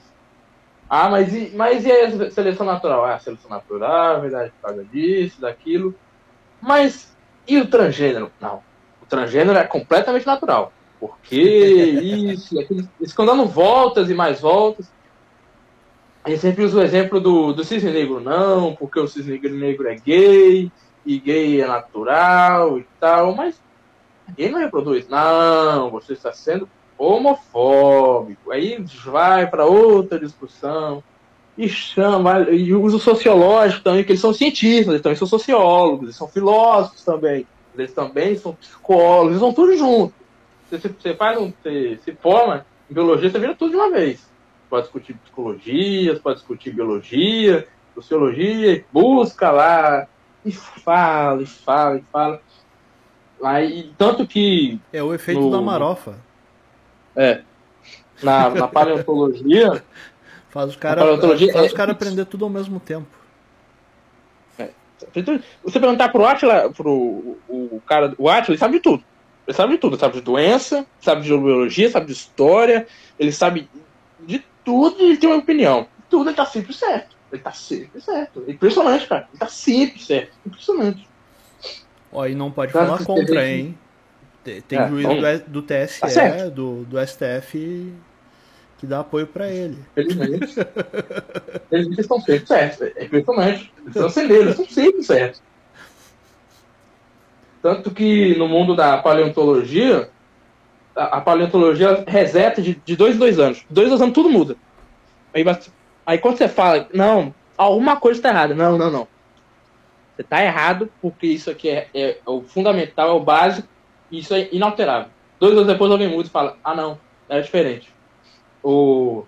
Ah, 0.89 1.09
mas 1.09 1.33
e, 1.33 1.51
mas 1.55 1.85
e 1.85 1.91
a 1.91 2.31
seleção 2.31 2.65
natural? 2.65 3.05
Ah, 3.05 3.15
a 3.15 3.19
seleção 3.19 3.49
natural, 3.49 4.15
a 4.15 4.19
verdade 4.19 4.51
por 4.51 4.69
causa 4.69 4.83
disso, 4.85 5.39
daquilo. 5.39 5.93
Mas 6.61 7.15
e 7.47 7.57
o 7.57 7.67
transgênero? 7.67 8.31
Não. 8.39 8.61
O 9.01 9.05
transgênero 9.05 9.57
é 9.57 9.63
completamente 9.65 10.25
natural. 10.25 10.73
Porque 10.99 11.41
isso, 11.41 12.59
aquilo, 12.59 12.89
eles 12.99 13.11
ficam 13.11 13.25
dando 13.25 13.45
voltas 13.45 14.09
e 14.09 14.13
mais 14.13 14.41
voltas. 14.41 14.91
Gente 16.27 16.41
sempre 16.41 16.63
usa 16.63 16.79
o 16.79 16.83
exemplo 16.83 17.19
do, 17.19 17.53
do 17.53 17.63
cisne 17.63 17.91
negro, 17.91 18.19
não, 18.19 18.75
porque 18.75 18.99
o 18.99 19.07
cisne 19.07 19.39
negro 19.39 19.87
é 19.87 19.95
gay, 19.95 20.71
e 21.05 21.19
gay 21.19 21.61
é 21.61 21.65
natural 21.65 22.77
e 22.77 22.85
tal, 22.99 23.33
mas 23.33 23.59
gay 24.35 24.49
não 24.49 24.59
reproduz. 24.59 25.07
Não, 25.07 25.89
você 25.89 26.13
está 26.13 26.31
sendo 26.31 26.69
homofóbico. 26.97 28.51
Aí 28.51 28.83
vai 29.05 29.47
para 29.47 29.65
outra 29.65 30.19
discussão 30.19 31.03
e 31.57 31.67
chama, 31.67 32.41
e 32.51 32.73
usa 32.73 32.97
o 32.97 32.99
sociológico 32.99 33.83
também, 33.83 34.03
que 34.03 34.11
eles 34.11 34.21
são 34.21 34.33
cientistas, 34.33 34.87
eles 34.87 35.01
também 35.01 35.17
são 35.17 35.27
sociólogos, 35.27 36.03
eles 36.03 36.15
são 36.15 36.27
filósofos 36.27 37.03
também, 37.03 37.45
eles 37.75 37.93
também 37.93 38.35
são 38.37 38.53
psicólogos, 38.53 39.31
eles 39.31 39.41
são 39.41 39.53
tudo 39.53 39.75
junto. 39.75 40.13
Você, 40.69 40.77
você 40.77 41.13
faz 41.15 41.37
um, 41.37 41.51
você 41.51 41.99
se 42.03 42.13
forma 42.13 42.65
em 42.89 42.93
biologia, 42.93 43.29
você 43.29 43.39
vira 43.39 43.55
tudo 43.55 43.71
de 43.71 43.75
uma 43.75 43.91
vez. 43.91 44.29
Pode 44.69 44.83
discutir 44.83 45.15
psicologia, 45.15 46.19
pode 46.19 46.37
discutir 46.37 46.71
biologia, 46.71 47.67
sociologia, 47.93 48.85
busca 48.91 49.51
lá, 49.51 50.07
e 50.45 50.51
fala, 50.51 51.41
e 51.41 51.45
fala, 51.45 51.97
e 51.97 52.03
fala. 52.11 52.41
Aí, 53.43 53.91
tanto 53.97 54.25
que. 54.27 54.79
É 54.91 55.01
o 55.01 55.13
efeito 55.13 55.41
no- 55.41 55.51
da 55.51 55.61
marofa. 55.61 56.17
É. 57.15 57.41
Na, 58.21 58.49
na 58.49 58.67
paleontologia, 58.67 59.83
Faz 60.49 60.71
os 60.71 60.75
caras 60.75 61.03
paleontologia 61.03 61.53
faz 61.53 61.71
é- 61.71 61.75
cara 61.75 61.91
aprender 61.91 62.25
tudo 62.25 62.43
ao 62.43 62.49
mesmo 62.49 62.79
tempo. 62.79 63.07
você 65.63 65.79
perguntar 65.79 66.09
pro 66.09 66.25
Atila, 66.25 66.71
pro 66.71 66.91
o, 66.91 67.37
o 67.47 67.81
cara, 67.85 68.13
o 68.17 68.27
Atila, 68.29 68.53
ele 68.53 68.57
sabe 68.57 68.73
de 68.75 68.79
tudo. 68.79 69.03
Ele 69.47 69.55
sabe 69.55 69.73
de 69.73 69.79
tudo, 69.79 69.93
ele 69.93 69.99
sabe 69.99 70.13
de 70.15 70.21
doença, 70.21 70.85
sabe 71.01 71.21
de 71.21 71.29
biologia, 71.29 71.89
sabe 71.89 72.07
de 72.07 72.13
história, 72.13 72.87
ele 73.17 73.31
sabe 73.31 73.69
de 74.21 74.43
tudo 74.63 75.01
e 75.01 75.05
ele 75.05 75.17
tem 75.17 75.29
uma 75.29 75.37
opinião. 75.39 75.87
Tudo 76.09 76.29
ele 76.29 76.35
tá 76.37 76.45
sempre 76.45 76.73
certo. 76.73 77.15
Ele 77.31 77.41
tá 77.41 77.51
sempre 77.51 78.01
certo. 78.01 78.43
Impressionante, 78.47 79.07
cara. 79.07 79.27
Ele 79.31 79.39
tá 79.39 79.47
sempre 79.47 79.99
certo. 80.01 80.33
Impressionante. 80.45 81.07
Ó, 82.11 82.25
e 82.25 82.35
não 82.35 82.51
pode 82.51 82.71
Claro 82.71 82.87
falar 82.87 83.05
contra, 83.05 83.47
hein? 83.47 83.77
Tem, 84.43 84.61
tem 84.61 84.79
É, 84.79 84.87
juiz 84.87 85.07
do, 85.43 85.61
do 85.61 85.61
TSE, 85.61 85.99
Tá 85.99 86.49
do, 86.49 86.83
do 86.85 86.97
STF, 87.05 87.93
que 88.77 88.87
dá 88.87 89.01
apoio 89.01 89.27
pra 89.27 89.49
ele. 89.49 89.77
Felizmente. 89.93 90.55
eles 91.71 91.99
estão 91.99 92.19
sempre 92.19 92.47
certos. 92.47 92.81
É 92.95 93.03
impressionante. 93.03 93.73
Eles 93.83 94.13
são 94.13 94.23
eles 94.23 94.49
estão 94.49 94.65
sempre 94.65 95.03
certos. 95.03 95.41
Tanto 97.61 97.91
que 97.91 98.37
no 98.37 98.47
mundo 98.47 98.75
da 98.75 98.97
paleontologia, 98.99 100.09
a, 100.95 101.17
a 101.17 101.21
paleontologia 101.21 102.03
reseta 102.07 102.61
de, 102.61 102.75
de 102.85 102.95
dois 102.95 103.15
em 103.15 103.19
dois 103.19 103.37
anos. 103.37 103.57
De 103.59 103.65
dois 103.69 103.87
em 103.87 103.89
dois 103.89 104.01
anos 104.01 104.13
tudo 104.13 104.29
muda. 104.29 104.55
Aí, 105.33 105.43
aí 106.05 106.17
quando 106.17 106.37
você 106.37 106.47
fala, 106.47 106.87
não, 106.93 107.33
alguma 107.57 107.97
coisa 107.97 108.17
está 108.19 108.29
errada. 108.29 108.55
Não, 108.55 108.77
não, 108.77 108.89
não. 108.89 109.07
Você 110.19 110.23
está 110.23 110.43
errado 110.43 110.91
porque 111.01 111.27
isso 111.27 111.49
aqui 111.49 111.69
é, 111.69 111.87
é 111.93 112.17
o 112.25 112.41
fundamental, 112.41 113.07
é 113.07 113.13
o 113.13 113.21
básico, 113.21 113.69
e 114.11 114.19
isso 114.19 114.33
é 114.33 114.49
inalterável. 114.51 115.09
Dois 115.39 115.53
anos 115.53 115.65
depois 115.65 115.89
alguém 115.89 116.09
muda 116.09 116.27
e 116.27 116.29
fala, 116.29 116.57
ah 116.61 116.75
não, 116.75 116.99
era 117.29 117.41
diferente. 117.41 117.89
O, 118.61 119.23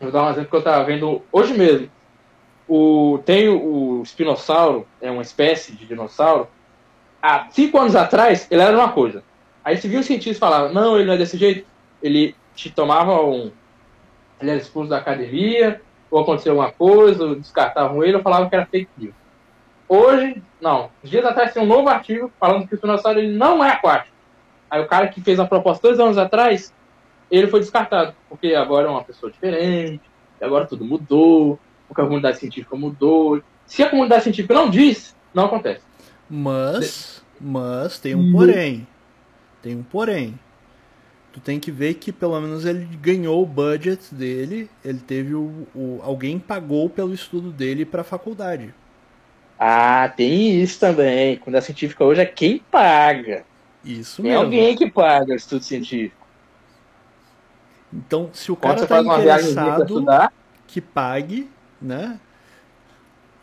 vou 0.00 0.12
dar 0.12 0.22
um 0.22 0.30
exemplo 0.30 0.48
que 0.48 0.54
eu 0.54 0.60
estava 0.60 0.84
vendo 0.84 1.22
hoje 1.32 1.54
mesmo. 1.54 1.90
O, 2.68 3.18
tem 3.26 3.48
o, 3.48 4.00
espinossauro, 4.04 4.86
é 5.00 5.10
uma 5.10 5.22
espécie 5.22 5.72
de 5.72 5.86
dinossauro. 5.86 6.46
Há 7.20 7.48
cinco 7.50 7.80
anos 7.80 7.96
atrás, 7.96 8.46
ele 8.48 8.62
era 8.62 8.78
uma 8.78 8.92
coisa. 8.92 9.24
Aí 9.64 9.76
se 9.76 9.88
viu 9.88 9.98
um 9.98 10.04
cientista 10.04 10.46
falar, 10.46 10.68
não, 10.68 10.94
ele 10.94 11.06
não 11.06 11.14
é 11.14 11.18
desse 11.18 11.36
jeito. 11.36 11.66
Ele 12.00 12.36
te 12.54 12.70
tomava 12.70 13.20
um. 13.24 13.50
Ele 14.40 14.50
era 14.52 14.60
expulso 14.60 14.88
da 14.88 14.98
academia, 14.98 15.82
ou 16.08 16.20
aconteceu 16.20 16.52
alguma 16.52 16.70
coisa, 16.70 17.34
descartavam 17.34 18.04
ele, 18.04 18.18
ou 18.18 18.22
falavam 18.22 18.48
que 18.48 18.54
era 18.54 18.66
fake 18.66 18.88
news. 18.96 19.21
Hoje, 19.94 20.42
não. 20.58 20.88
Dias 21.04 21.22
atrás 21.22 21.52
tem 21.52 21.62
um 21.62 21.66
novo 21.66 21.86
artigo 21.90 22.32
falando 22.40 22.66
que 22.66 22.72
o 22.72 22.76
espinossauro 22.76 23.18
ele 23.18 23.36
não 23.36 23.62
é 23.62 23.72
aquático. 23.72 24.16
Aí 24.70 24.80
o 24.80 24.88
cara 24.88 25.08
que 25.08 25.20
fez 25.20 25.38
a 25.38 25.44
proposta 25.44 25.86
dois 25.86 26.00
anos 26.00 26.16
atrás, 26.16 26.72
ele 27.30 27.46
foi 27.46 27.60
descartado, 27.60 28.14
porque 28.26 28.54
agora 28.54 28.88
é 28.88 28.90
uma 28.90 29.04
pessoa 29.04 29.30
diferente, 29.30 30.00
agora 30.40 30.64
tudo 30.64 30.82
mudou, 30.82 31.60
porque 31.86 32.00
a 32.00 32.04
comunidade 32.04 32.38
científica 32.38 32.74
mudou. 32.74 33.42
Se 33.66 33.82
a 33.82 33.90
comunidade 33.90 34.22
científica 34.22 34.54
não 34.54 34.70
diz, 34.70 35.14
não 35.34 35.44
acontece. 35.44 35.82
Mas, 36.26 37.22
mas 37.38 37.98
tem 37.98 38.14
um 38.14 38.32
porém. 38.32 38.86
Tem 39.60 39.76
um 39.76 39.82
porém. 39.82 40.40
Tu 41.34 41.40
tem 41.40 41.60
que 41.60 41.70
ver 41.70 41.94
que 41.94 42.10
pelo 42.10 42.40
menos 42.40 42.64
ele 42.64 42.86
ganhou 42.96 43.42
o 43.42 43.46
budget 43.46 44.14
dele, 44.14 44.70
ele 44.82 45.00
teve 45.00 45.34
o, 45.34 45.66
o 45.74 46.00
alguém 46.02 46.38
pagou 46.38 46.88
pelo 46.88 47.12
estudo 47.12 47.50
dele 47.50 47.84
pra 47.84 48.02
faculdade. 48.02 48.72
Ah, 49.64 50.08
tem 50.08 50.60
isso 50.60 50.80
também. 50.80 51.36
Comunidade 51.36 51.66
científica 51.66 52.04
hoje 52.04 52.20
é 52.20 52.26
quem 52.26 52.58
paga. 52.58 53.44
Isso 53.84 54.20
Tem 54.20 54.32
mesmo. 54.32 54.44
alguém 54.44 54.76
que 54.76 54.90
paga 54.90 55.32
o 55.32 55.36
estudo 55.36 55.62
científico. 55.62 56.26
Então, 57.92 58.30
se 58.32 58.50
o 58.50 58.56
Quando 58.56 58.86
cara 58.86 58.88
tá 58.88 59.02
pra 59.02 59.02
interessado, 59.02 60.04
que 60.66 60.80
pague, 60.80 61.48
né? 61.80 62.18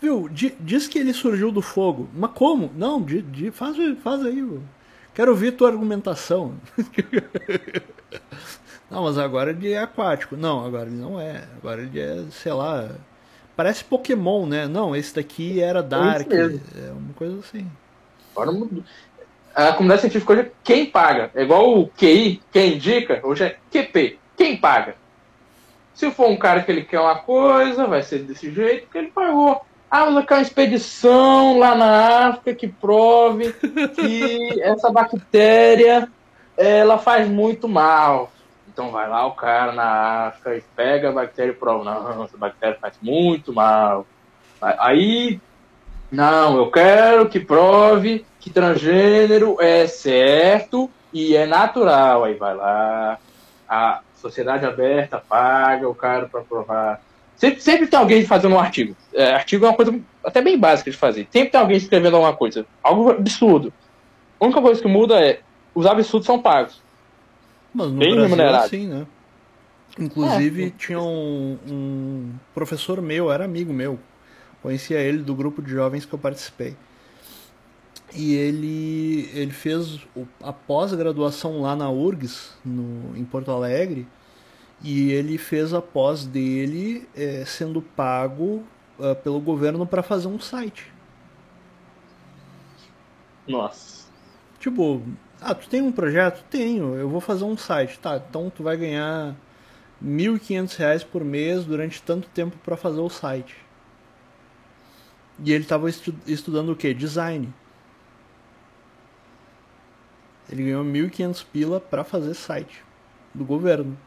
Viu, 0.01 0.27
di- 0.27 0.55
diz 0.59 0.87
que 0.87 0.99
ele 0.99 1.13
surgiu 1.13 1.53
do 1.53 1.61
fogo. 1.61 2.09
Mas 2.13 2.31
como? 2.31 2.69
Não, 2.75 3.01
di- 3.01 3.21
di- 3.21 3.51
faz, 3.51 3.77
faz 4.03 4.25
aí. 4.25 4.43
ô. 4.43 4.59
Quero 5.13 5.31
ouvir 5.31 5.53
tua 5.53 5.69
argumentação. 5.69 6.55
não, 8.91 9.03
mas 9.03 9.17
agora 9.17 9.51
ele 9.51 9.71
é 9.71 9.79
aquático. 9.79 10.35
Não, 10.35 10.65
agora 10.65 10.89
ele 10.89 10.99
não 10.99 11.19
é. 11.19 11.45
Agora 11.57 11.81
ele 11.81 11.99
é, 11.99 12.25
sei 12.31 12.51
lá. 12.51 12.89
Parece 13.59 13.83
Pokémon, 13.83 14.45
né? 14.45 14.69
Não, 14.69 14.95
esse 14.95 15.13
daqui 15.13 15.61
era 15.61 15.83
Dark. 15.83 16.29
mesmo. 16.29 16.61
É 16.77 16.91
uma 16.93 17.13
coisa 17.13 17.39
assim. 17.39 17.67
agora 18.31 18.53
mudou. 18.53 18.81
A 19.53 19.73
comunidade 19.73 19.99
científica 19.99 20.31
hoje 20.31 20.41
é 20.43 20.51
quem 20.63 20.85
paga. 20.85 21.29
É 21.35 21.43
igual 21.43 21.77
o 21.77 21.85
QI, 21.85 22.41
quem 22.53 22.75
indica, 22.75 23.19
hoje 23.21 23.43
é 23.43 23.57
QP, 23.69 24.17
quem 24.37 24.55
paga. 24.55 24.95
Se 25.93 26.09
for 26.09 26.29
um 26.29 26.37
cara 26.37 26.63
que 26.63 26.71
ele 26.71 26.85
quer 26.85 27.01
uma 27.01 27.17
coisa, 27.17 27.85
vai 27.85 28.01
ser 28.01 28.19
desse 28.19 28.49
jeito, 28.49 28.83
porque 28.83 28.97
ele 28.97 29.11
pagou. 29.11 29.59
Ah, 29.91 30.05
mas 30.05 30.15
eu 30.15 30.23
quero 30.23 30.39
uma 30.39 30.47
expedição 30.47 31.59
lá 31.59 31.75
na 31.75 32.29
África 32.29 32.53
que 32.55 32.67
prove 32.69 33.51
que 33.93 34.55
essa 34.63 34.89
bactéria 34.89 36.07
ela 36.55 36.97
faz 36.97 37.27
muito 37.27 37.67
mal. 37.67 38.31
Então 38.79 38.91
vai 38.91 39.09
lá 39.09 39.25
o 39.25 39.33
cara 39.33 39.73
na 39.73 40.27
África 40.27 40.55
e 40.55 40.61
pega 40.73 41.09
a 41.09 41.11
bactéria 41.11 41.51
e 41.51 41.53
prova. 41.53 41.83
Não, 41.83 42.23
essa 42.23 42.37
bactéria 42.37 42.77
faz 42.79 42.93
muito 43.01 43.51
mal. 43.51 44.07
Aí, 44.61 45.37
não, 46.09 46.55
eu 46.55 46.71
quero 46.71 47.27
que 47.27 47.41
prove 47.41 48.25
que 48.39 48.49
transgênero 48.49 49.57
é 49.59 49.85
certo 49.85 50.89
e 51.11 51.35
é 51.35 51.45
natural. 51.45 52.23
Aí 52.23 52.35
vai 52.35 52.55
lá, 52.55 53.19
a 53.67 53.99
sociedade 54.15 54.65
aberta 54.65 55.21
paga 55.27 55.89
o 55.89 55.93
cara 55.93 56.27
para 56.27 56.39
provar. 56.39 57.01
Sempre, 57.35 57.59
sempre 57.59 57.87
tem 57.87 57.99
alguém 57.99 58.25
fazendo 58.25 58.55
um 58.55 58.59
artigo. 58.61 58.95
É, 59.13 59.33
artigo 59.33 59.65
é 59.65 59.67
uma 59.67 59.75
coisa 59.75 59.99
até 60.23 60.41
bem 60.41 60.57
básica 60.57 60.89
de 60.89 60.95
fazer. 60.95 61.27
Sempre 61.33 61.49
tem 61.49 61.59
alguém 61.59 61.75
escrevendo 61.75 62.15
alguma 62.15 62.33
coisa. 62.33 62.65
Algo 62.81 63.11
absurdo. 63.11 63.73
A 64.39 64.45
única 64.45 64.61
coisa 64.61 64.81
que 64.81 64.87
muda 64.87 65.19
é 65.19 65.41
os 65.75 65.85
absurdos 65.85 66.25
são 66.25 66.41
pagos. 66.41 66.81
Mas 67.73 67.91
no 67.91 67.99
Bem 67.99 68.15
Brasil 68.15 68.43
é 68.43 68.47
remunerado. 68.47 68.57
assim, 68.57 68.87
né? 68.87 69.07
Inclusive, 69.99 70.67
É. 70.67 70.71
tinha 70.77 70.99
um, 71.01 71.59
um 71.67 72.39
professor 72.53 73.01
meu, 73.01 73.31
era 73.31 73.45
amigo 73.45 73.73
meu. 73.73 73.99
Conhecia 74.61 74.99
ele 74.99 75.19
do 75.23 75.35
grupo 75.35 75.61
de 75.61 75.71
jovens 75.71 76.05
que 76.05 76.13
eu 76.13 76.19
participei. 76.19 76.77
E 78.13 78.33
ele, 78.35 79.29
ele 79.33 79.51
fez 79.51 79.99
a 80.41 80.51
pós-graduação 80.51 81.61
lá 81.61 81.75
na 81.75 81.89
URGS, 81.91 82.57
no, 82.65 83.15
em 83.15 83.23
Porto 83.23 83.51
Alegre. 83.51 84.07
E 84.81 85.11
ele 85.11 85.37
fez 85.37 85.73
a 85.73 85.81
pós 85.81 86.25
dele 86.25 87.07
eh, 87.15 87.43
sendo 87.45 87.81
pago 87.81 88.63
ah, 88.99 89.15
pelo 89.15 89.39
governo 89.41 89.85
para 89.87 90.03
fazer 90.03 90.27
um 90.27 90.39
site. 90.39 90.95
Nossa. 93.47 94.09
Tipo, 94.59 95.01
ah, 95.41 95.55
tu 95.55 95.69
tem 95.69 95.81
um 95.81 95.91
projeto? 95.91 96.43
Tenho, 96.49 96.95
eu 96.95 97.09
vou 97.09 97.21
fazer 97.21 97.43
um 97.45 97.57
site. 97.57 97.99
Tá, 97.99 98.21
então 98.29 98.49
tu 98.49 98.63
vai 98.63 98.75
ganhar 98.77 99.35
1.500 100.03 100.77
reais 100.77 101.03
por 101.03 101.23
mês 101.23 101.65
durante 101.65 102.01
tanto 102.01 102.27
tempo 102.29 102.57
para 102.63 102.75
fazer 102.77 102.99
o 102.99 103.09
site. 103.09 103.55
E 105.43 105.51
ele 105.53 105.63
estava 105.63 105.89
estu 105.89 106.13
estudando 106.27 106.71
o 106.71 106.75
quê? 106.75 106.93
Design. 106.93 107.53
Ele 110.51 110.63
ganhou 110.63 110.83
1.500 110.83 111.45
pila 111.51 111.79
para 111.79 112.03
fazer 112.03 112.33
site 112.33 112.83
do 113.33 113.45
governo. 113.45 113.97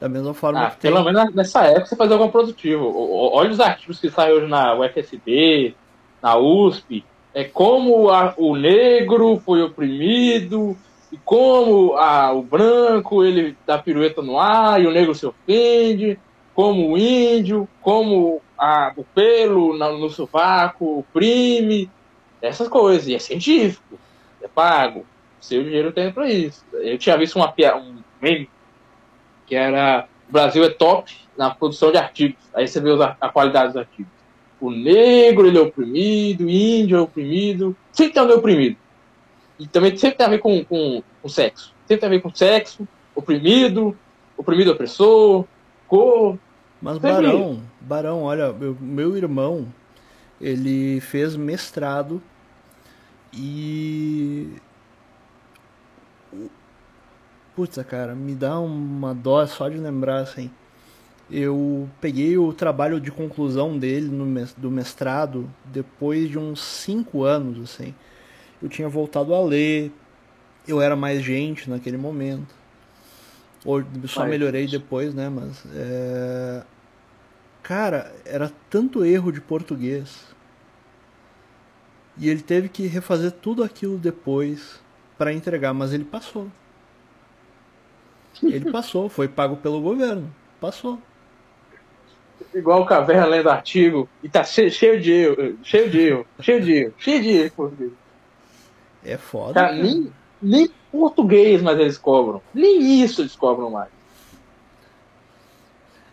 Da 0.00 0.08
mesma 0.08 0.34
forma 0.34 0.66
Ah, 0.66 0.70
que 0.70 0.78
tem... 0.78 0.90
pelo 0.90 1.04
menos 1.04 1.34
nessa 1.34 1.64
época 1.64 1.86
você 1.86 1.96
fazia 1.96 2.14
algum 2.16 2.30
produtivo. 2.30 2.92
Olha 3.32 3.50
os 3.50 3.60
artigos 3.60 4.00
que 4.00 4.10
saem 4.10 4.32
hoje 4.34 4.46
na 4.46 4.74
UFSB, 4.74 5.74
na 6.22 6.36
USP. 6.36 7.04
É 7.34 7.44
como 7.44 8.10
a- 8.10 8.32
o 8.36 8.56
negro 8.56 9.40
foi 9.44 9.60
oprimido, 9.60 10.76
e 11.10 11.18
como 11.24 11.94
a- 11.96 12.32
o 12.32 12.42
branco 12.42 13.24
ele 13.24 13.56
dá 13.66 13.76
pirueta 13.76 14.22
no 14.22 14.38
ar 14.38 14.80
e 14.80 14.86
o 14.86 14.92
negro 14.92 15.14
se 15.14 15.26
ofende, 15.26 16.18
como 16.54 16.92
o 16.92 16.98
índio, 16.98 17.68
como 17.82 18.40
a- 18.56 18.92
o 18.96 19.04
pelo 19.04 19.76
na- 19.76 19.90
no 19.90 20.08
sovaco 20.08 21.00
oprime, 21.00 21.90
essas 22.40 22.68
coisas. 22.68 23.08
E 23.08 23.14
é 23.14 23.18
científico, 23.18 23.98
é 24.40 24.48
pago. 24.48 25.04
Seu 25.40 25.62
dinheiro 25.62 25.92
tem 25.92 26.12
pra 26.12 26.28
isso. 26.28 26.64
Eu 26.72 26.96
tinha 26.96 27.18
visto 27.18 27.36
uma, 27.36 27.52
um 27.76 28.02
meme 28.22 28.48
que 29.46 29.54
era 29.54 30.08
o 30.28 30.32
Brasil 30.32 30.64
é 30.64 30.70
top 30.70 31.12
na 31.36 31.50
produção 31.50 31.90
de 31.92 31.98
artigos. 31.98 32.42
Aí 32.54 32.66
você 32.66 32.80
vê 32.80 32.90
ar- 33.02 33.16
a 33.20 33.28
qualidade 33.28 33.68
dos 33.72 33.76
artigos. 33.76 34.12
O 34.60 34.70
negro 34.70 35.46
ele 35.46 35.58
é 35.58 35.60
oprimido, 35.60 36.44
o 36.44 36.50
índio 36.50 36.96
é 36.96 37.00
oprimido, 37.00 37.76
sempre 37.92 38.14
tem 38.14 38.20
alguém 38.22 38.36
oprimido. 38.36 38.76
E 39.58 39.66
também 39.66 39.96
sempre 39.96 40.16
tem 40.16 40.26
a 40.26 40.30
ver 40.30 40.38
com, 40.38 40.64
com, 40.64 41.02
com 41.22 41.28
sexo. 41.28 41.72
Sempre 41.86 42.00
tem 42.00 42.06
a 42.06 42.10
ver 42.10 42.22
com 42.22 42.34
sexo, 42.34 42.88
oprimido, 43.14 43.96
oprimido 44.36 44.72
opressor, 44.72 45.44
cor. 45.86 46.38
Mas 46.80 46.94
Sempre. 46.94 47.10
Barão, 47.10 47.62
Barão, 47.80 48.22
olha, 48.22 48.52
meu, 48.52 48.76
meu 48.80 49.16
irmão, 49.16 49.66
ele 50.40 51.00
fez 51.00 51.36
mestrado 51.36 52.22
e. 53.32 54.50
Putz, 57.54 57.78
cara, 57.88 58.14
me 58.14 58.34
dá 58.34 58.58
uma 58.58 59.14
dó 59.14 59.46
só 59.46 59.68
de 59.68 59.78
lembrar 59.78 60.18
assim. 60.18 60.50
Eu 61.30 61.88
peguei 62.00 62.36
o 62.36 62.52
trabalho 62.52 63.00
de 63.00 63.10
conclusão 63.10 63.78
dele 63.78 64.08
no 64.08 64.26
do 64.56 64.70
mestrado 64.70 65.50
depois 65.64 66.28
de 66.28 66.38
uns 66.38 66.62
cinco 66.62 67.22
anos, 67.22 67.58
assim. 67.60 67.94
Eu 68.62 68.68
tinha 68.68 68.88
voltado 68.88 69.34
a 69.34 69.42
ler, 69.42 69.90
eu 70.66 70.80
era 70.80 70.94
mais 70.94 71.22
gente 71.22 71.68
naquele 71.68 71.96
momento. 71.96 72.54
Ou 73.64 73.82
só 74.06 74.20
Mais 74.20 74.30
melhorei 74.30 74.66
depois, 74.66 75.14
né? 75.14 75.28
Mas 75.28 75.64
é... 75.74 76.62
Cara, 77.62 78.14
era 78.26 78.52
tanto 78.68 79.04
erro 79.04 79.32
de 79.32 79.40
português. 79.40 80.34
E 82.18 82.28
ele 82.28 82.42
teve 82.42 82.68
que 82.68 82.86
refazer 82.86 83.32
tudo 83.32 83.64
aquilo 83.64 83.98
depois 83.98 84.80
para 85.16 85.32
entregar, 85.32 85.72
mas 85.72 85.92
ele 85.92 86.04
passou. 86.04 86.48
Ele 88.42 88.68
passou, 88.70 89.08
foi 89.08 89.28
pago 89.28 89.56
pelo 89.56 89.80
governo. 89.80 90.32
Passou. 90.60 91.00
Igual 92.54 92.82
o 92.82 92.86
Caverna 92.86 93.26
lendo 93.26 93.50
artigo 93.50 94.08
e 94.22 94.28
tá 94.28 94.44
cheio, 94.44 94.70
cheio 94.70 95.00
de 95.00 95.12
erro, 95.12 95.58
cheio 95.62 95.90
de 95.90 96.00
erro, 96.00 96.26
cheio 96.40 96.62
de 96.62 96.72
erro, 96.72 96.94
cheio 96.98 97.22
de 97.22 97.30
erro. 97.30 97.72
É 99.04 99.16
foda. 99.16 99.54
Cara, 99.54 99.74
nem, 99.74 100.12
nem 100.40 100.70
português 100.90 101.60
mais 101.62 101.78
eles 101.78 101.98
cobram. 101.98 102.40
Nem 102.52 103.02
isso 103.02 103.22
eles 103.22 103.34
cobram 103.34 103.70
mais. 103.70 103.90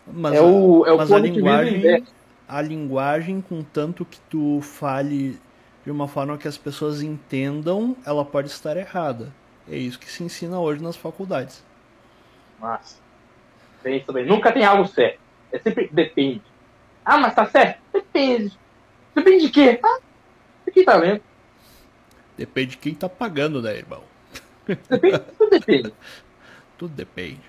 Mas, 0.08 0.34
é 0.34 0.42
o, 0.42 0.86
é 0.86 0.92
o 0.92 0.98
mas 0.98 1.12
a 1.12 1.16
positivismo 1.16 1.50
linguagem, 1.50 2.08
a 2.48 2.62
linguagem, 2.62 3.42
contanto 3.42 4.04
que 4.04 4.20
tu 4.30 4.60
fale 4.62 5.40
de 5.86 5.92
uma 5.92 6.08
forma 6.08 6.38
que 6.38 6.48
as 6.48 6.58
pessoas 6.58 7.02
entendam, 7.02 7.96
ela 8.06 8.26
pode 8.26 8.50
estar 8.50 8.76
errada. 8.78 9.34
É 9.70 9.78
isso 9.78 10.00
que 10.00 10.12
se 10.12 10.24
ensina 10.24 10.60
hoje 10.60 10.84
nas 10.84 10.96
faculdades. 10.96 11.64
Massa. 12.60 12.98
Bem, 13.84 13.98
isso 13.98 14.12
bem. 14.12 14.26
Nunca 14.26 14.52
tem 14.52 14.64
algo 14.64 14.88
certo. 14.88 15.20
É 15.52 15.60
sempre 15.60 15.90
depende. 15.92 16.42
Ah, 17.04 17.18
mas 17.18 17.34
tá 17.34 17.46
certo? 17.46 17.80
Depende. 17.92 18.58
Depende 19.14 19.48
de 19.48 19.50
quê? 19.52 19.80
Ah, 19.84 20.00
de 20.66 20.72
quem 20.72 20.86
tá 20.86 20.96
lendo. 20.96 21.22
Depende 22.38 22.72
de 22.72 22.78
quem 22.78 22.94
tá 22.94 23.10
pagando, 23.10 23.62
né, 23.62 23.78
irmão? 23.78 24.04
Depende, 24.66 25.20
tudo 25.38 25.50
depende. 25.50 25.94
Tudo 26.78 26.96
depende. 26.96 27.42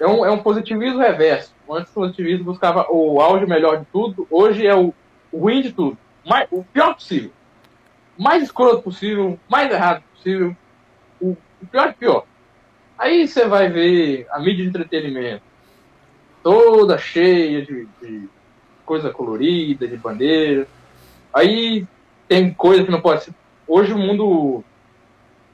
É 0.00 0.06
um, 0.06 0.24
é 0.24 0.30
um 0.30 0.42
positivismo 0.42 0.98
reverso. 0.98 1.54
Antes 1.70 1.90
o 1.90 1.94
positivismo 1.94 2.46
buscava 2.46 2.86
o 2.90 3.20
auge 3.20 3.44
melhor 3.44 3.78
de 3.80 3.84
tudo, 3.92 4.26
hoje 4.30 4.66
é 4.66 4.74
o, 4.74 4.94
ruim 5.30 5.60
de 5.60 5.70
tudo. 5.72 5.98
Mais, 6.24 6.48
o 6.50 6.64
pior 6.64 6.94
possível. 6.94 7.30
Mais 8.16 8.42
escroto 8.42 8.82
possível, 8.82 9.38
mais 9.50 9.70
errado 9.70 10.02
possível. 10.14 10.56
O, 11.20 11.36
o 11.60 11.66
pior 11.70 11.88
de 11.88 11.94
pior. 11.94 12.24
Aí 12.96 13.28
você 13.28 13.46
vai 13.46 13.68
ver 13.68 14.26
a 14.30 14.38
mídia 14.38 14.64
de 14.64 14.70
entretenimento 14.70 15.51
toda 16.42 16.98
cheia 16.98 17.64
de, 17.64 17.86
de 18.00 18.28
coisa 18.84 19.10
colorida, 19.10 19.86
de 19.86 19.96
bandeira. 19.96 20.66
Aí 21.32 21.86
tem 22.28 22.52
coisa 22.52 22.84
que 22.84 22.90
não 22.90 23.00
pode 23.00 23.24
ser. 23.24 23.34
Hoje 23.66 23.92
o 23.92 23.98
mundo. 23.98 24.64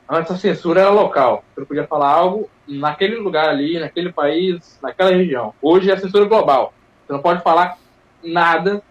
Antes 0.09 0.33
a 0.33 0.37
censura 0.37 0.81
era 0.81 0.91
local. 0.91 1.45
Você 1.53 1.61
não 1.61 1.67
podia 1.67 1.87
falar 1.87 2.11
algo 2.11 2.49
naquele 2.67 3.17
lugar 3.17 3.49
ali, 3.49 3.79
naquele 3.79 4.11
país, 4.11 4.79
naquela 4.83 5.11
região. 5.11 5.55
Hoje 5.61 5.91
é 5.91 5.95
a 5.95 5.99
censura 5.99 6.25
global. 6.25 6.73
Você 7.07 7.13
não 7.13 7.21
pode 7.21 7.43
falar 7.43 7.79
nada 8.23 8.83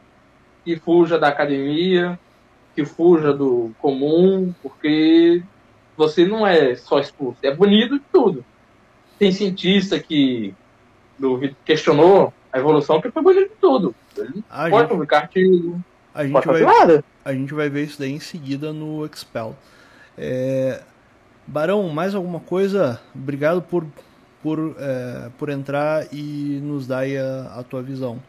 que 0.63 0.75
fuja 0.75 1.17
da 1.17 1.29
academia, 1.29 2.19
que 2.75 2.85
fuja 2.85 3.33
do 3.33 3.71
comum, 3.79 4.53
porque 4.61 5.41
você 5.97 6.25
não 6.25 6.45
é 6.45 6.75
só 6.75 6.99
expulso, 6.99 7.39
é 7.41 7.53
banido 7.53 7.97
de 7.97 8.05
tudo. 8.11 8.45
Tem 9.17 9.31
cientista 9.31 9.99
que 9.99 10.53
do- 11.17 11.39
questionou 11.65 12.33
a 12.51 12.57
evolução 12.59 13.01
que 13.01 13.11
foi 13.11 13.21
banido 13.21 13.45
de 13.49 13.55
tudo. 13.61 13.95
Ele 14.17 14.43
A 14.49 14.69
pode 14.69 14.81
gente, 14.81 14.89
publicar 14.89 15.17
artigo, 15.19 15.81
a 16.13 16.23
gente 16.23 16.33
pode 16.33 16.47
vai 16.47 16.61
nada. 16.61 17.03
A 17.23 17.33
gente 17.33 17.53
vai 17.53 17.69
ver 17.69 17.83
isso 17.83 17.99
daí 17.99 18.11
em 18.11 18.19
seguida 18.19 18.71
no 18.73 19.05
Expel. 19.05 19.55
É, 20.17 20.81
Barão, 21.45 21.87
mais 21.89 22.15
alguma 22.15 22.39
coisa? 22.39 22.99
Obrigado 23.13 23.61
por, 23.61 23.85
por, 24.41 24.75
é, 24.79 25.29
por 25.37 25.49
entrar 25.49 26.05
e 26.11 26.59
nos 26.63 26.87
dar 26.87 26.99
aí 26.99 27.17
a, 27.17 27.53
a 27.57 27.63
tua 27.63 27.81
visão. 27.81 28.19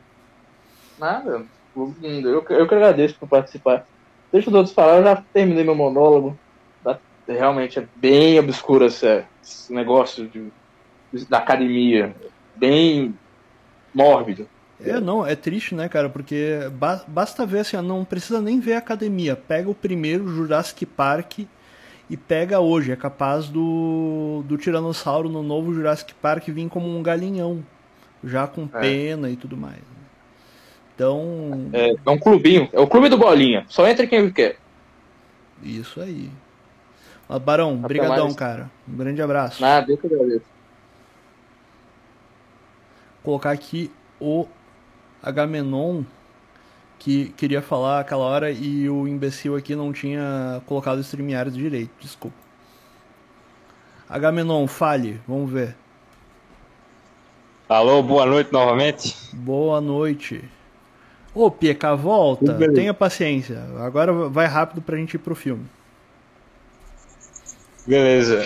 Nada. 0.98 1.42
Eu, 1.76 2.44
eu 2.50 2.66
que 2.68 2.74
agradeço 2.74 3.14
por 3.18 3.28
participar. 3.28 3.86
Deixa 4.32 4.50
os 4.50 4.54
outros 4.54 4.74
falar, 4.74 4.96
eu 4.98 5.04
já 5.04 5.22
terminei 5.32 5.64
meu 5.64 5.74
monólogo. 5.76 6.36
Tá- 6.82 6.98
Realmente 7.26 7.78
é 7.78 7.86
bem 7.96 8.38
obscuro 8.38 8.84
esse, 8.86 9.22
esse 9.42 9.72
negócio 9.72 10.26
de, 10.28 10.50
da 11.28 11.38
academia. 11.38 12.14
Bem 12.58 13.14
mórbido. 13.94 14.48
É, 14.80 15.00
não, 15.00 15.26
é 15.26 15.34
triste, 15.34 15.74
né, 15.74 15.88
cara? 15.88 16.08
Porque 16.08 16.60
ba- 16.74 17.02
basta 17.08 17.44
ver 17.44 17.60
assim, 17.60 17.76
não 17.78 18.04
precisa 18.04 18.40
nem 18.40 18.60
ver 18.60 18.74
a 18.74 18.78
academia. 18.78 19.34
Pega 19.34 19.68
o 19.68 19.74
primeiro 19.74 20.28
Jurassic 20.28 20.86
Park 20.86 21.40
e 22.08 22.16
pega 22.16 22.60
hoje. 22.60 22.92
É 22.92 22.96
capaz 22.96 23.48
do, 23.48 24.44
do 24.46 24.56
Tiranossauro 24.56 25.28
no 25.28 25.42
novo 25.42 25.74
Jurassic 25.74 26.14
Park 26.14 26.46
vir 26.48 26.68
como 26.68 26.86
um 26.96 27.02
galinhão, 27.02 27.64
já 28.22 28.46
com 28.46 28.68
É. 28.74 28.80
pena 28.80 29.28
e 29.30 29.36
tudo 29.36 29.56
mais. 29.56 29.80
Então, 30.94 31.68
É, 31.72 31.94
é 32.06 32.10
um 32.10 32.18
clubinho. 32.18 32.68
É 32.72 32.80
o 32.80 32.86
clube 32.86 33.08
do 33.08 33.18
Bolinha. 33.18 33.64
Só 33.68 33.86
entra 33.86 34.06
quem 34.06 34.30
quer. 34.30 34.56
isso 35.62 36.00
aí. 36.00 36.30
Mas, 37.28 37.42
Barão, 37.42 37.78
Até 37.78 37.88
brigadão, 37.88 38.24
mais. 38.24 38.36
cara. 38.36 38.70
Um 38.88 38.96
grande 38.96 39.20
abraço. 39.20 39.60
Nada, 39.60 39.90
eu 39.92 39.98
que 39.98 40.06
agradeço. 40.06 40.46
Colocar 43.28 43.50
aqui 43.50 43.90
o 44.18 44.46
Agamenon 45.22 46.02
que 46.98 47.28
queria 47.36 47.60
falar 47.60 48.00
aquela 48.00 48.24
hora 48.24 48.50
e 48.50 48.88
o 48.88 49.06
imbecil 49.06 49.54
aqui 49.54 49.76
não 49.76 49.92
tinha 49.92 50.62
colocado 50.64 50.96
o 50.96 51.02
StreamYard 51.02 51.52
direito, 51.52 51.90
desculpa. 52.00 52.38
Agamenon, 54.08 54.66
fale, 54.66 55.20
vamos 55.28 55.52
ver. 55.52 55.76
Alô, 57.68 58.02
boa 58.02 58.24
noite 58.24 58.50
novamente. 58.50 59.14
Boa 59.34 59.78
noite. 59.78 60.42
Ô, 61.34 61.50
PK, 61.50 61.96
volta. 61.96 62.54
Tenha 62.74 62.94
paciência. 62.94 63.62
Agora 63.80 64.10
vai 64.10 64.46
rápido 64.46 64.80
pra 64.80 64.96
gente 64.96 65.14
ir 65.14 65.18
pro 65.18 65.34
filme. 65.34 65.66
Beleza. 67.86 68.42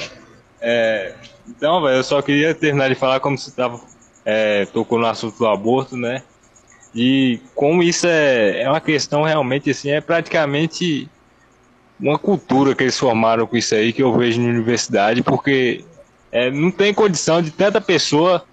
É, 0.60 1.14
então, 1.48 1.80
velho, 1.82 1.98
eu 1.98 2.04
só 2.04 2.20
queria 2.20 2.52
terminar 2.52 2.88
de 2.88 2.96
falar 2.96 3.20
como 3.20 3.38
você 3.38 3.52
tava, 3.52 3.80
é, 4.24 4.66
tocou 4.66 4.98
no 4.98 5.06
assunto 5.06 5.38
do 5.38 5.46
aborto, 5.46 5.96
né? 5.96 6.22
E 6.94 7.40
como 7.54 7.82
isso 7.82 8.06
é, 8.06 8.62
é 8.62 8.68
uma 8.68 8.80
questão 8.80 9.22
realmente 9.22 9.70
assim, 9.70 9.90
é 9.90 10.00
praticamente 10.00 11.08
uma 11.98 12.18
cultura 12.18 12.74
que 12.74 12.82
eles 12.82 12.98
formaram 12.98 13.46
com 13.46 13.56
isso 13.56 13.74
aí 13.74 13.92
que 13.92 14.02
eu 14.02 14.12
vejo 14.14 14.40
na 14.40 14.48
universidade, 14.48 15.22
porque 15.22 15.84
é, 16.30 16.50
não 16.50 16.70
tem 16.70 16.92
condição 16.92 17.40
de 17.40 17.50
tanta 17.50 17.80
pessoa 17.80 18.44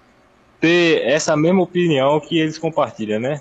ter 0.60 1.02
essa 1.06 1.36
mesma 1.36 1.62
opinião 1.62 2.20
que 2.20 2.38
eles 2.38 2.58
compartilham, 2.58 3.18
né? 3.18 3.40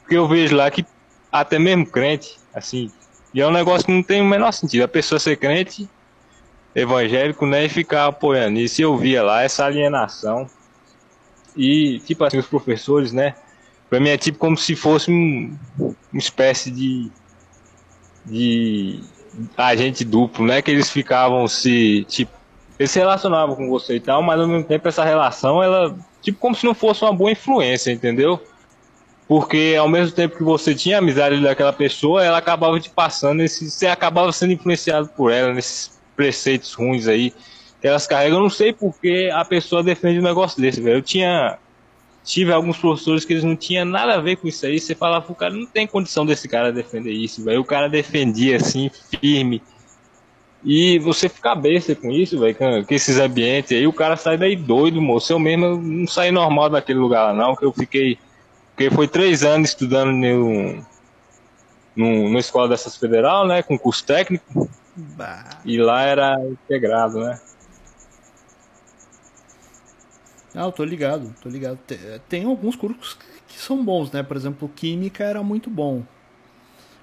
Porque 0.00 0.16
eu 0.16 0.26
vejo 0.26 0.56
lá 0.56 0.70
que 0.70 0.84
até 1.30 1.58
mesmo 1.58 1.86
crente, 1.86 2.38
assim. 2.54 2.90
E 3.34 3.40
é 3.40 3.46
um 3.46 3.52
negócio 3.52 3.86
que 3.86 3.92
não 3.92 4.02
tem 4.02 4.20
o 4.22 4.24
menor 4.24 4.52
sentido. 4.52 4.82
A 4.82 4.88
pessoa 4.88 5.18
ser 5.18 5.36
crente, 5.36 5.88
evangélico, 6.74 7.46
né, 7.46 7.64
e 7.64 7.68
ficar 7.68 8.06
apoiando 8.06 8.58
isso. 8.58 8.80
E 8.80 8.84
eu 8.84 8.96
via 8.96 9.22
lá 9.22 9.42
essa 9.42 9.64
alienação. 9.64 10.48
E, 11.56 12.00
tipo 12.00 12.24
assim, 12.24 12.38
os 12.38 12.46
professores, 12.46 13.12
né, 13.12 13.34
pra 13.88 14.00
mim 14.00 14.10
é 14.10 14.16
tipo 14.16 14.38
como 14.38 14.56
se 14.56 14.76
fosse 14.76 15.10
um, 15.10 15.56
uma 15.78 16.18
espécie 16.18 16.70
de, 16.70 17.10
de 18.24 19.00
agente 19.56 20.04
duplo, 20.04 20.46
né, 20.46 20.62
que 20.62 20.70
eles 20.70 20.90
ficavam 20.90 21.46
se, 21.48 22.04
tipo, 22.08 22.32
eles 22.78 22.90
se 22.90 22.98
relacionavam 22.98 23.56
com 23.56 23.68
você 23.68 23.96
e 23.96 24.00
tal, 24.00 24.22
mas 24.22 24.40
ao 24.40 24.46
mesmo 24.46 24.64
tempo 24.64 24.88
essa 24.88 25.04
relação, 25.04 25.62
ela, 25.62 25.96
tipo, 26.22 26.38
como 26.38 26.54
se 26.54 26.64
não 26.64 26.74
fosse 26.74 27.02
uma 27.02 27.12
boa 27.12 27.30
influência, 27.30 27.90
entendeu? 27.90 28.42
Porque 29.28 29.76
ao 29.78 29.88
mesmo 29.88 30.14
tempo 30.14 30.36
que 30.36 30.42
você 30.42 30.74
tinha 30.74 30.98
amizade 30.98 31.40
daquela 31.40 31.72
pessoa, 31.72 32.24
ela 32.24 32.38
acabava 32.38 32.80
te 32.80 32.90
passando, 32.90 33.42
esse, 33.42 33.70
você 33.70 33.86
acabava 33.86 34.32
sendo 34.32 34.52
influenciado 34.52 35.08
por 35.08 35.30
ela, 35.30 35.52
nesses 35.52 36.00
preceitos 36.16 36.72
ruins 36.74 37.06
aí 37.06 37.32
que 37.80 37.88
elas 37.88 38.06
carregam. 38.06 38.38
Eu 38.38 38.42
não 38.42 38.50
sei 38.50 38.72
porque 38.72 39.30
a 39.32 39.44
pessoa 39.44 39.82
defende 39.82 40.18
um 40.18 40.24
negócio 40.24 40.60
desse, 40.60 40.80
velho. 40.80 40.98
Eu 40.98 41.02
tinha. 41.02 41.58
Tive 42.22 42.52
alguns 42.52 42.76
professores 42.76 43.24
que 43.24 43.32
eles 43.32 43.44
não 43.44 43.56
tinham 43.56 43.84
nada 43.86 44.14
a 44.14 44.20
ver 44.20 44.36
com 44.36 44.46
isso 44.46 44.66
aí. 44.66 44.78
Você 44.78 44.94
falava, 44.94 45.32
o 45.32 45.34
cara 45.34 45.54
não 45.54 45.64
tem 45.64 45.86
condição 45.86 46.26
desse 46.26 46.46
cara 46.46 46.70
defender 46.70 47.12
isso, 47.12 47.42
velho. 47.42 47.60
O 47.60 47.64
cara 47.64 47.88
defendia 47.88 48.56
assim, 48.56 48.90
firme. 49.18 49.62
E 50.62 50.98
você 50.98 51.28
fica 51.28 51.54
besta 51.54 51.94
com 51.94 52.10
isso, 52.10 52.38
velho, 52.38 52.54
com, 52.54 52.84
com, 52.84 52.94
esses 52.94 53.18
ambientes 53.18 53.72
aí, 53.72 53.86
o 53.86 53.92
cara 53.92 54.14
sai 54.16 54.36
daí 54.36 54.54
doido, 54.54 55.00
moço. 55.00 55.32
Eu 55.32 55.38
mesmo 55.38 55.76
não 55.76 56.06
saí 56.06 56.30
normal 56.30 56.68
daquele 56.68 56.98
lugar 56.98 57.28
lá, 57.28 57.32
não, 57.32 57.56
que 57.56 57.64
eu 57.64 57.72
fiquei. 57.72 58.18
Porque 58.70 58.90
foi 58.90 59.08
três 59.08 59.42
anos 59.42 59.70
estudando 59.70 60.12
no, 60.12 60.84
no, 61.96 62.24
numa 62.24 62.40
escola 62.40 62.68
dessas 62.68 62.96
federal, 62.96 63.46
né, 63.46 63.62
com 63.62 63.78
curso 63.78 64.04
técnico. 64.04 64.68
Bah. 64.94 65.60
E 65.64 65.78
lá 65.78 66.02
era 66.02 66.36
integrado, 66.44 67.20
né? 67.20 67.40
Ah, 70.54 70.64
eu 70.64 70.72
tô 70.72 70.84
ligado, 70.84 71.34
tô 71.42 71.48
ligado. 71.48 71.78
Tem, 72.28 72.44
alguns 72.44 72.76
cursos 72.76 73.16
que 73.46 73.58
são 73.58 73.84
bons, 73.84 74.10
né? 74.10 74.22
Por 74.22 74.36
exemplo, 74.36 74.68
Química 74.68 75.24
era 75.24 75.42
muito 75.42 75.70
bom. 75.70 76.02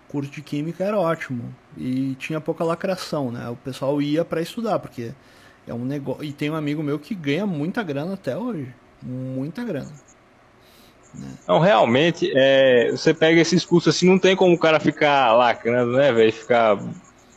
O 0.08 0.12
curso 0.12 0.32
de 0.32 0.42
Química 0.42 0.84
era 0.84 1.00
ótimo. 1.00 1.56
E 1.78 2.16
tinha 2.16 2.42
pouca 2.42 2.64
lacração, 2.64 3.32
né? 3.32 3.48
O 3.50 3.56
pessoal 3.56 4.02
ia 4.02 4.26
para 4.26 4.42
estudar, 4.42 4.80
porque 4.80 5.12
é 5.66 5.74
um 5.74 5.86
negócio. 5.86 6.24
E 6.24 6.34
tem 6.34 6.50
um 6.50 6.56
amigo 6.56 6.84
meu 6.84 7.00
que 7.00 7.16
ganha 7.16 7.46
muita 7.46 7.84
grana 7.84 8.14
até 8.16 8.38
hoje. 8.38 8.74
Muita 9.02 9.64
grana. 9.64 9.92
Né? 11.14 11.28
Não, 11.48 11.60
realmente, 11.60 12.32
é, 12.36 12.92
você 12.92 13.14
pega 13.14 13.40
esses 13.40 13.64
cursos 13.64 13.96
assim, 13.96 14.08
não 14.08 14.20
tem 14.20 14.36
como 14.36 14.54
o 14.54 14.60
cara 14.60 14.80
ficar 14.80 15.34
lacrando, 15.34 15.94
né, 15.94 16.12
velho? 16.12 16.34
Ficar 16.34 16.78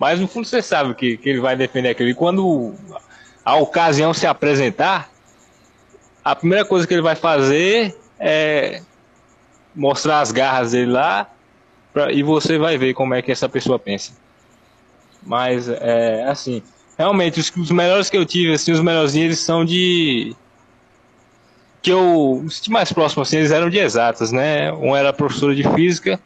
mas 0.00 0.18
no 0.18 0.26
fundo 0.26 0.46
você 0.46 0.62
sabe 0.62 0.94
que, 0.94 1.18
que 1.18 1.28
ele 1.28 1.40
vai 1.40 1.54
defender 1.54 1.90
aquilo. 1.90 2.08
E 2.08 2.14
quando 2.14 2.74
a 3.44 3.56
ocasião 3.56 4.14
se 4.14 4.26
apresentar, 4.26 5.10
a 6.30 6.36
primeira 6.36 6.64
coisa 6.64 6.86
que 6.86 6.94
ele 6.94 7.02
vai 7.02 7.16
fazer 7.16 7.96
é 8.18 8.82
mostrar 9.74 10.20
as 10.20 10.30
garras 10.30 10.72
dele 10.72 10.92
lá 10.92 11.28
pra, 11.92 12.12
e 12.12 12.22
você 12.22 12.58
vai 12.58 12.78
ver 12.78 12.94
como 12.94 13.14
é 13.14 13.22
que 13.22 13.32
essa 13.32 13.48
pessoa 13.48 13.78
pensa. 13.78 14.12
Mas 15.22 15.68
é 15.68 16.24
assim, 16.28 16.62
realmente 16.96 17.40
os, 17.40 17.50
os 17.56 17.70
melhores 17.70 18.08
que 18.08 18.16
eu 18.16 18.24
tive, 18.24 18.52
assim, 18.52 18.72
os 18.72 18.80
melhorzinhos 18.80 19.26
eles 19.26 19.40
são 19.40 19.64
de 19.64 20.34
que 21.82 21.90
eu 21.90 22.42
os 22.44 22.66
mais 22.68 22.92
próximos 22.92 23.28
assim, 23.28 23.38
eles 23.38 23.50
eram 23.50 23.68
de 23.68 23.78
exatas, 23.78 24.30
né? 24.30 24.72
Um 24.72 24.94
era 24.94 25.12
professor 25.12 25.54
de 25.54 25.64
física 25.74 26.20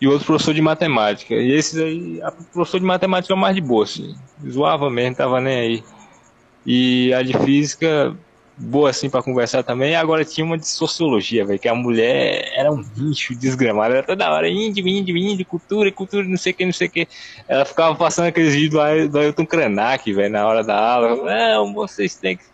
e 0.00 0.06
outro 0.06 0.26
professor 0.26 0.52
de 0.52 0.60
matemática. 0.60 1.34
E 1.34 1.52
esses 1.52 1.78
aí, 1.78 2.20
a 2.22 2.30
professor 2.30 2.78
de 2.78 2.86
matemática 2.86 3.32
é 3.32 3.36
mais 3.36 3.54
de 3.54 3.60
boa, 3.60 3.84
assim. 3.84 4.14
Zoava 4.48 4.90
mesmo, 4.90 5.16
tava 5.16 5.40
nem 5.40 5.60
aí. 5.60 5.84
E 6.66 7.12
a 7.14 7.22
de 7.22 7.36
física, 7.38 8.16
boa 8.60 8.90
assim 8.90 9.08
para 9.08 9.22
conversar 9.22 9.62
também. 9.62 9.96
Agora 9.96 10.24
tinha 10.24 10.44
uma 10.44 10.58
de 10.58 10.68
sociologia, 10.68 11.44
velho, 11.44 11.58
que 11.58 11.68
a 11.68 11.74
mulher 11.74 12.52
era 12.54 12.70
um 12.70 12.82
bicho 12.82 13.34
desgramado, 13.34 13.94
era 13.94 14.06
toda 14.06 14.30
hora 14.30 14.48
índio, 14.48 14.86
índio, 14.86 15.16
índio, 15.16 15.46
cultura, 15.46 15.90
cultura, 15.90 16.24
não 16.24 16.36
sei 16.36 16.52
o 16.52 16.54
que, 16.54 16.64
não 16.64 16.72
sei 16.72 16.88
o 16.88 16.90
que. 16.90 17.08
Ela 17.48 17.64
ficava 17.64 17.94
passando 17.96 18.26
aqueles 18.26 18.54
vídeos 18.54 19.08
do 19.10 19.18
Ailton 19.18 19.46
Krenak, 19.46 20.12
velho, 20.12 20.32
na 20.32 20.46
hora 20.46 20.62
da 20.62 20.78
aula. 20.78 21.16
Não, 21.16 21.72
vocês 21.72 22.14
têm 22.16 22.36
que. 22.36 22.44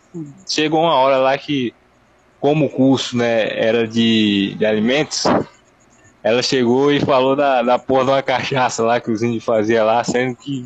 Chegou 0.47 0.81
uma 0.81 0.95
hora 0.95 1.17
lá 1.17 1.37
que, 1.37 1.73
como 2.39 2.65
o 2.65 2.69
curso, 2.69 3.17
né, 3.17 3.49
era 3.51 3.87
de, 3.87 4.55
de 4.57 4.65
alimentos, 4.65 5.25
ela 6.27 6.43
chegou 6.43 6.91
e 6.91 6.99
falou 6.99 7.37
da, 7.37 7.61
da 7.61 7.79
porra 7.79 8.03
de 8.03 8.11
uma 8.11 8.21
cachaça 8.21 8.83
lá 8.83 8.99
que 8.99 9.09
os 9.09 9.23
índios 9.23 9.45
faziam 9.45 9.85
lá, 9.85 10.03
sendo 10.03 10.35
que, 10.35 10.65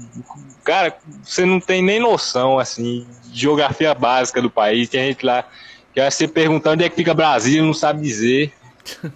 cara, 0.64 0.98
você 1.22 1.46
não 1.46 1.60
tem 1.60 1.84
nem 1.84 2.00
noção, 2.00 2.58
assim, 2.58 3.06
de 3.26 3.40
geografia 3.40 3.94
básica 3.94 4.42
do 4.42 4.50
país. 4.50 4.90
Tem 4.90 5.10
gente 5.10 5.24
lá 5.24 5.46
que 5.94 6.02
vai 6.02 6.10
se 6.10 6.28
perguntar 6.28 6.72
onde 6.72 6.84
é 6.84 6.90
que 6.90 6.96
fica 6.96 7.14
Brasília, 7.14 7.62
não 7.62 7.76
sabe 7.76 8.02
dizer. 8.02 8.52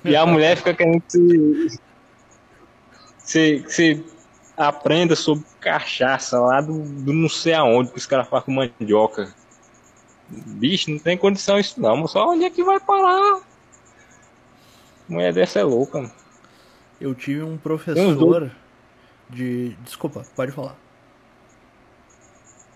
E 0.04 0.16
a 0.16 0.24
mulher 0.24 0.56
fica 0.58 0.76
querendo 0.76 1.02
que 1.02 1.80
você, 3.18 3.64
que 3.66 3.74
você 3.74 4.04
aprenda 4.56 5.16
sobre 5.16 5.44
cachaça 5.60 6.40
lá 6.40 6.62
do, 6.62 6.80
do 6.84 7.12
não 7.12 7.28
sei 7.28 7.56
aonde 7.56 7.90
que 7.90 7.98
os 7.98 8.06
caras 8.06 8.28
fazem 8.28 8.46
com 8.46 8.52
mandioca. 8.52 9.34
Bicho, 10.30 10.92
não 10.92 11.00
tem 11.00 11.18
condição 11.18 11.58
isso 11.58 11.82
não, 11.82 12.08
só 12.08 12.30
onde 12.30 12.46
é 12.46 12.52
que 12.52 12.64
vai 12.64 12.80
parar? 12.80 13.42
Mulher 15.10 15.34
dessa 15.34 15.60
é 15.60 15.64
louca, 15.64 16.02
mano. 16.02 16.25
Eu 17.06 17.14
tive 17.14 17.44
um 17.44 17.56
professor 17.56 18.50
de. 19.30 19.76
Desculpa, 19.84 20.26
pode 20.36 20.52
falar. 20.52 20.76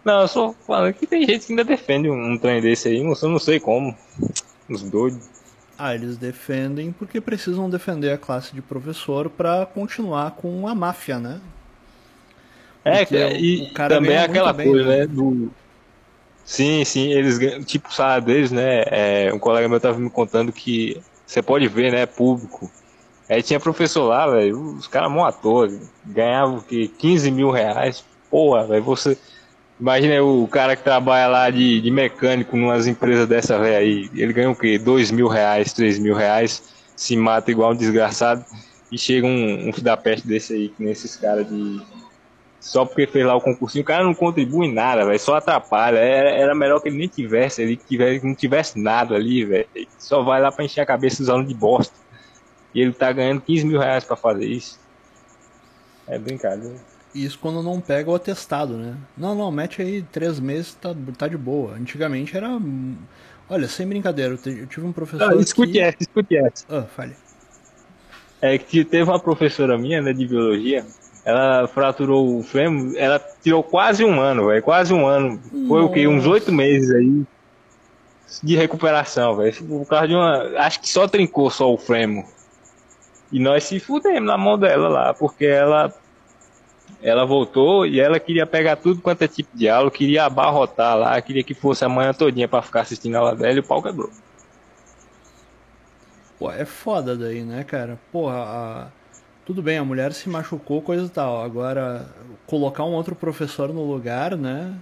Não, 0.06 0.22
eu 0.22 0.28
só 0.28 0.54
falando 0.68 0.94
que 0.94 1.08
tem 1.08 1.26
gente 1.26 1.48
que 1.48 1.54
ainda 1.54 1.64
defende 1.64 2.12
um 2.12 2.38
trem 2.38 2.62
desse 2.62 2.90
aí, 2.90 3.00
eu 3.00 3.30
não 3.30 3.40
sei 3.40 3.60
como. 3.60 3.98
Os 4.70 4.84
doidos. 4.84 5.28
Ah, 5.76 5.96
eles 5.96 6.16
defendem 6.16 6.92
porque 6.92 7.20
precisam 7.20 7.68
defender 7.72 8.12
a 8.12 8.20
classe 8.20 8.54
de 8.54 8.62
professor 8.62 9.32
para 9.32 9.66
continuar 9.66 10.30
com 10.36 10.68
a 10.68 10.76
máfia, 10.76 11.18
né? 11.18 11.42
É, 12.86 13.00
porque 13.00 13.18
é, 13.18 13.36
e 13.36 13.74
também 13.74 14.12
é 14.12 14.26
aquela 14.26 14.54
bem, 14.54 14.68
coisa, 14.68 14.90
né? 14.90 14.98
né? 14.98 15.08
Do... 15.08 15.52
Sim, 16.46 16.86
sim, 16.86 17.12
eles 17.14 17.40
tipo, 17.66 17.92
sabe 17.92 18.28
deles, 18.28 18.52
né? 18.52 18.84
É, 18.86 19.34
um 19.34 19.40
colega 19.40 19.68
meu 19.68 19.80
tava 19.80 19.98
me 19.98 20.10
contando 20.12 20.52
que 20.52 21.02
você 21.26 21.42
pode 21.42 21.68
ver, 21.68 21.92
né? 21.92 22.06
Público 22.06 22.70
Aí 23.30 23.44
tinha 23.44 23.60
professor 23.60 24.06
lá, 24.06 24.26
velho, 24.26 24.60
os 24.60 24.88
caras 24.88 25.12
mó 25.12 25.24
ator, 25.24 25.72
ganhavam 26.04 26.58
o 26.58 26.62
quê? 26.64 26.90
15 26.98 27.30
mil 27.30 27.52
reais. 27.52 28.04
Porra, 28.30 28.66
velho, 28.66 28.84
você. 28.84 29.16
Imagina 29.80 30.22
o 30.24 30.48
cara 30.48 30.76
que 30.76 30.84
trabalha 30.84 31.28
lá 31.28 31.50
de, 31.50 31.80
de 31.80 31.92
mecânico 31.92 32.58
numas 32.58 32.88
empresas 32.88 33.28
dessa, 33.28 33.60
velho, 33.60 33.78
aí. 33.78 34.10
Ele 34.16 34.34
ganha 34.34 34.50
o 34.50 34.56
quê? 34.56 34.80
2 34.80 35.12
mil 35.12 35.28
reais, 35.28 35.72
3 35.74 36.00
mil 36.00 36.16
reais, 36.16 36.64
se 36.96 37.16
mata 37.16 37.52
igual 37.52 37.72
um 37.72 37.76
desgraçado. 37.76 38.44
E 38.92 38.98
chega 38.98 39.28
um, 39.28 39.70
um 39.70 39.72
da 39.84 39.96
peste 39.96 40.28
desse 40.28 40.54
aí, 40.54 40.70
que 40.70 40.84
nesses 40.84 41.16
caras 41.16 41.48
de. 41.48 41.80
Só 42.60 42.84
porque 42.84 43.06
fez 43.06 43.26
lá 43.26 43.36
o 43.36 43.42
concursinho, 43.42 43.84
o 43.84 43.86
cara 43.86 44.04
não 44.04 44.14
contribui 44.14 44.68
em 44.68 44.74
nada, 44.74 45.06
velho, 45.06 45.20
só 45.20 45.36
atrapalha. 45.36 46.00
Era, 46.00 46.32
era 46.32 46.56
melhor 46.56 46.82
que 46.82 46.90
ele 46.90 46.98
nem 46.98 47.08
tivesse 47.08 47.62
ali, 47.62 47.78
que 47.78 47.86
tivesse, 47.86 48.26
não 48.26 48.34
tivesse 48.34 48.80
nada 48.80 49.16
ali, 49.16 49.46
velho. 49.46 49.68
Só 50.00 50.24
vai 50.24 50.42
lá 50.42 50.52
pra 50.52 50.66
encher 50.66 50.82
a 50.82 50.86
cabeça 50.86 51.18
dos 51.18 51.30
alunos 51.30 51.48
de 51.48 51.54
bosta. 51.54 51.94
E 52.74 52.82
ele 52.82 52.94
tá 52.94 53.12
ganhando 53.12 53.42
15 53.42 53.66
mil 53.66 53.80
reais 53.80 54.04
pra 54.04 54.16
fazer 54.16 54.46
isso. 54.46 54.80
É 56.08 56.18
brincadeira. 56.18 56.76
Isso 57.14 57.40
quando 57.40 57.64
não 57.64 57.82
pega 57.82 58.10
o 58.10 58.16
atestado, 58.16 58.78
né? 58.78 58.96
Não, 59.18 59.34
não, 59.34 59.52
mete 59.52 59.82
aí 59.82 60.04
três 60.04 60.40
meses, 60.40 60.76
tá, 60.76 60.96
tá 61.18 61.28
de 61.28 61.38
boa. 61.38 61.74
Antigamente 61.74 62.38
era. 62.38 62.60
Olha, 63.50 63.68
sem 63.68 63.88
brincadeira, 63.88 64.38
eu 64.46 64.68
tive 64.68 64.86
um 64.86 64.92
professor. 64.92 65.32
Não, 65.32 65.40
escute 65.40 65.72
que... 65.72 65.80
essa, 65.80 65.98
escute 66.02 66.38
essa. 66.38 66.66
Ah, 66.70 66.84
fale. 66.84 67.16
É 68.42 68.58
que 68.58 68.86
teve 68.86 69.10
uma 69.10 69.20
professora 69.20 69.78
minha, 69.78 70.02
né, 70.02 70.14
de 70.14 70.28
biologia. 70.28 70.86
Ela 71.26 71.68
fraturou 71.68 72.38
o 72.38 72.44
fêmur, 72.44 72.94
ela 72.96 73.20
tirou 73.42 73.64
quase 73.64 74.06
um 74.06 74.20
ano, 74.22 74.48
velho. 74.48 74.64
Quase 74.64 74.94
um 74.94 75.06
ano. 75.06 75.40
Foi 75.68 75.82
o 75.82 75.90
quê? 75.90 76.08
Uns 76.08 76.26
oito 76.26 76.52
meses 76.52 76.92
aí 76.92 77.26
de 78.44 78.56
recuperação, 78.56 79.36
velho. 79.36 79.54
Por 79.64 79.86
causa 79.88 80.08
de 80.08 80.14
uma. 80.14 80.60
Acho 80.60 80.80
que 80.80 80.90
só 80.90 81.08
trincou 81.08 81.50
só 81.50 81.74
o 81.74 81.78
fêmur. 81.78 82.26
E 83.32 83.40
nós 83.40 83.64
se 83.64 83.80
fudemos 83.80 84.26
na 84.26 84.38
mão 84.38 84.58
dela 84.58 84.88
lá, 84.90 85.14
porque 85.14 85.46
ela 85.46 85.94
ela 87.02 87.26
voltou 87.26 87.86
e 87.86 88.00
ela 88.00 88.20
queria 88.20 88.46
pegar 88.46 88.76
tudo 88.76 89.02
quanto 89.02 89.22
é 89.22 89.28
tipo 89.28 89.56
de 89.56 89.70
aula, 89.70 89.90
queria 89.90 90.26
abarrotar 90.26 90.98
lá, 90.98 91.22
queria 91.22 91.44
que 91.44 91.54
fosse 91.54 91.86
a 91.86 91.90
manhã 91.90 92.14
todinha 92.14 92.48
para 92.48 92.62
ficar 92.62 92.82
assistindo 92.82 93.16
a 93.16 93.20
aula 93.20 93.36
dela 93.36 93.54
e 93.54 93.60
o 93.60 93.64
pau 93.64 93.82
quebrou. 93.82 94.10
Pô, 96.38 96.52
é 96.52 96.66
foda 96.66 97.16
daí, 97.16 97.44
né, 97.44 97.64
cara? 97.64 98.00
Porra, 98.12 98.38
a... 98.38 98.88
tudo 99.46 99.62
bem, 99.62 99.78
a 99.78 99.84
mulher 99.84 100.14
se 100.14 100.30
machucou, 100.30 100.82
coisa 100.82 101.06
e 101.06 101.10
tal. 101.10 101.44
Agora, 101.44 102.08
colocar 102.46 102.84
um 102.86 102.94
outro 102.94 103.16
professor 103.16 103.74
no 103.74 103.86
lugar, 103.86 104.36
né? 104.36 104.74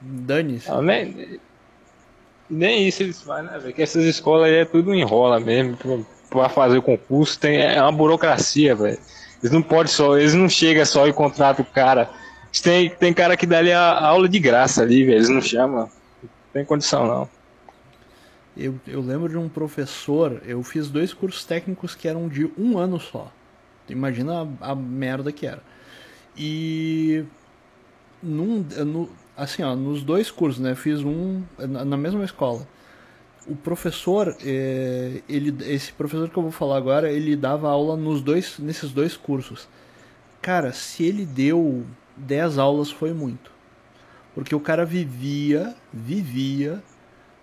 Dane-se. 0.00 0.70
Nem, 0.82 1.40
nem 2.50 2.88
isso 2.88 3.02
eles 3.02 3.22
fazem, 3.22 3.50
né, 3.50 3.58
velho? 3.58 3.74
Que 3.74 3.82
essas 3.82 4.04
escolas 4.04 4.48
aí 4.48 4.56
é 4.56 4.64
tudo 4.64 4.94
enrola 4.94 5.40
mesmo. 5.40 5.76
Para 6.30 6.48
fazer 6.48 6.78
o 6.78 6.82
concurso 6.82 7.38
tem 7.38 7.60
é 7.60 7.80
uma 7.80 7.92
burocracia, 7.92 8.74
velho. 8.74 8.98
Eles 9.42 9.52
não 9.52 9.62
podem 9.62 9.92
só, 9.92 10.16
eles 10.16 10.34
não 10.34 10.48
chegam 10.48 10.84
só 10.84 11.06
e 11.06 11.12
contratam 11.12 11.64
o 11.64 11.74
cara. 11.74 12.10
Tem, 12.62 12.88
tem 12.88 13.12
cara 13.12 13.36
que 13.36 13.46
dá 13.46 13.58
ali 13.58 13.72
a, 13.72 13.80
a 13.80 14.06
aula 14.06 14.28
de 14.28 14.38
graça 14.38 14.82
ali, 14.82 15.04
velho. 15.04 15.18
Eles 15.18 15.28
não 15.28 15.40
chamam. 15.40 15.90
Não 16.22 16.30
tem 16.52 16.64
condição 16.64 17.06
não. 17.06 17.28
Eu, 18.56 18.78
eu 18.86 19.00
lembro 19.00 19.28
de 19.28 19.36
um 19.36 19.48
professor, 19.48 20.40
eu 20.46 20.62
fiz 20.62 20.88
dois 20.88 21.12
cursos 21.12 21.44
técnicos 21.44 21.94
que 21.94 22.06
eram 22.06 22.28
de 22.28 22.48
um 22.56 22.78
ano 22.78 23.00
só. 23.00 23.30
Imagina 23.88 24.48
a, 24.60 24.70
a 24.70 24.74
merda 24.74 25.32
que 25.32 25.46
era. 25.46 25.62
E 26.36 27.24
num, 28.22 28.64
no, 28.86 29.10
assim, 29.36 29.62
ó, 29.62 29.74
nos 29.74 30.02
dois 30.02 30.30
cursos, 30.30 30.60
né? 30.60 30.74
Fiz 30.74 31.00
um 31.00 31.42
na 31.58 31.96
mesma 31.96 32.24
escola. 32.24 32.66
O 33.46 33.54
professor, 33.54 34.34
é, 34.42 35.22
ele, 35.28 35.54
esse 35.70 35.92
professor 35.92 36.30
que 36.30 36.36
eu 36.36 36.42
vou 36.42 36.52
falar 36.52 36.78
agora, 36.78 37.12
ele 37.12 37.36
dava 37.36 37.68
aula 37.68 37.96
nos 37.96 38.22
dois, 38.22 38.58
nesses 38.58 38.90
dois 38.90 39.16
cursos. 39.16 39.68
Cara, 40.40 40.72
se 40.72 41.04
ele 41.04 41.26
deu 41.26 41.84
10 42.16 42.58
aulas 42.58 42.90
foi 42.90 43.12
muito. 43.12 43.50
Porque 44.34 44.54
o 44.54 44.60
cara 44.60 44.84
vivia, 44.84 45.74
vivia 45.92 46.82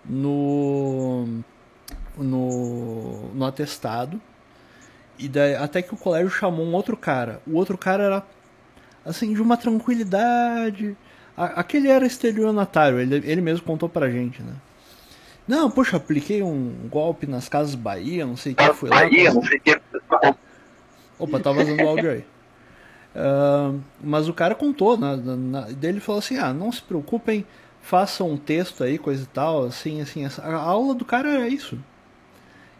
no, 0.04 1.26
no, 2.16 3.28
no 3.34 3.44
atestado. 3.44 4.20
E 5.18 5.28
daí, 5.28 5.54
até 5.54 5.82
que 5.82 5.94
o 5.94 5.96
colégio 5.96 6.30
chamou 6.30 6.66
um 6.66 6.74
outro 6.74 6.96
cara. 6.96 7.40
O 7.46 7.56
outro 7.56 7.78
cara 7.78 8.02
era 8.02 8.26
assim, 9.04 9.32
de 9.32 9.40
uma 9.42 9.56
tranquilidade. 9.56 10.96
aquele 11.36 11.88
era 11.88 12.06
estelionatário, 12.06 12.98
ele, 12.98 13.16
ele 13.24 13.40
mesmo 13.40 13.64
contou 13.64 13.88
pra 13.88 14.10
gente, 14.10 14.42
né? 14.42 14.54
Não, 15.52 15.70
poxa, 15.70 15.98
apliquei 15.98 16.42
um 16.42 16.88
golpe 16.88 17.26
nas 17.26 17.46
casas 17.46 17.74
Bahia, 17.74 18.24
não 18.24 18.38
sei 18.38 18.54
o 18.54 18.56
que, 18.56 18.72
fui 18.72 18.88
lá. 18.88 19.00
Bahia, 19.00 19.34
não 19.34 19.44
sei 19.44 19.58
o 19.58 19.60
que. 19.60 19.80
Opa, 21.18 21.40
tá 21.40 21.52
vazando 21.52 21.82
o 21.82 21.88
áudio 21.88 22.10
aí. 22.10 22.24
Uh, 23.14 23.78
mas 24.02 24.30
o 24.30 24.32
cara 24.32 24.54
contou, 24.54 24.96
né? 24.96 25.14
Na, 25.14 25.60
dele 25.66 26.00
falou 26.00 26.20
assim: 26.20 26.38
ah, 26.38 26.54
não 26.54 26.72
se 26.72 26.80
preocupem, 26.80 27.46
façam 27.82 28.30
um 28.30 28.38
texto 28.38 28.82
aí, 28.82 28.96
coisa 28.96 29.24
e 29.24 29.26
tal, 29.26 29.64
assim, 29.64 30.00
assim. 30.00 30.24
Essa. 30.24 30.40
A 30.40 30.56
aula 30.56 30.94
do 30.94 31.04
cara 31.04 31.28
era 31.28 31.46
isso. 31.46 31.78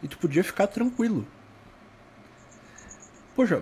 E 0.03 0.09
tu 0.09 0.17
podia 0.17 0.43
ficar 0.43 0.67
tranquilo. 0.67 1.27
Poxa, 3.37 3.61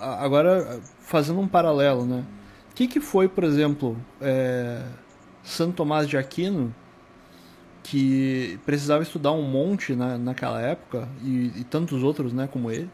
agora 0.00 0.80
fazendo 1.00 1.40
um 1.40 1.48
paralelo, 1.48 2.06
né? 2.06 2.24
O 2.70 2.74
que, 2.76 2.86
que 2.86 3.00
foi, 3.00 3.26
por 3.26 3.42
exemplo, 3.42 3.96
é, 4.20 4.84
Santo 5.42 5.74
Tomás 5.74 6.08
de 6.08 6.16
Aquino, 6.16 6.72
que 7.90 8.60
precisava 8.66 9.02
estudar 9.02 9.32
um 9.32 9.42
monte 9.42 9.94
na, 9.94 10.18
naquela 10.18 10.60
época, 10.60 11.08
e, 11.22 11.52
e 11.56 11.64
tantos 11.64 12.02
outros, 12.02 12.34
né, 12.34 12.46
como 12.46 12.70
ele, 12.70 12.90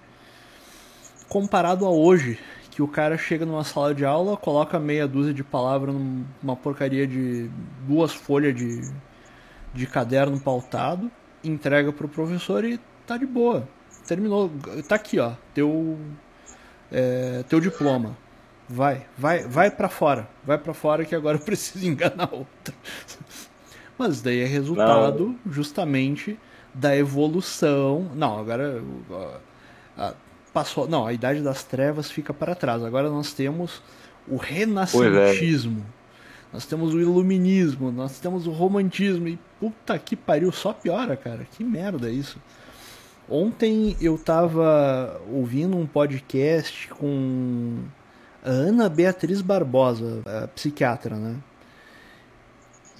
comparado 1.28 1.84
a 1.84 1.90
hoje, 1.90 2.38
que 2.70 2.80
o 2.80 2.86
cara 2.86 3.18
chega 3.18 3.44
numa 3.44 3.64
sala 3.64 3.92
de 3.92 4.04
aula, 4.04 4.36
coloca 4.36 4.78
meia 4.78 5.08
dúzia 5.08 5.34
de 5.34 5.42
palavras 5.42 5.94
numa 5.94 6.54
porcaria 6.54 7.06
de 7.08 7.50
duas 7.88 8.12
folhas 8.12 8.54
de, 8.54 8.88
de 9.72 9.86
caderno 9.86 10.38
pautado, 10.38 11.10
entrega 11.42 11.92
pro 11.92 12.08
professor 12.08 12.64
e 12.64 12.78
tá 13.04 13.16
de 13.16 13.26
boa. 13.26 13.68
Terminou. 14.06 14.50
Tá 14.88 14.94
aqui, 14.94 15.18
ó. 15.18 15.32
Teu, 15.52 15.98
é, 16.92 17.42
teu 17.48 17.58
diploma. 17.58 18.16
Vai, 18.68 19.06
vai, 19.16 19.46
vai 19.46 19.70
para 19.70 19.88
fora. 19.88 20.28
Vai 20.44 20.58
para 20.58 20.72
fora 20.72 21.04
que 21.04 21.14
agora 21.14 21.36
eu 21.36 21.42
preciso 21.44 21.86
enganar 21.86 22.32
outro. 22.32 22.74
Mas 23.98 24.20
daí 24.20 24.40
é 24.40 24.46
resultado 24.46 25.36
Não. 25.44 25.52
justamente 25.52 26.38
da 26.72 26.96
evolução. 26.96 28.10
Não, 28.14 28.38
agora 28.38 28.82
passou. 30.52 30.88
Não, 30.88 31.06
a 31.06 31.12
idade 31.12 31.40
das 31.40 31.64
trevas 31.64 32.10
fica 32.10 32.32
para 32.34 32.54
trás. 32.54 32.82
Agora 32.82 33.08
nós 33.10 33.32
temos 33.32 33.82
o 34.26 34.36
renascentismo. 34.36 35.84
Nós 36.52 36.64
temos 36.64 36.94
o 36.94 37.00
iluminismo, 37.00 37.90
nós 37.90 38.20
temos 38.20 38.46
o 38.46 38.52
romantismo 38.52 39.26
e 39.26 39.36
puta 39.58 39.98
que 39.98 40.14
pariu, 40.14 40.52
só 40.52 40.72
piora, 40.72 41.16
cara. 41.16 41.44
Que 41.50 41.64
merda 41.64 42.08
isso. 42.08 42.38
Ontem 43.28 43.96
eu 44.00 44.16
tava 44.16 45.20
ouvindo 45.32 45.76
um 45.76 45.86
podcast 45.86 46.88
com 46.90 47.78
a 48.44 48.50
Ana 48.50 48.88
Beatriz 48.88 49.40
Barbosa, 49.40 50.22
a 50.26 50.46
psiquiatra, 50.46 51.16
né? 51.16 51.36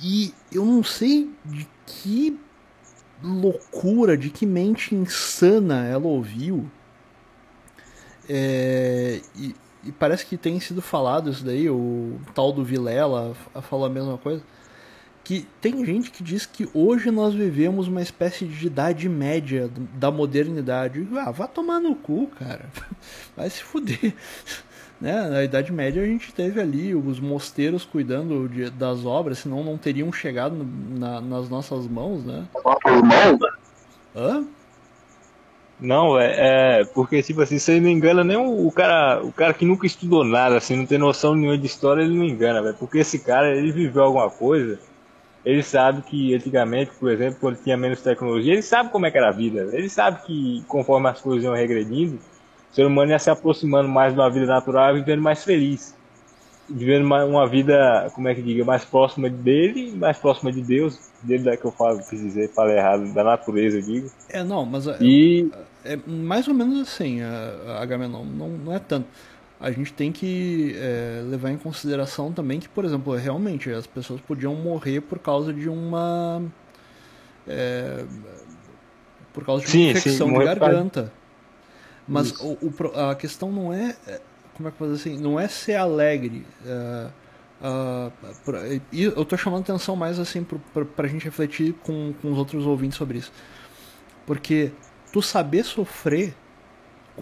E 0.03 0.35
eu 0.53 0.65
não 0.65 0.83
sei 0.83 1.31
de 1.45 1.67
que 1.87 2.39
loucura, 3.23 4.17
de 4.17 4.31
que 4.31 4.45
mente 4.45 4.95
insana 4.95 5.87
ela 5.87 6.07
ouviu 6.07 6.69
é, 8.29 9.21
e, 9.37 9.55
e, 9.85 9.93
parece 9.93 10.25
que 10.25 10.37
tem 10.37 10.59
sido 10.61 10.81
falado 10.81 11.31
isso 11.31 11.45
daí, 11.45 11.69
o 11.69 12.19
tal 12.35 12.53
do 12.53 12.65
Vilela 12.65 13.35
falou 13.63 13.87
a 13.87 13.91
mesma 13.91 14.19
coisa. 14.19 14.43
Que 15.23 15.47
tem 15.59 15.85
gente 15.87 16.11
que 16.11 16.23
diz 16.23 16.45
que 16.45 16.69
hoje 16.75 17.11
nós 17.11 17.33
vivemos 17.33 17.89
uma 17.89 18.03
espécie 18.03 18.45
de 18.45 18.67
idade 18.67 19.09
média 19.09 19.71
da 19.95 20.11
modernidade. 20.11 21.07
Ah, 21.17 21.31
vá 21.31 21.47
tomar 21.47 21.81
no 21.81 21.95
cu, 21.97 22.27
cara. 22.39 22.69
Vai 23.35 23.49
se 23.49 23.63
fuder. 23.63 24.15
Né? 25.05 25.29
Na 25.29 25.45
Idade 25.45 25.71
Média 25.71 26.03
a 26.03 26.07
gente 26.07 26.33
teve 26.33 26.59
ali 26.59 26.95
os 26.95 27.21
mosteiros 27.21 27.85
cuidando 27.85 28.49
de, 28.49 28.71
das 28.71 29.05
obras, 29.05 29.41
senão 29.41 29.63
não 29.63 29.77
teriam 29.77 30.11
chegado 30.11 30.57
na, 30.99 31.21
nas 31.21 31.47
nossas 31.51 31.87
mãos, 31.87 32.25
né? 32.25 32.47
Hã? 34.17 34.47
Não, 35.79 36.19
é, 36.19 36.79
é, 36.79 36.85
porque 36.87 37.23
tipo 37.23 37.43
assim, 37.43 37.59
você 37.59 37.79
não 37.79 37.91
engana 37.91 38.25
nem 38.25 38.39
o, 38.39 38.67
o, 38.67 38.73
cara, 38.73 39.23
o 39.23 39.31
cara 39.31 39.53
que 39.53 39.67
nunca 39.67 39.87
estudou 39.87 40.25
nada, 40.25 40.57
assim, 40.57 40.75
não 40.75 40.87
tem 40.87 40.97
noção 40.97 41.35
nenhuma 41.35 41.59
de 41.59 41.67
história, 41.67 42.03
ele 42.03 42.17
não 42.17 42.25
engana, 42.25 42.63
velho. 42.63 42.77
Porque 42.79 43.01
esse 43.01 43.19
cara, 43.19 43.55
ele 43.55 43.73
viveu 43.73 44.05
alguma 44.05 44.31
coisa, 44.31 44.79
ele 45.45 45.63
sabe 45.63 46.01
que 46.01 46.35
antigamente, 46.35 46.93
por 46.99 47.11
exemplo, 47.11 47.37
quando 47.43 47.63
tinha 47.63 47.77
menos 47.77 48.01
tecnologia, 48.01 48.55
ele 48.55 48.63
sabe 48.63 48.89
como 48.89 49.05
é 49.05 49.11
que 49.11 49.19
era 49.19 49.29
a 49.29 49.33
vida. 49.33 49.69
Ele 49.71 49.91
sabe 49.91 50.23
que 50.25 50.65
conforme 50.67 51.11
as 51.11 51.21
coisas 51.21 51.45
iam 51.45 51.53
regredindo, 51.53 52.19
o 52.75 52.77
ser 52.77 52.87
humano 52.87 53.13
ia 53.13 53.19
se 53.21 53.31
aproximando 53.31 53.89
mais 53.89 54.13
de 54.13 54.19
uma 54.19 54.29
vida 54.29 54.47
natural 54.47 54.97
e 54.97 55.01
vivendo 55.01 55.23
mais 55.23 55.45
feliz. 55.45 55.95
Vivendo 56.69 57.05
uma, 57.05 57.25
uma 57.25 57.47
vida, 57.47 58.11
como 58.17 58.27
é 58.27 58.35
que 58.35 58.43
diga, 58.43 58.65
mais 58.65 58.85
próxima 58.85 59.31
dele, 59.31 59.93
mais 59.93 60.19
próxima 60.19 60.51
de 60.51 60.61
Deus, 60.61 60.99
dele 61.23 61.45
da 61.45 61.57
que 61.57 61.65
eu 61.65 61.71
falo, 61.71 62.01
quis 62.01 62.21
dizer, 62.21 62.51
falei 62.53 62.77
errado, 62.77 63.15
da 63.15 63.23
natureza, 63.23 63.79
eu 63.79 63.83
digo. 63.83 64.11
É, 64.29 64.43
não, 64.43 64.67
mas 64.67 64.89
é, 64.89 64.97
e... 65.01 65.49
é 65.85 65.97
mais 66.05 66.49
ou 66.49 66.55
menos 66.55 66.81
assim, 66.81 67.21
a, 67.23 67.81
a 67.81 68.09
não, 68.09 68.25
não 68.25 68.75
é 68.75 68.81
tanto. 68.81 69.07
A 69.61 69.71
gente 69.71 69.93
tem 69.93 70.11
que 70.11 70.75
é, 70.77 71.23
levar 71.31 71.53
em 71.53 71.57
consideração 71.57 72.33
também 72.33 72.59
que, 72.59 72.69
por 72.69 72.85
exemplo, 72.85 73.15
realmente 73.15 73.71
as 73.71 73.87
pessoas 73.87 74.21
podiam 74.21 74.53
morrer 74.57 75.01
por 75.01 75.21
causa 75.21 75.53
de 75.53 75.69
uma. 75.69 76.43
É, 77.47 78.05
por 79.33 79.45
causa 79.45 79.65
de 79.65 79.69
uma 79.69 79.73
sim, 79.73 79.91
infecção 79.91 80.27
sim, 80.27 80.39
de 80.39 80.45
garganta. 80.45 81.13
Mas 82.07 82.33
o, 82.41 82.59
o, 82.61 83.11
a 83.11 83.15
questão 83.15 83.51
não 83.51 83.73
é. 83.73 83.97
é 84.07 84.21
como 84.55 84.69
é 84.69 84.71
que 84.73 84.81
eu 84.81 84.87
vou 84.87 84.97
dizer 84.97 85.11
assim? 85.11 85.21
Não 85.21 85.39
é 85.39 85.49
ser 85.49 85.75
alegre. 85.75 86.47
É, 86.65 87.11
Uh, 87.65 88.13
e 88.93 89.05
eu 89.05 89.23
estou 89.23 89.39
chamando 89.39 89.63
atenção 89.63 89.97
mais 89.97 90.19
assim 90.19 90.45
para 90.45 91.07
a 91.07 91.09
gente 91.09 91.25
refletir 91.25 91.73
com, 91.83 92.13
com 92.21 92.31
os 92.31 92.37
outros 92.37 92.67
ouvintes 92.67 92.99
sobre 92.99 93.17
isso. 93.17 93.33
Porque 94.27 94.71
tu 95.11 95.23
saber 95.23 95.65
sofrer, 95.65 96.35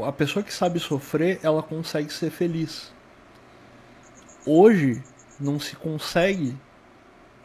a 0.00 0.10
pessoa 0.10 0.42
que 0.42 0.52
sabe 0.52 0.80
sofrer, 0.80 1.38
ela 1.44 1.62
consegue 1.62 2.12
ser 2.12 2.30
feliz. 2.30 2.92
Hoje 4.44 5.00
não 5.38 5.60
se 5.60 5.76
consegue 5.76 6.56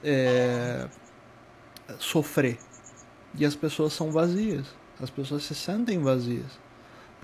é, 0.04 0.88
sofrer. 2.00 2.58
E 3.36 3.46
as 3.46 3.56
pessoas 3.56 3.94
são 3.94 4.12
vazias. 4.12 4.66
As 5.00 5.12
pessoas 5.12 5.44
se 5.44 5.54
sentem 5.54 6.02
vazias. 6.02 6.60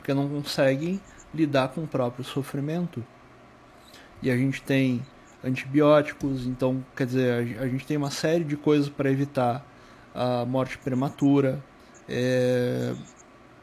Porque 0.03 0.13
não 0.13 0.27
conseguem 0.27 0.99
lidar 1.33 1.69
com 1.69 1.85
o 1.85 1.87
próprio 1.87 2.25
sofrimento. 2.25 3.01
E 4.21 4.29
a 4.29 4.35
gente 4.35 4.61
tem 4.61 5.01
antibióticos, 5.41 6.45
então, 6.45 6.83
quer 6.93 7.05
dizer, 7.05 7.57
a, 7.57 7.65
gente 7.69 7.87
tem 7.87 7.95
uma 7.95 8.11
série 8.11 8.43
de 8.43 8.57
coisas 8.57 8.89
para 8.89 9.09
evitar 9.09 9.65
a 10.13 10.43
morte 10.43 10.77
prematura. 10.77 11.63
É, 12.09 12.93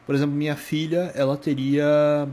por 0.03 0.15
exemplo, 0.15 0.35
minha 0.35 0.55
filha, 0.55 1.11
ela 1.13 1.37
teria 1.37 2.27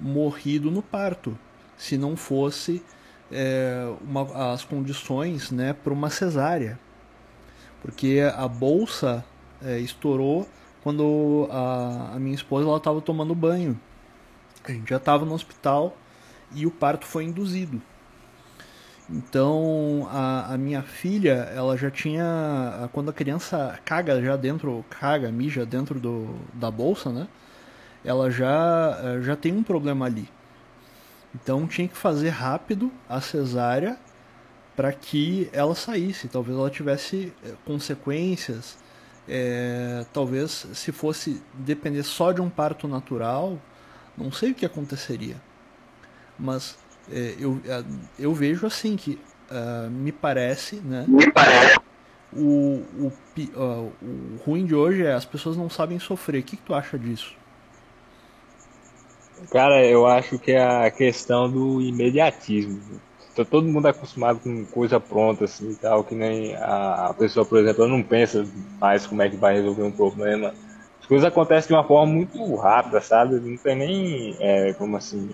morrido 0.00 0.70
no 0.70 0.80
parto 0.80 1.38
se 1.76 1.98
não 1.98 2.16
fosse 2.16 2.82
é, 3.30 3.92
uma, 4.00 4.54
as 4.54 4.64
condições 4.64 5.50
né, 5.50 5.74
para 5.74 5.92
uma 5.92 6.08
cesárea. 6.08 6.80
Porque 7.82 8.20
a 8.34 8.48
bolsa 8.48 9.22
é, 9.62 9.78
estourou 9.78 10.48
quando 10.82 11.48
a, 11.50 12.12
a 12.14 12.18
minha 12.18 12.34
esposa 12.34 12.74
estava 12.76 13.00
tomando 13.00 13.34
banho. 13.34 13.78
A 14.64 14.72
gente 14.72 14.88
já 14.88 14.96
estava 14.96 15.24
no 15.24 15.34
hospital 15.34 15.96
e 16.54 16.66
o 16.66 16.70
parto 16.70 17.06
foi 17.06 17.24
induzido. 17.24 17.80
Então 19.08 20.06
a, 20.10 20.54
a 20.54 20.58
minha 20.58 20.82
filha, 20.82 21.50
ela 21.54 21.76
já 21.76 21.90
tinha. 21.90 22.88
Quando 22.92 23.10
a 23.10 23.12
criança 23.12 23.78
caga 23.84 24.22
já 24.22 24.36
dentro, 24.36 24.84
caga, 24.88 25.32
mija 25.32 25.66
dentro 25.66 25.98
do, 25.98 26.36
da 26.54 26.70
bolsa, 26.70 27.10
né? 27.10 27.26
Ela 28.04 28.30
já, 28.30 29.20
já 29.20 29.36
tem 29.36 29.52
um 29.52 29.62
problema 29.62 30.06
ali. 30.06 30.28
Então 31.34 31.66
tinha 31.66 31.88
que 31.88 31.96
fazer 31.96 32.30
rápido 32.30 32.90
a 33.08 33.20
cesárea 33.20 33.98
para 34.76 34.92
que 34.92 35.48
ela 35.52 35.74
saísse. 35.74 36.28
Talvez 36.28 36.56
ela 36.56 36.70
tivesse 36.70 37.32
eh, 37.44 37.52
consequências. 37.64 38.78
É, 39.32 40.04
talvez 40.12 40.66
se 40.74 40.90
fosse 40.90 41.40
depender 41.54 42.02
só 42.02 42.32
de 42.32 42.40
um 42.40 42.50
parto 42.50 42.88
natural, 42.88 43.60
não 44.18 44.32
sei 44.32 44.50
o 44.50 44.54
que 44.54 44.66
aconteceria. 44.66 45.36
Mas 46.36 46.76
é, 47.08 47.36
eu, 47.38 47.60
eu 48.18 48.34
vejo 48.34 48.66
assim 48.66 48.96
que 48.96 49.20
uh, 49.50 49.88
me 49.88 50.10
parece, 50.10 50.76
né? 50.76 51.04
Me 51.06 51.30
parece. 51.30 51.78
O, 52.32 52.82
o, 52.98 53.12
uh, 53.56 53.92
o 54.02 54.36
ruim 54.44 54.66
de 54.66 54.74
hoje 54.74 55.04
é 55.04 55.12
as 55.12 55.24
pessoas 55.24 55.56
não 55.56 55.70
sabem 55.70 55.98
sofrer. 55.98 56.40
O 56.40 56.44
que, 56.44 56.56
que 56.56 56.62
tu 56.62 56.74
acha 56.74 56.98
disso? 56.98 57.34
Cara, 59.50 59.84
eu 59.86 60.06
acho 60.06 60.38
que 60.38 60.52
é 60.52 60.62
a 60.62 60.90
questão 60.90 61.50
do 61.50 61.80
imediatismo. 61.80 63.00
Tá 63.34 63.44
todo 63.44 63.66
mundo 63.66 63.86
acostumado 63.86 64.40
com 64.40 64.64
coisa 64.66 64.98
pronta, 64.98 65.44
assim, 65.44 65.74
tal, 65.74 66.02
que 66.02 66.14
nem 66.14 66.54
a, 66.56 67.14
pessoa, 67.16 67.46
por 67.46 67.58
exemplo, 67.58 67.86
não 67.86 68.02
pensa 68.02 68.44
mais 68.80 69.06
como 69.06 69.22
é 69.22 69.30
que 69.30 69.36
vai 69.36 69.54
resolver 69.54 69.84
um 69.84 69.92
problema. 69.92 70.52
As 71.00 71.06
coisas 71.06 71.26
acontecem 71.26 71.68
de 71.68 71.74
uma 71.74 71.86
forma 71.86 72.12
muito 72.12 72.56
rápida, 72.56 73.00
sabe? 73.00 73.36
Não 73.36 73.56
tem 73.58 73.76
nem, 73.76 74.36
é, 74.40 74.72
como 74.74 74.96
assim, 74.96 75.30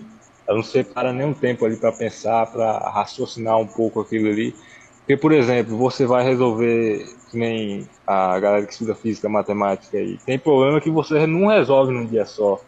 ela 0.47 0.57
não 0.57 0.63
separa 0.63 1.11
nenhum 1.11 1.33
tempo 1.33 1.65
ali 1.65 1.75
para 1.75 1.91
pensar, 1.91 2.45
para 2.51 2.77
raciocinar 2.89 3.57
um 3.57 3.67
pouco 3.67 3.99
aquilo 3.99 4.29
ali. 4.29 4.53
Porque, 4.99 5.17
por 5.17 5.31
exemplo, 5.31 5.77
você 5.77 6.05
vai 6.05 6.23
resolver, 6.23 7.03
que 7.31 7.37
nem 7.37 7.87
a 8.05 8.39
galera 8.39 8.65
que 8.65 8.73
estuda 8.73 8.93
física, 8.93 9.27
matemática 9.27 9.97
aí, 9.97 10.17
tem 10.25 10.37
problema 10.37 10.79
que 10.81 10.91
você 10.91 11.25
não 11.25 11.47
resolve 11.47 11.91
num 11.91 12.05
dia 12.05 12.25
só. 12.25 12.59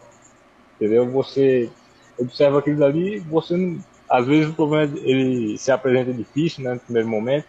Entendeu? 0.76 1.10
Você 1.12 1.70
observa 2.18 2.58
aquilo 2.58 2.84
ali, 2.84 3.20
você 3.20 3.56
não, 3.56 3.78
às 4.10 4.26
vezes 4.26 4.50
o 4.50 4.54
problema 4.54 4.92
ele 4.98 5.56
se 5.56 5.70
apresenta 5.70 6.12
difícil, 6.12 6.64
né, 6.64 6.74
no 6.74 6.80
primeiro 6.80 7.08
momento. 7.08 7.46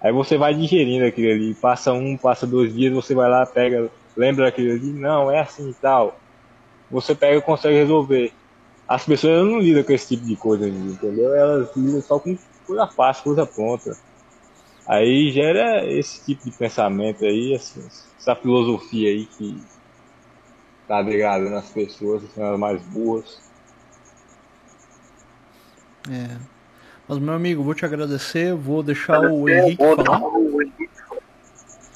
Aí 0.00 0.12
você 0.12 0.38
vai 0.38 0.54
digerindo 0.54 1.04
aquilo 1.04 1.32
ali, 1.32 1.54
passa 1.54 1.92
um, 1.92 2.16
passa 2.16 2.46
dois 2.46 2.72
dias, 2.72 2.94
você 2.94 3.14
vai 3.14 3.28
lá, 3.28 3.44
pega, 3.44 3.90
lembra 4.16 4.44
daquilo 4.44 4.72
ali, 4.72 4.92
não, 4.92 5.30
é 5.30 5.40
assim 5.40 5.70
e 5.70 5.74
tal. 5.74 6.18
Você 6.90 7.14
pega 7.14 7.36
e 7.36 7.42
consegue 7.42 7.76
resolver 7.76 8.32
as 8.88 9.04
pessoas 9.04 9.46
não 9.46 9.58
lidam 9.60 9.84
com 9.84 9.92
esse 9.92 10.16
tipo 10.16 10.26
de 10.26 10.34
coisa, 10.34 10.66
entendeu? 10.66 11.34
Elas 11.34 11.76
lidam 11.76 12.00
só 12.00 12.18
com 12.18 12.36
coisa 12.66 12.86
fácil, 12.86 13.24
coisa 13.24 13.44
pronta. 13.44 13.94
Aí 14.86 15.30
gera 15.30 15.84
esse 15.86 16.24
tipo 16.24 16.44
de 16.44 16.56
pensamento 16.56 17.22
aí, 17.22 17.52
essa, 17.52 17.78
essa 18.18 18.34
filosofia 18.34 19.10
aí 19.10 19.26
que 19.26 19.62
tá 20.86 21.02
degradando 21.02 21.56
as 21.56 21.68
pessoas, 21.68 22.22
sendo 22.32 22.46
as 22.46 22.58
mais 22.58 22.82
boas. 22.84 23.47
É. 26.10 26.36
Mas, 27.06 27.18
meu 27.18 27.34
amigo, 27.34 27.62
vou 27.62 27.74
te 27.74 27.84
agradecer, 27.84 28.54
vou 28.54 28.82
deixar 28.82 29.20
o 29.20 29.48
Henrique 29.48 29.82
falar. 29.82 30.20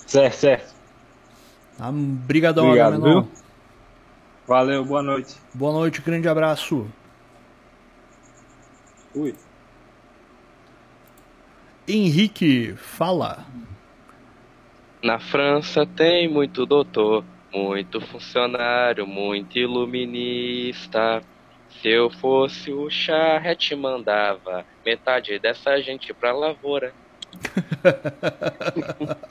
Certo, 0.07 0.35
certo. 0.35 0.75
Tá, 1.77 1.91
brigadão, 1.93 2.67
Obrigado, 2.67 3.03
viu? 3.03 3.29
Valeu, 4.47 4.85
boa 4.85 5.03
noite. 5.03 5.37
Boa 5.55 5.73
noite, 5.73 6.01
grande 6.03 6.29
abraço. 6.29 6.87
Ui. 9.15 9.35
Henrique, 11.87 12.75
fala. 12.77 13.45
Na 15.03 15.19
França 15.19 15.85
tem 15.85 16.29
muito 16.29 16.65
doutor, 16.65 17.25
muito 17.53 18.01
funcionário, 18.01 19.07
muito 19.07 19.59
iluminista. 19.59 21.23
Se 21.81 21.89
eu 21.89 22.11
fosse 22.11 22.73
o 22.73 22.89
Charrete, 22.91 23.75
mandava 23.75 24.65
metade 24.85 25.39
dessa 25.39 25.81
gente 25.81 26.13
pra 26.15 26.33
lavoura. 26.33 26.93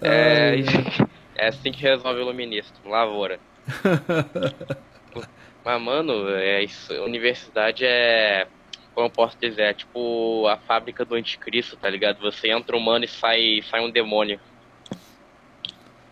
é, 0.00 0.54
é 1.36 1.48
assim 1.48 1.72
que 1.72 1.82
resolve 1.82 2.20
o 2.20 2.22
iluminista, 2.22 2.74
lavoura. 2.84 3.38
Mas, 5.64 5.80
mano, 5.80 6.28
é 6.30 6.62
isso. 6.62 6.92
Universidade 7.04 7.84
é. 7.84 8.46
Como 8.94 9.06
eu 9.06 9.10
posso 9.10 9.38
dizer? 9.38 9.62
É 9.62 9.72
tipo 9.72 10.46
a 10.48 10.56
fábrica 10.56 11.04
do 11.04 11.14
anticristo, 11.14 11.76
tá 11.76 11.88
ligado? 11.88 12.18
Você 12.20 12.50
entra 12.50 12.76
humano 12.76 13.04
e 13.04 13.08
sai, 13.08 13.62
sai 13.70 13.80
um 13.80 13.90
demônio. 13.90 14.40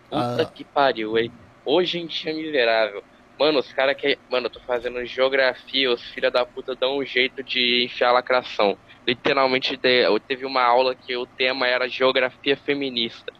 Puta 0.09 0.41
Ah. 0.41 0.45
que 0.45 0.63
pariu, 0.63 1.17
hein? 1.17 1.31
Hoje 1.65 1.99
em 1.99 2.07
dia 2.07 2.31
é 2.31 2.35
miserável. 2.35 3.03
Mano, 3.39 3.59
os 3.59 3.71
caras 3.73 3.95
que. 3.95 4.17
Mano, 4.29 4.47
eu 4.47 4.51
tô 4.51 4.59
fazendo 4.61 5.03
geografia, 5.05 5.91
os 5.91 6.03
filha 6.11 6.29
da 6.29 6.45
puta 6.45 6.75
dão 6.75 6.97
um 6.97 7.05
jeito 7.05 7.43
de 7.43 7.85
enfiar 7.85 8.09
a 8.09 8.13
lacração. 8.13 8.77
Literalmente, 9.07 9.79
eu 9.83 10.19
teve 10.19 10.45
uma 10.45 10.61
aula 10.61 10.93
que 10.93 11.15
o 11.15 11.25
tema 11.25 11.67
era 11.67 11.87
geografia 11.87 12.55
feminista. 12.55 13.33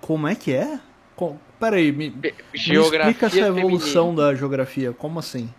Como 0.00 0.26
é 0.26 0.34
que 0.34 0.54
é? 0.54 0.80
Com... 1.14 1.38
Peraí, 1.60 1.92
me, 1.92 2.10
me 2.10 2.32
Geografia 2.54 3.10
explica 3.10 3.26
essa 3.26 3.48
evolução 3.48 4.06
feminista. 4.06 4.26
da 4.26 4.34
geografia. 4.34 4.92
Como 4.92 5.18
assim? 5.18 5.52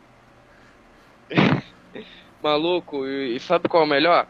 Maluco, 2.42 3.06
e 3.06 3.36
e 3.36 3.40
sabe 3.40 3.68
qual 3.68 3.84
é 3.84 3.86
o 3.86 3.90
melhor? 3.90 4.28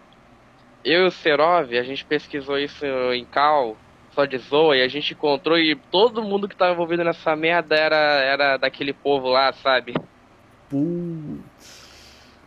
Eu 0.83 1.03
e 1.03 1.07
o 1.07 1.11
Serov, 1.11 1.71
a 1.73 1.83
gente 1.83 2.03
pesquisou 2.05 2.57
isso 2.57 2.85
em 3.13 3.23
Cal, 3.25 3.77
só 4.19 4.25
de 4.25 4.37
zoa, 4.37 4.75
e 4.75 4.81
a 4.81 4.87
gente 4.89 5.13
encontrou 5.13 5.57
e 5.57 5.75
todo 5.75 6.21
mundo 6.21 6.47
que 6.47 6.55
tava 6.55 6.73
envolvido 6.73 7.03
nessa 7.05 7.35
merda 7.37 7.75
era, 7.75 7.95
era 7.95 8.57
daquele 8.57 8.91
povo 8.91 9.29
lá, 9.29 9.53
sabe? 9.53 9.93
Putz. 10.69 11.79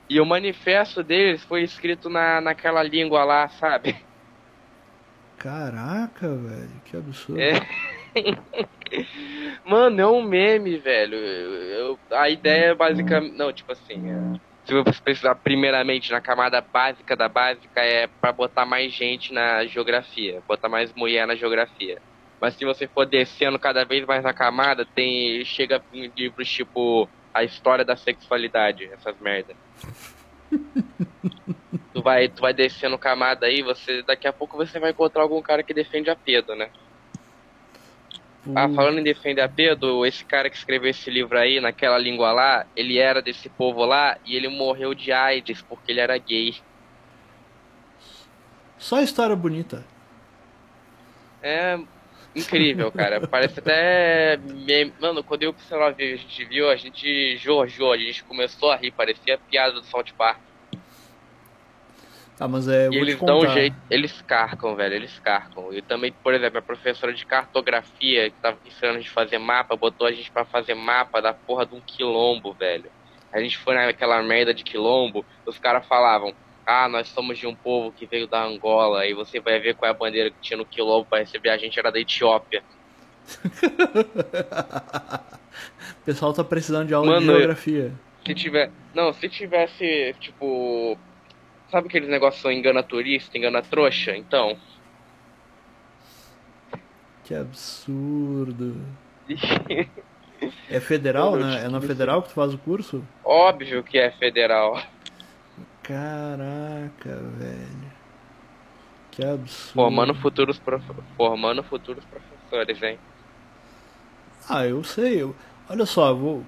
E 0.08 0.20
o 0.20 0.26
manifesto 0.26 1.02
deles 1.02 1.42
foi 1.44 1.62
escrito 1.62 2.10
na, 2.10 2.42
naquela 2.42 2.82
língua 2.82 3.24
lá, 3.24 3.48
sabe? 3.48 3.96
Caraca, 5.38 6.28
velho. 6.28 6.82
Que 6.84 6.96
absurdo. 6.96 7.40
É. 7.40 7.54
Mano, 9.64 10.00
é 10.00 10.06
um 10.06 10.22
meme, 10.22 10.76
velho. 10.76 11.16
Eu- 11.16 11.98
a 12.10 12.28
ideia 12.28 12.66
é 12.66 12.74
basicamente. 12.74 13.34
Não, 13.34 13.50
tipo 13.50 13.72
assim. 13.72 14.10
é, 14.10 14.40
se 14.64 14.72
você 14.72 15.00
precisar 15.02 15.34
primeiramente 15.34 16.12
na 16.12 16.20
camada 16.20 16.60
básica 16.60 17.16
da 17.16 17.28
básica, 17.28 17.80
é 17.80 18.06
pra 18.06 18.32
botar 18.32 18.64
mais 18.64 18.92
gente 18.92 19.32
na 19.32 19.64
geografia, 19.66 20.42
botar 20.46 20.68
mais 20.68 20.92
mulher 20.94 21.26
na 21.26 21.34
geografia. 21.34 22.00
Mas 22.40 22.54
se 22.54 22.64
você 22.64 22.88
for 22.88 23.06
descendo 23.06 23.58
cada 23.58 23.84
vez 23.84 24.04
mais 24.04 24.22
na 24.22 24.32
camada, 24.32 24.84
tem. 24.84 25.44
Chega 25.44 25.82
em 25.92 26.10
livros 26.16 26.50
tipo 26.50 27.08
A 27.32 27.44
História 27.44 27.84
da 27.84 27.96
Sexualidade, 27.96 28.90
essas 28.92 29.18
merda. 29.20 29.54
tu 31.94 32.02
vai, 32.02 32.28
tu 32.28 32.40
vai 32.40 32.52
descendo 32.52 32.98
camada 32.98 33.46
aí, 33.46 33.62
você 33.62 34.02
daqui 34.02 34.26
a 34.26 34.32
pouco 34.32 34.56
você 34.56 34.78
vai 34.78 34.90
encontrar 34.90 35.22
algum 35.22 35.40
cara 35.40 35.62
que 35.62 35.72
defende 35.72 36.10
a 36.10 36.16
pedo, 36.16 36.54
né? 36.54 36.70
Ah, 38.54 38.64
Putz. 38.64 38.74
falando 38.74 38.98
em 38.98 39.04
defender 39.04 39.40
a 39.40 39.48
Pedro, 39.48 40.04
esse 40.04 40.24
cara 40.24 40.50
que 40.50 40.56
escreveu 40.56 40.90
esse 40.90 41.08
livro 41.08 41.38
aí, 41.38 41.60
naquela 41.60 41.96
língua 41.96 42.32
lá, 42.32 42.66
ele 42.74 42.98
era 42.98 43.22
desse 43.22 43.48
povo 43.48 43.84
lá 43.84 44.18
e 44.26 44.34
ele 44.34 44.48
morreu 44.48 44.94
de 44.94 45.12
AIDS 45.12 45.62
porque 45.62 45.92
ele 45.92 46.00
era 46.00 46.18
gay. 46.18 46.56
Só 48.76 49.00
história 49.00 49.36
bonita. 49.36 49.86
É 51.40 51.78
incrível, 52.34 52.90
cara. 52.90 53.20
Parece 53.28 53.60
até. 53.60 54.38
Mano, 55.00 55.22
quando 55.22 55.44
eu 55.44 55.50
e 55.50 55.54
o 55.54 55.96
viu, 55.96 56.14
a 56.14 56.16
gente 56.16 56.44
viu, 56.44 56.70
a 56.70 56.76
gente 56.76 57.36
jorjou, 57.36 57.92
a 57.92 57.96
gente 57.96 58.24
começou 58.24 58.72
a 58.72 58.76
rir, 58.76 58.90
parecia 58.90 59.38
piada 59.38 59.74
do 59.74 59.84
South 59.84 60.12
Park. 60.18 60.40
Tá, 62.36 62.48
mas 62.48 62.66
é. 62.66 62.88
E 62.88 62.96
eles 62.96 63.20
dão 63.20 63.40
um 63.40 63.48
jeito, 63.48 63.76
eles 63.90 64.22
carcam, 64.22 64.74
velho, 64.74 64.94
eles 64.94 65.18
carcam. 65.20 65.72
E 65.72 65.82
também, 65.82 66.12
por 66.12 66.34
exemplo, 66.34 66.58
a 66.58 66.62
professora 66.62 67.12
de 67.12 67.24
cartografia 67.24 68.30
que 68.30 68.36
tava 68.40 68.56
ensinando 68.66 68.98
a 68.98 69.00
gente 69.00 69.10
fazer 69.10 69.38
mapa, 69.38 69.76
botou 69.76 70.06
a 70.06 70.12
gente 70.12 70.30
pra 70.30 70.44
fazer 70.44 70.74
mapa 70.74 71.20
da 71.20 71.32
porra 71.32 71.66
de 71.66 71.74
um 71.74 71.80
quilombo, 71.80 72.52
velho. 72.52 72.90
A 73.32 73.40
gente 73.40 73.56
foi 73.58 73.74
naquela 73.74 74.22
merda 74.22 74.52
de 74.52 74.62
quilombo, 74.62 75.24
os 75.46 75.58
caras 75.58 75.86
falavam, 75.86 76.34
ah, 76.66 76.88
nós 76.88 77.08
somos 77.08 77.38
de 77.38 77.46
um 77.46 77.54
povo 77.54 77.92
que 77.92 78.06
veio 78.06 78.26
da 78.26 78.44
Angola, 78.44 79.06
e 79.06 79.14
você 79.14 79.40
vai 79.40 79.58
ver 79.58 79.74
qual 79.74 79.88
é 79.88 79.90
a 79.90 79.96
bandeira 79.96 80.30
que 80.30 80.36
tinha 80.40 80.56
no 80.56 80.66
quilombo 80.66 81.06
pra 81.06 81.20
receber 81.20 81.50
a 81.50 81.56
gente, 81.56 81.78
era 81.78 81.90
da 81.90 82.00
Etiópia. 82.00 82.62
O 86.02 86.04
pessoal 86.04 86.32
tá 86.32 86.42
precisando 86.42 86.88
de 86.88 86.94
aula 86.94 87.06
Mano, 87.06 87.20
de 87.20 87.26
geografia. 87.26 87.92
Se 88.26 88.34
tiver. 88.34 88.72
Não, 88.92 89.12
se 89.12 89.28
tivesse, 89.28 90.16
tipo. 90.18 90.98
Sabe 91.72 91.88
aqueles 91.88 92.10
negócios 92.10 92.44
engana 92.52 92.82
turista, 92.82 93.38
engana 93.38 93.62
trouxa? 93.62 94.14
Então. 94.14 94.58
Que 97.24 97.34
absurdo. 97.34 98.78
É 100.68 100.80
federal, 100.80 101.36
né? 101.36 101.64
É 101.64 101.68
na 101.68 101.80
federal 101.80 102.20
que 102.20 102.30
tu 102.30 102.34
faz 102.34 102.52
o 102.52 102.58
curso? 102.58 103.06
Óbvio 103.24 103.80
que 103.84 103.96
é 103.96 104.10
federal. 104.10 104.82
Caraca, 105.84 107.14
velho. 107.38 107.92
Que 109.12 109.24
absurdo. 109.24 109.74
Formando 109.74 110.14
futuros, 110.16 110.58
prof... 110.58 110.84
Formando 111.16 111.62
futuros 111.62 112.04
professores, 112.04 112.82
hein? 112.82 112.98
Ah, 114.48 114.66
eu 114.66 114.82
sei. 114.82 115.22
Eu... 115.22 115.36
Olha 115.70 115.86
só, 115.86 116.12
vou, 116.12 116.44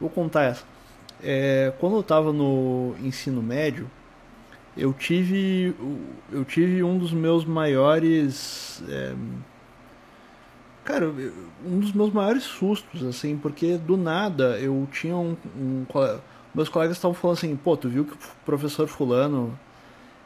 vou 0.00 0.08
contar 0.08 0.44
essa. 0.44 0.64
É, 1.20 1.72
quando 1.80 1.96
eu 1.96 2.04
tava 2.04 2.32
no 2.32 2.94
ensino 3.02 3.42
médio, 3.42 3.90
eu 4.76 4.92
tive, 4.92 5.74
eu 6.30 6.44
tive 6.44 6.82
um 6.82 6.98
dos 6.98 7.12
meus 7.12 7.44
maiores. 7.44 8.82
É, 8.88 9.14
cara, 10.84 11.10
um 11.64 11.80
dos 11.80 11.92
meus 11.92 12.12
maiores 12.12 12.42
sustos, 12.42 13.02
assim, 13.02 13.38
porque 13.38 13.78
do 13.78 13.96
nada 13.96 14.58
eu 14.58 14.86
tinha 14.92 15.16
um. 15.16 15.36
um 15.56 15.86
meus 16.54 16.68
colegas 16.68 16.96
estavam 16.96 17.14
falando 17.14 17.38
assim: 17.38 17.56
pô, 17.56 17.76
tu 17.76 17.88
viu 17.88 18.04
que 18.04 18.12
o 18.12 18.18
professor 18.44 18.86
Fulano 18.86 19.58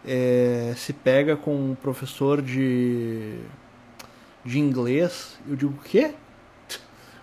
é, 0.05 0.74
se 0.77 0.93
pega 0.93 1.36
com 1.36 1.70
um 1.70 1.74
professor 1.77 2.43
de, 2.43 3.39
de 4.44 4.59
inglês? 4.59 5.39
Eu 5.48 5.55
digo: 5.55 5.74
o 5.74 5.85
quê? 5.85 6.14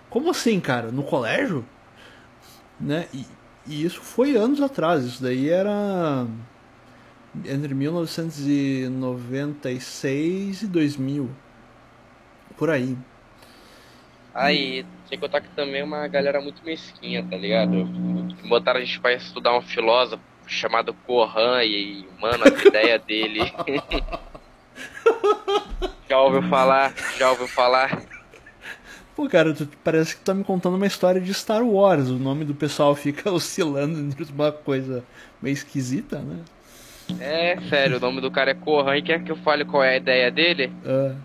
Como 0.08 0.30
assim, 0.30 0.58
cara? 0.60 0.90
No 0.90 1.02
colégio? 1.02 1.62
Né? 2.80 3.06
E, 3.12 3.26
e 3.66 3.84
isso 3.84 4.00
foi 4.00 4.34
anos 4.34 4.62
atrás, 4.62 5.04
isso 5.04 5.22
daí 5.22 5.50
era 5.50 6.26
entre 7.46 7.74
1996 7.74 10.62
e 10.62 10.66
2000. 10.66 11.30
Por 12.56 12.70
aí. 12.70 12.96
Aí, 14.34 14.84
sem 15.08 15.18
contar 15.18 15.40
que 15.40 15.48
também 15.50 15.80
é 15.80 15.84
uma 15.84 16.06
galera 16.06 16.40
muito 16.40 16.64
mesquinha, 16.64 17.26
tá 17.28 17.36
ligado? 17.36 17.84
Botaram 18.48 18.78
a 18.80 18.84
gente 18.84 19.00
pra 19.00 19.12
estudar 19.12 19.56
um 19.56 19.62
filósofo 19.62 20.22
chamado 20.46 20.94
Kohan 21.06 21.64
e, 21.64 22.06
mano, 22.20 22.44
a 22.44 22.48
ideia 22.66 22.98
dele. 22.98 23.40
já 26.08 26.20
ouviu 26.20 26.42
falar? 26.48 26.94
Já 27.18 27.30
ouviu 27.30 27.48
falar? 27.48 28.02
Pô, 29.14 29.28
cara, 29.28 29.52
tu, 29.52 29.68
parece 29.82 30.14
que 30.14 30.22
tu 30.22 30.26
tá 30.26 30.34
me 30.34 30.44
contando 30.44 30.76
uma 30.76 30.86
história 30.86 31.20
de 31.20 31.34
Star 31.34 31.64
Wars. 31.64 32.08
O 32.08 32.18
nome 32.18 32.44
do 32.44 32.54
pessoal 32.54 32.94
fica 32.94 33.30
oscilando 33.34 33.98
entre 33.98 34.24
uma 34.32 34.52
coisa 34.52 35.04
meio 35.42 35.54
esquisita, 35.54 36.20
né? 36.20 36.44
É, 37.20 37.58
sério, 37.68 37.96
o 37.96 38.00
nome 38.00 38.20
do 38.20 38.30
cara 38.30 38.50
é 38.50 38.54
Corran 38.54 38.96
e 38.96 39.02
quer 39.02 39.22
que 39.22 39.32
eu 39.32 39.36
fale 39.36 39.64
qual 39.64 39.82
é 39.82 39.94
a 39.94 39.96
ideia 39.96 40.30
dele? 40.30 40.72
Uh. 40.84 41.16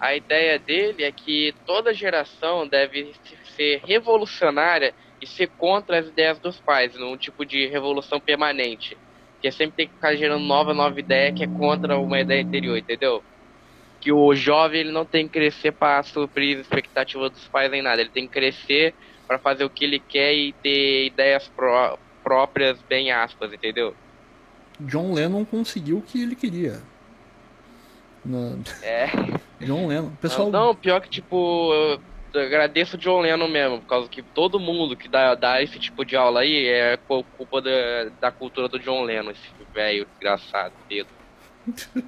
A 0.00 0.14
ideia 0.14 0.58
dele 0.58 1.04
é 1.04 1.12
que 1.12 1.54
toda 1.64 1.94
geração 1.94 2.66
deve 2.66 3.12
ser 3.56 3.80
revolucionária 3.84 4.94
e 5.20 5.26
ser 5.26 5.48
contra 5.48 5.98
as 5.98 6.08
ideias 6.08 6.38
dos 6.38 6.60
pais, 6.60 6.94
num 6.94 7.16
tipo 7.16 7.44
de 7.44 7.66
revolução 7.66 8.20
permanente. 8.20 8.96
Que 9.40 9.48
é 9.48 9.50
sempre 9.50 9.76
tem 9.76 9.88
que 9.88 9.94
ficar 9.94 10.14
gerando 10.14 10.44
nova, 10.44 10.74
nova 10.74 10.98
ideia 10.98 11.32
que 11.32 11.44
é 11.44 11.46
contra 11.46 11.98
uma 11.98 12.20
ideia 12.20 12.42
anterior, 12.42 12.76
entendeu? 12.76 13.22
Que 14.00 14.12
o 14.12 14.34
jovem 14.34 14.80
ele 14.80 14.92
não 14.92 15.04
tem 15.04 15.26
que 15.26 15.34
crescer 15.34 15.72
para 15.72 16.02
suprir 16.02 16.58
a 16.58 16.60
expectativa 16.60 17.30
dos 17.30 17.48
pais 17.48 17.72
em 17.72 17.82
nada, 17.82 18.00
ele 18.00 18.10
tem 18.10 18.26
que 18.26 18.32
crescer 18.32 18.94
para 19.26 19.38
fazer 19.38 19.64
o 19.64 19.70
que 19.70 19.84
ele 19.84 19.98
quer 19.98 20.34
e 20.34 20.52
ter 20.52 21.06
ideias 21.06 21.48
pró 21.48 21.98
próprias, 22.22 22.82
bem 22.82 23.12
aspas, 23.12 23.52
entendeu? 23.52 23.94
John 24.80 25.12
Lennon 25.12 25.44
conseguiu 25.44 25.98
o 25.98 26.02
que 26.02 26.22
ele 26.22 26.34
queria. 26.34 26.80
Na... 28.24 28.56
É. 28.82 29.06
John 29.60 29.86
Lennon. 29.86 30.10
Pessoal... 30.20 30.50
Não, 30.50 30.66
não, 30.66 30.74
pior 30.74 31.00
que 31.00 31.08
tipo, 31.08 31.72
eu 31.72 32.00
agradeço 32.42 32.96
o 32.96 32.98
John 32.98 33.20
Lennon 33.20 33.48
mesmo, 33.48 33.80
por 33.80 33.86
causa 33.86 34.08
que 34.08 34.22
todo 34.22 34.60
mundo 34.60 34.96
que 34.96 35.08
dá, 35.08 35.34
dá 35.34 35.62
esse 35.62 35.78
tipo 35.78 36.04
de 36.04 36.16
aula 36.16 36.40
aí 36.40 36.66
é 36.66 36.98
culpa 37.36 37.62
da, 37.62 38.10
da 38.20 38.30
cultura 38.30 38.68
do 38.68 38.78
John 38.78 39.02
Lennon, 39.02 39.30
esse 39.30 39.48
velho 39.72 40.06
desgraçado, 40.06 40.74
dedo. 40.88 41.08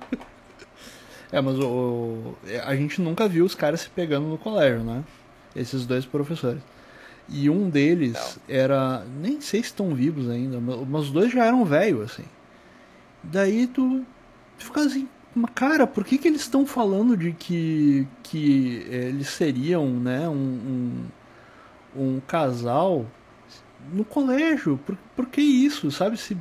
é, 1.32 1.40
mas 1.40 1.58
o, 1.58 2.34
a 2.64 2.76
gente 2.76 3.00
nunca 3.00 3.28
viu 3.28 3.44
os 3.44 3.54
caras 3.54 3.80
se 3.82 3.90
pegando 3.90 4.26
no 4.26 4.38
colégio, 4.38 4.80
né? 4.80 5.02
Esses 5.56 5.86
dois 5.86 6.04
professores. 6.04 6.62
E 7.28 7.50
um 7.50 7.68
deles 7.68 8.40
não. 8.48 8.54
era. 8.54 9.04
Nem 9.20 9.40
sei 9.40 9.60
se 9.60 9.66
estão 9.66 9.94
vivos 9.94 10.30
ainda, 10.30 10.58
mas 10.60 11.04
os 11.04 11.10
dois 11.10 11.30
já 11.30 11.44
eram 11.44 11.64
velhos, 11.64 12.12
assim. 12.12 12.24
Daí 13.22 13.66
tu, 13.66 14.04
tu 14.58 14.64
fica 14.64 14.80
assim, 14.80 15.08
cara, 15.54 15.86
por 15.86 16.04
que, 16.04 16.18
que 16.18 16.28
eles 16.28 16.40
estão 16.42 16.66
falando 16.66 17.16
de 17.16 17.32
que, 17.32 18.06
que 18.22 18.86
é, 18.90 19.08
eles 19.08 19.28
seriam 19.28 19.88
né, 19.88 20.28
um, 20.28 21.04
um, 21.96 22.02
um, 22.02 22.20
casal 22.20 23.06
no 23.92 24.04
colégio? 24.04 24.78
Por, 24.84 24.96
por 25.16 25.26
que 25.26 25.40
isso, 25.40 25.90
sabe? 25.90 26.16
Se, 26.16 26.36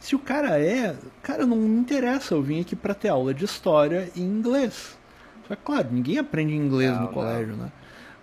se 0.00 0.14
o 0.14 0.18
cara 0.18 0.58
é, 0.58 0.96
cara, 1.22 1.46
não 1.46 1.56
me 1.56 1.80
interessa, 1.80 2.34
eu 2.34 2.42
vim 2.42 2.60
aqui 2.60 2.74
para 2.74 2.94
ter 2.94 3.08
aula 3.08 3.32
de 3.32 3.44
história 3.44 4.10
em 4.16 4.22
inglês. 4.22 4.98
Só 5.46 5.54
que, 5.54 5.62
claro, 5.62 5.88
ninguém 5.90 6.18
aprende 6.18 6.54
inglês 6.54 6.92
não, 6.92 7.02
no 7.02 7.08
colégio, 7.08 7.56
não. 7.56 7.64
né? 7.64 7.72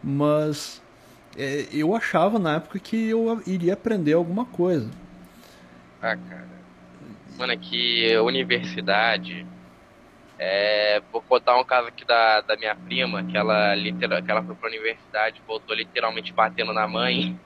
Mas 0.03 0.81
é, 1.37 1.67
eu 1.71 1.95
achava 1.95 2.39
na 2.39 2.55
época 2.55 2.79
que 2.79 3.09
eu 3.09 3.41
iria 3.45 3.73
aprender 3.73 4.13
alguma 4.13 4.45
coisa. 4.45 4.89
Ah, 6.01 6.17
cara 6.17 6.50
mano, 7.41 7.57
que 7.59 8.15
universidade. 8.17 9.45
É, 10.37 11.01
vou 11.11 11.21
contar 11.21 11.59
um 11.59 11.63
caso 11.63 11.87
aqui 11.87 12.05
da, 12.05 12.41
da 12.41 12.55
minha 12.55 12.75
prima, 12.75 13.23
que 13.23 13.35
ela, 13.35 13.75
literal, 13.75 14.21
que 14.21 14.31
ela 14.31 14.43
foi 14.43 14.55
pra 14.55 14.69
universidade 14.69 15.41
voltou 15.47 15.75
literalmente 15.75 16.31
batendo 16.33 16.73
na 16.73 16.87
mãe. 16.87 17.39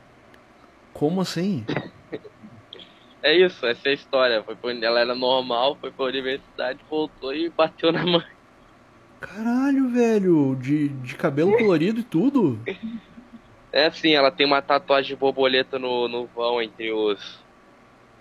Como 0.93 1.21
assim? 1.21 1.65
é 3.23 3.33
isso, 3.33 3.65
essa 3.65 3.89
é 3.89 3.91
a 3.91 3.95
história. 3.95 4.43
Foi 4.43 4.55
pra, 4.55 4.71
ela 4.71 4.99
era 4.99 5.15
normal, 5.15 5.77
foi 5.79 5.91
pra 5.91 6.05
universidade, 6.05 6.79
voltou 6.89 7.33
e 7.33 7.49
bateu 7.49 7.91
na 7.91 8.05
mãe. 8.05 8.25
Caralho, 9.19 9.89
velho, 9.89 10.55
de, 10.55 10.89
de 10.89 11.15
cabelo 11.15 11.57
colorido 11.57 12.01
e 12.01 12.03
tudo? 12.03 12.59
É 13.71 13.87
assim, 13.87 14.13
ela 14.13 14.31
tem 14.31 14.45
uma 14.45 14.61
tatuagem 14.61 15.09
de 15.09 15.15
borboleta 15.15 15.79
no, 15.79 16.07
no 16.07 16.27
vão 16.27 16.61
entre 16.61 16.91
os, 16.91 17.44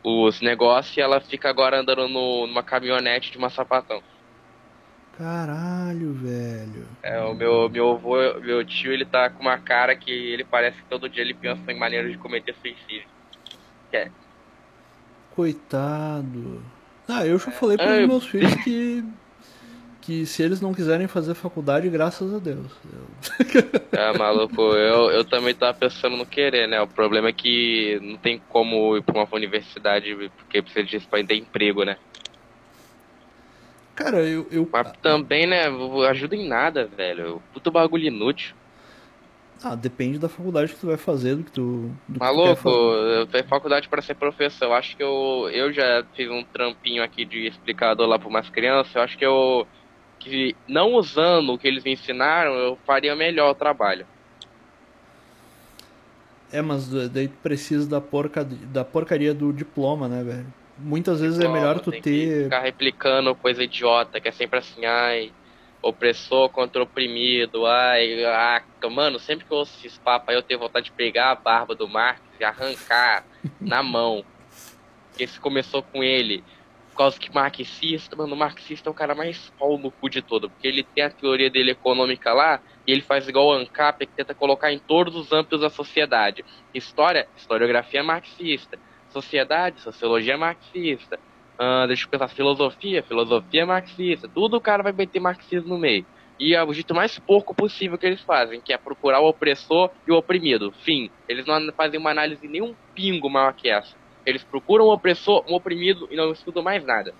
os 0.05 0.43
negócios 0.43 0.95
e 0.97 1.01
ela 1.01 1.19
fica 1.19 1.49
agora 1.49 1.81
andando 1.81 2.07
no, 2.07 2.47
numa 2.47 2.63
caminhonete 2.63 3.33
de 3.33 3.39
uma 3.39 3.49
sapatão. 3.49 4.03
Caralho, 5.17 6.13
velho. 6.13 6.87
É, 7.03 7.21
o 7.23 7.35
meu, 7.35 7.71
meu 7.71 7.93
avô, 7.93 8.17
meu 8.41 8.65
tio, 8.65 8.93
ele 8.93 9.05
tá 9.05 9.31
com 9.31 9.41
uma 9.41 9.57
cara 9.57 9.97
que 9.97 10.11
ele 10.11 10.45
parece 10.45 10.77
que 10.77 10.89
todo 10.89 11.09
dia 11.09 11.23
ele 11.23 11.33
pensa 11.33 11.73
em 11.73 11.79
maneiras 11.79 12.11
de 12.11 12.19
cometer 12.19 12.55
suicídio. 12.61 13.09
É. 13.93 14.11
Coitado. 15.35 16.63
Ah, 17.09 17.25
eu 17.25 17.39
já 17.39 17.51
falei 17.51 17.77
para 17.77 18.03
os 18.03 18.09
meus 18.09 18.27
filhos 18.27 18.55
que 18.57 19.05
que 20.05 20.27
se 20.27 20.43
eles 20.43 20.61
não 20.61 20.75
quiserem 20.75 21.09
fazer 21.09 21.35
faculdade, 21.35 21.89
graças 21.89 22.35
a 22.35 22.39
Deus. 22.39 22.67
é, 23.91 24.19
maluco, 24.19 24.61
eu, 24.61 25.11
eu 25.11 25.25
também 25.25 25.55
tava 25.55 25.73
pensando 25.73 26.15
no 26.15 26.27
querer, 26.27 26.69
né? 26.69 26.81
O 26.81 26.87
problema 26.87 27.29
é 27.29 27.33
que 27.33 27.99
não 28.03 28.19
tem 28.19 28.41
como 28.51 28.99
ir 28.99 29.03
pra 29.03 29.15
uma 29.15 29.29
universidade 29.33 30.31
porque 30.37 30.61
precisa 30.61 30.85
disso 30.85 31.09
pra 31.09 31.25
ter 31.25 31.37
emprego, 31.37 31.85
né? 31.85 31.97
Cara, 33.95 34.19
eu, 34.19 34.47
eu. 34.51 34.69
Mas 34.71 34.93
também, 35.01 35.47
né? 35.47 35.69
Ajuda 36.09 36.37
em 36.37 36.47
nada, 36.47 36.87
velho. 36.87 37.41
Puta 37.55 37.71
bagulho 37.71 38.07
inútil. 38.07 38.55
Ah, 39.63 39.75
depende 39.75 40.19
da 40.19 40.29
faculdade 40.29 40.75
que 40.75 40.81
tu 40.81 40.87
vai 40.89 40.99
fazer, 40.99 41.37
do 41.37 41.45
que 41.45 41.53
tu. 41.53 41.91
Do 42.07 42.19
Maluco, 42.19 42.63
que 42.63 42.69
eu 42.69 43.27
tenho 43.27 43.45
faculdade 43.45 43.89
para 43.89 44.03
ser 44.03 44.15
professor. 44.15 44.67
Eu 44.67 44.75
acho 44.75 44.97
que 44.97 45.03
eu, 45.03 45.49
eu 45.51 45.73
já 45.73 46.05
fiz 46.13 46.29
um 46.29 46.45
trampinho 46.45 47.03
aqui 47.03 47.25
de 47.25 47.47
explicador 47.47 48.07
lá 48.07 48.19
para 48.19 48.29
umas 48.29 48.51
crianças. 48.51 48.95
Eu 48.95 49.01
acho 49.01 49.17
que 49.17 49.25
eu 49.25 49.67
que 50.25 50.57
não 50.67 50.95
usando 50.95 51.53
o 51.53 51.59
que 51.59 51.69
eles 51.69 51.85
me 51.85 51.93
ensinaram, 51.93 52.55
eu 52.55 52.79
faria 52.87 53.15
melhor 53.15 53.51
o 53.51 53.55
trabalho. 53.55 54.07
É, 56.53 56.63
mas 56.63 56.89
daí 57.11 57.29
tu 57.29 57.37
precisa 57.43 57.89
da, 57.89 58.01
porca, 58.01 58.45
da 58.45 58.85
porcaria 58.85 59.35
do 59.35 59.53
diploma, 59.53 60.09
né, 60.09 60.23
velho? 60.23 60.47
Muitas 60.79 61.21
vezes 61.21 61.39
diploma, 61.39 61.59
é 61.59 61.61
melhor 61.61 61.81
tu 61.81 61.91
ter. 61.91 62.45
ficar 62.45 62.61
replicando 62.61 63.35
coisa 63.35 63.63
idiota, 63.63 64.21
que 64.21 64.29
é 64.29 64.33
sempre 64.33 64.59
assim, 64.59 64.85
ai, 64.85 65.33
opressor 65.83 66.49
contra 66.49 66.83
oprimido, 66.83 67.67
ai, 67.67 68.25
ah, 68.25 68.63
mano, 68.91 69.19
sempre 69.19 69.45
que 69.45 69.53
eu 69.53 69.59
ouço 69.59 69.77
esses 69.79 69.99
papos 69.99 70.29
aí 70.29 70.35
eu 70.35 70.43
tenho 70.43 70.61
vontade 70.61 70.87
de 70.87 70.93
pegar 70.93 71.33
a 71.33 71.35
barba 71.35 71.75
do 71.75 71.89
Marx 71.89 72.21
e 72.41 72.45
arrancar 72.45 73.25
na 73.61 73.83
mão. 73.83 74.25
Porque 75.11 75.27
se 75.27 75.39
começou 75.39 75.83
com 75.83 76.03
ele 76.03 76.43
por 76.95 76.99
causa 76.99 77.19
que 77.19 77.35
marxista, 77.35 78.15
mano, 78.15 78.35
o 78.35 78.39
marxista 78.39 78.89
é 78.89 78.93
o 78.93 78.95
cara 78.95 79.17
mais 79.17 79.51
pau 79.59 79.77
no 79.77 79.91
cu 79.91 80.09
de 80.09 80.23
todo, 80.23 80.49
porque 80.49 80.69
ele 80.69 80.85
tem 80.85 81.03
a 81.03 81.11
teoria 81.11 81.51
dele 81.51 81.73
econômica 81.73 82.33
lá, 82.33 82.61
e 82.87 82.93
ele 82.93 83.03
faz 83.03 83.29
igual 83.29 83.49
o 83.49 83.53
ANCAP, 83.53 84.07
que 84.07 84.15
tenta 84.15 84.33
colocar 84.33 84.73
em 84.73 84.79
todos 84.79 85.17
os 85.17 85.33
âmbitos 85.33 85.61
da 85.61 85.69
sociedade. 85.69 86.45
História, 86.73 87.27
historiografia 87.37 88.05
marxista. 88.05 88.79
Sociedade, 89.09 89.81
sociologia 89.81 90.39
marxista. 90.39 91.19
Ah, 91.59 91.85
deixa 91.89 92.07
eu 92.07 92.11
pensar, 92.11 92.29
filosofia, 92.29 93.03
filosofia 93.03 93.67
marxista. 93.67 94.29
Tudo 94.33 94.57
o 94.57 94.61
cara 94.61 94.85
vai 94.85 94.93
meter 94.93 95.19
marxismo 95.19 95.71
no 95.71 95.79
meio. 95.79 96.07
E 96.39 96.55
é 96.55 96.63
o 96.63 96.73
jeito 96.73 96.95
mais 96.95 97.19
pouco 97.19 97.55
possível 97.55 97.99
que 97.99 98.07
eles 98.07 98.23
fazem, 98.23 98.61
que 98.61 98.73
é 98.73 98.79
procurar 98.79 99.21
o 99.21 99.29
opressor 99.29 99.91
e 100.07 100.13
o 100.13 100.17
oprimido. 100.17 100.73
Fim. 100.85 101.11
Eles 101.29 101.45
não 101.45 101.73
fazem 101.73 101.99
uma 101.99 102.11
análise 102.11 102.47
nem 102.47 102.63
um 102.63 102.75
pingo 102.95 103.29
maior 103.29 103.53
que 103.53 103.69
essa. 103.69 103.97
Eles 104.25 104.43
procuram 104.43 104.87
um 104.87 104.91
opressor, 104.91 105.45
um 105.49 105.55
oprimido 105.55 106.09
e 106.11 106.17
não 106.17 106.33
estudam 106.33 106.63
mais 106.63 106.85
nada. 106.85 107.15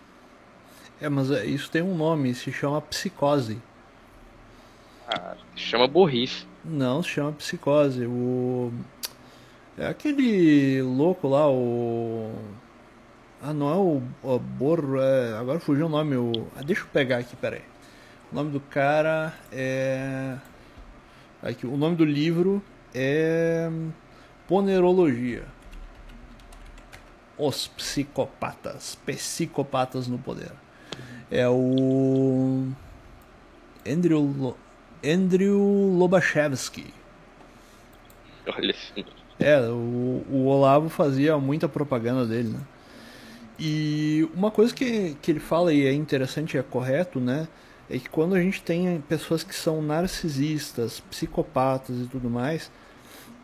É, 1.01 1.09
mas 1.09 1.31
é, 1.31 1.45
isso 1.45 1.71
tem 1.71 1.83
um 1.83 1.95
nome, 1.95 2.35
se 2.35 2.53
chama 2.53 2.81
psicose. 2.81 3.61
Ah, 5.09 5.37
chama 5.55 5.87
burrice. 5.87 6.47
Não, 6.65 7.03
se 7.03 7.11
chama 7.11 7.33
psicose. 7.33 8.07
O. 8.07 8.73
É 9.77 9.87
aquele 9.87 10.81
louco 10.83 11.29
lá, 11.29 11.51
o. 11.51 12.33
Ah, 13.43 13.53
não 13.53 13.71
é 13.71 13.77
o, 13.77 14.03
o 14.23 14.39
Borro, 14.39 14.99
é... 14.99 15.37
agora 15.37 15.61
fugiu 15.61 15.85
o 15.87 15.89
nome. 15.89 16.17
O... 16.17 16.33
Ah, 16.57 16.63
deixa 16.63 16.83
eu 16.83 16.87
pegar 16.87 17.19
aqui, 17.19 17.37
peraí. 17.37 17.61
O 18.33 18.35
nome 18.35 18.51
do 18.51 18.61
cara 18.61 19.35
é. 19.53 20.39
Aqui, 21.43 21.67
o 21.67 21.77
nome 21.77 21.97
do 21.97 22.05
livro 22.05 22.63
é. 22.95 23.69
Ponerologia. 24.49 25.45
Os 27.37 27.67
psicopatas. 27.69 28.97
Psicopatas 29.07 30.07
no 30.07 30.19
poder. 30.19 30.53
É 31.31 31.49
o. 31.49 32.69
Andrew, 33.87 34.21
Lo... 34.21 34.57
Andrew 35.05 35.97
Lobachevsky. 35.97 36.93
Olha 38.47 38.71
assim. 38.71 39.05
É, 39.39 39.59
o, 39.61 40.25
o 40.31 40.47
Olavo 40.47 40.89
fazia 40.89 41.37
muita 41.39 41.69
propaganda 41.69 42.25
dele, 42.25 42.51
né? 42.51 42.61
E 43.59 44.29
uma 44.35 44.51
coisa 44.51 44.75
que, 44.75 45.17
que 45.21 45.31
ele 45.31 45.41
fala 45.41 45.73
e 45.73 45.87
é 45.87 45.93
interessante 45.93 46.55
e 46.55 46.59
é 46.59 46.63
correto, 46.63 47.21
né? 47.21 47.49
É 47.89 47.99
que 47.99 48.09
quando 48.09 48.35
a 48.35 48.41
gente 48.41 48.63
tem 48.63 49.01
pessoas 49.09 49.45
que 49.45 49.55
são 49.55 49.83
narcisistas, 49.83 51.01
psicopatas 51.01 51.97
e 52.01 52.07
tudo 52.07 52.31
mais, 52.31 52.71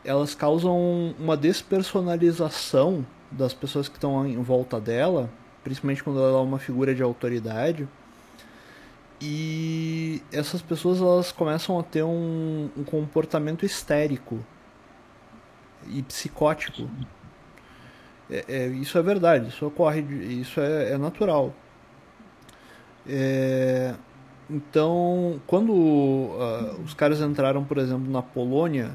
elas 0.05 0.35
causam 0.35 1.15
uma 1.19 1.37
despersonalização 1.37 3.05
das 3.31 3.55
pessoas 3.55 3.89
que 3.89 3.97
estão 3.97 4.27
em 4.27 4.41
volta 4.43 4.81
dela, 4.81 5.31
principalmente 5.63 6.03
quando 6.03 6.19
ela 6.19 6.39
é 6.39 6.43
uma 6.43 6.59
figura 6.59 6.95
de 6.95 7.03
autoridade. 7.03 7.89
E 9.21 10.23
essas 10.33 10.63
pessoas 10.63 11.01
elas 11.01 11.31
começam 11.31 11.79
a 11.79 11.83
ter 11.83 12.03
um, 12.03 12.71
um 12.77 12.85
comportamento 12.85 13.67
histérico 13.67 14.45
e 15.87 16.03
psicótico. 16.03 16.89
É, 18.31 18.45
é, 18.49 18.67
isso 18.69 18.97
é 18.97 19.03
verdade, 19.03 19.49
isso 19.49 19.67
ocorre, 19.67 20.01
isso 20.01 20.61
é, 20.61 20.93
é 20.93 20.99
natural. 20.99 21.55
É, 23.07 23.95
então, 24.49 25.41
quando 25.47 25.73
uh, 25.73 26.81
os 26.85 26.95
caras 26.95 27.21
entraram, 27.21 27.65
por 27.65 27.79
exemplo, 27.79 28.11
na 28.11 28.23
Polônia, 28.23 28.93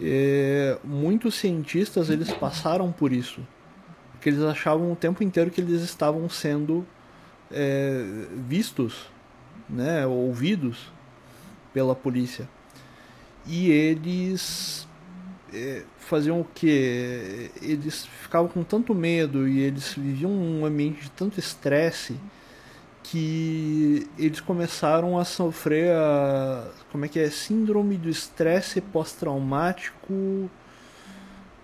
é, 0.00 0.78
muitos 0.82 1.34
cientistas 1.36 2.10
eles 2.10 2.32
passaram 2.32 2.90
por 2.90 3.12
isso, 3.12 3.40
porque 4.12 4.28
eles 4.28 4.42
achavam 4.42 4.92
o 4.92 4.96
tempo 4.96 5.22
inteiro 5.22 5.50
que 5.50 5.60
eles 5.60 5.82
estavam 5.82 6.28
sendo 6.28 6.86
é, 7.50 8.04
vistos, 8.48 9.10
né, 9.68 10.06
ouvidos 10.06 10.92
pela 11.72 11.94
polícia, 11.94 12.48
e 13.46 13.70
eles 13.70 14.88
é, 15.52 15.84
faziam 15.98 16.40
o 16.40 16.44
que? 16.44 17.50
Eles 17.62 18.06
ficavam 18.06 18.48
com 18.48 18.64
tanto 18.64 18.94
medo 18.94 19.46
e 19.46 19.60
eles 19.60 19.94
viviam 19.94 20.30
um 20.30 20.64
ambiente 20.64 21.02
de 21.02 21.10
tanto 21.10 21.38
estresse 21.38 22.18
que 23.04 24.08
eles 24.18 24.40
começaram 24.40 25.18
a 25.18 25.24
sofrer 25.24 25.94
a 25.94 26.66
como 26.90 27.04
é 27.04 27.08
que 27.08 27.20
é 27.20 27.28
síndrome 27.28 27.96
do 27.96 28.08
estresse 28.08 28.80
pós-traumático. 28.80 30.50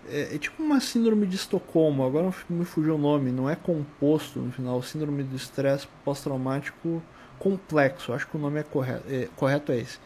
É, 0.08 0.34
é, 0.34 0.38
tipo 0.38 0.62
uma 0.62 0.80
síndrome 0.80 1.26
de 1.26 1.36
Estocolmo 1.36 2.04
agora 2.04 2.32
me 2.48 2.64
fugiu 2.64 2.96
o 2.96 2.98
nome 2.98 3.30
não 3.30 3.48
é 3.48 3.54
composto 3.54 4.40
no 4.40 4.50
final 4.50 4.82
síndrome 4.82 5.22
do 5.22 5.36
estresse 5.36 5.86
pós-traumático 6.04 7.00
complexo 7.38 8.12
acho 8.12 8.26
que 8.26 8.36
o 8.36 8.40
nome 8.40 8.58
é 8.58 8.62
correto 8.64 9.04
é, 9.08 9.28
correto 9.36 9.72
é 9.72 9.78
esse. 9.78 9.98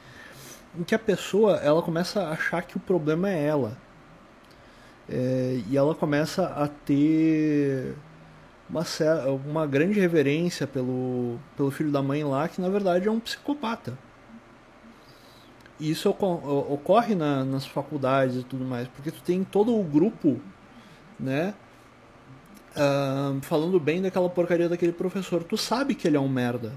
Em 0.78 0.82
que 0.82 0.94
a 0.94 0.98
pessoa 0.98 1.56
ela 1.56 1.80
começa 1.82 2.22
a 2.22 2.32
achar 2.32 2.62
que 2.62 2.76
o 2.76 2.80
problema 2.80 3.30
é 3.30 3.44
ela. 3.44 3.76
É, 5.08 5.60
e 5.70 5.76
ela 5.76 5.94
começa 5.94 6.46
a 6.46 6.66
ter 6.68 7.94
uma, 8.68 8.84
uma 9.46 9.66
grande 9.66 9.98
reverência 9.98 10.66
pelo, 10.66 11.38
pelo 11.56 11.70
filho 11.70 11.90
da 11.90 12.02
mãe 12.02 12.24
lá, 12.24 12.48
que 12.48 12.60
na 12.60 12.68
verdade 12.68 13.08
é 13.08 13.10
um 13.10 13.20
psicopata. 13.20 13.96
E 15.78 15.90
isso 15.90 16.08
ocorre 16.08 17.14
na, 17.14 17.44
nas 17.44 17.66
faculdades 17.66 18.36
e 18.36 18.44
tudo 18.44 18.64
mais, 18.64 18.86
porque 18.88 19.10
tu 19.10 19.20
tem 19.22 19.42
todo 19.42 19.76
o 19.78 19.82
grupo, 19.82 20.40
né, 21.18 21.52
uh, 22.76 23.40
falando 23.42 23.78
bem 23.80 24.00
daquela 24.00 24.30
porcaria 24.30 24.68
daquele 24.68 24.92
professor. 24.92 25.42
Tu 25.42 25.56
sabe 25.56 25.94
que 25.94 26.06
ele 26.06 26.16
é 26.16 26.20
um 26.20 26.28
merda. 26.28 26.72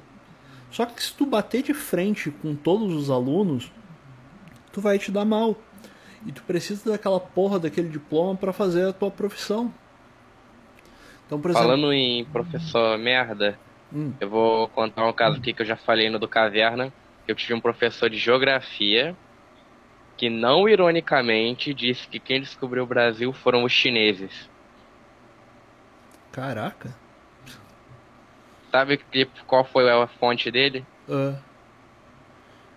Só 0.72 0.86
que 0.86 1.02
se 1.02 1.14
tu 1.14 1.26
bater 1.26 1.64
de 1.64 1.74
frente 1.74 2.32
com 2.32 2.56
todos 2.56 2.94
os 2.94 3.10
alunos, 3.10 3.72
tu 4.72 4.82
vai 4.82 5.00
te 5.00 5.12
dar 5.12 5.26
mal. 5.26 5.56
E 6.26 6.32
tu 6.32 6.44
precisa 6.44 6.92
daquela 6.92 7.20
porra 7.20 7.60
daquele 7.60 7.90
diploma 7.90 8.36
para 8.36 8.52
fazer 8.52 8.88
a 8.88 8.94
tua 8.94 9.12
profissão. 9.12 9.74
Então, 11.28 11.38
exemplo... 11.38 11.54
Falando 11.54 11.94
em 11.94 12.26
professor 12.26 12.98
merda, 12.98 13.60
hum. 13.94 14.14
eu 14.20 14.30
vou 14.30 14.70
contar 14.70 15.06
um 15.06 15.14
caso 15.14 15.38
aqui 15.38 15.54
que 15.54 15.62
eu 15.62 15.66
já 15.66 15.76
falei 15.76 16.10
no 16.10 16.18
do 16.18 16.28
Caverna. 16.28 16.92
Eu 17.28 17.36
tive 17.36 17.54
um 17.54 17.60
professor 17.60 18.10
de 18.10 18.18
geografia 18.18 19.16
que 20.16 20.30
não 20.30 20.68
ironicamente 20.68 21.74
disse 21.74 22.08
que 22.08 22.18
quem 22.20 22.42
descobriu 22.42 22.84
o 22.84 22.88
Brasil 22.88 23.32
foram 23.34 23.64
os 23.64 23.72
chineses. 23.72 24.50
Caraca. 26.32 26.96
Sabe 28.72 29.00
qual 29.46 29.64
foi 29.66 29.90
a 29.90 30.08
fonte 30.08 30.50
dele? 30.50 30.86
Uh. 31.08 31.38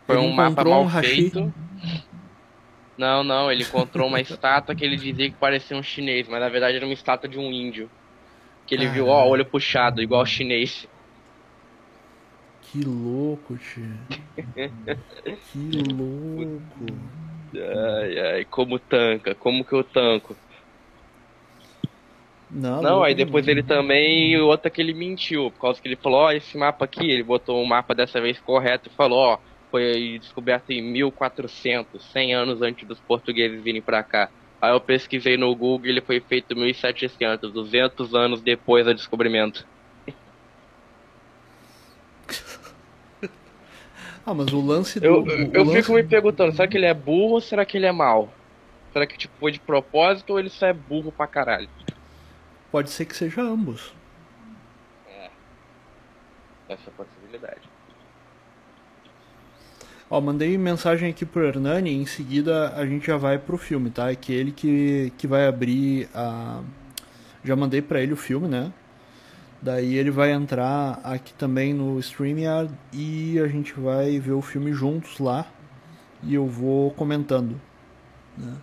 Foi 0.07 0.17
um 0.17 0.33
mapa 0.33 0.65
mal 0.65 0.83
um 0.83 0.91
feito. 0.91 1.53
Não, 2.99 3.23
não, 3.23 3.51
ele 3.51 3.63
encontrou 3.63 4.09
uma 4.09 4.21
estátua 4.21 4.75
que 4.75 4.85
ele 4.85 4.97
dizia 4.97 5.31
que 5.31 5.37
parecia 5.37 5.77
um 5.77 5.83
chinês, 5.83 6.29
mas 6.29 6.41
na 6.41 6.49
verdade 6.49 6.77
era 6.77 6.85
uma 6.85 6.93
estátua 6.93 7.29
de 7.29 7.39
um 7.39 7.51
índio. 7.51 7.91
Que 8.71 8.77
ele 8.77 8.85
Caramba. 8.85 9.05
viu, 9.05 9.09
ó, 9.09 9.27
olho 9.27 9.45
puxado, 9.45 10.01
igual 10.01 10.25
chinês. 10.25 10.87
Que 12.63 12.83
louco, 12.85 13.59
tio. 13.59 13.85
que 15.51 15.83
louco. 15.93 16.87
Ai, 17.53 18.19
ai, 18.21 18.45
como 18.45 18.79
tanca, 18.79 19.35
como 19.35 19.65
que 19.65 19.73
eu 19.73 19.83
tanco? 19.83 20.37
Não, 22.49 22.81
não 22.81 23.03
aí 23.03 23.13
depois 23.13 23.49
ele 23.49 23.65
também, 23.65 24.37
o 24.37 24.47
outro 24.47 24.69
é 24.69 24.71
que 24.71 24.81
ele 24.81 24.95
mentiu, 24.95 25.51
por 25.51 25.63
causa 25.63 25.83
que 25.83 25.89
ele 25.89 25.97
falou, 25.97 26.21
ó, 26.21 26.31
esse 26.31 26.57
mapa 26.57 26.85
aqui, 26.85 27.11
ele 27.11 27.25
botou 27.25 27.61
o 27.61 27.67
mapa 27.67 27.93
dessa 27.93 28.21
vez 28.21 28.39
correto 28.39 28.89
e 28.89 28.95
falou, 28.95 29.19
ó, 29.19 29.39
foi 29.69 30.21
descoberto 30.21 30.71
em 30.71 30.81
1400, 30.81 32.05
100 32.05 32.35
anos 32.35 32.63
antes 32.63 32.87
dos 32.87 33.01
portugueses 33.01 33.65
virem 33.65 33.83
para 33.83 34.05
cá. 34.05 34.31
Aí 34.61 34.73
eu 34.73 34.81
pesquisei 34.81 35.39
no 35.39 35.55
Google 35.55 35.87
e 35.87 35.91
ele 35.91 36.01
foi 36.03 36.21
feito 36.21 36.53
em 36.53 36.61
1700, 36.61 37.51
200 37.51 38.15
anos 38.15 38.43
depois 38.43 38.85
do 38.85 38.95
descobrimento. 38.95 39.67
ah, 44.27 44.35
mas 44.35 44.53
o 44.53 44.61
lance 44.61 45.01
do. 45.01 45.07
Eu, 45.07 45.27
eu 45.53 45.65
fico 45.67 45.95
me 45.95 46.03
perguntando, 46.03 46.53
será 46.53 46.69
que 46.69 46.77
ele 46.77 46.85
é 46.85 46.93
burro 46.93 47.35
ou 47.35 47.41
será 47.41 47.65
que 47.65 47.79
ele 47.79 47.87
é 47.87 47.93
mal? 47.93 48.31
Será 48.93 49.07
que 49.07 49.17
tipo, 49.17 49.33
foi 49.41 49.53
de 49.53 49.61
propósito 49.61 50.31
ou 50.31 50.39
ele 50.39 50.51
só 50.51 50.67
é 50.67 50.75
burro 50.75 51.11
pra 51.11 51.27
caralho? 51.27 51.71
Pode 52.71 52.91
ser 52.91 53.07
que 53.07 53.17
seja 53.17 53.41
ambos. 53.41 53.95
É. 55.09 55.31
Essa 56.69 56.91
é 56.91 56.93
a 56.93 56.93
possibilidade. 56.93 57.70
Ó, 60.11 60.21
mandei 60.21 60.59
mensagem 60.59 61.09
aqui 61.09 61.25
pro 61.25 61.47
Hernani, 61.47 61.95
em 61.95 62.05
seguida 62.05 62.71
a 62.75 62.85
gente 62.85 63.07
já 63.07 63.17
vai 63.17 63.39
pro 63.39 63.57
filme, 63.57 63.91
tá? 63.91 64.11
É 64.11 64.17
que 64.17 64.33
ele 64.33 64.51
que, 64.51 65.13
que 65.17 65.27
vai 65.29 65.47
abrir 65.47 66.09
a. 66.13 66.63
Já 67.45 67.55
mandei 67.55 67.81
para 67.81 68.01
ele 68.01 68.13
o 68.13 68.17
filme, 68.17 68.49
né? 68.49 68.73
Daí 69.63 69.95
ele 69.95 70.11
vai 70.11 70.33
entrar 70.33 71.01
aqui 71.05 71.33
também 71.35 71.73
no 71.73 71.99
StreamYard 72.01 72.73
e 72.93 73.39
a 73.39 73.47
gente 73.47 73.73
vai 73.79 74.19
ver 74.19 74.33
o 74.33 74.43
filme 74.43 74.73
juntos 74.73 75.21
lá 75.21 75.47
e 76.25 76.35
eu 76.35 76.47
vou 76.47 76.91
comentando. 76.91 77.61
Né? 78.37 78.57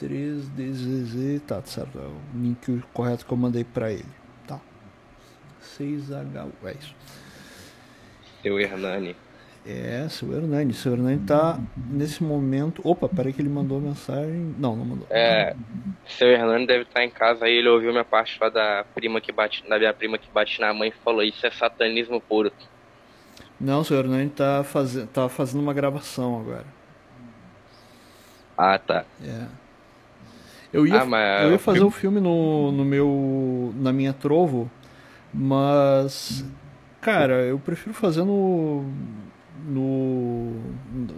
V3DZZ, 0.00 1.40
tá, 1.46 1.62
certo, 1.64 1.98
é 1.98 2.02
o 2.02 2.16
link 2.34 2.82
correto 2.92 3.24
que 3.24 3.32
eu 3.32 3.36
mandei 3.36 3.62
pra 3.62 3.92
ele, 3.92 4.04
tá? 4.46 4.60
6H, 5.78 6.48
é 6.64 6.72
isso. 6.72 6.94
Seu 8.42 8.58
Hernani. 8.58 9.14
É, 9.64 10.06
seu 10.08 10.32
Hernani. 10.32 10.72
Seu 10.74 10.92
Hernani 10.92 11.20
tá 11.20 11.58
nesse 11.88 12.22
momento. 12.22 12.80
Opa, 12.84 13.08
peraí 13.08 13.32
que 13.32 13.40
ele 13.40 13.48
mandou 13.48 13.80
mensagem. 13.80 14.54
Não, 14.58 14.74
não 14.74 14.84
mandou. 14.84 15.06
É. 15.08 15.54
Seu 16.06 16.28
Hernani 16.28 16.66
deve 16.66 16.82
estar 16.82 17.04
em 17.04 17.10
casa 17.10 17.44
aí, 17.44 17.54
ele 17.58 17.68
ouviu 17.68 17.92
minha 17.92 18.04
parte 18.04 18.36
lá 18.40 18.48
da 18.48 18.84
prima 18.94 19.20
que 19.20 19.30
bate, 19.30 19.62
da 19.68 19.78
minha 19.78 19.94
prima 19.94 20.18
que 20.18 20.28
bate 20.32 20.60
na 20.60 20.72
mãe 20.74 20.88
e 20.88 21.04
falou, 21.04 21.22
isso 21.22 21.46
é 21.46 21.50
satanismo 21.50 22.20
puro. 22.20 22.50
Não, 23.60 23.84
seu 23.84 23.98
Hernani 23.98 24.30
tá, 24.30 24.64
faz... 24.64 24.94
tá 25.12 25.28
fazendo 25.28 25.62
uma 25.62 25.72
gravação 25.72 26.40
agora. 26.40 26.66
Ah, 28.58 28.78
tá. 28.78 29.04
É. 29.24 29.46
Eu 30.72 30.86
ia, 30.86 31.02
Ah, 31.02 31.42
eu 31.44 31.50
ia 31.50 31.56
o 31.56 31.58
fazer 31.58 31.78
filme- 31.78 31.88
o 31.88 31.90
filme 31.90 32.20
no, 32.20 32.72
no 32.72 32.84
meu. 32.84 33.72
na 33.76 33.92
minha 33.92 34.12
trovo, 34.12 34.70
mas. 35.32 36.44
Cara, 37.00 37.42
eu 37.42 37.58
prefiro 37.58 37.94
fazer 37.94 38.24
no. 38.24 38.84
No. 39.64 40.52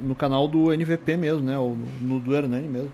no 0.03 0.15
canal 0.15 0.47
do 0.47 0.73
NVP 0.73 1.17
mesmo, 1.17 1.41
né? 1.41 1.59
Ou 1.59 1.75
no, 1.77 1.87
no 2.01 2.21
do 2.21 2.35
Hernani 2.35 2.69
mesmo. 2.69 2.93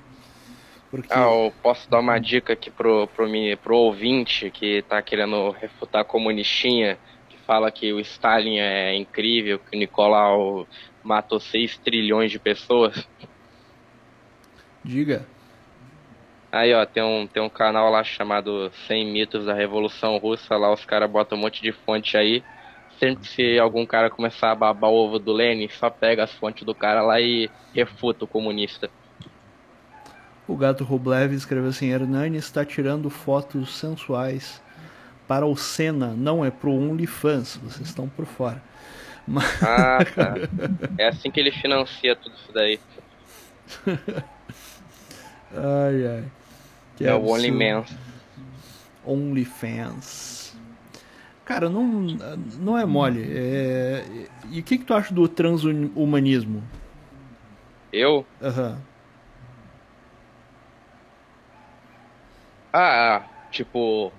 Porque. 0.91 1.13
Ah, 1.13 1.23
eu 1.23 1.53
posso 1.63 1.89
dar 1.91 2.01
uma 2.01 2.19
dica 2.19 2.53
aqui 2.53 2.71
pro, 2.71 3.07
pro, 3.09 3.27
pro 3.63 3.77
ouvinte 3.77 4.51
que 4.51 4.83
tá 4.83 5.01
querendo 5.01 5.51
refutar 5.51 6.03
a 6.03 6.05
comunistinha, 6.05 6.99
que 7.29 7.37
fala 7.39 7.71
que 7.71 7.93
o 7.93 8.01
Stalin 8.01 8.59
é 8.59 8.97
incrível, 8.97 9.59
que 9.59 9.77
o 9.77 9.79
Nicolau 9.79 10.67
matou 11.03 11.39
6 11.39 11.79
trilhões 11.79 12.31
de 12.31 12.39
pessoas. 12.39 13.07
Diga. 14.85 15.27
Aí, 16.53 16.75
ó, 16.75 16.85
tem 16.85 17.03
um, 17.03 17.27
tem 17.29 17.41
um 17.41 17.49
canal 17.49 17.91
lá 17.91 18.03
chamado 18.03 18.73
100 18.89 19.07
Mitos 19.13 19.45
da 19.47 19.55
Revolução 19.55 20.17
Russa, 20.17 20.57
lá 20.57 20.73
os 20.73 20.85
caras 20.85 21.09
botam 21.09 21.39
um 21.39 21.41
monte 21.41 21.63
de 21.63 21.71
fonte 21.71 22.17
aí. 22.17 22.43
Sempre 23.01 23.23
que 23.23 23.29
se 23.29 23.59
algum 23.59 23.87
cara 23.87 24.11
começar 24.11 24.51
a 24.51 24.55
babar 24.55 24.91
o 24.91 24.95
ovo 24.95 25.19
do 25.19 25.33
Lenin, 25.33 25.71
só 25.71 25.89
pega 25.89 26.23
as 26.23 26.33
fontes 26.35 26.65
do 26.65 26.75
cara 26.75 27.01
lá 27.01 27.19
e 27.19 27.51
refuta 27.75 28.27
o 28.27 28.29
comunista. 28.29 28.91
O 30.47 30.55
gato 30.55 30.85
Rublev 30.85 31.33
escreveu 31.33 31.71
assim: 31.71 31.89
Hernani 31.89 32.37
está 32.37 32.63
tirando 32.63 33.09
fotos 33.09 33.75
sensuais 33.75 34.63
para 35.27 35.47
o 35.47 35.57
Senna, 35.57 36.09
não 36.09 36.45
é 36.45 36.51
pro 36.51 36.73
OnlyFans, 36.73 37.57
vocês 37.63 37.89
estão 37.89 38.07
por 38.07 38.27
fora. 38.27 38.63
Mas, 39.27 39.63
Ah, 39.63 40.05
tá. 40.15 40.35
É 40.99 41.09
assim 41.09 41.31
que 41.31 41.41
ele 41.41 41.53
financia 41.53 42.15
tudo 42.17 42.35
isso 42.35 42.53
daí. 42.53 42.81
ai, 45.55 46.07
ai. 46.07 46.25
Que 46.97 47.07
é 47.07 47.15
o 47.15 47.17
absurdo. 47.17 47.33
OnlyMan. 47.33 47.85
OnlyFans. 49.07 50.40
Cara, 51.51 51.69
não, 51.69 51.83
não 52.61 52.79
é 52.79 52.87
mole. 52.87 53.25
É... 53.29 54.05
E 54.53 54.61
o 54.61 54.63
que, 54.63 54.79
que 54.79 54.85
tu 54.85 54.95
acha 54.95 55.13
do 55.13 55.27
transhumanismo? 55.27 56.63
Eu? 57.93 58.25
Aham. 58.41 58.81
Ah, 62.73 63.25
tipo, 63.51 64.13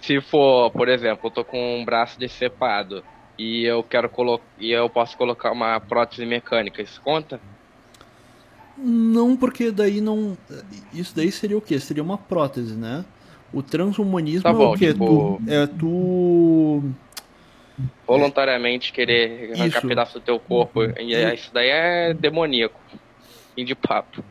se 0.00 0.20
for, 0.20 0.70
por 0.70 0.88
exemplo, 0.88 1.26
eu 1.26 1.30
tô 1.32 1.44
com 1.44 1.80
um 1.80 1.84
braço 1.84 2.16
decepado 2.16 3.02
e 3.36 3.64
eu 3.64 3.82
quero 3.82 4.08
colocar 4.08 4.44
e 4.56 4.70
eu 4.70 4.88
posso 4.88 5.16
colocar 5.16 5.50
uma 5.50 5.80
prótese 5.80 6.24
mecânica, 6.24 6.80
isso 6.80 7.02
conta? 7.02 7.40
Não, 8.78 9.36
porque 9.36 9.72
daí 9.72 10.00
não. 10.00 10.38
Isso 10.92 11.12
daí 11.16 11.32
seria 11.32 11.58
o 11.58 11.60
quê? 11.60 11.80
Seria 11.80 12.04
uma 12.04 12.16
prótese, 12.16 12.76
né? 12.76 13.04
O 13.52 13.62
transhumanismo 13.62 14.42
Tá 14.42 14.50
é 14.50 14.52
bom, 14.52 14.72
o 14.74 14.78
quê? 14.78 14.92
tipo- 14.92 15.40
Tu, 15.46 15.50
é 15.52 15.66
tu. 15.66 16.82
Voluntariamente 18.06 18.92
querer 18.92 19.52
arrancar 19.54 19.78
Isso. 19.78 19.88
pedaço 19.88 20.14
do 20.18 20.20
teu 20.24 20.38
corpo, 20.38 20.82
e 20.98 21.14
é- 21.14 21.34
isso 21.34 21.50
daí 21.52 21.68
é 21.68 22.14
demoníaco. 22.14 22.80
Fim 23.54 23.64
de 23.64 23.74
papo. 23.74 24.22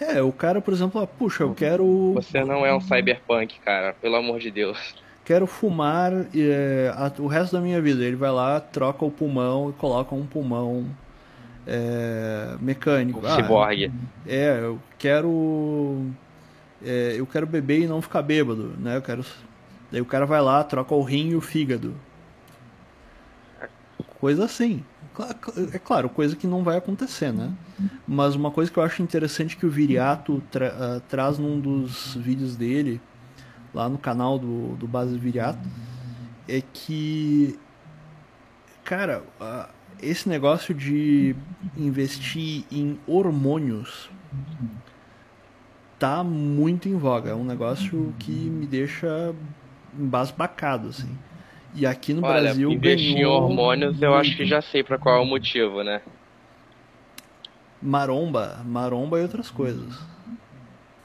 É, 0.00 0.22
o 0.22 0.30
cara, 0.32 0.60
por 0.60 0.72
exemplo, 0.74 1.00
ah, 1.00 1.06
puxa, 1.06 1.42
eu 1.42 1.54
quero. 1.54 2.12
Você 2.14 2.44
não 2.44 2.64
é 2.66 2.74
um 2.74 2.80
cyberpunk, 2.80 3.58
cara, 3.60 3.94
pelo 4.00 4.16
amor 4.16 4.38
de 4.38 4.50
Deus. 4.50 4.94
Quero 5.24 5.46
fumar 5.46 6.12
é, 6.34 6.92
a- 6.94 7.10
o 7.18 7.26
resto 7.26 7.54
da 7.56 7.60
minha 7.60 7.80
vida. 7.80 8.04
Ele 8.04 8.14
vai 8.16 8.30
lá, 8.30 8.60
troca 8.60 9.04
o 9.04 9.10
pulmão 9.10 9.70
e 9.70 9.72
coloca 9.72 10.14
um 10.14 10.24
pulmão 10.26 10.86
é, 11.66 12.54
mecânico. 12.60 13.20
Ah, 13.26 13.36
Ciborgue. 13.36 13.90
É, 14.26 14.58
eu 14.62 14.78
quero. 14.98 16.06
É, 16.86 17.16
eu 17.18 17.26
quero 17.26 17.46
beber 17.46 17.82
e 17.82 17.86
não 17.86 18.00
ficar 18.00 18.22
bêbado, 18.22 18.74
né? 18.78 18.96
Eu 18.96 19.02
quero. 19.02 19.24
Daí 19.90 20.00
o 20.00 20.06
cara 20.06 20.24
vai 20.24 20.40
lá, 20.40 20.62
troca 20.64 20.94
o 20.94 21.02
rim 21.02 21.30
e 21.30 21.34
o 21.34 21.40
fígado. 21.40 21.94
Coisa 24.20 24.44
assim. 24.44 24.82
É 25.72 25.78
claro, 25.78 26.10
coisa 26.10 26.36
que 26.36 26.46
não 26.46 26.62
vai 26.62 26.76
acontecer, 26.76 27.32
né? 27.32 27.52
Mas 28.06 28.34
uma 28.34 28.50
coisa 28.50 28.70
que 28.70 28.78
eu 28.78 28.82
acho 28.82 29.02
interessante 29.02 29.56
que 29.56 29.64
o 29.64 29.70
Viriato 29.70 30.42
tra- 30.50 30.74
ah, 30.78 31.00
traz 31.08 31.38
num 31.38 31.58
dos 31.58 32.14
vídeos 32.16 32.54
dele, 32.54 33.00
lá 33.72 33.88
no 33.88 33.96
canal 33.98 34.38
do, 34.38 34.76
do 34.76 34.86
Base 34.86 35.16
Viriato, 35.18 35.66
é 36.48 36.62
que. 36.72 37.58
Cara, 38.84 39.22
esse 40.00 40.28
negócio 40.28 40.74
de 40.74 41.34
investir 41.76 42.64
em 42.70 42.98
hormônios 43.06 44.10
tá 45.98 46.22
muito 46.22 46.88
em 46.88 46.96
voga. 46.96 47.30
É 47.30 47.34
um 47.34 47.44
negócio 47.44 48.14
que 48.18 48.32
me 48.32 48.66
deixa 48.66 49.34
embasbacado, 49.98 50.88
assim. 50.88 51.16
E 51.74 51.86
aqui 51.86 52.14
no 52.14 52.24
Olha, 52.24 52.40
Brasil 52.40 52.70
investir 52.70 53.10
em 53.10 53.14
ganhou 53.16 53.42
hormônios 53.42 54.00
eu 54.00 54.14
acho 54.14 54.36
que 54.36 54.46
já 54.46 54.62
sei 54.62 54.82
pra 54.82 54.96
qual 54.98 55.16
é 55.16 55.20
o 55.20 55.26
motivo, 55.26 55.82
né? 55.82 56.00
maromba, 57.80 58.62
maromba 58.64 59.18
e 59.18 59.22
outras 59.22 59.50
coisas. 59.50 59.98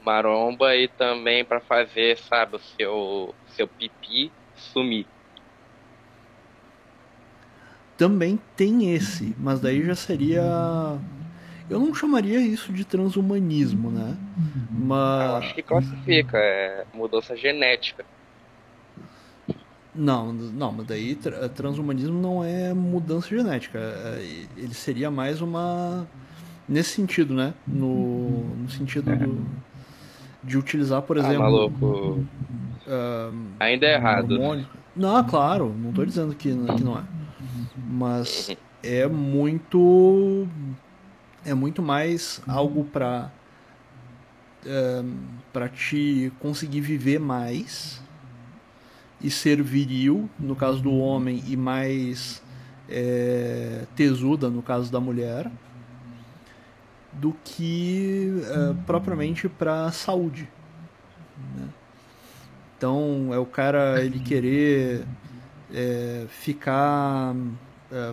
Maromba 0.04 0.74
e 0.74 0.88
também 0.88 1.44
pra 1.44 1.60
fazer, 1.60 2.18
sabe, 2.18 2.56
o 2.56 2.58
seu, 2.58 3.34
seu 3.46 3.68
pipi 3.68 4.32
sumir. 4.56 5.06
Também 7.96 8.38
tem 8.56 8.92
esse, 8.92 9.34
mas 9.38 9.60
daí 9.60 9.84
já 9.84 9.94
seria 9.94 10.98
eu 11.72 11.80
não 11.80 11.94
chamaria 11.94 12.40
isso 12.40 12.72
de 12.72 12.84
transhumanismo, 12.84 13.90
né? 13.90 14.16
Eu 14.16 14.86
Mas 14.86 15.44
acho 15.44 15.54
que 15.54 15.62
classifica, 15.62 16.36
é 16.38 16.84
mudança 16.94 17.36
genética. 17.36 18.04
Não, 19.94 20.32
não, 20.32 20.72
mas 20.72 20.86
daí 20.86 21.14
tra- 21.14 21.48
transhumanismo 21.50 22.18
não 22.20 22.42
é 22.42 22.72
mudança 22.72 23.28
genética. 23.28 23.78
é- 23.78 24.46
Ele 24.56 24.72
seria 24.74 25.10
mais 25.10 25.40
uma. 25.42 26.06
Nesse 26.68 26.90
sentido, 26.90 27.34
né? 27.34 27.52
No, 27.66 28.44
no 28.56 28.70
sentido 28.70 29.14
do, 29.16 29.44
de 30.42 30.56
utilizar, 30.56 31.02
por 31.02 31.18
Ah, 31.18 31.20
exemplo. 31.20 31.40
maluco. 31.42 32.24
Ainda 33.60 33.86
é 33.86 33.94
errado. 33.94 34.32
hormônio. 34.32 34.66
Não, 34.96 35.22
claro, 35.24 35.74
não 35.76 35.92
tô 35.92 36.04
dizendo 36.04 36.34
que, 36.34 36.48
que 36.50 36.84
não 36.84 36.98
é. 36.98 37.02
Mas 37.76 38.56
é 38.82 39.06
muito. 39.06 40.46
É 41.44 41.54
muito 41.54 41.82
mais 41.82 42.40
algo 42.46 42.84
pra. 42.84 43.30
É, 44.64 45.02
pra 45.52 45.68
te 45.68 46.32
conseguir 46.38 46.80
viver 46.80 47.18
mais 47.18 48.00
e 49.20 49.28
ser 49.28 49.60
viril, 49.60 50.30
no 50.38 50.54
caso 50.54 50.80
do 50.80 50.96
homem, 50.96 51.42
e 51.48 51.56
mais 51.56 52.40
é, 52.88 53.84
tesuda, 53.96 54.48
no 54.48 54.62
caso 54.62 54.90
da 54.90 55.00
mulher, 55.00 55.50
do 57.12 57.36
que 57.44 58.40
é, 58.44 58.74
propriamente 58.86 59.48
para 59.48 59.90
saúde. 59.90 60.48
né? 61.56 61.68
Então 62.78 63.30
é 63.32 63.38
o 63.38 63.46
cara 63.46 64.02
ele 64.04 64.20
querer 64.20 65.04
é, 65.72 66.26
ficar 66.28 67.34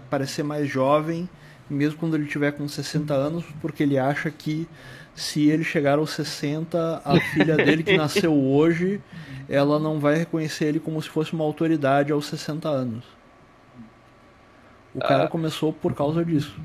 parecer 0.10 0.43
mais 0.43 0.68
jovem, 0.68 1.30
mesmo 1.69 1.99
quando 1.99 2.15
ele 2.15 2.25
tiver 2.25 2.51
com 2.51 2.67
60 2.67 3.13
anos, 3.13 3.45
porque 3.61 3.83
ele 3.83 3.97
acha 3.97 4.31
que 4.31 4.67
se 5.15 5.49
ele 5.49 5.63
chegar 5.63 5.97
aos 5.97 6.11
60, 6.11 7.01
a 7.03 7.19
filha 7.19 7.55
dele 7.57 7.83
que 7.83 7.97
nasceu 7.97 8.33
hoje, 8.33 9.01
ela 9.49 9.77
não 9.77 9.99
vai 9.99 10.15
reconhecer 10.15 10.65
ele 10.65 10.79
como 10.79 11.01
se 11.01 11.09
fosse 11.09 11.33
uma 11.33 11.43
autoridade 11.43 12.11
aos 12.11 12.25
60 12.25 12.69
anos. 12.69 13.03
O 14.93 14.99
cara 14.99 15.27
começou 15.27 15.71
por 15.71 15.93
causa 15.93 16.23
disso. 16.23 16.59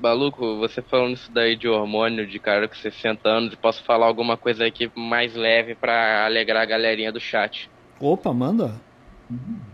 Maluco, 0.00 0.58
você 0.58 0.82
falando 0.82 1.14
isso 1.14 1.30
daí 1.32 1.56
de 1.56 1.66
hormônio 1.66 2.26
de 2.26 2.38
cara 2.38 2.68
com 2.68 2.74
60 2.74 3.28
anos, 3.28 3.54
posso 3.54 3.82
falar 3.84 4.06
alguma 4.06 4.36
coisa 4.36 4.66
aqui 4.66 4.90
mais 4.94 5.34
leve 5.34 5.74
pra 5.74 6.26
alegrar 6.26 6.62
a 6.62 6.66
galerinha 6.66 7.10
do 7.10 7.20
chat. 7.20 7.70
Opa, 7.98 8.32
manda. 8.34 8.74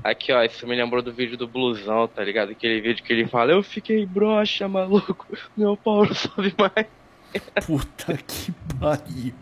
Aqui, 0.03 0.33
ó, 0.33 0.43
isso 0.43 0.67
me 0.67 0.77
lembrou 0.77 1.03
do 1.03 1.13
vídeo 1.13 1.37
do 1.37 1.49
blusão, 1.49 2.09
tá 2.09 2.23
ligado? 2.23 2.53
Aquele 2.53 2.81
vídeo 2.81 3.05
que 3.05 3.13
ele 3.13 3.27
fala, 3.27 3.53
eu 3.53 3.63
fiquei 3.63 4.07
broxa, 4.07 4.69
maluco, 4.69 5.27
meu 5.57 5.77
pau 5.77 6.05
não 6.05 6.15
sobe 6.15 6.55
mais. 6.59 6.87
Puta 7.67 8.17
que 8.17 8.53
pariu. 8.79 9.35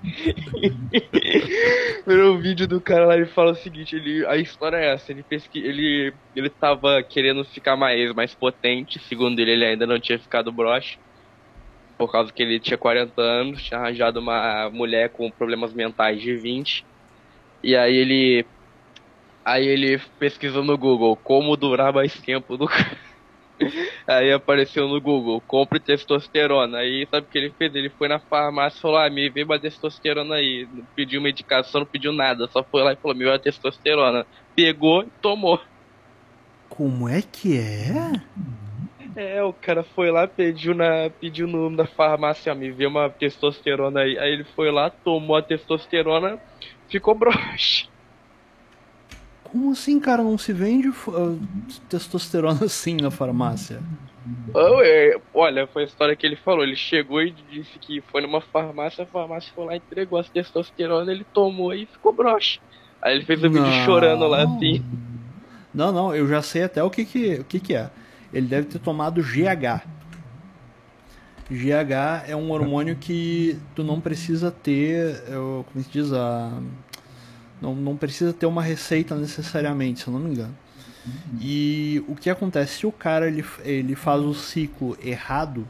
Um 2.08 2.38
vídeo 2.38 2.68
do 2.68 2.80
cara 2.80 3.06
lá, 3.06 3.16
ele 3.16 3.26
fala 3.26 3.52
o 3.52 3.56
seguinte, 3.56 3.96
ele, 3.96 4.24
a 4.26 4.36
história 4.36 4.76
é 4.76 4.94
essa, 4.94 5.10
ele, 5.10 5.22
pesqui, 5.22 5.58
ele, 5.58 6.12
ele 6.34 6.48
tava 6.48 7.02
querendo 7.02 7.44
ficar 7.44 7.76
mais, 7.76 8.12
mais 8.12 8.34
potente, 8.34 8.98
segundo 9.00 9.38
ele, 9.40 9.52
ele 9.52 9.64
ainda 9.64 9.86
não 9.86 9.98
tinha 9.98 10.18
ficado 10.18 10.52
broxa, 10.52 10.98
por 11.98 12.10
causa 12.10 12.32
que 12.32 12.42
ele 12.42 12.60
tinha 12.60 12.78
40 12.78 13.20
anos, 13.20 13.62
tinha 13.62 13.80
arranjado 13.80 14.20
uma 14.20 14.70
mulher 14.70 15.10
com 15.10 15.30
problemas 15.30 15.72
mentais 15.72 16.20
de 16.20 16.36
20, 16.36 16.84
e 17.62 17.74
aí 17.74 17.96
ele, 17.96 18.46
aí 19.46 19.64
ele 19.64 20.00
pesquisou 20.18 20.64
no 20.64 20.76
Google, 20.76 21.14
como 21.14 21.56
durar 21.56 21.92
mais 21.92 22.12
tempo 22.20 22.56
no 22.56 22.66
Aí 24.06 24.32
apareceu 24.32 24.88
no 24.88 25.00
Google, 25.00 25.40
compre 25.40 25.78
testosterona. 25.78 26.78
Aí 26.78 27.06
sabe 27.08 27.26
o 27.26 27.30
que 27.30 27.38
ele 27.38 27.54
fez? 27.56 27.74
Ele 27.74 27.88
foi 27.88 28.08
na 28.08 28.18
farmácia 28.18 28.76
e 28.76 28.80
falou, 28.82 28.98
ah, 28.98 29.08
me 29.08 29.30
vê 29.30 29.44
uma 29.44 29.58
testosterona 29.58 30.34
aí. 30.34 30.68
Não 30.70 30.84
pediu 30.96 31.22
medicação, 31.22 31.80
não 31.80 31.86
pediu 31.86 32.12
nada. 32.12 32.48
Só 32.48 32.62
foi 32.62 32.82
lá 32.82 32.92
e 32.92 32.96
falou, 32.96 33.16
me 33.16 33.24
vê 33.24 33.38
testosterona. 33.38 34.26
Pegou 34.54 35.04
e 35.04 35.08
tomou. 35.22 35.60
Como 36.68 37.08
é 37.08 37.22
que 37.22 37.56
é? 37.56 38.20
É, 39.14 39.42
o 39.42 39.52
cara 39.52 39.82
foi 39.82 40.10
lá, 40.10 40.26
pediu 40.26 40.74
na 40.74 41.08
pediu 41.08 41.46
no 41.46 41.74
da 41.74 41.86
farmácia, 41.86 42.54
me 42.54 42.70
vê 42.70 42.86
uma 42.86 43.08
testosterona 43.08 44.00
aí. 44.00 44.18
Aí 44.18 44.32
ele 44.32 44.44
foi 44.44 44.70
lá, 44.70 44.90
tomou 44.90 45.36
a 45.36 45.42
testosterona, 45.42 46.38
ficou 46.88 47.14
broxa. 47.14 47.88
Como 49.50 49.72
assim, 49.72 49.98
cara? 49.98 50.22
Não 50.22 50.38
se 50.38 50.52
vende 50.52 50.88
uh, 50.88 51.40
testosterona 51.88 52.64
assim 52.66 52.96
na 52.96 53.10
farmácia? 53.10 53.80
Oh, 54.52 54.82
é, 54.82 55.16
olha, 55.32 55.66
foi 55.66 55.84
a 55.84 55.86
história 55.86 56.16
que 56.16 56.26
ele 56.26 56.36
falou. 56.36 56.64
Ele 56.64 56.76
chegou 56.76 57.22
e 57.22 57.34
disse 57.50 57.78
que 57.78 58.00
foi 58.00 58.20
numa 58.22 58.40
farmácia, 58.40 59.04
a 59.04 59.06
farmácia 59.06 59.52
foi 59.54 59.66
lá, 59.66 59.76
entregou 59.76 60.18
a 60.18 60.24
testosterona, 60.24 61.12
ele 61.12 61.24
tomou 61.32 61.72
e 61.72 61.86
ficou 61.86 62.12
broxa. 62.12 62.60
Aí 63.00 63.14
ele 63.14 63.24
fez 63.24 63.42
o 63.42 63.46
um 63.46 63.50
vídeo 63.50 63.72
chorando 63.84 64.26
lá 64.26 64.42
assim. 64.42 64.84
Não, 65.72 65.92
não, 65.92 66.14
eu 66.14 66.26
já 66.26 66.42
sei 66.42 66.64
até 66.64 66.82
o 66.82 66.90
que 66.90 67.04
que, 67.04 67.34
o 67.34 67.44
que, 67.44 67.60
que 67.60 67.74
é. 67.74 67.90
Ele 68.32 68.46
deve 68.46 68.66
ter 68.66 68.78
tomado 68.78 69.22
GH. 69.22 69.84
GH 71.48 72.28
é 72.28 72.34
um 72.34 72.50
hormônio 72.50 72.96
que 72.96 73.56
tu 73.74 73.84
não 73.84 74.00
precisa 74.00 74.50
ter, 74.50 75.22
eu, 75.28 75.64
como 75.70 75.84
se 75.84 75.90
diz, 75.90 76.12
a, 76.12 76.50
não, 77.60 77.74
não 77.74 77.96
precisa 77.96 78.32
ter 78.32 78.46
uma 78.46 78.62
receita 78.62 79.14
necessariamente, 79.14 80.00
se 80.00 80.06
eu 80.08 80.12
não 80.12 80.20
me 80.20 80.30
engano. 80.30 80.56
E 81.40 82.04
o 82.08 82.14
que 82.14 82.28
acontece? 82.28 82.78
Se 82.78 82.86
o 82.86 82.92
cara 82.92 83.28
ele, 83.28 83.44
ele 83.62 83.94
faz 83.94 84.20
o 84.22 84.34
ciclo 84.34 84.96
errado, 85.02 85.66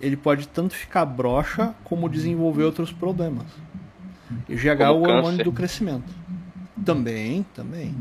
ele 0.00 0.16
pode 0.16 0.46
tanto 0.48 0.74
ficar 0.74 1.04
broxa 1.04 1.74
como 1.82 2.08
desenvolver 2.08 2.64
outros 2.64 2.92
problemas. 2.92 3.46
E 4.48 4.54
GH 4.54 4.66
é 4.66 4.90
o 4.90 5.00
hormônio 5.00 5.44
do 5.44 5.52
crescimento. 5.52 6.14
Também, 6.84 7.44
também 7.54 7.94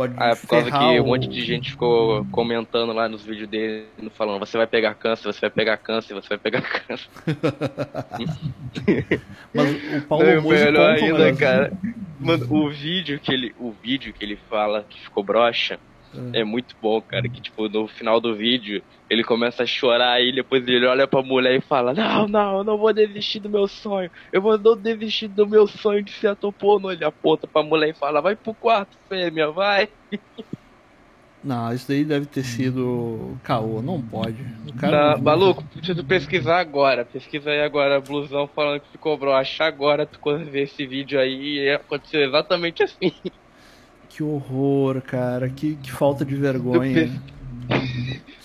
pode 0.00 0.14
ah, 0.16 0.28
é 0.28 0.34
por 0.34 0.46
causa 0.48 0.70
que 0.70 1.00
um 1.00 1.06
monte 1.06 1.28
de 1.28 1.44
gente 1.44 1.72
ficou 1.72 2.24
comentando 2.32 2.92
lá 2.92 3.06
nos 3.06 3.22
vídeos 3.22 3.48
dele, 3.48 3.86
falando, 4.14 4.38
você 4.38 4.56
vai 4.56 4.66
pegar 4.66 4.94
câncer, 4.94 5.24
você 5.24 5.40
vai 5.42 5.50
pegar 5.50 5.76
câncer, 5.76 6.14
você 6.14 6.28
vai 6.30 6.38
pegar 6.38 6.62
câncer. 6.62 7.08
Mas 9.52 9.70
o 9.96 10.06
Paulo 10.06 10.24
é 10.24 10.40
melhor 10.40 10.90
ainda, 10.90 11.36
cara. 11.36 11.72
Mano, 12.18 12.46
o 12.50 12.70
vídeo 12.70 13.20
que 13.20 13.32
ele, 13.32 13.54
o 13.58 13.72
vídeo 13.72 14.12
que 14.12 14.24
ele 14.24 14.38
fala 14.48 14.86
que 14.88 14.98
ficou 15.00 15.22
broxa, 15.22 15.78
é. 16.32 16.40
é 16.40 16.44
muito 16.44 16.74
bom, 16.80 17.00
cara. 17.00 17.28
Que 17.28 17.40
tipo, 17.40 17.68
no 17.68 17.86
final 17.86 18.20
do 18.20 18.34
vídeo, 18.34 18.82
ele 19.08 19.22
começa 19.24 19.62
a 19.62 19.66
chorar 19.66 20.20
e 20.20 20.32
depois 20.32 20.66
ele 20.66 20.86
olha 20.86 21.06
pra 21.06 21.22
mulher 21.22 21.56
e 21.56 21.60
fala: 21.60 21.92
Não, 21.94 22.26
não, 22.26 22.58
eu 22.58 22.64
não 22.64 22.78
vou 22.78 22.92
desistir 22.92 23.40
do 23.40 23.48
meu 23.48 23.66
sonho. 23.68 24.10
Eu 24.32 24.42
vou 24.42 24.58
não 24.58 24.76
desistir 24.76 25.28
do 25.28 25.46
meu 25.46 25.66
sonho 25.66 26.02
de 26.02 26.12
ser 26.12 26.28
ator 26.28 26.52
porno. 26.52 26.90
Ele 26.90 27.04
aponta 27.04 27.46
pra 27.46 27.62
mulher 27.62 27.90
e 27.90 27.98
fala: 27.98 28.20
Vai 28.20 28.36
pro 28.36 28.54
quarto, 28.54 28.96
fêmea, 29.08 29.50
vai. 29.50 29.88
Não, 31.42 31.72
isso 31.72 31.88
daí 31.88 32.04
deve 32.04 32.26
ter 32.26 32.44
sido 32.44 33.38
caô, 33.42 33.80
não 33.80 34.00
pode. 34.02 34.44
O 34.68 34.74
cara 34.74 35.16
não, 35.16 35.22
maluco, 35.22 35.64
preciso 35.64 36.04
pesquisar 36.04 36.58
agora. 36.58 37.02
Pesquisa 37.02 37.50
aí 37.50 37.62
agora, 37.62 37.98
blusão 37.98 38.46
falando 38.46 38.80
que 38.80 38.90
ficou 38.90 39.16
broxa 39.16 39.64
agora, 39.64 40.04
tu 40.04 40.18
quando 40.18 40.44
ver 40.50 40.64
esse 40.64 40.86
vídeo 40.86 41.18
aí, 41.18 41.70
aconteceu 41.70 42.20
exatamente 42.20 42.82
assim. 42.82 43.10
Que 44.20 44.24
horror, 44.24 45.00
cara. 45.00 45.48
Que, 45.48 45.76
que 45.76 45.90
falta 45.90 46.26
de 46.26 46.34
vergonha. 46.34 47.10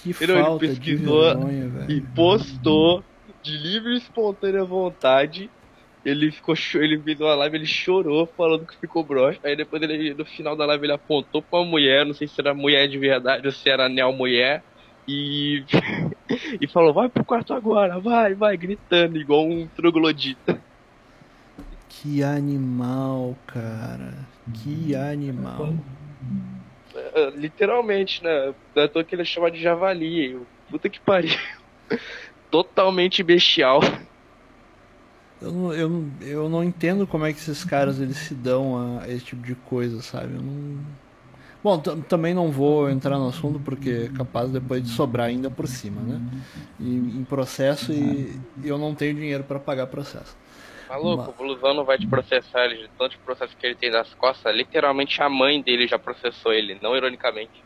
Que 0.02 0.14
falta 0.26 0.68
de 0.70 0.96
vergonha, 0.96 1.68
velho. 1.68 1.92
E 1.92 2.00
postou 2.00 3.04
de 3.44 3.58
livre 3.58 3.94
e 3.94 3.98
espontânea 3.98 4.64
vontade. 4.64 5.50
Ele 6.06 6.32
ficou 6.32 6.56
ele 6.76 6.96
viu 6.96 7.28
a 7.28 7.36
live, 7.36 7.58
ele 7.58 7.66
chorou 7.66 8.26
falando 8.26 8.66
que 8.66 8.78
ficou 8.78 9.04
broxa. 9.04 9.38
Aí 9.44 9.54
depois 9.54 9.82
ele 9.82 10.14
no 10.14 10.24
final 10.24 10.56
da 10.56 10.66
live 10.66 10.86
ele 10.86 10.94
apontou 10.94 11.42
pra 11.42 11.60
uma 11.60 11.70
mulher, 11.70 12.06
não 12.06 12.14
sei 12.14 12.30
se 12.30 12.40
era 12.40 12.54
mulher 12.54 12.88
de 12.88 12.98
verdade 12.98 13.46
ou 13.46 13.52
se 13.52 13.70
era 13.70 13.90
neo 13.90 14.14
mulher. 14.14 14.64
E, 15.06 15.66
e 16.62 16.68
falou, 16.68 16.94
vai 16.94 17.10
pro 17.10 17.26
quarto 17.26 17.54
agora, 17.54 18.00
vai, 18.00 18.34
vai, 18.34 18.56
gritando, 18.56 19.18
igual 19.18 19.46
um 19.46 19.68
troglodita. 19.76 20.58
Que 22.06 22.22
animal, 22.22 23.36
cara. 23.48 24.14
Que 24.54 24.96
animal. 24.96 25.74
É, 26.94 27.32
literalmente, 27.32 28.24
né? 28.24 28.54
Da 28.76 28.88
toa 28.88 29.04
que 29.04 29.16
ele 29.16 29.26
chama 29.26 29.50
de 29.50 29.60
javali. 29.60 30.40
Puta 30.70 30.88
que 30.88 31.00
pariu. 31.00 31.36
Totalmente 32.52 33.24
bestial. 33.24 33.82
Eu 35.42 35.52
não, 35.52 35.74
eu, 35.74 36.06
eu 36.22 36.48
não 36.48 36.64
entendo 36.64 37.08
como 37.08 37.26
é 37.26 37.34
que 37.34 37.40
esses 37.40 37.64
caras 37.66 38.00
eles 38.00 38.18
se 38.18 38.36
dão 38.36 39.00
a 39.00 39.10
esse 39.10 39.26
tipo 39.26 39.42
de 39.42 39.56
coisa, 39.56 40.00
sabe? 40.04 40.36
Eu 40.36 40.44
não... 40.44 40.78
Bom, 41.64 41.80
também 41.80 42.36
não 42.36 42.52
vou 42.52 42.88
entrar 42.88 43.18
no 43.18 43.30
assunto 43.30 43.60
porque 43.60 44.10
é 44.12 44.16
capaz 44.16 44.52
depois 44.52 44.84
de 44.84 44.90
sobrar 44.90 45.26
ainda 45.26 45.50
por 45.50 45.68
cima, 45.68 46.02
né? 46.04 46.22
E, 46.80 46.88
em 46.88 47.24
processo 47.24 47.92
e, 47.92 48.40
e 48.64 48.68
eu 48.68 48.78
não 48.78 48.94
tenho 48.94 49.16
dinheiro 49.16 49.44
para 49.44 49.60
pagar 49.60 49.88
processo. 49.88 50.38
Maluco, 50.96 51.18
Mas... 51.18 51.28
o 51.28 51.32
Blusão 51.34 51.74
não 51.74 51.84
vai 51.84 51.98
te 51.98 52.08
processar, 52.08 52.66
ele, 52.66 52.84
de 52.84 52.90
tanto 52.98 53.18
processo 53.20 53.56
que 53.58 53.66
ele 53.66 53.76
tem 53.76 53.92
nas 53.92 54.14
costas, 54.14 54.56
literalmente 54.56 55.22
a 55.22 55.30
mãe 55.30 55.62
dele 55.62 55.88
já 55.88 56.00
processou 56.00 56.54
ele, 56.54 56.78
não 56.82 56.96
ironicamente. 56.96 57.64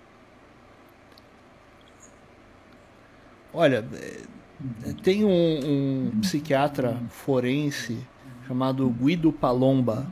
Olha, 3.53 3.85
é, 3.93 4.93
tem 5.03 5.25
um, 5.25 6.11
um 6.11 6.19
psiquiatra 6.21 6.97
forense 7.09 8.05
chamado 8.47 8.89
Guido 8.89 9.31
Palomba. 9.31 10.11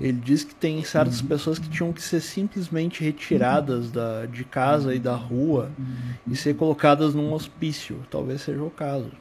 Ele 0.00 0.18
diz 0.20 0.42
que 0.42 0.54
tem 0.54 0.82
certas 0.82 1.22
pessoas 1.22 1.56
que 1.56 1.68
tinham 1.68 1.92
que 1.92 2.02
ser 2.02 2.20
simplesmente 2.20 3.02
retiradas 3.02 3.92
da, 3.92 4.26
de 4.26 4.44
casa 4.44 4.92
e 4.92 4.98
da 4.98 5.14
rua 5.14 5.70
e 6.26 6.34
ser 6.34 6.56
colocadas 6.56 7.14
num 7.14 7.32
hospício. 7.32 8.04
Talvez 8.10 8.40
seja 8.40 8.62
o 8.62 8.70
caso. 8.70 9.12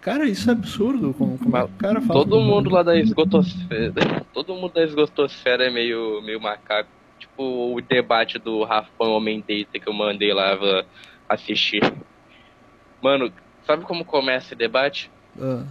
Cara, 0.00 0.26
isso 0.26 0.48
é 0.48 0.52
absurdo. 0.52 1.12
Como, 1.14 1.38
como 1.38 1.56
o 1.56 1.68
cara 1.78 2.00
fala. 2.00 2.20
Todo 2.20 2.40
mundo 2.40 2.70
lá 2.70 2.82
da 2.82 2.96
esgotosfera. 2.96 4.24
Todo 4.32 4.54
mundo 4.54 4.72
da 4.72 4.82
esgotosfera 4.82 5.66
é 5.66 5.70
meio, 5.70 6.22
meio 6.22 6.40
macaco. 6.40 6.88
Tipo 7.18 7.74
o 7.74 7.80
debate 7.80 8.38
do 8.38 8.64
Rafão 8.64 9.12
Homem 9.12 9.40
Data 9.40 9.78
que 9.78 9.88
eu 9.88 9.92
mandei 9.92 10.32
lá 10.32 10.56
assistir. 11.28 11.82
Mano, 13.02 13.32
sabe 13.66 13.84
como 13.84 14.04
começa 14.04 14.46
esse 14.46 14.54
debate? 14.54 15.10
Uh. 15.36 15.66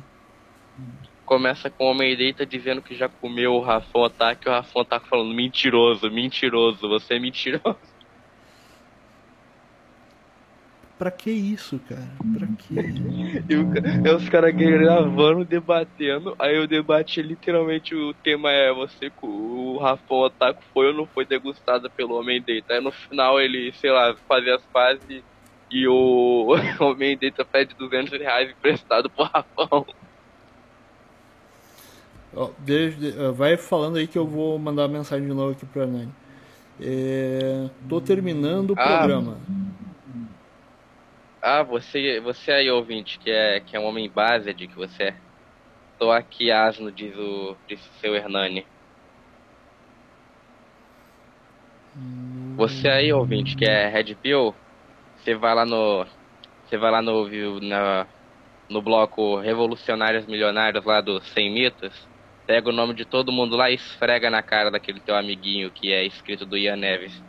Começa 1.26 1.70
com 1.70 1.86
o 1.86 1.92
Homem 1.92 2.16
Data 2.16 2.46
dizendo 2.46 2.82
que 2.82 2.96
já 2.96 3.10
comeu 3.10 3.54
o 3.54 3.62
Rafão 3.62 4.06
Ataque 4.06 4.48
e 4.48 4.50
o 4.50 4.54
Rafão 4.54 4.82
Ataque 4.84 5.10
falando 5.10 5.34
mentiroso, 5.34 6.12
mentiroso, 6.12 6.88
você 6.88 7.16
é 7.16 7.20
mentiroso. 7.20 7.93
Pra 10.98 11.10
que 11.10 11.32
isso, 11.32 11.80
cara? 11.90 12.08
Pra 12.38 12.48
que? 12.48 12.76
e, 13.50 13.56
o, 13.56 14.08
é 14.08 14.16
os 14.16 14.30
caras 14.30 14.54
gravando, 14.56 15.44
debatendo. 15.44 16.36
Aí 16.38 16.58
o 16.60 16.68
debate, 16.68 17.22
literalmente, 17.22 17.96
o 17.96 18.14
tema 18.14 18.52
é 18.52 18.72
você, 18.72 19.12
o 19.22 19.78
Rafão 19.82 20.18
Otaku 20.20 20.64
foi 20.74 20.88
ou 20.88 20.94
não 20.94 21.06
foi 21.08 21.26
degustado 21.26 21.90
pelo 21.90 22.18
Homem 22.18 22.40
Data. 22.42 22.76
Aí 22.76 22.82
no 22.82 22.92
final 22.92 23.42
ele, 23.42 23.74
sei 23.74 23.92
lá, 23.92 24.16
fazia 24.28 24.56
as 24.56 24.64
fases 24.72 25.24
e 25.72 25.88
o 25.88 26.56
Homem 26.80 27.18
Data 27.18 27.44
pede 27.44 27.74
200 27.76 28.20
reais 28.20 28.52
emprestado 28.52 29.10
pro 29.10 29.26
Rafão. 29.26 29.86
Oh, 32.36 32.50
deixa, 32.60 33.32
vai 33.32 33.58
falando 33.58 33.98
aí 33.98 34.08
que 34.08 34.18
eu 34.18 34.26
vou 34.26 34.58
mandar 34.58 34.88
mensagem 34.88 35.28
de 35.28 35.34
novo 35.34 35.52
aqui 35.52 35.66
pro 35.66 35.82
Hernani. 35.82 36.14
É, 36.82 37.70
tô 37.88 38.02
terminando 38.02 38.72
o 38.72 38.74
ah, 38.78 38.98
programa. 38.98 39.38
Ah, 41.46 41.62
você, 41.62 42.22
você 42.22 42.54
aí, 42.54 42.72
ouvinte, 42.72 43.20
que 43.20 43.30
é, 43.30 43.60
que 43.60 43.76
é 43.76 43.80
um 43.80 43.84
homem 43.84 44.10
base 44.10 44.54
de 44.54 44.66
que 44.66 44.76
você 44.76 45.04
é. 45.04 45.16
Tô 46.00 46.10
aqui 46.10 46.50
asno, 46.50 46.90
diz 46.90 47.14
o, 47.18 47.58
diz 47.68 47.86
o 47.86 48.00
seu 48.00 48.16
Hernani. 48.16 48.66
Você 52.56 52.88
aí, 52.88 53.12
ouvinte, 53.12 53.58
que 53.58 53.66
é 53.66 53.90
Red 53.90 54.16
Pill, 54.16 54.56
você 55.18 55.36
vai 55.36 55.54
lá 55.54 55.66
no. 55.66 56.06
Você 56.66 56.78
vai 56.78 56.90
lá 56.90 57.02
no, 57.02 57.60
na, 57.60 58.08
no 58.70 58.82
bloco 58.82 59.38
Revolucionários 59.42 60.26
Milionários 60.26 60.86
lá 60.86 61.02
dos 61.02 61.28
100 61.34 61.54
mitos, 61.54 62.08
pega 62.48 62.70
o 62.70 62.74
nome 62.74 62.94
de 62.94 63.04
todo 63.04 63.34
mundo 63.34 63.58
lá 63.58 63.70
e 63.70 63.76
esfrega 63.76 64.30
na 64.30 64.42
cara 64.42 64.72
daquele 64.72 65.02
teu 65.02 65.18
amiguinho 65.18 65.70
que 65.72 65.92
é 65.92 66.06
escrito 66.06 66.46
do 66.46 66.58
Ian 66.58 66.78
Neves. 66.78 67.22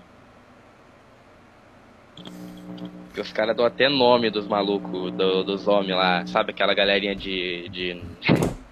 Que 3.14 3.20
os 3.20 3.32
caras 3.32 3.56
dão 3.56 3.64
até 3.64 3.88
nome 3.88 4.28
dos 4.28 4.46
malucos, 4.48 5.12
do, 5.12 5.44
dos 5.44 5.68
homens 5.68 5.96
lá. 5.96 6.26
Sabe 6.26 6.50
aquela 6.50 6.74
galerinha 6.74 7.14
de, 7.14 7.68
de, 7.68 8.02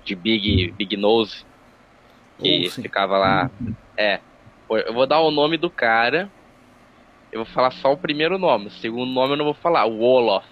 de 0.04 0.14
Big, 0.16 0.72
Big 0.72 0.96
Nose? 0.96 1.44
Que 2.40 2.68
ficava 2.70 3.16
lá. 3.18 3.50
É. 3.96 4.18
Eu 4.68 4.92
vou 4.92 5.06
dar 5.06 5.20
o 5.20 5.30
nome 5.30 5.56
do 5.56 5.70
cara. 5.70 6.28
Eu 7.30 7.44
vou 7.44 7.54
falar 7.54 7.70
só 7.70 7.92
o 7.92 7.96
primeiro 7.96 8.36
nome, 8.36 8.66
o 8.66 8.70
segundo 8.70 9.10
nome 9.10 9.32
eu 9.32 9.36
não 9.38 9.44
vou 9.46 9.54
falar, 9.54 9.86
o 9.86 10.00
Olof. 10.02 10.44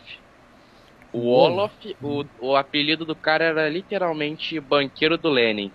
O 1.12 1.28
Olof, 1.28 1.74
o, 2.00 2.24
o 2.40 2.56
apelido 2.56 3.04
do 3.04 3.14
cara 3.14 3.44
era 3.44 3.68
literalmente 3.68 4.58
Banqueiro 4.60 5.18
do 5.18 5.28
Lenin. 5.28 5.70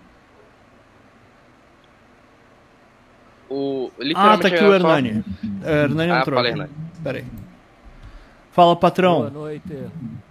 O, 3.48 3.92
Ah, 4.16 4.36
tá 4.36 4.48
aqui 4.48 4.56
o 4.56 4.66
só- 4.66 4.74
Hernani. 4.74 5.24
É, 5.64 5.82
Hernani 5.84 6.10
Ah, 6.10 6.20
entrou. 6.20 6.36
fala. 6.36 6.48
Hernani. 6.48 6.70
Pera 7.04 7.24
Fala, 8.56 8.68
Boa 8.68 8.76
patrão. 8.80 9.28
noite, 9.28 9.68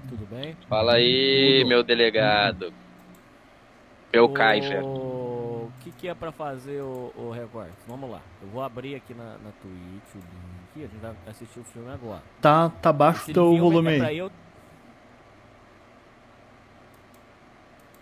tudo 0.09 0.25
bem? 0.31 0.57
Fala 0.67 0.93
aí, 0.93 1.59
Tudo. 1.59 1.69
meu 1.69 1.83
delegado. 1.83 2.73
Meu 4.11 4.27
Kaiser. 4.29 4.83
O 4.83 5.71
que, 5.81 5.91
que 5.91 6.07
é 6.07 6.15
pra 6.15 6.31
fazer 6.31 6.81
o, 6.81 7.13
o 7.15 7.29
recorte? 7.29 7.73
Vamos 7.87 8.09
lá. 8.09 8.21
Eu 8.41 8.47
vou 8.47 8.63
abrir 8.63 8.95
aqui 8.95 9.13
na, 9.13 9.33
na 9.37 9.51
Twitch 9.61 10.15
o 10.15 10.17
link. 10.17 10.77
A 10.77 10.79
gente 10.87 10.97
vai 10.99 11.13
assistir 11.29 11.59
o 11.59 11.63
filme 11.65 11.91
agora. 11.91 12.23
Tá, 12.41 12.69
tá 12.81 12.91
baixo 12.91 13.29
o 13.29 13.33
teu 13.35 13.55
volume 13.59 13.93
é 13.93 13.97
pra 13.99 14.07
aí. 14.07 14.17
eu... 14.17 14.31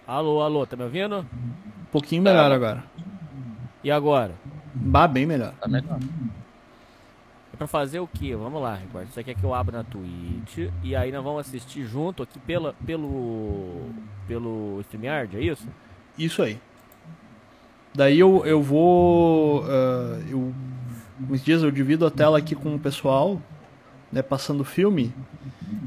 Alô, 0.07 0.41
alô, 0.41 0.65
tá 0.65 0.77
me 0.77 0.83
ouvindo? 0.83 1.19
Um 1.19 1.85
pouquinho 1.91 2.21
melhor 2.23 2.49
Tá. 2.49 2.55
agora. 2.55 2.83
E 3.83 3.91
agora? 3.91 4.35
Bah, 4.73 5.05
bem 5.07 5.25
melhor. 5.25 5.53
Tá 5.59 5.67
melhor. 5.67 5.99
É 7.53 7.55
pra 7.55 7.67
fazer 7.67 7.99
o 7.99 8.07
quê? 8.07 8.35
Vamos 8.35 8.59
lá, 8.59 8.75
Record. 8.75 9.07
Você 9.09 9.23
quer 9.23 9.35
que 9.35 9.43
eu 9.43 9.53
abra 9.53 9.77
na 9.77 9.83
Twitch 9.83 10.71
e 10.81 10.95
aí 10.95 11.11
nós 11.11 11.23
vamos 11.23 11.41
assistir 11.41 11.85
junto 11.85 12.23
aqui 12.23 12.39
pela, 12.39 12.73
pelo, 12.85 13.89
pelo 14.27 14.79
StreamYard, 14.81 15.37
é 15.37 15.41
isso? 15.41 15.67
Isso 16.17 16.41
aí. 16.41 16.57
Daí 17.93 18.19
eu, 18.19 18.43
eu 18.43 18.61
vou. 18.61 19.63
ah, 19.65 20.19
eu, 20.27 20.51
uns 21.29 21.43
dias 21.43 21.61
eu 21.61 21.69
divido 21.69 22.07
a 22.07 22.11
tela 22.11 22.39
aqui 22.39 22.55
com 22.55 22.73
o 22.73 22.79
pessoal, 22.79 23.39
né, 24.11 24.23
passando 24.23 24.61
o 24.61 24.65
filme. 24.65 25.13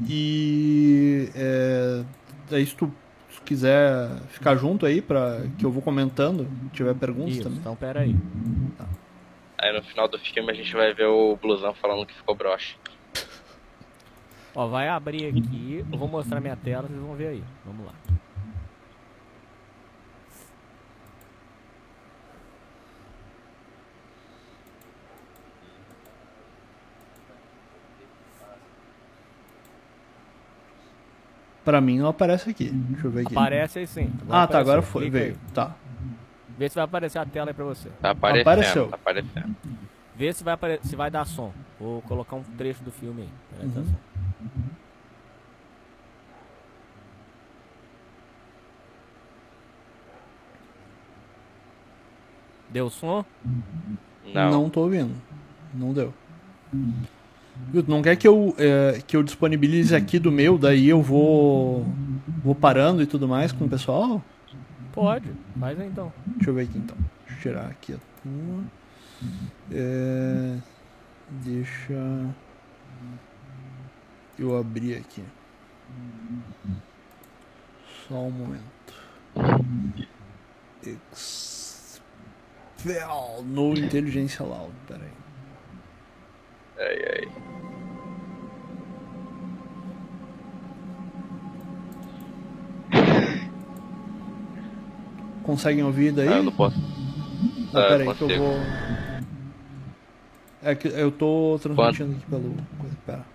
E. 0.07 1.29
É, 1.35 2.03
daí 2.49 2.65
se 2.65 2.75
tu, 2.75 2.89
se 3.29 3.41
quiser 3.41 4.09
ficar 4.29 4.55
junto 4.55 4.85
aí, 4.85 5.01
pra, 5.01 5.41
que 5.57 5.65
eu 5.65 5.71
vou 5.71 5.81
comentando, 5.81 6.47
se 6.63 6.69
tiver 6.69 6.95
perguntas 6.95 7.33
Isso, 7.33 7.43
também. 7.43 7.59
então 7.59 7.75
pera 7.75 7.99
aí. 8.01 8.15
Aí 9.59 9.73
no 9.73 9.83
final 9.83 10.07
do 10.07 10.19
filme 10.19 10.51
a 10.51 10.53
gente 10.53 10.71
vai 10.73 10.93
ver 10.93 11.07
o 11.07 11.35
blusão 11.35 11.73
falando 11.73 12.05
que 12.05 12.13
ficou 12.13 12.35
broxa. 12.35 12.75
Ó, 14.53 14.67
vai 14.67 14.87
abrir 14.87 15.25
aqui, 15.27 15.85
eu 15.91 15.97
vou 15.97 16.07
mostrar 16.07 16.39
minha 16.39 16.55
tela, 16.55 16.87
vocês 16.87 16.99
vão 16.99 17.15
ver 17.15 17.27
aí. 17.27 17.43
Vamos 17.65 17.85
lá. 17.85 17.93
Pra 31.67 31.81
mim 31.81 31.99
não 31.99 32.07
aparece 32.07 32.49
aqui. 32.49 32.69
Deixa 32.69 33.07
eu 33.07 33.11
ver 33.11 33.25
aqui. 33.25 33.33
Aparece 33.33 33.79
aí 33.79 33.87
sim. 33.87 34.09
ah, 34.29 34.47
tá, 34.47 34.57
agora 34.57 34.81
foi. 34.81 35.01
Clica 35.03 35.17
aí. 35.17 35.23
Veio. 35.25 35.39
Tá. 35.53 35.75
Vê 36.57 36.67
se 36.69 36.75
vai 36.75 36.83
aparecer 36.85 37.19
a 37.19 37.25
tela 37.25 37.51
aí 37.51 37.53
pra 37.53 37.65
você. 37.65 37.89
Tá 38.01 38.11
aparecendo, 38.11 38.41
Apareceu. 38.49 38.87
tá 38.87 38.95
aparecendo. 38.95 39.55
Vê 40.15 40.33
se 40.33 40.43
vai, 40.43 40.53
apare- 40.55 40.79
se 40.81 40.95
vai 40.95 41.11
dar 41.11 41.25
som. 41.25 41.53
Vou 41.79 42.01
colocar 42.01 42.35
um 42.35 42.43
trecho 42.43 42.83
do 42.83 42.91
filme 42.91 43.21
aí. 43.23 43.29
Atenção. 43.69 43.85
Deu 52.69 52.89
som? 52.89 53.23
Não. 54.33 54.51
Não 54.51 54.69
tô 54.69 54.81
ouvindo. 54.81 55.13
Não 55.73 55.93
deu. 55.93 56.13
Tu 57.73 57.85
não 57.87 58.01
quer 58.01 58.15
que 58.15 58.27
eu, 58.27 58.53
é, 58.57 59.01
que 59.05 59.15
eu 59.15 59.23
disponibilize 59.23 59.95
aqui 59.95 60.19
do 60.19 60.31
meu, 60.31 60.57
daí 60.57 60.89
eu 60.89 61.01
vou 61.01 61.85
vou 62.43 62.53
parando 62.53 63.01
e 63.01 63.05
tudo 63.05 63.27
mais 63.27 63.51
com 63.51 63.65
o 63.65 63.69
pessoal? 63.69 64.21
Pode. 64.97 65.31
Faz 65.59 65.79
aí 65.79 65.87
então. 65.87 66.11
Deixa 66.25 66.49
eu 66.49 66.55
ver 66.55 66.63
aqui 66.63 66.79
então. 66.79 66.97
Deixa 67.27 67.35
eu 67.35 67.53
tirar 67.53 67.67
aqui 67.67 67.93
a 67.93 67.99
tua. 68.23 68.63
É, 69.71 70.57
deixa 71.29 72.33
eu 74.39 74.57
abrir 74.57 74.95
aqui. 74.95 75.23
Só 78.07 78.15
um 78.15 78.31
momento. 78.31 78.63
Expel 81.13 82.01
no 83.45 83.77
Inteligência 83.77 84.43
Loud. 84.43 84.73
Pera 84.87 85.03
aí. 85.03 85.11
Ai, 86.79 86.97
ai. 87.13 87.27
Conseguem 95.47 95.81
ouvir 95.83 96.11
daí? 96.11 96.27
Ah, 96.27 96.37
eu 96.37 96.43
não 96.43 96.51
posso. 96.51 96.77
Ah, 97.73 97.79
Ah, 97.79 97.87
pera 97.87 98.03
aí 98.03 98.13
que 98.13 98.21
eu 98.23 98.37
vou. 98.37 98.57
É 100.61 100.75
que 100.75 100.87
eu 100.89 101.09
tô 101.09 101.57
transmitindo 101.61 102.11
aqui 102.17 102.25
pelo. 102.29 102.55
Pera. 103.05 103.25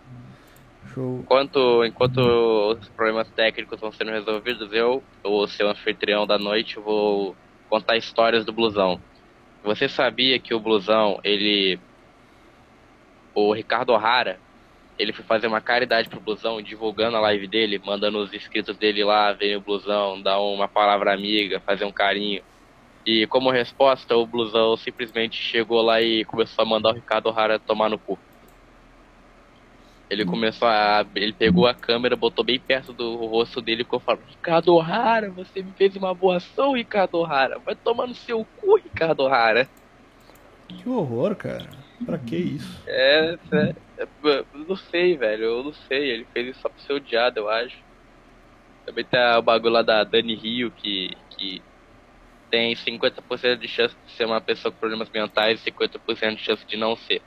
Eu. 0.95 1.21
Enquanto, 1.23 1.85
enquanto 1.87 2.19
os 2.19 2.87
problemas 2.91 3.27
técnicos 3.31 3.81
vão 3.81 3.91
sendo 3.91 4.11
resolvidos, 4.11 4.71
eu, 4.75 5.03
o 5.25 5.47
seu 5.47 5.71
anfitrião 5.71 6.27
da 6.27 6.37
noite, 6.39 6.79
vou 6.79 7.35
contar 7.71 7.97
histórias 7.97 8.45
do 8.45 8.53
blusão. 8.53 9.01
Você 9.65 9.89
sabia 9.89 10.39
que 10.39 10.53
o 10.55 10.61
blusão, 10.61 11.19
ele. 11.25 11.81
O 13.35 13.55
Ricardo 13.55 13.95
O'Hara, 13.95 14.39
ele 14.99 15.13
foi 15.13 15.25
fazer 15.25 15.47
uma 15.47 15.61
caridade 15.61 16.09
pro 16.09 16.21
blusão, 16.21 16.61
divulgando 16.61 17.17
a 17.17 17.21
live 17.21 17.47
dele, 17.47 17.81
mandando 17.85 18.19
os 18.19 18.33
inscritos 18.33 18.77
dele 18.77 19.03
lá 19.05 19.33
verem 19.33 19.57
o 19.57 19.61
blusão, 19.61 20.21
dar 20.21 20.39
uma 20.41 20.69
palavra 20.69 21.13
amiga, 21.13 21.61
fazer 21.61 21.85
um 21.85 21.93
carinho. 21.93 22.43
E 23.05 23.27
como 23.27 23.51
resposta, 23.51 24.17
o 24.17 24.27
blusão 24.27 24.77
simplesmente 24.77 25.37
chegou 25.37 25.83
lá 25.83 26.01
e 26.01 26.25
começou 26.25 26.63
a 26.63 26.69
mandar 26.69 26.91
o 26.91 26.95
Ricardo 26.95 27.29
O'Hara 27.29 27.59
tomar 27.59 27.89
no 27.89 27.99
cu. 27.99 28.19
Ele 30.09 30.27
começou 30.27 30.69
a. 30.69 31.05
Ele 31.15 31.33
pegou 31.33 31.67
a 31.67 31.75
câmera, 31.75 32.15
botou 32.15 32.45
bem 32.45 32.61
perto 32.61 32.93
do 32.93 33.17
rosto 33.27 33.63
dele 33.63 33.81
e 33.81 33.85
ficou 33.85 33.99
falando: 33.99 34.23
Ricardo 34.29 34.75
O'Hara, 34.75 35.31
você 35.31 35.63
me 35.63 35.73
fez 35.73 35.97
uma 35.97 36.15
boa 36.15 36.37
ação, 36.37 36.75
Ricardo 36.75 37.19
O'Hara. 37.19 37.59
Vai 37.59 37.75
tomar 37.75 38.07
no 38.07 38.15
seu 38.15 38.47
cu, 38.61 38.77
Ricardo 38.77 39.21
O'Hara. 39.21 39.67
Que 40.69 40.89
horror, 40.89 41.35
cara. 41.35 41.71
Pra 42.05 42.19
que 42.19 42.37
isso? 42.37 42.83
É, 42.87 43.39
é, 43.53 43.75
não 44.69 44.77
sei, 44.77 45.17
velho. 45.17 45.45
Eu 45.45 45.63
não 45.65 45.73
sei. 45.73 46.11
Ele 46.11 46.27
fez 46.33 46.49
isso 46.49 46.61
só 46.61 46.69
pra 46.69 46.79
ser 46.85 46.93
odiado, 46.95 47.41
eu 47.41 47.49
acho. 47.49 47.77
Também 48.87 49.05
tem 49.05 49.21
o 49.37 49.43
bagulho 49.43 49.73
lá 49.73 49.83
da 49.83 50.03
Dani 50.05 50.35
Rio, 50.35 50.71
que, 50.73 51.17
que 51.31 51.63
tem 52.51 52.75
50% 52.75 53.57
de 53.57 53.69
chance 53.69 53.95
de 54.07 54.13
ser 54.13 54.25
uma 54.25 54.41
pessoa 54.41 54.73
com 54.73 54.79
problemas 54.79 55.09
mentais 55.11 55.61
e 55.65 55.71
50% 55.71 56.37
de 56.37 56.43
chance 56.43 56.67
de 56.67 56.77
não 56.77 56.97
ser. 56.97 57.23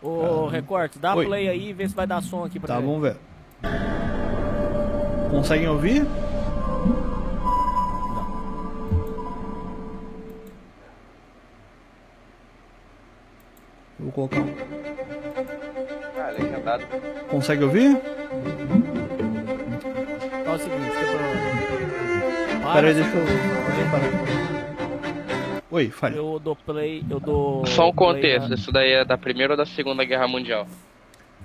Ô, 0.00 0.46
Recorte, 0.46 0.98
dá 0.98 1.14
Oi. 1.16 1.24
play 1.26 1.48
aí 1.48 1.70
e 1.70 1.72
vê 1.72 1.88
se 1.88 1.94
vai 1.94 2.06
dar 2.06 2.22
som 2.22 2.44
aqui 2.44 2.60
pra 2.60 2.68
Tá, 2.68 2.76
ele. 2.76 2.86
vamos 2.86 3.02
ver. 3.02 3.16
Conseguem 5.30 5.68
ouvir? 5.68 6.02
Vou 13.98 14.12
colocar 14.12 14.40
um. 14.40 14.54
Ah, 16.18 16.30
legendado. 16.30 16.84
Consegue 17.28 17.64
ouvir? 17.64 17.96
Fala 20.44 20.56
o 20.56 20.58
seguinte, 20.58 20.90
tem 20.90 21.06
problema. 21.06 22.62
Para, 22.62 22.74
Pera 22.74 22.88
aí, 22.88 22.94
deixa 22.94 23.10
eu. 23.16 23.24
Parar. 23.90 25.64
Oi, 25.70 25.90
fale. 25.90 26.16
Eu 26.16 26.38
dou 26.38 26.54
play, 26.56 27.04
eu 27.10 27.18
dou. 27.20 27.66
Só 27.66 27.88
um 27.90 27.92
contexto, 27.92 28.48
na- 28.48 28.54
isso 28.54 28.70
daí 28.72 28.92
é 28.92 29.04
da 29.04 29.18
Primeira 29.18 29.54
ou 29.54 29.56
da 29.56 29.66
Segunda 29.66 30.04
Guerra 30.04 30.28
Mundial? 30.28 30.66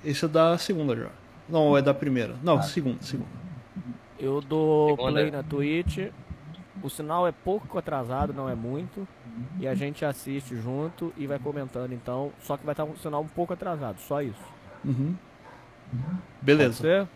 Esse 0.04 0.24
é 0.24 0.28
da 0.28 0.56
segunda 0.56 0.94
já. 0.96 1.08
Não, 1.48 1.76
é 1.76 1.82
da 1.82 1.92
primeira. 1.92 2.34
Não, 2.42 2.62
segunda, 2.62 3.02
segunda. 3.02 3.28
Eu 4.18 4.40
dou 4.40 4.90
Segunda. 4.90 5.12
play 5.12 5.30
na 5.30 5.42
Twitch. 5.42 5.98
O 6.82 6.88
sinal 6.88 7.26
é 7.26 7.32
pouco 7.32 7.78
atrasado, 7.78 8.32
não 8.32 8.48
é 8.48 8.54
muito. 8.54 9.06
E 9.58 9.68
a 9.68 9.74
gente 9.74 10.04
assiste 10.04 10.56
junto 10.56 11.12
e 11.16 11.26
vai 11.26 11.38
comentando 11.38 11.92
então. 11.92 12.32
Só 12.42 12.56
que 12.56 12.64
vai 12.64 12.72
estar 12.72 12.84
um 12.84 12.96
sinal 12.96 13.22
um 13.22 13.28
pouco 13.28 13.52
atrasado, 13.52 13.98
só 14.00 14.22
isso. 14.22 14.42
Uhum. 14.84 15.14
Pode 15.90 16.22
Beleza. 16.40 16.82
ser? 16.82 17.08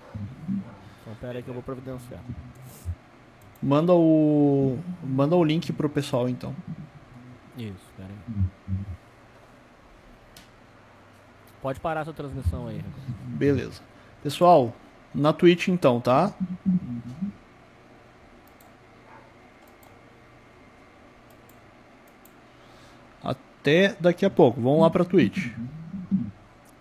Então 1.01 1.15
pera 1.21 1.39
aí 1.39 1.43
que 1.43 1.49
eu 1.49 1.55
vou 1.55 1.63
providenciar. 1.63 2.21
Manda 3.63 3.95
o. 3.95 4.79
Manda 5.03 5.37
o 5.37 5.45
link 5.45 5.73
pro 5.73 5.89
pessoal 5.89 6.29
então. 6.29 6.55
Isso, 7.57 7.87
pera 7.97 8.09
aí. 8.09 8.75
Pode 11.63 11.81
parar 11.81 12.03
a 12.03 12.05
sua 12.05 12.13
transmissão 12.13 12.67
aí. 12.67 12.85
Beleza. 13.27 13.81
Pessoal, 14.23 14.75
na 15.15 15.33
Twitch 15.33 15.69
então, 15.69 15.99
tá? 15.99 16.35
A 23.23 23.35
até 23.65 23.97
daqui 23.99 24.27
a 24.27 24.31
pouco. 24.31 24.61
Vamos 24.61 24.83
lá 24.83 24.91
pra 24.91 25.07
Twitch. 25.07 25.49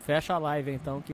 Fecha 0.01 0.34
a 0.34 0.38
live 0.38 0.69
então 0.69 0.99
que 0.99 1.01